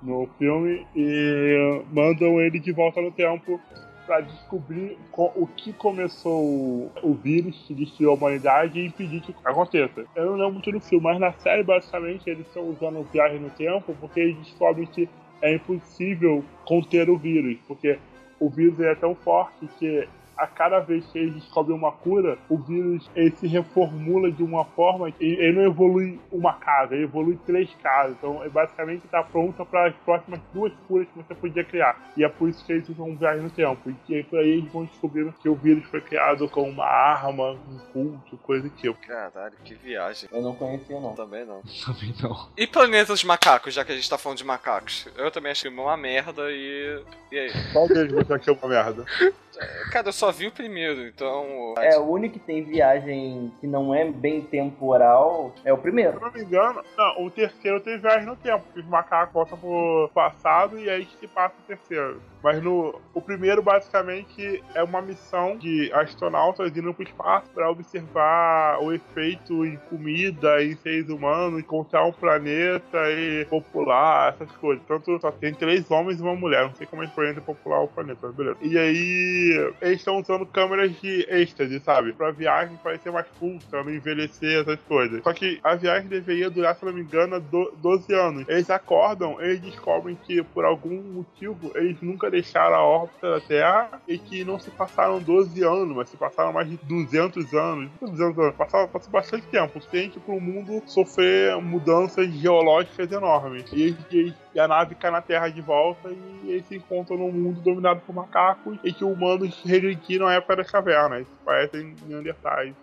no 0.01 0.29
filme, 0.39 0.87
e 0.95 1.83
mandam 1.93 2.41
ele 2.41 2.59
de 2.59 2.73
volta 2.73 3.01
no 3.01 3.13
tempo 3.13 3.61
para 4.05 4.21
descobrir 4.21 4.99
co- 5.13 5.33
o 5.37 5.47
que 5.47 5.73
começou 5.73 6.43
o- 6.45 6.93
o 7.05 7.15
vírus 7.15 7.57
que 7.67 7.73
destruiu 7.73 8.11
a 8.11 8.15
humanidade 8.15 8.81
e 8.81 8.87
impedir 8.87 9.21
que 9.21 9.35
aconteça. 9.45 10.05
Eu 10.15 10.27
não 10.27 10.33
lembro 10.35 10.53
muito 10.55 10.73
do 10.73 10.81
filme, 10.81 11.05
mas 11.05 11.21
na 11.21 11.33
série, 11.35 11.63
basicamente, 11.63 12.29
eles 12.29 12.47
estão 12.47 12.65
usando 12.69 13.03
viagem 13.13 13.39
no 13.39 13.51
tempo 13.51 13.95
porque 14.01 14.19
eles 14.19 14.37
descobrem 14.39 14.87
que 14.87 15.09
é 15.41 15.55
impossível 15.55 16.45
conter 16.65 17.09
o 17.09 17.17
vírus, 17.17 17.59
porque 17.67 17.97
o 18.41 18.51
vírus 18.51 18.81
é 18.81 18.95
tão 18.97 19.15
forte 19.15 19.69
que 19.79 20.09
a 20.43 20.47
cada 20.49 20.81
vez 20.81 21.07
que 21.07 21.19
eles 21.19 21.35
descobrem 21.35 21.77
uma 21.77 21.93
cura, 21.93 22.37
o 22.49 22.59
vírus 22.59 23.09
ele 23.15 23.31
se 23.37 23.47
reformula 23.47 24.29
de 24.29 24.43
uma 24.43 24.65
forma 24.65 25.11
que 25.13 25.25
ele 25.25 25.53
não 25.53 25.71
evolui 25.71 26.19
uma 26.33 26.55
casa, 26.55 26.95
ele 26.95 27.05
evolui 27.05 27.39
três 27.47 27.73
casas. 27.81 28.17
Então, 28.19 28.43
é 28.43 28.49
basicamente 28.49 29.05
está 29.05 29.23
pronta 29.23 29.65
para 29.65 29.91
as 29.91 29.95
próximas 30.05 30.41
duas 30.53 30.73
curas 30.89 31.07
que 31.09 31.23
você 31.23 31.33
podia 31.33 31.63
criar. 31.63 32.13
E 32.17 32.25
é 32.25 32.29
por 32.29 32.49
isso 32.49 32.65
que 32.67 32.73
eles 32.73 32.89
usam 32.89 33.15
viagem 33.17 33.45
no 33.45 33.51
tempo. 33.51 33.95
E 34.09 34.23
por 34.25 34.41
aí 34.41 34.51
eles 34.51 34.73
vão 34.73 34.85
descobrindo 34.85 35.33
que 35.41 35.49
o 35.49 35.55
vírus 35.55 35.85
foi 35.85 36.01
criado 36.01 36.49
com 36.49 36.69
uma 36.69 36.87
arma, 36.87 37.53
um 37.53 37.79
culto, 37.93 38.37
coisa 38.39 38.69
do 38.69 38.71
tipo. 38.71 38.99
Caralho, 39.07 39.55
que 39.65 39.77
viagem. 39.77 40.29
Eu 40.33 40.43
não 40.43 40.57
conhecia, 40.57 40.99
não. 40.99 41.15
Também 41.15 41.45
não. 41.45 41.63
Também 41.87 42.13
não. 42.21 42.49
E 42.57 42.67
Planeta 42.67 43.13
dos 43.13 43.23
Macacos, 43.23 43.75
já 43.75 43.85
que 43.85 43.93
a 43.93 43.95
gente 43.95 44.11
tá 44.11 44.19
falando 44.19 44.39
de 44.39 44.45
macacos? 44.45 45.07
Eu 45.17 45.31
também 45.31 45.53
achei 45.53 45.71
uma 45.71 45.97
merda 45.97 46.51
e. 46.51 47.01
E 47.31 47.39
aí? 47.39 47.53
Qual 47.73 47.87
deles 47.87 48.13
você 48.13 48.35
achou 48.35 48.59
uma 48.61 48.69
merda? 48.69 49.05
Cara, 49.91 50.09
eu 50.09 50.13
só 50.13 50.31
vi 50.33 50.47
o 50.47 50.53
primeiro, 50.53 51.07
então. 51.07 51.75
É, 51.79 51.99
o 51.99 52.05
único 52.05 52.39
que 52.39 52.45
tem 52.45 52.63
viagem 52.63 53.53
que 53.61 53.67
não 53.67 53.95
é 53.95 54.05
bem 54.11 54.41
temporal 54.43 55.55
é 55.65 55.73
o 55.73 55.77
Se 55.77 55.83
primeiro. 55.83 56.15
eu 56.15 56.21
não 56.21 56.33
me 56.33 56.41
engano, 56.43 56.83
não, 56.97 57.25
o 57.25 57.31
terceiro 57.31 57.81
tem 57.81 57.99
viagem 57.99 58.27
no 58.27 58.37
tempo, 58.37 58.65
que 58.73 58.81
os 58.81 58.87
macacos 58.87 59.33
voltam 59.35 59.59
pro 59.59 60.11
passado 60.15 60.79
e 60.79 60.89
aí 60.89 61.05
que 61.05 61.19
se 61.19 61.29
passa 61.29 61.55
o 61.59 61.67
terceiro. 61.67 62.21
Mas 62.43 62.61
no 62.63 63.01
o 63.15 63.21
primeiro, 63.21 63.63
basicamente, 63.63 64.63
é 64.75 64.83
uma 64.83 65.01
missão 65.01 65.57
de 65.57 65.93
astronautas 65.93 66.77
indo 66.77 66.93
pro 66.93 67.05
espaço 67.05 67.49
para 67.55 67.71
observar 67.71 68.83
o 68.83 68.93
efeito 68.93 69.65
em 69.65 69.77
comida, 69.89 70.63
em 70.63 70.75
seres 70.77 71.09
humanos, 71.09 71.61
encontrar 71.61 72.05
um 72.05 72.13
planeta 72.13 72.99
e 73.11 73.45
popular, 73.45 74.35
essas 74.35 74.51
coisas. 74.57 74.85
Tanto 74.87 75.21
só 75.21 75.31
tem 75.31 75.55
três 75.55 75.89
homens 75.91 76.19
e 76.19 76.23
uma 76.23 76.35
mulher. 76.35 76.65
Não 76.65 76.75
sei 76.75 76.87
como 76.87 77.03
eles 77.03 77.15
podem 77.15 77.35
popular 77.35 77.83
o 77.83 77.89
planeta, 77.89 78.19
mas 78.23 78.35
beleza. 78.35 78.57
E 78.61 78.77
aí, 78.77 79.42
eles 79.81 79.99
estão 79.99 80.19
usando 80.19 80.47
câmeras 80.47 80.93
de 81.01 81.27
êxtase, 81.29 81.81
sabe? 81.81 82.13
Pra 82.13 82.31
viagem 82.31 82.77
parecer 82.83 83.11
mais 83.11 83.27
curta, 83.39 83.83
não 83.83 83.91
envelhecer, 83.91 84.61
essas 84.61 84.81
coisas. 84.81 85.23
Só 85.23 85.33
que 85.33 85.61
a 85.63 85.75
viagem 85.75 86.09
deveria 86.09 86.51
durar, 86.51 86.77
se 86.77 86.85
não 86.85 86.93
me 86.93 87.01
engano, 87.01 87.41
do, 87.41 87.73
12 87.79 88.13
anos. 88.15 88.49
Eles 88.49 88.71
acordam, 88.71 89.41
eles 89.41 89.61
descobrem 89.61 90.17
que 90.17 90.43
por 90.43 90.65
algum 90.65 91.01
motivo 91.03 91.73
eles 91.75 92.01
nunca 92.01 92.31
deixaram 92.31 92.77
a 92.77 92.83
órbita 92.83 93.31
da 93.31 93.41
Terra 93.41 94.03
e 94.07 94.19
que 94.19 94.45
não 94.45 94.59
se 94.59 94.71
passaram 94.71 95.21
12 95.21 95.63
anos, 95.63 95.97
mas 95.97 96.09
se 96.09 96.17
passaram 96.17 96.53
mais 96.53 96.69
de 96.69 96.77
200 96.77 97.53
anos. 97.55 97.91
200 98.01 98.39
anos. 98.39 98.57
Passaram, 98.57 98.89
passou 98.89 99.11
bastante 99.11 99.47
tempo, 99.47 99.81
suficiente 99.81 100.19
para 100.21 100.35
o 100.35 100.41
mundo 100.41 100.83
sofrer 100.87 101.57
mudanças 101.61 102.33
geológicas 102.33 103.11
enormes. 103.11 103.65
E, 103.73 103.97
e, 104.11 104.35
e, 104.55 104.61
a 104.61 104.69
nave 104.69 104.95
cai 104.95 105.11
na 105.11 105.21
Terra 105.21 105.49
de 105.49 105.61
volta 105.61 106.11
e 106.11 106.51
eles 106.51 106.67
se 106.67 106.77
encontram 106.77 107.17
num 107.17 107.33
mundo 107.33 107.61
dominado 107.61 108.01
por 108.01 108.15
macacos 108.15 108.79
e 108.85 108.93
que 108.93 109.05
humanos 109.05 109.61
regrediram 109.65 110.27
à 110.27 110.35
época 110.35 110.57
das 110.57 110.71
cavernas. 110.71 111.27
Parecem 111.45 111.97
neandertais. 112.07 112.75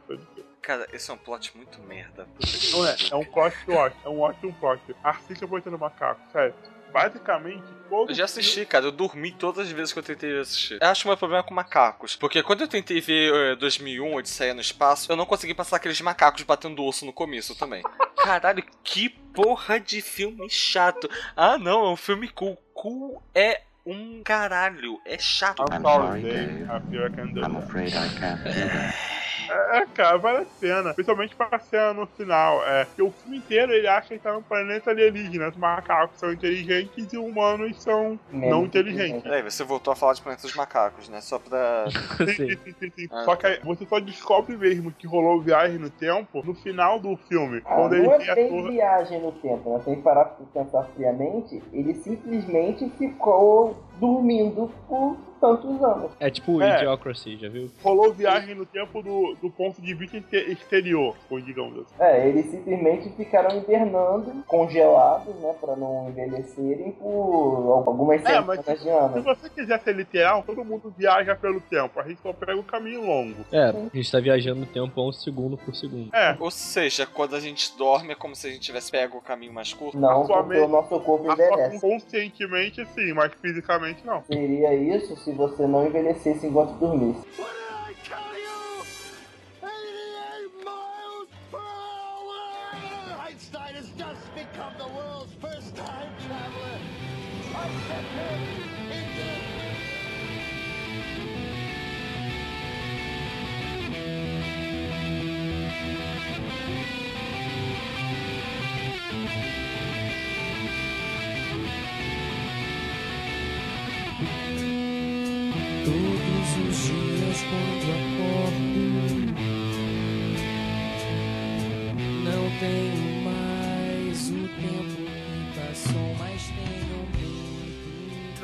Cara, 0.62 0.88
esse 0.92 1.10
é 1.10 1.14
um 1.14 1.18
plot 1.18 1.56
muito 1.56 1.82
merda. 1.82 2.28
Não 2.72 2.86
é, 2.86 2.96
é 3.12 3.16
um 3.16 3.26
plot 3.26 3.56
ótimo, 3.70 4.02
é 4.06 4.10
um 4.10 4.20
ótimo 4.20 4.54
plot. 4.60 4.82
Assista 5.04 5.48
Boitando 5.48 5.80
Macaco, 5.80 6.22
sério. 6.32 6.54
Basicamente, 6.92 7.64
todo 7.90 8.12
Eu 8.12 8.16
já 8.16 8.26
assisti, 8.26 8.66
cara. 8.66 8.86
Eu 8.86 8.92
dormi 8.92 9.32
todas 9.32 9.68
as 9.68 9.72
vezes 9.72 9.94
que 9.94 10.00
eu 10.00 10.04
tentei 10.04 10.40
assistir. 10.40 10.80
Eu 10.82 10.88
acho 10.88 11.02
que 11.02 11.08
o 11.08 11.10
meu 11.10 11.18
problema 11.18 11.44
é 11.44 11.48
com 11.48 11.54
macacos. 11.54 12.16
Porque 12.16 12.42
quando 12.44 12.62
eu 12.62 12.68
tentei 12.68 13.00
ver 13.02 13.54
uh, 13.54 13.56
2001, 13.58 14.16
Odisseia 14.16 14.54
no 14.54 14.62
Espaço, 14.62 15.12
eu 15.12 15.16
não 15.16 15.26
consegui 15.26 15.54
passar 15.54 15.78
aqueles 15.78 16.00
macacos 16.02 16.44
batendo 16.44 16.84
osso 16.84 17.06
no 17.06 17.14
começo 17.14 17.56
também. 17.56 17.84
Caralho, 18.18 18.64
que 18.84 19.10
porra 19.10 19.80
de 19.80 20.02
filme 20.02 20.50
chato. 20.50 21.10
Ah, 21.36 21.58
não, 21.58 21.86
é 21.86 21.90
um 21.92 21.98
filme 21.98 22.28
cool. 22.30 22.58
Cool 22.74 23.22
é 23.34 23.62
um 23.86 24.22
caralho. 24.24 25.00
É 25.06 25.18
chato. 25.18 25.64
I'm 25.72 25.82
sorry, 25.82 26.22
Dave. 26.22 26.64
I 26.64 26.80
feel 26.90 27.06
I 27.06 27.10
can 27.10 27.34
do 27.34 27.42
I'm 27.42 27.58
afraid 27.58 27.90
I 27.90 28.10
can't 28.20 28.44
do 28.44 28.50
that. 28.50 28.96
É, 29.50 29.86
cara, 29.94 30.18
vale 30.18 30.40
a 30.40 30.46
pena. 30.60 30.94
Principalmente 30.94 31.36
pra 31.36 31.60
cena 31.60 31.94
no 31.94 32.06
final. 32.08 32.64
É, 32.66 32.86
que 32.96 33.02
o 33.02 33.12
filme 33.12 33.38
inteiro 33.38 33.72
ele 33.72 33.88
acha 33.88 34.10
que 34.10 34.20
tá 34.20 34.34
num 34.34 34.42
planeta 34.42 34.92
alienígena. 34.92 35.50
Os 35.50 35.58
macacos 35.58 36.20
são 36.20 36.32
inteligentes 36.32 37.12
e 37.14 37.18
os 37.18 37.24
humanos 37.26 37.82
são 37.82 38.20
Menos 38.32 38.50
não 38.50 38.66
inteligentes. 38.66 39.24
Peraí, 39.24 39.42
você 39.42 39.64
voltou 39.64 39.92
a 39.94 39.96
falar 39.96 40.14
de 40.14 40.22
Planeta 40.22 40.44
dos 40.44 40.56
Macacos, 40.56 41.10
né? 41.10 41.22
Só 41.22 41.40
pra. 41.40 41.86
Sim, 42.20 42.34
Sim. 42.36 42.74
sim, 42.80 42.92
sim. 42.96 43.08
Ah. 43.12 43.24
Só 43.24 43.36
que 43.36 43.48
aí 43.48 43.60
você 43.64 43.86
só 43.86 44.00
descobre 44.00 44.56
mesmo 44.58 44.92
que 44.92 45.08
rolou 45.08 45.42
viagem 45.42 45.78
no 45.78 45.90
tempo 45.90 46.44
no 46.46 46.54
final 46.54 47.00
do 47.00 47.16
filme. 47.28 47.62
Ah, 47.66 47.76
quando 47.76 47.96
ele 47.96 48.08
não 48.08 48.18
tem 48.18 48.28
é 48.28 48.32
a 48.32 48.36
bem 48.36 48.50
torre. 48.50 48.72
viagem 48.72 49.22
no 49.22 49.32
tempo, 49.34 49.70
né? 49.74 49.82
Tem 49.86 49.96
que 49.96 50.02
parar 50.02 50.26
pra 50.26 50.46
pensar 50.64 50.84
friamente. 50.96 51.62
Ele 51.72 51.94
simplesmente 51.96 52.90
ficou 52.98 53.78
dormindo 54.00 54.70
por 54.88 55.16
tantos 55.40 55.82
anos. 55.82 56.12
É 56.20 56.30
tipo 56.30 56.62
É. 56.62 56.80
Idiocracy, 56.80 57.38
já 57.38 57.48
viu? 57.48 57.70
Rolou 57.82 58.14
viagem 58.14 58.54
no 58.56 58.66
tempo 58.66 59.02
do, 59.02 59.36
do 59.42 59.50
ponto 59.50 59.82
de 59.82 59.94
vista 59.94 60.18
exte- 60.18 60.52
exterior, 60.52 61.16
ou 61.30 61.40
digamos 61.40 61.80
assim. 61.80 61.94
É, 61.98 62.28
eles 62.28 62.48
simplesmente 62.52 63.10
ficaram 63.12 63.58
hibernando, 63.58 64.44
congelados, 64.46 65.34
né? 65.36 65.56
Pra 65.62 65.78
não 65.78 66.10
envelhecerem 66.10 66.92
por 66.92 67.84
algumas 67.88 68.24
É, 68.26 68.42
mas 68.42 68.58
centenas 68.66 68.80
de 68.80 68.84
Se 68.86 68.90
anos. 68.90 69.24
você 69.24 69.50
quiser 69.50 69.80
ser 69.80 69.96
literal, 69.96 70.44
todo 70.44 70.64
mundo 70.66 70.94
viaja 70.98 71.34
pelo 71.38 71.62
tempo. 71.62 71.98
A 72.02 72.04
gente 72.04 72.22
só 72.22 72.34
pega 72.34 72.58
o 72.60 72.64
caminho 72.64 73.06
longo. 73.06 73.38
É, 73.52 73.70
a 73.70 73.96
gente 73.96 74.12
tá 74.12 74.20
viajando 74.20 74.60
no 74.62 74.66
tempo 74.66 75.00
a 75.00 75.08
um 75.08 75.14
segundo 75.14 75.58
por 75.58 75.74
segundo. 75.74 76.14
É, 76.14 76.36
Ou 76.38 76.52
seja, 76.52 77.06
quando 77.06 77.36
a 77.38 77.40
gente 77.40 77.78
dorme 77.78 78.12
é 78.12 78.16
como 78.16 78.36
se 78.36 78.46
a 78.48 78.50
gente 78.52 78.62
tivesse 78.62 78.92
pego 78.92 79.18
o 79.18 79.22
caminho 79.22 79.54
mais 79.54 79.74
curto. 79.74 79.98
Não, 79.98 80.28
porque 80.28 80.58
o 80.58 80.68
nosso 80.68 81.00
corpo 81.00 81.32
envelhece. 81.32 81.80
conscientemente 81.80 82.86
sim, 82.94 83.14
mas 83.14 83.32
fisicamente 83.42 83.89
não. 84.06 84.24
Seria 84.24 84.74
isso 84.74 85.16
se 85.18 85.32
você 85.32 85.66
não 85.68 85.86
envelhecesse 85.86 86.48
enquanto 86.48 86.74
dormisse. 86.80 87.26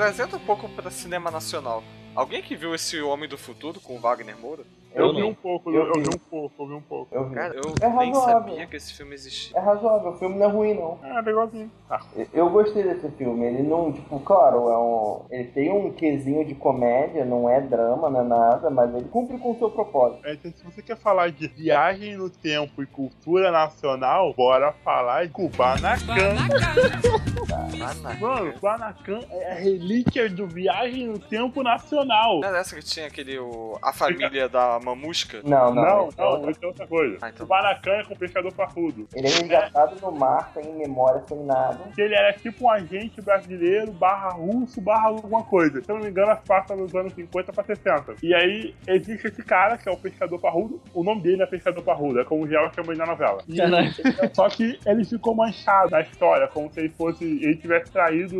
Trazendo 0.05 0.37
um 0.37 0.39
pouco 0.39 0.69
pra 0.69 0.91
cinema 0.91 1.31
nacional. 1.31 1.83
Alguém 2.13 2.43
que 2.43 2.55
viu 2.55 2.75
esse 2.75 3.01
Homem 3.01 3.27
do 3.27 3.39
Futuro 3.39 3.81
com 3.81 3.99
Wagner 3.99 4.37
Moura? 4.37 4.63
Eu, 4.95 5.07
Eu 5.07 5.13
vi 5.13 5.21
não. 5.21 5.29
um 5.29 5.33
pouco, 5.33 5.71
Eu 5.71 5.85
eu, 5.87 5.93
vi. 5.93 6.01
vi 6.03 6.09
um 6.15 6.19
pouco, 6.29 6.63
eu 6.63 6.67
vi 6.67 6.73
um 6.73 6.81
pouco. 6.81 7.15
Eu 7.15 7.27
vi. 7.29 7.35
Cara, 7.35 7.53
eu 7.55 7.61
É 7.81 7.89
nem 7.89 8.13
razoável. 8.13 8.33
sabia 8.49 8.65
que 8.67 8.75
esse 8.77 8.93
filme 8.93 9.13
existia. 9.13 9.57
É 9.57 9.59
razoável, 9.61 10.11
o 10.11 10.17
filme 10.17 10.37
não 10.37 10.45
é 10.45 10.49
ruim 10.49 10.73
não. 10.73 10.97
É, 11.03 11.21
legalzinho. 11.21 11.69
Ah, 11.89 11.99
Eu- 12.15 12.27
Eu 12.33 12.49
gostei 12.49 12.83
desse 12.83 13.09
filme. 13.11 13.45
Ele 13.45 13.63
não, 13.63 13.91
tipo, 13.91 14.19
claro, 14.21 14.69
é 14.69 14.77
um. 14.77 15.21
Ele 15.29 15.43
tem 15.49 15.71
um 15.71 15.91
quesinho 15.91 16.45
de 16.45 16.55
comédia, 16.55 17.25
não 17.25 17.49
é 17.49 17.59
drama, 17.61 18.09
não 18.09 18.21
é 18.21 18.23
nada, 18.23 18.69
mas 18.69 18.93
ele 18.95 19.05
cumpre 19.09 19.37
com 19.37 19.51
o 19.51 19.57
seu 19.59 19.69
propósito. 19.69 20.25
é, 20.25 20.33
então, 20.33 20.51
se 20.51 20.63
você 20.63 20.81
quer 20.81 20.95
falar 20.97 21.29
de 21.31 21.47
viagem 21.47 22.15
no 22.15 22.29
tempo 22.29 22.81
e 22.81 22.85
cultura 22.85 23.51
nacional, 23.51 24.33
bora 24.33 24.71
falar 24.83 25.25
de 25.25 25.31
Kubanacan. 25.33 26.35
Mano, 28.19 28.53
Kubanacan 28.53 29.19
é 29.29 29.51
a 29.51 29.55
relíquia 29.55 30.29
do 30.29 30.47
viagem 30.47 31.07
no 31.07 31.19
tempo 31.19 31.61
nacional. 31.63 32.39
Não 32.39 32.47
era 32.47 32.59
essa 32.59 32.75
que 32.75 32.83
tinha 32.83 33.07
aquele. 33.07 33.37
O, 33.39 33.77
a 33.81 33.93
família 33.93 34.47
da 34.49 34.79
mamusca? 34.85 35.41
Não, 35.43 35.73
não. 35.73 35.83
Não, 35.83 36.09
então, 36.09 36.41
não, 36.41 36.49
isso 36.49 36.59
é 36.63 36.67
outra 36.67 36.87
coisa. 36.87 37.17
Ah, 37.21 37.29
então. 37.29 37.45
Kubanacan 37.45 37.91
é 37.91 38.03
com 38.03 38.13
o 38.13 38.17
pescador 38.17 38.53
parrudo. 38.53 39.07
Ele 39.13 39.27
é 39.27 39.29
resgatado 39.29 39.95
no 40.01 40.11
mar, 40.11 40.51
sem 40.53 40.73
memória, 40.73 41.21
sem 41.27 41.43
nada. 41.43 41.79
Que 41.93 42.01
ele 42.01 42.15
era 42.15 42.33
tipo 42.33 42.65
um 42.65 42.69
agente 42.69 43.21
brasileiro, 43.21 43.91
barra 43.91 44.29
russo, 44.29 44.79
barra 44.81 45.07
alguma 45.07 45.43
coisa. 45.43 45.81
Se 45.81 45.91
eu 45.91 45.95
não 45.95 46.03
me 46.03 46.09
engano, 46.09 46.37
passa 46.47 46.75
nos 46.75 46.93
anos 46.95 47.13
50 47.13 47.51
pra 47.51 47.63
60. 47.63 48.15
E 48.23 48.33
aí 48.33 48.75
existe 48.87 49.27
esse 49.27 49.43
cara, 49.43 49.77
que 49.77 49.89
é 49.89 49.91
o 49.91 49.97
pescador 49.97 50.39
parrudo. 50.39 50.81
O 50.93 51.03
nome 51.03 51.21
dele 51.21 51.43
é 51.43 51.45
pescador 51.45 51.83
parrudo, 51.83 52.19
é 52.19 52.23
como 52.23 52.43
o 52.43 52.47
Gel 52.47 52.71
chama 52.73 52.91
ele 52.91 52.99
na 52.99 53.05
novela. 53.05 53.41
E 53.47 53.57
Caralho. 53.75 53.91
Só 54.33 54.49
que 54.49 54.79
ele 54.85 55.03
ficou 55.05 55.35
manchado 55.35 55.91
na 55.91 56.01
história, 56.01 56.47
como 56.47 56.71
se 56.71 56.79
ele 56.79 56.89
fosse. 56.89 57.23
ele 57.23 57.55
tivesse 57.55 57.91
traído 57.91 58.35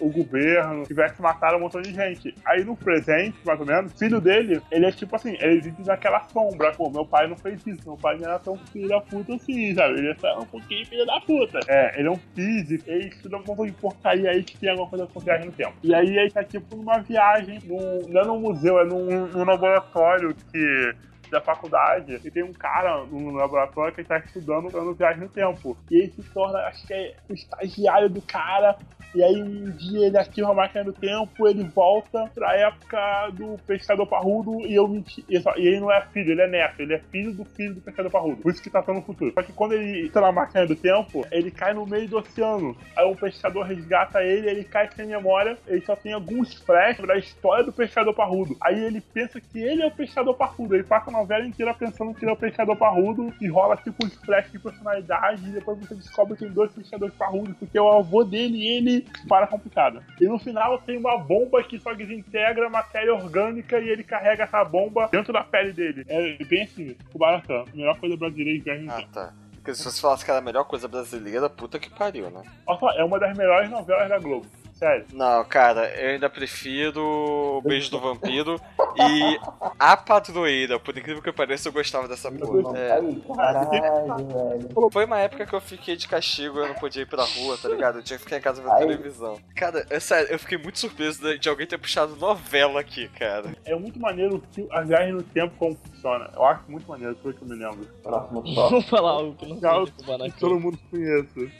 o 0.00 0.10
governo, 0.10 0.84
tivesse 0.84 1.20
matado 1.20 1.56
um 1.56 1.60
montão 1.60 1.80
de 1.80 1.92
gente. 1.92 2.34
Aí 2.44 2.64
no 2.64 2.76
presente, 2.76 3.36
mais 3.44 3.58
ou 3.60 3.66
menos, 3.66 3.92
o 3.92 3.98
filho 3.98 4.20
dele, 4.20 4.60
ele 4.70 4.86
é 4.86 4.92
tipo 4.92 5.14
assim, 5.16 5.36
ele 5.40 5.55
vive 5.60 5.82
naquela 5.84 6.20
sombra. 6.28 6.72
Pô, 6.72 6.90
meu 6.90 7.04
pai 7.04 7.26
não 7.26 7.36
fez 7.36 7.66
isso, 7.66 7.80
meu 7.86 7.96
pai 7.96 8.16
não 8.16 8.28
era 8.28 8.38
tão 8.38 8.56
filho 8.56 8.88
da 8.88 9.00
puta 9.00 9.34
assim, 9.34 9.74
sabe? 9.74 9.98
Ele 9.98 10.08
é 10.08 10.38
um 10.38 10.46
pouquinho 10.46 10.86
filho 10.86 11.06
da 11.06 11.20
puta. 11.20 11.60
É, 11.68 11.98
ele 11.98 12.08
é 12.08 12.10
um 12.10 12.20
físico, 12.34 12.90
estuda 12.90 13.36
um 13.36 13.44
monte 13.46 13.70
de 13.70 13.72
porcaria 13.72 14.30
aí 14.30 14.42
que 14.42 14.56
tem 14.56 14.70
alguma 14.70 14.88
coisa 14.88 15.06
com 15.06 15.20
viagem 15.20 15.46
no 15.46 15.52
tempo. 15.52 15.74
E 15.82 15.94
aí 15.94 16.16
ele 16.16 16.30
tá 16.30 16.44
tipo 16.44 16.76
numa 16.76 16.98
viagem, 16.98 17.58
num, 17.64 18.08
não 18.08 18.20
é 18.20 18.24
num 18.24 18.40
museu, 18.40 18.78
é 18.78 18.84
num, 18.84 19.26
num 19.26 19.44
laboratório 19.44 20.34
que 20.52 20.94
da 21.30 21.40
faculdade 21.40 22.20
e 22.24 22.30
tem 22.30 22.42
um 22.42 22.52
cara 22.52 23.04
no 23.04 23.32
laboratório 23.32 23.94
que 23.94 24.04
tá 24.04 24.18
estudando 24.18 24.70
dando 24.70 24.94
viagem 24.94 25.22
no 25.22 25.28
tempo. 25.28 25.76
E 25.90 26.02
ele 26.02 26.12
se 26.12 26.22
torna, 26.32 26.58
acho 26.60 26.86
que 26.86 26.94
é 26.94 27.14
o 27.28 27.32
estagiário 27.32 28.08
do 28.08 28.22
cara. 28.22 28.76
E 29.14 29.22
aí 29.22 29.42
um 29.42 29.70
dia 29.70 30.06
ele 30.06 30.18
ativa 30.18 30.50
a 30.50 30.54
máquina 30.54 30.84
do 30.84 30.92
tempo, 30.92 31.48
ele 31.48 31.64
volta 31.64 32.30
pra 32.34 32.54
época 32.54 33.30
do 33.32 33.56
pescador 33.66 34.06
parrudo 34.06 34.60
e 34.66 34.74
eu 34.74 34.86
menti. 34.86 35.24
E, 35.28 35.36
ele 35.56 35.80
não 35.80 35.90
é 35.90 36.02
filho, 36.12 36.32
ele 36.32 36.42
é 36.42 36.48
neto, 36.48 36.80
ele 36.80 36.94
é 36.94 36.98
filho 36.98 37.32
do 37.32 37.44
filho 37.44 37.74
do 37.74 37.80
pescador 37.80 38.10
parrudo. 38.10 38.42
Por 38.42 38.52
isso 38.52 38.62
que 38.62 38.68
tá 38.68 38.82
tão 38.82 38.94
no 38.94 39.02
futuro. 39.02 39.32
Só 39.32 39.42
que 39.42 39.52
quando 39.52 39.72
ele 39.72 40.10
tá 40.10 40.20
na 40.20 40.32
máquina 40.32 40.66
do 40.66 40.76
tempo, 40.76 41.26
ele 41.30 41.50
cai 41.50 41.72
no 41.72 41.86
meio 41.86 42.08
do 42.08 42.18
oceano. 42.18 42.76
Aí 42.94 43.10
o 43.10 43.16
pescador 43.16 43.62
resgata 43.62 44.22
ele, 44.22 44.50
ele 44.50 44.64
cai 44.64 44.90
sem 44.94 45.06
memória, 45.06 45.56
ele 45.66 45.80
só 45.80 45.96
tem 45.96 46.12
alguns 46.12 46.54
flashes 46.54 47.06
da 47.06 47.16
história 47.16 47.64
do 47.64 47.72
pescador 47.72 48.12
parrudo. 48.12 48.56
Aí 48.62 48.84
ele 48.84 49.00
pensa 49.00 49.40
que 49.40 49.58
ele 49.58 49.82
é 49.82 49.86
o 49.86 49.90
pescador 49.90 50.34
parrudo, 50.34 50.74
ele 50.74 50.84
passa 50.84 51.10
novela 51.16 51.46
inteira 51.46 51.74
pensando 51.74 52.14
que 52.14 52.24
ele 52.24 52.30
é 52.30 52.34
o 52.34 52.36
pescador 52.36 52.76
parrudo 52.76 53.32
e 53.40 53.48
rola 53.48 53.76
tipo 53.76 54.04
um 54.04 54.08
splash 54.08 54.50
de 54.52 54.58
personalidade 54.58 55.46
e 55.48 55.52
depois 55.52 55.78
você 55.78 55.94
descobre 55.94 56.34
que 56.36 56.44
tem 56.44 56.52
dois 56.52 56.72
pescadores 56.72 57.14
parrudos 57.14 57.54
porque 57.58 57.76
é 57.76 57.82
o 57.82 57.88
avô 57.90 58.24
dele 58.24 58.56
e 58.58 58.68
ele 58.76 59.06
para 59.28 59.46
complicado. 59.46 60.02
E 60.20 60.24
no 60.26 60.38
final 60.38 60.78
tem 60.80 60.96
uma 60.98 61.18
bomba 61.18 61.62
que 61.62 61.78
só 61.78 61.92
desintegra 61.94 62.68
matéria 62.68 63.14
orgânica 63.14 63.78
e 63.78 63.88
ele 63.88 64.04
carrega 64.04 64.44
essa 64.44 64.64
bomba 64.64 65.08
dentro 65.10 65.32
da 65.32 65.42
pele 65.42 65.72
dele. 65.72 66.04
É 66.08 66.36
bem 66.44 66.62
assim, 66.62 66.96
Kubanacan, 67.12 67.64
melhor 67.74 67.98
coisa 67.98 68.16
brasileira 68.16 68.76
no 68.82 68.90
Ah, 68.92 68.96
tempo. 68.96 69.08
tá. 69.12 69.32
Porque 69.54 69.74
se 69.74 69.82
você 69.84 70.00
falasse 70.00 70.24
que 70.24 70.30
era 70.30 70.38
a 70.38 70.42
melhor 70.42 70.64
coisa 70.64 70.86
brasileira, 70.86 71.50
puta 71.50 71.78
que 71.78 71.90
pariu, 71.90 72.30
né? 72.30 72.42
Olha 72.66 72.78
só, 72.78 72.90
é 72.92 73.02
uma 73.04 73.18
das 73.18 73.36
melhores 73.36 73.68
novelas 73.68 74.08
da 74.08 74.18
Globo. 74.18 74.46
Sério. 74.76 75.06
Não, 75.14 75.42
cara, 75.44 75.88
eu 75.98 76.10
ainda 76.10 76.28
prefiro 76.28 77.00
o 77.02 77.62
Beijo 77.62 77.90
do 77.90 77.98
Vampiro 77.98 78.60
e 78.94 79.40
A 79.78 79.96
Padroeira. 79.96 80.78
Por 80.78 80.96
incrível 80.96 81.22
que 81.22 81.32
pareça, 81.32 81.68
eu 81.68 81.72
gostava 81.72 82.06
dessa 82.06 82.30
porra. 82.30 82.78
É, 82.78 83.00
caralho, 83.34 83.70
velho. 83.70 84.90
foi 84.92 85.06
uma 85.06 85.18
época 85.18 85.46
que 85.46 85.54
eu 85.54 85.62
fiquei 85.62 85.96
de 85.96 86.06
castigo, 86.06 86.58
eu 86.58 86.68
não 86.68 86.74
podia 86.74 87.02
ir 87.02 87.06
pra 87.06 87.24
rua, 87.24 87.56
tá 87.56 87.70
ligado? 87.70 87.98
Eu 87.98 88.02
tinha 88.02 88.18
que 88.18 88.24
ficar 88.24 88.36
em 88.36 88.42
casa 88.42 88.60
vendo 88.60 88.72
Ai. 88.72 88.80
televisão. 88.80 89.38
Cara, 89.54 89.86
é 89.88 89.98
sério, 89.98 90.30
eu 90.30 90.38
fiquei 90.38 90.58
muito 90.58 90.78
surpreso 90.78 91.38
de, 91.38 91.48
alguém 91.48 91.66
ter 91.66 91.78
puxado 91.78 92.14
novela 92.16 92.78
aqui, 92.78 93.08
cara. 93.18 93.56
É 93.64 93.74
muito 93.74 93.98
maneiro 93.98 94.42
que 94.52 94.68
a 94.70 94.82
viagem 94.82 95.14
no 95.14 95.22
tempo 95.22 95.54
como 95.58 95.74
funciona. 95.74 96.30
Eu 96.36 96.44
acho 96.44 96.70
muito 96.70 96.86
maneiro, 96.86 97.14
pelo 97.16 97.32
que 97.32 97.40
eu 97.40 97.48
me 97.48 97.54
lembro. 97.54 97.88
Próximo 98.02 98.42
tópico. 98.54 98.70
Vamos 98.70 98.88
falar 98.90 99.10
algo 99.12 99.34
que 99.36 99.46
não 99.46 99.56
Kubanacan. 99.56 100.30
que 100.30 100.38
todo 100.38 100.60
mundo 100.60 100.78
conhece. 100.90 101.50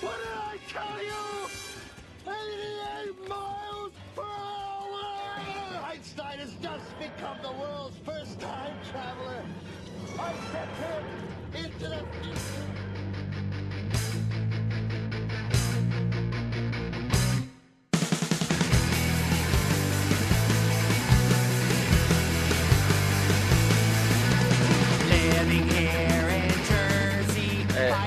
What 0.00 0.16
did 0.16 0.54
I 0.54 0.72
tell 0.72 1.04
you? 1.04 1.27
Hour! 6.20 6.36
Has 6.38 6.52
just 6.62 6.98
become 6.98 7.38
the 7.42 7.52
world's 7.52 7.96
first 8.04 8.40
time 8.40 8.74
traveler. 8.90 9.44
I 10.18 10.32
sent 10.52 10.70
him 10.70 11.64
into 11.64 11.88
the 11.88 12.04
future. 12.22 12.77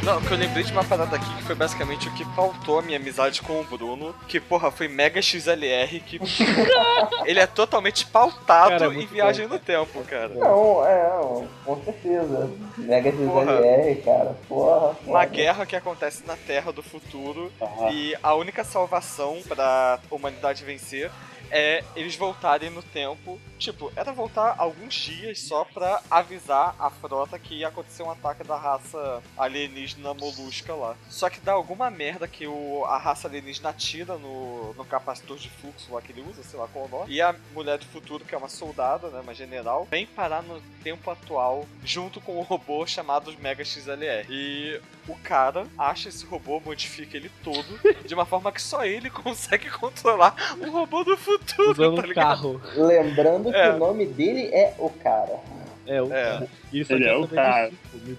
Não, 0.03 0.19
que 0.21 0.31
eu 0.31 0.37
lembrei 0.37 0.63
de 0.63 0.71
uma 0.71 0.83
parada 0.83 1.15
aqui 1.15 1.35
que 1.35 1.43
foi 1.43 1.55
basicamente 1.55 2.07
o 2.07 2.13
que 2.13 2.25
pautou 2.35 2.79
a 2.79 2.81
minha 2.81 2.97
amizade 2.97 3.41
com 3.41 3.61
o 3.61 3.63
Bruno. 3.63 4.15
Que, 4.27 4.39
porra, 4.39 4.71
foi 4.71 4.87
Mega 4.87 5.21
XLR, 5.21 5.99
que. 5.99 6.19
ele 7.25 7.39
é 7.39 7.45
totalmente 7.45 8.05
pautado 8.07 8.71
Cara, 8.71 8.87
em 8.87 8.93
muito 8.93 9.13
viagem 9.13 9.47
no 9.47 9.59
tempo, 9.59 10.03
cara. 10.03 10.29
Não, 10.29 10.85
é, 10.85 11.09
não, 11.09 11.47
com 11.63 11.83
certeza. 11.83 12.49
Mega 12.77 13.11
XLR, 13.11 13.95
cara. 14.03 14.35
Porra. 14.47 14.87
Uma 14.87 14.95
porra. 15.05 15.25
guerra 15.25 15.65
que 15.65 15.75
acontece 15.75 16.23
na 16.25 16.35
Terra 16.35 16.71
do 16.71 16.81
futuro 16.81 17.51
Aham. 17.61 17.91
e 17.91 18.15
a 18.23 18.33
única 18.33 18.63
salvação 18.63 19.39
pra 19.47 19.99
humanidade 20.09 20.63
vencer 20.63 21.11
é 21.51 21.83
eles 21.95 22.15
voltarem 22.15 22.69
no 22.69 22.81
tempo. 22.81 23.39
Tipo, 23.59 23.91
era 23.95 24.11
voltar 24.11 24.55
alguns 24.57 24.95
dias 24.95 25.39
só 25.39 25.63
pra 25.65 26.01
avisar 26.09 26.75
a 26.79 26.89
frota 26.89 27.37
que 27.37 27.55
ia 27.55 27.67
acontecer 27.67 28.01
um 28.01 28.09
ataque 28.09 28.43
da 28.43 28.57
raça 28.57 29.21
alienígena 29.37 30.13
molusca 30.15 30.73
lá. 30.73 30.95
Só 31.09 31.29
que 31.29 31.39
dá 31.39 31.51
alguma 31.51 31.91
merda 31.91 32.27
que 32.27 32.47
o, 32.47 32.83
a 32.85 32.97
raça 32.97 33.27
alienígena 33.27 33.69
atira 33.69 34.17
no, 34.17 34.73
no 34.73 34.85
capacitor 34.85 35.37
de 35.37 35.49
fluxo 35.49 35.93
lá 35.93 36.01
que 36.01 36.11
ele 36.11 36.25
usa, 36.27 36.41
sei 36.41 36.59
lá 36.59 36.67
qual 36.67 36.85
é 36.85 36.87
o 36.87 36.91
nome. 36.91 37.13
E 37.13 37.21
a 37.21 37.35
mulher 37.53 37.77
do 37.77 37.85
futuro, 37.85 38.25
que 38.25 38.33
é 38.33 38.37
uma 38.37 38.49
soldada, 38.49 39.09
né, 39.09 39.19
uma 39.19 39.33
general, 39.33 39.87
vem 39.91 40.07
parar 40.07 40.41
no 40.41 40.59
tempo 40.83 41.11
atual 41.11 41.67
junto 41.83 42.19
com 42.21 42.37
o 42.37 42.41
robô 42.41 42.87
chamado 42.87 43.35
Mega 43.39 43.63
XLR. 43.63 44.25
E 44.29 44.81
o 45.07 45.15
cara 45.17 45.67
acha 45.77 46.09
esse 46.09 46.25
robô, 46.25 46.59
modifica 46.59 47.17
ele 47.17 47.29
todo, 47.43 47.79
de 48.05 48.13
uma 48.13 48.25
forma 48.25 48.51
que 48.51 48.61
só 48.61 48.83
ele 48.85 49.09
consegue 49.11 49.69
controlar 49.69 50.35
o 50.59 50.71
robô 50.71 51.03
do 51.03 51.17
futuro, 51.17 51.40
Usando 51.59 51.95
tá 51.95 52.01
um 52.03 52.05
ligado? 52.05 52.13
carro. 52.13 52.61
Lembrando 52.75 53.53
É. 53.53 53.69
que 53.69 53.75
o 53.75 53.79
nome 53.79 54.05
dele 54.05 54.47
é 54.53 54.73
o 54.77 54.89
cara. 54.89 55.39
É, 55.87 56.01
o 56.01 56.13
É. 56.13 56.23
cara. 56.23 56.47
Só 56.47 56.47
Ele 56.71 56.85
quer 56.85 57.01
é 57.07 57.15
o 57.17 57.27
cara. 57.27 57.71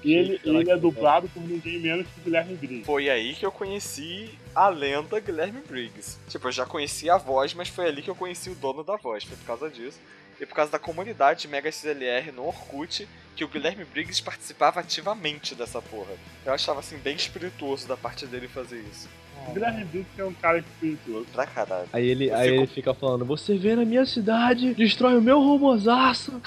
E 0.05 0.15
ele, 0.15 0.41
ele 0.45 0.61
é 0.61 0.65
porra. 0.65 0.77
dublado 0.79 1.29
por 1.29 1.41
ninguém 1.43 1.79
menos 1.79 2.07
que 2.09 2.21
Guilherme 2.23 2.55
Briggs. 2.57 2.85
Foi 2.85 3.09
aí 3.09 3.35
que 3.35 3.47
eu 3.47 3.53
conheci 3.53 4.31
a 4.55 4.69
lenda 4.69 5.19
Guilherme 5.21 5.61
Briggs. 5.67 6.19
Tipo, 6.29 6.49
eu 6.49 6.53
já 6.53 6.67
conhecia 6.67 7.15
a 7.15 7.19
voz, 7.19 7.55
mas 7.55 7.69
foi 7.69 7.87
ali 7.87 8.03
que 8.03 8.11
eu 8.11 8.15
conheci 8.17 8.51
o 8.51 8.55
dono 8.55 8.83
da 8.85 8.97
voz. 8.97 9.25
Foi 9.25 9.37
por 9.37 9.47
causa 9.47 9.71
disso. 9.71 9.99
E 10.41 10.45
por 10.47 10.55
causa 10.57 10.73
da 10.73 10.79
comunidade 10.79 11.47
Mega 11.47 11.71
XLR 11.71 12.33
no 12.33 12.47
Orkut, 12.47 13.09
que 13.37 13.45
o 13.45 13.49
Guilherme 13.49 13.85
Briggs 13.85 14.21
participava 14.21 14.81
ativamente 14.81 15.55
dessa 15.55 15.81
porra. 15.81 16.13
Eu 16.45 16.53
achava 16.53 16.81
assim 16.81 16.99
bem 16.99 17.15
espirituoso 17.15 17.87
da 17.87 17.97
parte 17.97 18.27
dele 18.27 18.49
fazer 18.49 18.81
isso. 18.93 19.09
O 19.49 19.53
Guilherme 19.53 19.85
Briggs 19.85 20.21
é 20.21 20.25
um 20.25 20.33
cara 20.35 20.59
espirituoso. 20.59 21.27
Pra 21.33 21.47
caralho. 21.47 21.89
Aí 21.93 22.07
ele, 22.09 22.31
aí 22.33 22.49
fico- 22.51 22.61
ele 22.63 22.67
fica 22.69 22.95
falando, 22.95 23.25
você 23.25 23.57
vem 23.57 23.77
na 23.77 23.85
minha 23.85 24.07
cidade, 24.07 24.73
destrói 24.75 25.17
o 25.17 25.23
meu 25.23 25.41
robozaço. 25.41 26.41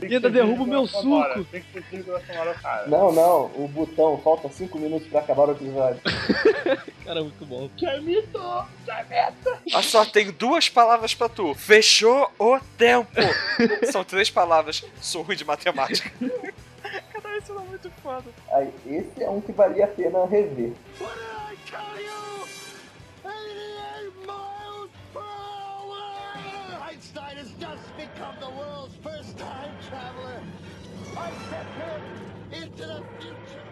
Tem 0.00 0.10
E 0.10 0.14
ainda 0.14 0.28
derruba 0.28 0.62
o 0.62 0.66
meu 0.66 0.86
suco. 0.86 1.44
Tem 1.50 1.62
que 1.62 1.72
ser 1.72 1.82
vírgula 1.90 2.20
sonora, 2.26 2.54
cara. 2.54 2.86
Não, 2.88 3.12
não, 3.12 3.44
o 3.56 3.68
botão, 3.68 4.18
falta 4.18 4.48
5 4.48 4.78
minutos 4.78 5.06
pra 5.08 5.20
acabar 5.20 5.48
o 5.48 5.52
episódio. 5.52 6.00
Cara, 7.04 7.20
muito 7.22 7.44
bom. 7.44 7.68
Que 7.76 7.84
é 7.86 8.00
mito! 8.00 8.38
Ah, 8.40 9.82
só 9.82 10.06
tem 10.06 10.30
duas 10.32 10.70
palavras 10.70 11.14
pra 11.14 11.28
tu. 11.28 11.54
Fechou 11.54 12.30
o 12.38 12.58
tempo. 12.78 13.10
São 13.92 14.02
três 14.02 14.30
palavras. 14.30 14.82
Sou 15.02 15.20
ruim 15.22 15.36
de 15.36 15.44
matemática. 15.44 16.10
Caralho, 17.12 17.38
isso 17.42 17.52
não 17.52 17.62
é 17.62 17.66
muito 17.66 17.90
foda. 18.02 18.24
Aí, 18.52 18.70
esse 18.86 19.22
é 19.22 19.28
um 19.28 19.38
que 19.40 19.52
valia 19.52 19.84
a 19.84 19.88
pena 19.88 20.24
rever. 20.24 20.72
I 20.98 21.43
tell 21.74 22.00
you? 22.00 22.46
88 23.24 24.26
miles 24.26 24.90
per 25.12 25.20
hour! 25.20 26.02
Einstein 26.88 27.36
has 27.36 27.50
just 27.58 27.96
become 27.96 28.36
the 28.40 28.50
world's 28.50 28.96
first 29.02 29.36
time 29.38 29.72
traveler. 29.88 30.42
I 31.16 31.30
sent 31.50 31.70
him 31.82 32.62
into 32.62 32.86
the 32.86 33.02
future. 33.18 33.64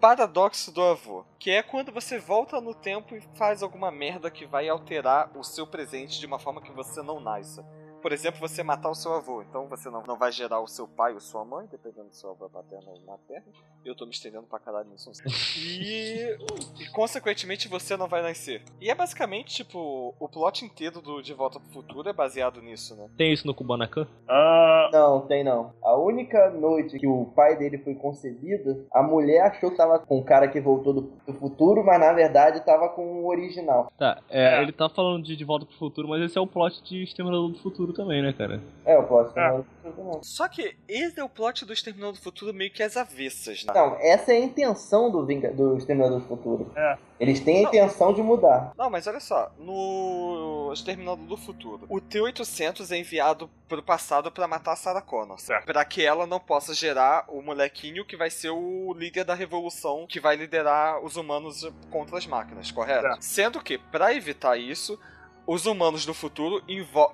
paradoxo 0.00 0.70
do 0.70 0.82
avô, 0.82 1.24
que 1.38 1.50
é 1.50 1.62
quando 1.62 1.90
você 1.90 2.18
volta 2.18 2.60
no 2.60 2.74
tempo 2.74 3.16
e 3.16 3.22
faz 3.36 3.62
alguma 3.62 3.90
merda 3.90 4.30
que 4.30 4.44
vai 4.44 4.68
alterar 4.68 5.30
o 5.34 5.42
seu 5.42 5.66
presente 5.66 6.20
de 6.20 6.26
uma 6.26 6.38
forma 6.38 6.60
que 6.60 6.70
você 6.70 7.02
não 7.02 7.18
nasça. 7.20 7.64
Por 8.04 8.12
exemplo, 8.12 8.38
você 8.38 8.62
matar 8.62 8.90
o 8.90 8.94
seu 8.94 9.14
avô, 9.14 9.40
então 9.40 9.66
você 9.66 9.88
não, 9.88 10.02
não 10.02 10.18
vai 10.18 10.30
gerar 10.30 10.60
o 10.60 10.66
seu 10.66 10.86
pai 10.86 11.14
ou 11.14 11.20
sua 11.20 11.42
mãe, 11.42 11.66
dependendo 11.70 12.10
do 12.10 12.14
seu 12.14 12.32
avô 12.32 12.50
paterno 12.50 12.84
ou 12.90 13.00
materno. 13.06 13.46
Eu 13.82 13.94
tô 13.94 14.04
me 14.04 14.12
estendendo 14.12 14.42
pra 14.46 14.58
caralho 14.58 14.90
nisso. 14.90 15.08
não 15.08 15.14
sei. 15.14 15.24
E, 15.56 16.36
e 16.82 16.90
consequentemente 16.90 17.66
você 17.66 17.96
não 17.96 18.06
vai 18.06 18.20
nascer. 18.20 18.62
E 18.78 18.90
é 18.90 18.94
basicamente, 18.94 19.54
tipo, 19.54 20.14
o 20.20 20.28
plot 20.28 20.66
inteiro 20.66 21.00
do 21.00 21.22
De 21.22 21.32
Volta 21.32 21.58
pro 21.58 21.70
Futuro 21.70 22.06
é 22.06 22.12
baseado 22.12 22.60
nisso, 22.60 22.94
né? 22.94 23.08
Tem 23.16 23.32
isso 23.32 23.46
no 23.46 23.54
Kubanacan? 23.54 24.06
Ah, 24.28 24.90
Não, 24.92 25.22
tem 25.26 25.42
não. 25.42 25.72
A 25.82 25.96
única 25.96 26.50
noite 26.50 26.98
que 26.98 27.06
o 27.06 27.24
pai 27.34 27.56
dele 27.56 27.78
foi 27.78 27.94
concebido, 27.94 28.86
a 28.92 29.02
mulher 29.02 29.46
achou 29.46 29.70
que 29.70 29.78
tava 29.78 29.98
com 29.98 30.18
o 30.18 30.24
cara 30.24 30.46
que 30.48 30.60
voltou 30.60 30.92
do, 30.92 31.00
do 31.26 31.32
futuro, 31.38 31.82
mas 31.82 31.98
na 31.98 32.12
verdade 32.12 32.60
tava 32.66 32.90
com 32.90 33.22
o 33.22 33.28
original. 33.28 33.90
Tá, 33.96 34.20
é, 34.28 34.58
É. 34.58 34.62
ele 34.62 34.72
tá 34.72 34.90
falando 34.90 35.24
de 35.24 35.34
De 35.36 35.44
Volta 35.44 35.64
pro 35.64 35.74
Futuro, 35.78 36.06
mas 36.08 36.20
esse 36.22 36.36
é 36.36 36.40
o 36.40 36.46
plot 36.46 36.82
de 36.84 37.02
Exterminador 37.02 37.48
do 37.50 37.58
Futuro 37.58 37.93
também, 37.94 38.22
né, 38.22 38.32
cara? 38.36 38.60
É, 38.84 38.98
o 38.98 39.04
próximo. 39.04 39.40
É. 39.40 39.48
não, 39.50 40.04
não. 40.04 40.22
Só 40.22 40.46
que 40.48 40.76
esse 40.86 41.18
é 41.18 41.24
o 41.24 41.28
plot 41.28 41.64
do 41.64 41.72
Exterminador 41.72 42.12
do 42.14 42.20
Futuro 42.20 42.52
meio 42.52 42.70
que 42.70 42.82
às 42.82 42.96
avessas, 42.96 43.64
né? 43.64 43.72
Não, 43.74 43.96
essa 44.00 44.32
é 44.32 44.36
a 44.36 44.40
intenção 44.40 45.10
do, 45.10 45.24
Vinga, 45.24 45.52
do 45.52 45.76
Exterminador 45.76 46.20
do 46.20 46.26
Futuro. 46.26 46.70
É. 46.76 46.98
Eles 47.18 47.40
têm 47.40 47.60
a 47.60 47.62
Não. 47.62 47.68
intenção 47.68 48.12
de 48.12 48.22
mudar. 48.22 48.72
Não, 48.76 48.90
mas 48.90 49.06
olha 49.06 49.20
só, 49.20 49.50
no 49.58 50.70
Exterminador 50.72 51.24
do 51.24 51.36
Futuro, 51.36 51.86
o 51.88 52.00
T-800 52.00 52.90
é 52.90 52.98
enviado 52.98 53.48
pro 53.68 53.82
passado 53.82 54.30
pra 54.30 54.46
matar 54.48 54.72
a 54.72 54.76
Sarah 54.76 55.00
Connor, 55.00 55.38
Certo. 55.40 55.64
Pra 55.64 55.84
que 55.84 56.04
ela 56.04 56.26
não 56.26 56.38
possa 56.40 56.74
gerar 56.74 57.24
o 57.28 57.40
molequinho 57.40 58.04
que 58.04 58.16
vai 58.16 58.30
ser 58.30 58.50
o 58.50 58.92
líder 58.94 59.24
da 59.24 59.34
revolução 59.34 60.06
que 60.06 60.20
vai 60.20 60.36
liderar 60.36 61.02
os 61.02 61.16
humanos 61.16 61.66
contra 61.90 62.18
as 62.18 62.26
máquinas, 62.26 62.70
correto? 62.70 63.02
Certo. 63.02 63.22
Sendo 63.22 63.62
que, 63.62 63.78
pra 63.78 64.12
evitar 64.14 64.56
isso, 64.58 64.98
os 65.46 65.66
humanos 65.66 66.06
do 66.06 66.14
futuro 66.14 66.62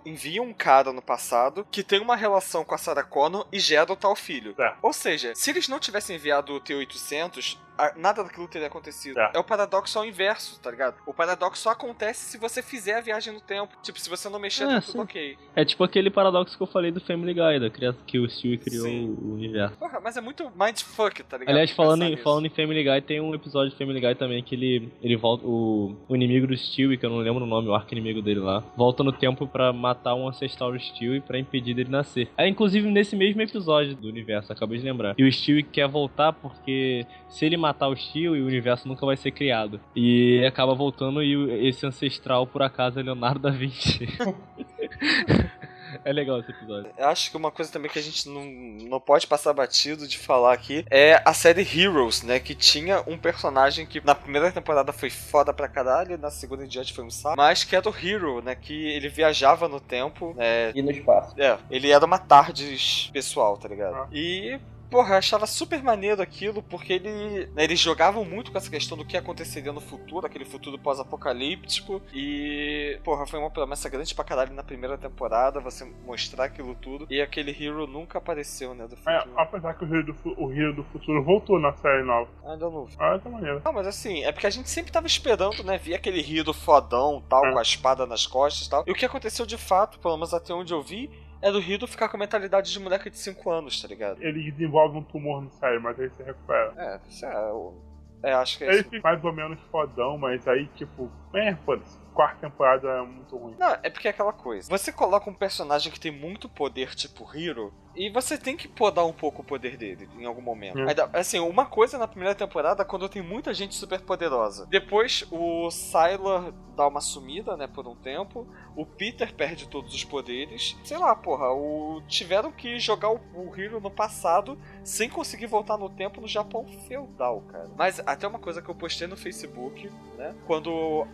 enviam 0.04 0.44
um 0.46 0.52
cara 0.52 0.92
no 0.92 1.02
passado 1.02 1.66
que 1.70 1.82
tem 1.82 2.00
uma 2.00 2.14
relação 2.16 2.64
com 2.64 2.74
a 2.74 2.78
Sarah 2.78 3.02
Connor 3.02 3.46
e 3.50 3.58
gera 3.58 3.92
o 3.92 3.96
tal 3.96 4.14
filho. 4.14 4.54
Certo. 4.54 4.78
Ou 4.82 4.92
seja, 4.92 5.34
se 5.34 5.50
eles 5.50 5.68
não 5.68 5.78
tivessem 5.80 6.16
enviado 6.16 6.54
o 6.54 6.60
T-800, 6.60 7.56
a- 7.56 7.69
nada 7.96 8.22
daquilo 8.24 8.46
teria 8.48 8.68
acontecido. 8.68 9.18
É. 9.18 9.32
É. 9.34 9.38
o 9.38 9.44
paradoxo 9.44 9.98
ao 9.98 10.04
inverso, 10.04 10.60
tá 10.60 10.70
ligado? 10.70 10.96
O 11.06 11.14
paradoxo 11.14 11.62
só 11.62 11.70
acontece 11.70 12.24
se 12.30 12.38
você 12.38 12.62
fizer 12.62 12.94
a 12.94 13.00
viagem 13.00 13.32
no 13.32 13.40
tempo. 13.40 13.74
Tipo, 13.82 13.98
se 14.00 14.08
você 14.08 14.28
não 14.28 14.38
mexer, 14.38 14.64
É, 14.64 14.66
tá 14.66 14.80
sim. 14.80 14.92
tudo 14.92 15.02
ok. 15.02 15.36
É 15.56 15.64
tipo 15.64 15.82
aquele 15.84 16.10
paradoxo 16.10 16.56
que 16.56 16.62
eu 16.62 16.66
falei 16.66 16.90
do 16.90 17.00
Family 17.00 17.34
Guy, 17.34 17.60
da 17.60 17.70
criação 17.70 18.00
que 18.06 18.18
o 18.18 18.28
Stewie 18.28 18.58
criou 18.58 18.84
Sim. 18.86 19.16
o 19.20 19.34
universo. 19.34 19.76
Porra, 19.78 20.00
mas 20.00 20.16
é 20.16 20.20
muito 20.20 20.50
mindfuck, 20.54 21.22
tá 21.24 21.36
ligado? 21.38 21.50
Aliás, 21.54 21.70
falando 21.70 22.02
em, 22.02 22.10
nisso. 22.10 22.22
falando 22.22 22.46
em 22.46 22.50
Family 22.50 22.84
Guy, 22.84 23.00
tem 23.02 23.20
um 23.20 23.34
episódio 23.34 23.70
de 23.70 23.76
Family 23.76 24.00
Guy 24.00 24.14
também 24.14 24.42
que 24.42 24.54
ele, 24.54 24.92
ele 25.02 25.16
volta. 25.16 25.46
O, 25.46 25.96
o 26.08 26.14
inimigo 26.14 26.46
do 26.46 26.56
Stewie, 26.56 26.96
que 26.98 27.04
eu 27.06 27.10
não 27.10 27.18
lembro 27.18 27.44
o 27.44 27.46
nome, 27.46 27.68
o 27.68 27.74
arco 27.74 27.92
inimigo 27.92 28.20
dele 28.22 28.40
lá, 28.40 28.62
volta 28.76 29.02
no 29.02 29.12
tempo 29.12 29.46
pra 29.46 29.72
matar 29.72 30.14
um 30.14 30.28
ancestral 30.28 30.72
do 30.72 30.78
Stewie 30.80 31.20
pra 31.20 31.38
impedir 31.38 31.74
dele 31.74 31.90
nascer. 31.90 32.28
É 32.36 32.46
inclusive 32.48 32.88
nesse 32.90 33.16
mesmo 33.16 33.40
episódio 33.42 33.94
do 33.94 34.08
universo, 34.08 34.52
acabei 34.52 34.78
de 34.78 34.84
lembrar. 34.84 35.14
E 35.18 35.24
o 35.26 35.32
Stewie 35.32 35.62
quer 35.62 35.88
voltar 35.88 36.32
porque 36.32 37.06
se 37.28 37.44
ele 37.46 37.56
matar 37.56 37.69
o 37.80 37.96
Stewie, 37.96 38.42
o 38.42 38.46
universo 38.46 38.86
nunca 38.86 39.04
vai 39.04 39.16
ser 39.16 39.30
criado. 39.30 39.80
E 39.94 40.44
acaba 40.46 40.74
voltando 40.74 41.22
e 41.22 41.68
esse 41.68 41.86
ancestral, 41.86 42.46
por 42.46 42.62
acaso, 42.62 42.98
é 42.98 43.02
Leonardo 43.02 43.40
da 43.40 43.50
Vinci. 43.50 44.06
é 46.04 46.12
legal 46.12 46.40
esse 46.40 46.50
episódio. 46.50 46.90
Eu 46.96 47.08
acho 47.08 47.30
que 47.30 47.36
uma 47.36 47.50
coisa 47.50 47.70
também 47.72 47.90
que 47.90 47.98
a 47.98 48.02
gente 48.02 48.28
não, 48.28 48.44
não 48.88 49.00
pode 49.00 49.26
passar 49.26 49.52
batido 49.52 50.06
de 50.06 50.18
falar 50.18 50.52
aqui 50.52 50.84
é 50.90 51.20
a 51.24 51.32
série 51.32 51.62
Heroes, 51.62 52.22
né? 52.22 52.38
Que 52.38 52.54
tinha 52.54 53.02
um 53.06 53.18
personagem 53.18 53.86
que 53.86 54.04
na 54.04 54.14
primeira 54.14 54.50
temporada 54.52 54.92
foi 54.92 55.10
foda 55.10 55.52
pra 55.52 55.68
caralho, 55.68 56.18
na 56.18 56.30
segunda 56.30 56.64
em 56.64 56.68
diante 56.68 56.92
foi 56.92 57.04
um 57.04 57.10
saco, 57.10 57.36
mas 57.36 57.64
que 57.64 57.74
era 57.74 57.88
o 57.88 57.94
Hero, 57.94 58.42
né? 58.42 58.54
Que 58.54 58.88
ele 58.88 59.08
viajava 59.08 59.68
no 59.68 59.80
tempo, 59.80 60.34
né? 60.34 60.72
E 60.74 60.82
no 60.82 60.90
espaço. 60.90 61.34
É, 61.40 61.58
ele 61.70 61.90
era 61.90 62.04
uma 62.04 62.18
tardes 62.18 63.10
pessoal, 63.12 63.56
tá 63.56 63.68
ligado? 63.68 63.94
Ah. 63.94 64.08
E. 64.12 64.58
Porra, 64.90 65.10
eu 65.14 65.18
achava 65.18 65.46
super 65.46 65.82
maneiro 65.82 66.20
aquilo, 66.20 66.62
porque 66.64 66.94
ele, 66.94 67.46
né, 67.54 67.62
eles 67.64 67.78
jogavam 67.78 68.24
muito 68.24 68.50
com 68.50 68.58
essa 68.58 68.68
questão 68.68 68.98
do 68.98 69.04
que 69.04 69.16
aconteceria 69.16 69.72
no 69.72 69.80
futuro, 69.80 70.26
aquele 70.26 70.44
futuro 70.44 70.76
pós-apocalíptico. 70.78 72.02
E, 72.12 72.98
porra, 73.04 73.26
foi 73.26 73.38
uma 73.38 73.50
promessa 73.50 73.88
grande 73.88 74.14
pra 74.14 74.24
caralho 74.24 74.52
na 74.52 74.62
primeira 74.64 74.98
temporada, 74.98 75.60
você 75.60 75.84
mostrar 76.04 76.44
aquilo 76.46 76.74
tudo. 76.74 77.06
E 77.08 77.20
aquele 77.20 77.50
Hero 77.52 77.86
nunca 77.86 78.18
apareceu, 78.18 78.74
né, 78.74 78.86
do 78.88 78.94
É, 78.94 79.18
futuro. 79.20 79.34
apesar 79.38 79.74
que 79.74 79.84
o 79.84 79.88
Rio, 79.88 80.04
do, 80.04 80.16
o 80.36 80.46
Rio 80.46 80.74
do 80.74 80.82
Futuro 80.84 81.22
voltou 81.22 81.58
na 81.60 81.72
série 81.74 82.02
nova. 82.02 82.28
Ainda 82.46 82.68
não 82.68 82.84
vi. 82.86 82.96
Ah, 82.98 83.14
essa 83.14 83.28
maneira. 83.28 83.62
Não, 83.64 83.72
mas 83.72 83.86
assim, 83.86 84.24
é 84.24 84.32
porque 84.32 84.46
a 84.46 84.50
gente 84.50 84.68
sempre 84.68 84.90
tava 84.90 85.06
esperando, 85.06 85.62
né, 85.62 85.78
ver 85.78 85.94
aquele 85.94 86.20
Hero 86.20 86.52
fodão, 86.52 87.22
tal, 87.28 87.46
É. 87.46 87.52
com 87.52 87.58
a 87.58 87.62
espada 87.62 88.06
nas 88.06 88.26
costas 88.26 88.66
e 88.66 88.70
tal. 88.70 88.84
E 88.86 88.90
o 88.90 88.94
que 88.94 89.04
aconteceu 89.06 89.46
de 89.46 89.56
fato, 89.56 89.98
pelo 90.00 90.16
menos 90.16 90.34
até 90.34 90.52
onde 90.52 90.72
eu 90.74 90.82
vi, 90.82 91.08
é 91.42 91.50
do 91.50 91.58
Hero 91.60 91.86
ficar 91.86 92.08
com 92.08 92.16
a 92.16 92.20
mentalidade 92.20 92.72
de 92.72 92.78
moleque 92.80 93.10
de 93.10 93.18
5 93.18 93.50
anos, 93.50 93.80
tá 93.80 93.88
ligado? 93.88 94.22
Ele 94.22 94.50
desenvolve 94.50 94.98
um 94.98 95.02
tumor 95.02 95.40
no 95.42 95.50
cérebro, 95.52 95.84
mas 95.84 95.98
aí 96.00 96.10
se 96.10 96.22
recupera. 96.22 96.72
É, 96.76 97.00
isso 97.08 97.24
é. 97.26 97.52
o- 97.52 97.74
É, 98.22 98.32
acho 98.34 98.58
que 98.58 98.64
é 98.64 98.68
Ele 98.68 98.80
isso. 98.80 98.90
fica 98.90 99.02
mais 99.02 99.24
ou 99.24 99.32
menos 99.32 99.58
fodão, 99.70 100.18
mas 100.18 100.46
aí, 100.46 100.66
tipo, 100.76 101.10
é, 101.34 101.54
foda-se. 101.64 101.98
Quarta 102.12 102.40
temporada 102.48 102.86
é 102.88 103.02
muito 103.02 103.34
ruim. 103.36 103.54
Não, 103.58 103.78
é 103.82 103.88
porque 103.88 104.08
é 104.08 104.10
aquela 104.10 104.32
coisa. 104.32 104.68
Você 104.68 104.92
coloca 104.92 105.30
um 105.30 105.34
personagem 105.34 105.90
que 105.90 105.98
tem 105.98 106.10
muito 106.10 106.46
poder, 106.48 106.94
tipo 106.94 107.24
Hero, 107.34 107.72
e 107.94 108.08
você 108.10 108.38
tem 108.38 108.56
que 108.56 108.68
podar 108.68 109.04
um 109.06 109.12
pouco 109.12 109.42
o 109.42 109.44
poder 109.44 109.76
dele 109.76 110.08
em 110.18 110.24
algum 110.24 110.40
momento. 110.42 110.78
Hum. 110.78 110.88
Ainda- 110.88 111.10
assim, 111.12 111.38
uma 111.40 111.66
coisa 111.66 111.98
na 111.98 112.06
primeira 112.08 112.34
temporada 112.34 112.84
quando 112.84 113.08
tem 113.08 113.22
muita 113.22 113.52
gente 113.52 113.74
super 113.74 114.00
poderosa. 114.00 114.66
Depois 114.66 115.26
o 115.30 115.70
Sylar 115.70 116.52
dá 116.76 116.86
uma 116.86 117.00
sumida, 117.00 117.56
né, 117.56 117.66
por 117.66 117.86
um 117.86 117.94
tempo. 117.94 118.46
O 118.76 118.86
Peter 118.86 119.34
perde 119.34 119.68
todos 119.68 119.92
os 119.94 120.04
poderes. 120.04 120.76
Sei 120.84 120.96
lá, 120.96 121.14
porra, 121.14 121.52
o... 121.52 122.00
tiveram 122.08 122.50
que 122.52 122.78
jogar 122.78 123.10
o, 123.10 123.20
o 123.34 123.52
Hero 123.60 123.80
no 123.80 123.90
passado 123.90 124.58
sem 124.82 125.08
conseguir 125.10 125.46
voltar 125.46 125.76
no 125.76 125.90
tempo 125.90 126.20
no 126.20 126.28
Japão 126.28 126.64
feudal, 126.88 127.42
cara. 127.48 127.68
Mas 127.76 128.00
até 128.06 128.26
uma 128.26 128.38
coisa 128.38 128.62
que 128.62 128.68
eu 128.70 128.74
postei 128.74 129.06
no 129.06 129.16
Facebook, 129.16 129.90
né? 130.16 130.34
Quando 130.46 130.70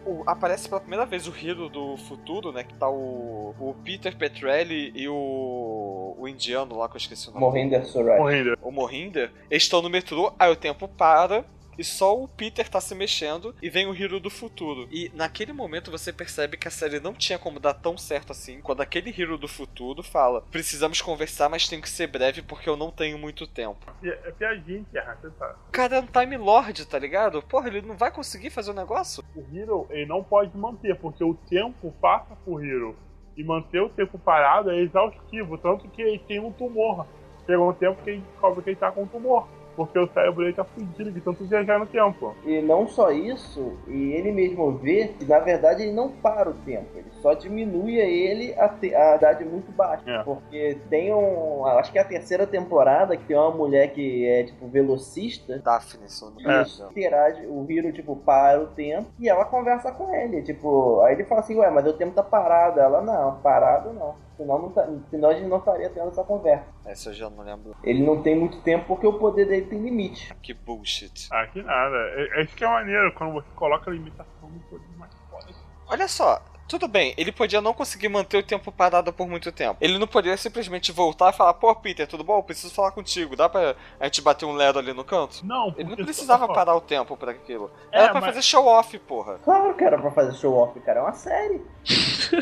o- 0.07 0.23
aparece 0.27 0.69
pela 0.69 0.81
primeira 0.81 1.05
vez 1.07 1.27
o 1.27 1.35
Hero 1.37 1.69
do 1.69 1.97
futuro, 1.97 2.53
né? 2.53 2.63
Que 2.63 2.75
tá 2.75 2.89
o, 2.89 3.55
o 3.59 3.75
Peter 3.83 4.17
Petrelli 4.17 4.93
e 4.95 5.09
o, 5.09 6.15
o 6.19 6.29
indiano 6.29 6.66
lá 6.75 6.89
que 6.89 6.97
eu 6.97 6.99
esqueci 6.99 7.29
o 7.29 7.33
nome. 7.33 7.45
Morrendo 7.45 7.87
Surai. 7.87 8.19
Morrendo. 8.19 8.59
O 8.63 8.71
Mohinder. 8.71 9.31
Eles 9.51 9.63
estão 9.65 9.83
no 9.83 9.91
metrô, 9.91 10.33
aí 10.39 10.51
o 10.51 10.57
tempo 10.57 10.89
para. 10.89 11.45
E 11.79 11.85
só 11.85 12.19
o 12.19 12.27
Peter 12.27 12.67
tá 12.69 12.81
se 12.81 12.95
mexendo 12.95 13.55
e 13.61 13.69
vem 13.69 13.87
o 13.87 13.95
Hero 13.95 14.19
do 14.19 14.31
futuro. 14.31 14.89
E 14.91 15.11
naquele 15.15 15.53
momento 15.53 15.91
você 15.91 16.11
percebe 16.11 16.57
que 16.57 16.67
a 16.67 16.71
série 16.71 17.01
não 17.01 17.13
tinha 17.13 17.39
como 17.39 17.61
dar 17.61 17.75
tão 17.75 17.99
certo 17.99 18.33
assim. 18.33 18.63
Quando 18.63 18.81
aquele 18.81 19.11
Hero 19.11 19.37
do 19.37 19.47
futuro 19.47 20.03
fala: 20.03 20.43
Precisamos 20.51 21.03
conversar, 21.03 21.51
mas 21.51 21.69
tem 21.69 21.81
que 21.81 21.91
ser 21.91 22.07
breve 22.07 22.41
porque 22.41 22.69
eu 22.69 22.77
não 22.77 22.91
tenho 22.91 23.19
muito 23.19 23.47
tempo. 23.47 23.93
É, 24.03 24.09
é 24.09 24.33
piadinha, 24.33 24.87
Terra, 24.91 25.19
você 25.21 25.31
sabe. 25.39 25.55
O 25.69 25.73
cara 25.73 25.97
é 25.97 26.01
um 26.01 26.07
Time 26.07 26.37
Lord, 26.39 26.87
tá 26.87 26.99
ligado? 26.99 27.43
Porra, 27.43 27.69
ele 27.69 27.83
não 27.83 27.97
vai 27.97 28.11
conseguir 28.11 28.49
fazer 28.49 28.71
o 28.71 28.75
negócio? 28.75 29.23
O 29.35 29.45
Hero, 29.55 29.87
ele 29.91 30.07
não 30.07 30.25
pode 30.25 30.57
manter, 30.57 30.97
porque 30.97 31.23
o 31.23 31.35
tempo 31.35 31.95
passa 32.01 32.35
por 32.37 32.65
Hero. 32.65 32.97
E 33.37 33.45
manter 33.45 33.81
o 33.81 33.89
tempo 33.89 34.19
parado 34.19 34.71
é 34.71 34.79
exaustivo, 34.79 35.59
tanto 35.59 35.89
que 35.89 36.01
ele 36.01 36.19
tem 36.19 36.41
um 36.41 36.53
tumor. 36.53 37.07
Chegou 37.45 37.71
um 37.71 37.75
tempo 37.75 38.03
que 38.03 38.11
ele 38.11 38.23
descobre 38.31 38.63
que 38.63 38.71
ele 38.71 38.77
tá 38.77 38.91
com 38.91 39.03
um 39.03 39.07
tumor. 39.07 39.47
Porque 39.77 39.99
o 39.99 40.09
cérebro 40.09 40.43
dele 40.43 40.55
tá 40.57 40.65
fudido 40.65 41.13
de 41.13 41.21
tanto 41.21 41.45
viajar 41.45 41.79
no 41.79 41.87
tempo. 41.87 42.35
E 42.45 42.61
não 42.63 42.89
só 42.89 43.11
isso, 43.11 43.75
e 43.87 44.13
ele 44.13 44.33
mesmo 44.33 44.73
vê 44.79 45.09
que 45.09 45.25
na 45.27 45.39
verdade 45.39 45.83
ele 45.83 45.93
não 45.93 46.11
para 46.11 46.49
o 46.49 46.55
tempo, 46.55 46.87
ele 46.95 47.11
só 47.21 47.35
diminui 47.35 48.01
a 48.01 48.05
ele 48.07 48.55
a, 48.59 48.69
te- 48.69 48.95
a 48.95 49.17
idade 49.17 49.45
muito 49.45 49.71
baixa. 49.73 50.11
É. 50.11 50.23
Porque 50.23 50.79
tem 50.89 51.13
um. 51.13 51.65
Acho 51.67 51.93
que 51.93 51.99
é 51.99 52.03
a 52.03 52.05
terceira 52.07 52.47
temporada 52.47 53.17
que 53.17 53.25
tem 53.25 53.37
uma 53.37 53.51
mulher 53.51 53.93
que 53.93 54.27
é 54.27 54.45
tipo 54.45 54.67
velocista. 54.67 55.59
Daphne, 55.59 56.09
se 56.09 56.25
não. 56.25 56.91
Interage, 56.91 57.47
o 57.47 57.67
Hiro, 57.71 57.93
tipo, 57.93 58.17
para 58.17 58.61
o 58.63 58.67
tempo 58.69 59.09
e 59.19 59.29
ela 59.29 59.45
conversa 59.45 59.93
com 59.93 60.15
ele. 60.15 60.43
Tipo, 60.43 61.01
aí 61.03 61.15
ele 61.15 61.25
fala 61.25 61.41
assim, 61.41 61.57
ué, 61.57 61.69
mas 61.71 61.87
o 61.87 61.93
tempo 61.93 62.15
tá 62.15 62.23
parado. 62.23 62.81
Ela, 62.81 63.03
não, 63.03 63.37
parado 63.43 63.93
não. 63.93 64.15
Senão, 64.37 64.59
não 64.61 64.71
tá, 64.71 64.87
senão 65.11 65.31
a 65.31 65.35
gente 65.35 65.47
não 65.49 65.59
estaria 65.59 65.89
tendo 65.89 66.09
essa 66.09 66.23
conversa. 66.23 66.67
Essa 66.85 67.09
eu 67.11 67.15
já 67.15 67.31
não 67.31 67.43
lembro. 67.43 67.75
Ele 67.83 68.05
não 68.05 68.23
tem 68.23 68.39
muito 68.39 68.61
tempo 68.61 68.85
porque 68.87 69.07
o 69.07 69.15
poder 69.15 69.47
dele 69.47 69.67
tem 69.67 69.81
limite. 69.81 70.35
Que 70.43 70.53
bullshit. 70.53 71.29
Ah, 71.33 71.47
que 71.47 71.63
nada. 71.63 71.97
É, 71.97 72.41
é 72.41 72.45
isso 72.45 72.55
que 72.55 72.63
é 72.65 72.69
maneiro, 72.69 73.13
quando 73.15 73.33
você 73.33 73.49
coloca 73.57 73.91
a 73.91 73.95
limitação 73.95 74.49
no 74.51 74.61
poder 74.69 74.87
mais 74.99 75.13
foda. 75.31 75.47
Olha 75.89 76.07
só, 76.09 76.43
tudo 76.69 76.87
bem, 76.89 77.15
ele 77.17 77.31
podia 77.33 77.61
não 77.63 77.73
conseguir 77.73 78.09
manter 78.09 78.37
o 78.39 78.43
tempo 78.43 78.71
parado 78.73 79.13
por 79.13 79.27
muito 79.27 79.51
tempo. 79.53 79.79
Ele 79.81 79.99
não 79.99 80.07
poderia 80.07 80.37
simplesmente 80.37 80.91
voltar 80.93 81.33
e 81.33 81.37
falar, 81.37 81.55
pô, 81.55 81.75
Peter, 81.77 82.07
tudo 82.07 82.23
bom? 82.25 82.37
Eu 82.39 82.43
preciso 82.43 82.75
falar 82.75 82.91
contigo. 82.91 83.37
Dá 83.37 83.49
pra 83.49 83.75
a 84.01 84.05
gente 84.05 84.21
bater 84.21 84.45
um 84.45 84.53
Lero 84.53 84.79
ali 84.79 84.93
no 84.93 85.05
canto? 85.05 85.47
Não, 85.47 85.73
Ele 85.79 85.89
não 85.97 86.05
precisava 86.05 86.47
só- 86.47 86.53
parar 86.53 86.75
o 86.75 86.81
tempo 86.81 87.17
pra 87.17 87.31
aquilo. 87.31 87.71
É, 87.91 88.01
Era 88.01 88.11
pra 88.11 88.21
mas- 88.21 88.31
fazer 88.31 88.43
show 88.43 88.67
off, 88.67 88.99
porra. 88.99 89.39
Claro 89.45 89.75
que 89.75 89.83
era 89.85 89.97
pra 89.97 90.11
fazer 90.11 90.35
show 90.35 90.55
off, 90.55 90.79
cara. 90.81 90.99
É 91.01 91.03
uma 91.03 91.13
série. 91.15 91.63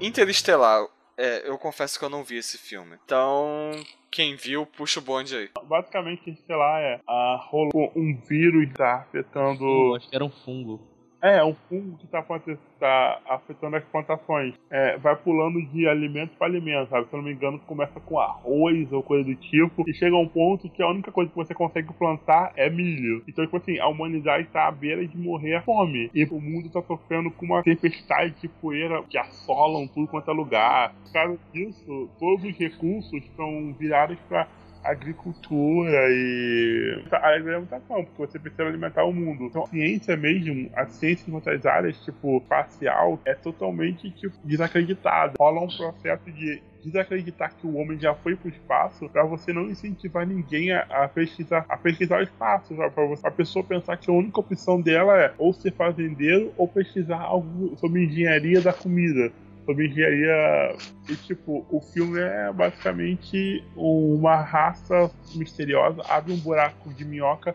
Interestelar. 0.00 0.86
É, 1.16 1.46
eu 1.46 1.58
confesso 1.58 1.98
que 1.98 2.04
eu 2.04 2.08
não 2.08 2.24
vi 2.24 2.36
esse 2.36 2.56
filme. 2.56 2.96
Então, 3.04 3.72
quem 4.10 4.36
viu, 4.36 4.64
puxa 4.64 5.00
o 5.00 5.02
bonde 5.02 5.36
aí. 5.36 5.50
Basicamente, 5.64 6.34
sei 6.46 6.56
lá, 6.56 6.80
é. 6.80 6.98
A, 7.06 7.38
rolou 7.50 7.92
um 7.94 8.18
vírus 8.26 8.72
tá 8.72 9.02
afetando. 9.02 9.64
Eu 9.64 9.96
acho 9.96 10.08
que 10.08 10.16
era 10.16 10.24
um 10.24 10.30
fungo. 10.30 10.80
É, 11.22 11.44
um 11.44 11.54
fungo 11.68 11.98
que 11.98 12.06
tá, 12.06 12.20
aconte- 12.20 12.56
tá 12.78 13.20
afetando 13.28 13.76
as 13.76 13.84
plantações. 13.84 14.54
É, 14.70 14.96
vai 14.96 15.14
pulando 15.16 15.60
de 15.66 15.86
alimento 15.86 16.30
para 16.38 16.46
alimento, 16.46 16.88
sabe? 16.88 17.06
Se 17.08 17.12
eu 17.12 17.18
não 17.18 17.24
me 17.24 17.32
engano, 17.34 17.58
começa 17.66 18.00
com 18.00 18.18
arroz 18.18 18.90
ou 18.90 19.02
coisa 19.02 19.24
do 19.24 19.34
tipo. 19.34 19.84
E 19.86 19.92
chega 19.92 20.16
a 20.16 20.18
um 20.18 20.28
ponto 20.28 20.68
que 20.70 20.82
a 20.82 20.88
única 20.88 21.12
coisa 21.12 21.30
que 21.30 21.36
você 21.36 21.54
consegue 21.54 21.92
plantar 21.92 22.52
é 22.56 22.70
milho. 22.70 23.22
Então, 23.28 23.44
tipo 23.44 23.56
assim, 23.58 23.78
a 23.78 23.86
humanidade 23.88 24.46
tá 24.48 24.66
à 24.66 24.70
beira 24.70 25.06
de 25.06 25.18
morrer 25.18 25.56
à 25.56 25.62
fome. 25.62 26.10
E 26.14 26.24
o 26.24 26.40
mundo 26.40 26.70
tá 26.70 26.80
sofrendo 26.82 27.30
com 27.30 27.44
uma 27.44 27.62
tempestade 27.62 28.34
de 28.40 28.48
poeira 28.48 29.02
que 29.02 29.18
assolam 29.18 29.86
tudo 29.88 30.08
quanto 30.08 30.30
é 30.30 30.34
lugar. 30.34 30.94
Por 31.04 31.12
causa 31.12 31.38
disso, 31.52 32.08
todos 32.18 32.44
os 32.44 32.56
recursos 32.56 33.12
estão 33.12 33.74
virados 33.78 34.18
para 34.28 34.48
agricultura 34.82 36.06
e 36.10 37.04
a 37.12 37.28
alimentação, 37.28 38.04
porque 38.04 38.26
você 38.26 38.38
precisa 38.38 38.64
alimentar 38.64 39.04
o 39.04 39.12
mundo. 39.12 39.44
Então, 39.44 39.64
a 39.64 39.66
ciência 39.66 40.16
mesmo, 40.16 40.70
a 40.74 40.86
ciência 40.86 41.30
em 41.30 41.34
outras 41.34 41.64
áreas, 41.66 42.02
tipo 42.04 42.38
espacial, 42.38 43.18
é 43.24 43.34
totalmente 43.34 44.10
tipo, 44.10 44.34
desacreditada. 44.44 45.34
Rola 45.38 45.62
um 45.62 45.68
processo 45.68 46.30
de 46.32 46.62
desacreditar 46.82 47.54
que 47.56 47.66
o 47.66 47.76
homem 47.76 47.98
já 47.98 48.14
foi 48.14 48.34
pro 48.34 48.48
espaço 48.48 49.06
para 49.10 49.22
você 49.24 49.52
não 49.52 49.68
incentivar 49.68 50.26
ninguém 50.26 50.72
a, 50.72 50.80
a 50.88 51.08
pesquisar 51.08 51.66
a 51.68 51.76
pesquisar 51.76 52.20
o 52.20 52.22
espaço, 52.22 52.74
você, 52.74 53.26
a 53.26 53.30
pessoa 53.30 53.62
pensar 53.62 53.98
que 53.98 54.10
a 54.10 54.14
única 54.14 54.40
opção 54.40 54.80
dela 54.80 55.18
é 55.20 55.34
ou 55.36 55.52
ser 55.52 55.72
fazendeiro 55.72 56.52
ou 56.56 56.66
pesquisar 56.66 57.20
algo 57.20 57.76
sobre 57.76 58.04
engenharia 58.04 58.62
da 58.62 58.72
comida 58.72 59.30
sobre 59.70 59.86
engenharia. 59.86 60.76
E, 61.08 61.16
tipo, 61.16 61.64
o 61.70 61.80
filme 61.80 62.20
é 62.20 62.52
basicamente 62.52 63.64
uma 63.76 64.36
raça 64.36 65.10
misteriosa 65.34 66.02
abre 66.08 66.32
um 66.32 66.38
buraco 66.38 66.92
de 66.92 67.04
minhoca 67.04 67.54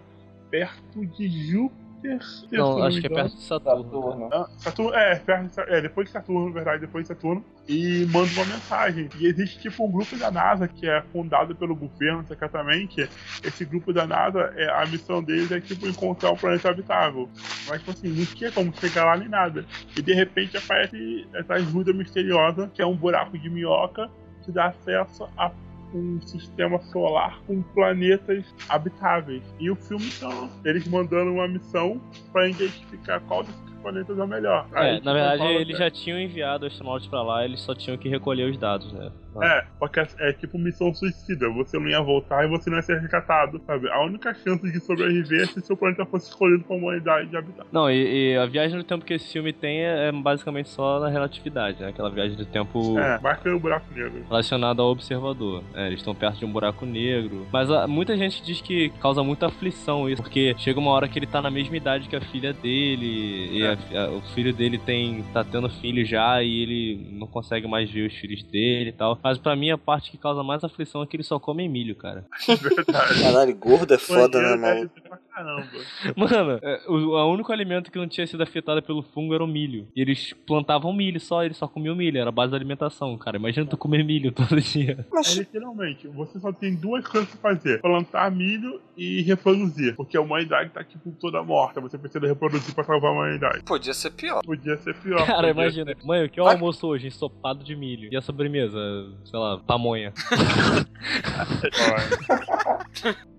perto 0.50 1.06
de 1.06 1.28
Júpiter. 1.28 1.85
Júpiter. 2.14 2.60
Não, 2.60 2.84
acho 2.84 3.02
que 3.02 3.08
é 3.08 3.10
perto 3.10 3.36
de 3.36 3.42
Saturno. 3.42 3.84
Saturno. 3.84 4.30
Ah, 4.32 4.50
Saturno, 4.58 4.94
é, 4.96 5.16
perto 5.16 5.66
de 5.66 5.74
é, 5.74 5.82
depois 5.82 6.08
de 6.08 6.14
Saturno, 6.14 6.48
na 6.48 6.54
verdade, 6.54 6.82
depois 6.82 7.04
de 7.04 7.08
Saturno, 7.10 7.44
e 7.68 8.06
manda 8.12 8.32
uma 8.34 8.46
mensagem. 8.46 9.10
E 9.20 9.28
existe 9.28 9.60
tipo 9.60 9.86
um 9.86 9.92
grupo 9.92 10.16
da 10.18 10.32
NASA 10.32 10.68
que 10.68 10.88
é 10.88 11.02
fundado 11.12 11.56
pelo 11.56 11.76
governo 11.76 12.26
secretamente. 12.28 13.10
Esse 13.44 13.66
grupo 13.66 13.92
da 13.92 14.06
NASA, 14.06 14.54
é, 14.56 14.70
a 14.70 14.86
missão 14.86 15.24
deles 15.24 15.52
é 15.52 15.60
tipo 15.60 15.88
encontrar 15.88 16.32
um 16.32 16.38
planeta 16.38 16.70
habitável. 16.70 17.30
Mas 17.68 17.80
tipo 17.80 17.92
assim, 17.92 18.10
não 18.10 18.26
tinha 18.26 18.52
como 18.52 18.74
chegar 18.76 19.06
lá 19.06 19.18
nem 19.18 19.30
nada. 19.30 19.66
E 19.98 20.02
de 20.02 20.14
repente 20.14 20.58
aparece 20.58 21.28
essa 21.34 21.54
ajuda 21.56 21.94
misteriosa, 21.94 22.70
que 22.74 22.82
é 22.82 22.86
um 22.86 22.96
buraco 22.96 23.38
de 23.38 23.50
minhoca 23.50 24.10
que 24.44 24.52
dá 24.52 24.68
acesso 24.68 25.28
a 25.36 25.52
um 25.94 26.20
sistema 26.22 26.82
solar 26.84 27.42
com 27.48 27.62
planetas 27.62 28.46
habitáveis. 28.68 29.44
E 29.60 29.70
o 29.70 29.76
filme 29.76 30.06
são 30.06 30.50
eles 30.64 30.88
mandando 30.88 31.32
uma 31.32 31.48
missão 31.48 32.02
para 32.32 32.50
identificar 32.50 33.20
qual 33.22 33.44
desses 33.44 33.62
planetas 33.82 34.18
é 34.18 34.24
o 34.24 34.28
melhor. 34.28 34.68
É, 34.74 35.00
na 35.02 35.14
verdade, 35.14 35.44
eles 35.46 35.78
já 35.78 35.90
tinham 35.92 36.20
enviado 36.20 36.66
astronautas 36.66 37.08
pra 37.08 37.22
lá, 37.22 37.46
eles 37.46 37.62
só 37.62 37.76
tinham 37.76 37.98
que 37.98 38.10
recolher 38.10 38.50
os 38.50 38.58
dados, 38.58 38.92
né? 38.92 39.12
É, 39.44 39.66
porque 39.80 40.00
é, 40.00 40.08
é 40.20 40.34
tipo 40.34 40.58
missão 40.58 40.94
suicida. 40.94 41.50
Você 41.50 41.78
não 41.80 41.88
ia 41.88 42.02
voltar 42.02 42.46
e 42.46 42.48
você 42.48 42.70
não 42.70 42.78
ia 42.78 42.82
ser 42.84 43.00
resgatado, 43.00 43.60
sabe? 43.66 43.90
A 43.90 44.04
única 44.04 44.34
chance 44.34 44.62
de 44.72 44.80
sobreviver 44.80 45.42
é 45.44 45.46
se 45.48 45.62
seu 45.62 45.76
planeta 45.76 46.06
fosse 46.06 46.30
escolhido 46.30 46.64
pra 46.64 46.76
humanidade 46.76 47.28
de 47.30 47.38
habitar. 47.38 47.66
Não, 47.72 47.90
e, 47.90 48.34
e 48.34 48.38
a 48.38 48.46
viagem 48.46 48.78
no 48.78 48.84
tempo 48.84 49.04
que 49.06 49.14
esse 49.14 49.32
filme 49.32 49.52
tem 49.54 49.80
é, 49.84 50.08
é 50.08 50.12
basicamente 50.12 50.70
só 50.70 51.00
na 51.00 51.10
relatividade, 51.10 51.82
né? 51.82 51.90
Aquela 51.90 52.10
viagem 52.10 52.38
do 52.38 52.46
tempo 52.46 52.98
É, 53.00 53.20
mais 53.20 53.40
pelo 53.40 53.60
buraco 53.60 53.86
negro. 53.94 54.24
relacionada 54.28 54.82
ao 54.82 54.90
observador. 54.90 55.64
É, 55.74 55.88
eles 55.88 56.00
estão 56.00 56.16
perto 56.16 56.40
de 56.40 56.46
um 56.46 56.52
buraco 56.52 56.86
negro. 56.86 57.46
Mas 57.52 57.70
ah, 57.72 57.88
muita 57.88 58.16
gente 58.18 58.44
diz 58.44 58.62
que 58.62 58.90
causa 59.02 59.24
muita 59.24 59.48
aflição 59.48 60.10
isso, 60.10 60.22
porque 60.22 60.56
chega 60.58 60.80
uma 60.80 60.92
hora 60.92 61.08
que 61.08 61.18
ele 61.20 61.26
tá 61.28 61.42
na 61.42 61.52
mesma 61.52 61.76
idade 61.76 62.08
que 62.08 62.16
a 62.16 62.22
filha 62.22 62.54
dele, 62.54 63.50
e 63.52 63.64
É. 63.64 63.68
a- 63.98 64.06
a- 64.06 64.10
o 64.12 64.22
filho 64.34 64.54
dele 64.54 64.78
tem 64.78 65.24
tá 65.34 65.44
tendo 65.44 65.70
filho 65.70 66.06
já 66.06 66.42
e 66.44 66.62
ele 66.62 67.10
não 67.14 67.28
consegue 67.28 67.68
mais 67.68 67.90
ver 67.90 68.08
os 68.08 68.14
filhos 68.16 68.44
dele 68.44 68.90
e 68.90 68.94
tal. 68.94 69.16
Mas 69.26 69.40
pra 69.40 69.56
mim 69.56 69.72
a 69.72 69.78
parte 69.78 70.12
que 70.12 70.20
causa 70.20 70.44
mais 70.44 70.64
aflição 70.64 71.02
é 71.02 71.08
que 71.08 71.16
ele 71.16 71.24
só 71.24 71.40
come 71.40 71.68
milho, 71.68 71.96
cara. 71.96 72.28
Verdade. 72.62 73.24
Caralho, 73.24 73.56
gordo 73.56 73.92
é 73.92 73.98
foda, 73.98 74.40
né, 74.40 74.56
Banheiro 74.56 74.92
ser 75.36 75.36
caramba. 75.36 75.68
Mano, 76.16 76.60
é, 76.62 76.82
o, 76.88 76.94
o 76.94 77.34
único 77.34 77.52
alimento 77.52 77.92
que 77.92 77.98
não 77.98 78.08
tinha 78.08 78.26
sido 78.26 78.42
afetado 78.42 78.82
pelo 78.82 79.02
fungo 79.02 79.34
era 79.34 79.44
o 79.44 79.48
milho. 79.48 79.88
E 79.96 80.02
eles 80.02 80.34
plantavam 80.46 80.94
milho 80.94 81.20
só, 81.20 81.44
eles 81.44 81.58
só 81.58 81.68
comiam 81.68 81.96
milho, 81.96 82.20
era 82.20 82.30
a 82.30 82.32
base 82.32 82.52
da 82.52 82.58
alimentação, 82.58 83.18
cara. 83.18 83.38
Imagina 83.38 83.68
tu 83.68 83.78
comer 83.78 84.04
milho 84.04 84.32
todo 84.32 84.60
dia. 84.60 84.98
É, 85.00 85.06
Mas, 85.12 85.36
literalmente, 85.36 86.08
você 86.08 86.40
só 86.40 86.52
tem 86.52 86.76
duas 86.76 87.08
coisas 87.08 87.30
pra 87.36 87.54
fazer: 87.54 87.82
plantar 87.82 88.32
milho 88.32 88.82
e 88.98 89.22
reproduzir. 89.22 89.96
Porque 89.96 90.18
a 90.18 90.22
humanidade 90.22 90.72
tá, 90.72 90.84
tipo, 90.84 91.12
toda 91.20 91.44
morta. 91.44 91.82
Você 91.82 91.98
precisa 91.98 92.26
reproduzir 92.26 92.74
pra 92.74 92.84
salvar 92.84 93.12
a 93.12 93.14
humanidade. 93.14 93.64
Podia 93.64 93.94
ser 93.94 94.12
pior. 94.12 94.42
Podia 94.44 94.78
ser 94.78 94.96
pior. 94.96 95.26
Cara, 95.26 95.50
imagina. 95.50 95.94
Mãe, 96.04 96.26
o 96.26 96.30
que 96.30 96.40
é 96.40 96.44
o 96.44 96.48
almoço 96.48 96.88
hoje? 96.88 97.08
Ensopado 97.08 97.64
de 97.64 97.76
milho. 97.76 98.10
E 98.12 98.18
a 98.18 98.22
sobremesa? 98.22 98.78
Sei 99.26 99.40
lá, 99.40 99.58
pamonha. 99.60 100.14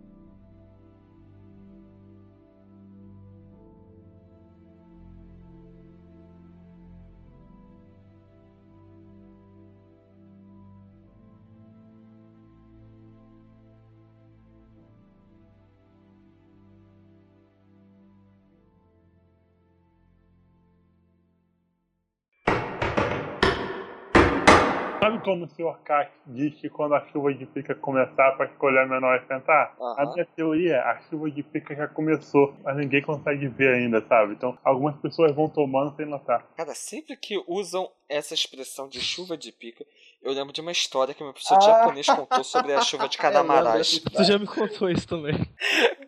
Sabe 25.07 25.23
quando 25.23 25.45
o 25.45 25.49
Sr. 25.49 25.79
K 25.85 26.11
diz 26.27 26.61
que 26.61 26.69
quando 26.69 26.97
a 26.97 27.07
chuva 27.13 27.33
de 27.33 27.47
pica 27.47 27.77
começar 27.77 28.33
para 28.33 28.47
escolher 28.47 28.81
a 28.81 28.87
menor 28.87 29.17
esquentar? 29.21 29.77
A 29.79 30.03
Aham. 30.03 30.13
minha 30.15 30.27
teoria 30.35 30.75
é 30.75 30.81
a 30.81 31.01
chuva 31.03 31.31
de 31.31 31.45
pica 31.45 31.77
já 31.77 31.87
começou, 31.87 32.57
mas 32.65 32.77
ninguém 32.77 33.01
consegue 33.03 33.47
ver 33.47 33.73
ainda, 33.73 34.05
sabe? 34.09 34.33
Então 34.33 34.59
algumas 34.65 34.97
pessoas 34.97 35.33
vão 35.33 35.49
tomando 35.49 35.95
sem 35.95 36.07
notar. 36.07 36.45
Cara, 36.57 36.75
sempre 36.75 37.17
que 37.17 37.41
usam 37.47 37.89
essa 38.09 38.35
expressão 38.35 38.89
de 38.89 39.01
chuva 39.01 39.37
de 39.37 39.53
pica, 39.53 39.87
eu 40.27 40.33
lembro 40.33 40.53
de 40.53 40.61
uma 40.61 40.73
história 40.73 41.15
que 41.15 41.23
meu 41.23 41.33
professor 41.33 41.59
de 41.59 41.67
Ah. 41.71 41.79
japonês 41.81 42.07
contou 42.07 42.45
sobre 42.45 42.73
a 42.75 42.81
chuva 42.81 43.09
de 43.09 43.17
Canamarás. 43.19 43.79
desse 43.79 44.01
Tu 44.01 44.25
já 44.25 44.39
me 44.39 44.47
contou 44.47 44.89
isso 44.91 45.07
também. 45.09 45.35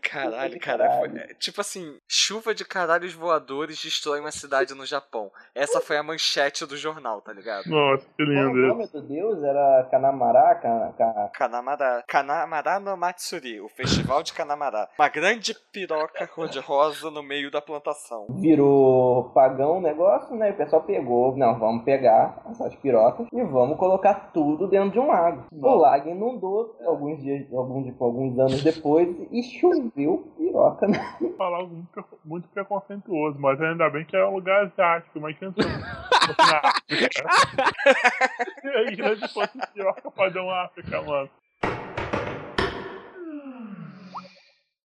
Caralho, 0.02 0.58
caralho. 0.60 1.10
foi- 1.10 1.18
é, 1.20 1.34
tipo 1.34 1.60
assim, 1.60 1.96
chuva 2.08 2.54
de 2.54 2.64
caralhos 2.64 3.12
voadores 3.12 3.80
destrói 3.82 4.20
uma 4.20 4.30
cidade 4.30 4.74
no 4.74 4.86
Japão. 4.86 5.30
Essa 5.54 5.80
foi 5.80 5.96
a 5.96 6.02
manchete 6.02 6.64
do 6.66 6.76
jornal, 6.76 7.20
tá 7.20 7.32
ligado? 7.32 7.66
Nossa, 7.68 8.06
que 8.16 8.24
Qual 8.24 8.28
o 8.28 8.30
lindo 8.32 8.68
nome 8.68 8.86
do 8.88 9.02
deus? 9.02 9.42
Era 9.42 9.86
Kanamara? 9.90 10.54
Ka- 10.56 10.94
Ka- 10.96 11.30
Kanamara, 11.34 12.04
Kanamara 12.06 12.80
no 12.80 12.96
Matsuri, 12.96 13.60
o 13.60 13.68
festival 13.68 14.22
de 14.22 14.32
Kanamara. 14.32 14.88
Uma 14.98 15.08
grande 15.08 15.54
piroca 15.72 16.26
cor-de-rosa 16.26 17.10
no 17.10 17.22
meio 17.22 17.50
da 17.50 17.60
plantação. 17.60 18.26
Virou 18.30 19.30
pagão 19.30 19.78
o 19.78 19.80
negócio, 19.80 20.34
né? 20.36 20.48
E 20.48 20.52
o 20.52 20.56
pessoal 20.56 20.82
pegou. 20.82 21.36
Não, 21.36 21.58
vamos 21.58 21.84
pegar 21.84 22.42
essas 22.50 22.74
pirocas 22.76 23.26
e 23.32 23.42
vamos 23.44 23.78
colocar 23.78 24.07
tudo 24.14 24.66
dentro 24.66 24.90
de 24.90 24.98
um 24.98 25.06
lago. 25.06 25.44
O 25.52 25.74
lago 25.74 26.08
inundou 26.08 26.76
alguns 26.84 27.22
dias, 27.22 27.46
alguns, 27.52 27.86
tipo, 27.86 28.04
alguns 28.04 28.38
anos 28.38 28.62
depois 28.62 29.08
e 29.30 29.42
choveu 29.42 30.32
piroca. 30.36 30.86
Né? 30.86 30.98
Vou 31.20 31.32
falar 31.34 31.58
algo 31.58 31.74
muito, 31.74 32.04
muito 32.24 32.48
preconceituoso, 32.48 33.38
mas 33.38 33.60
ainda 33.60 33.88
bem 33.90 34.04
que 34.04 34.16
é 34.16 34.26
um 34.26 34.34
lugar 34.34 34.64
asiático, 34.64 35.20
mas 35.20 35.36
pensando 35.36 35.68
na 35.68 36.60
África. 36.64 37.24
E 38.64 38.68
aí, 38.68 38.96
grande 38.96 39.28
fosse 39.32 39.58
piroca 39.72 40.10
padrão 40.10 40.50
África, 40.50 41.02
mano. 41.02 41.30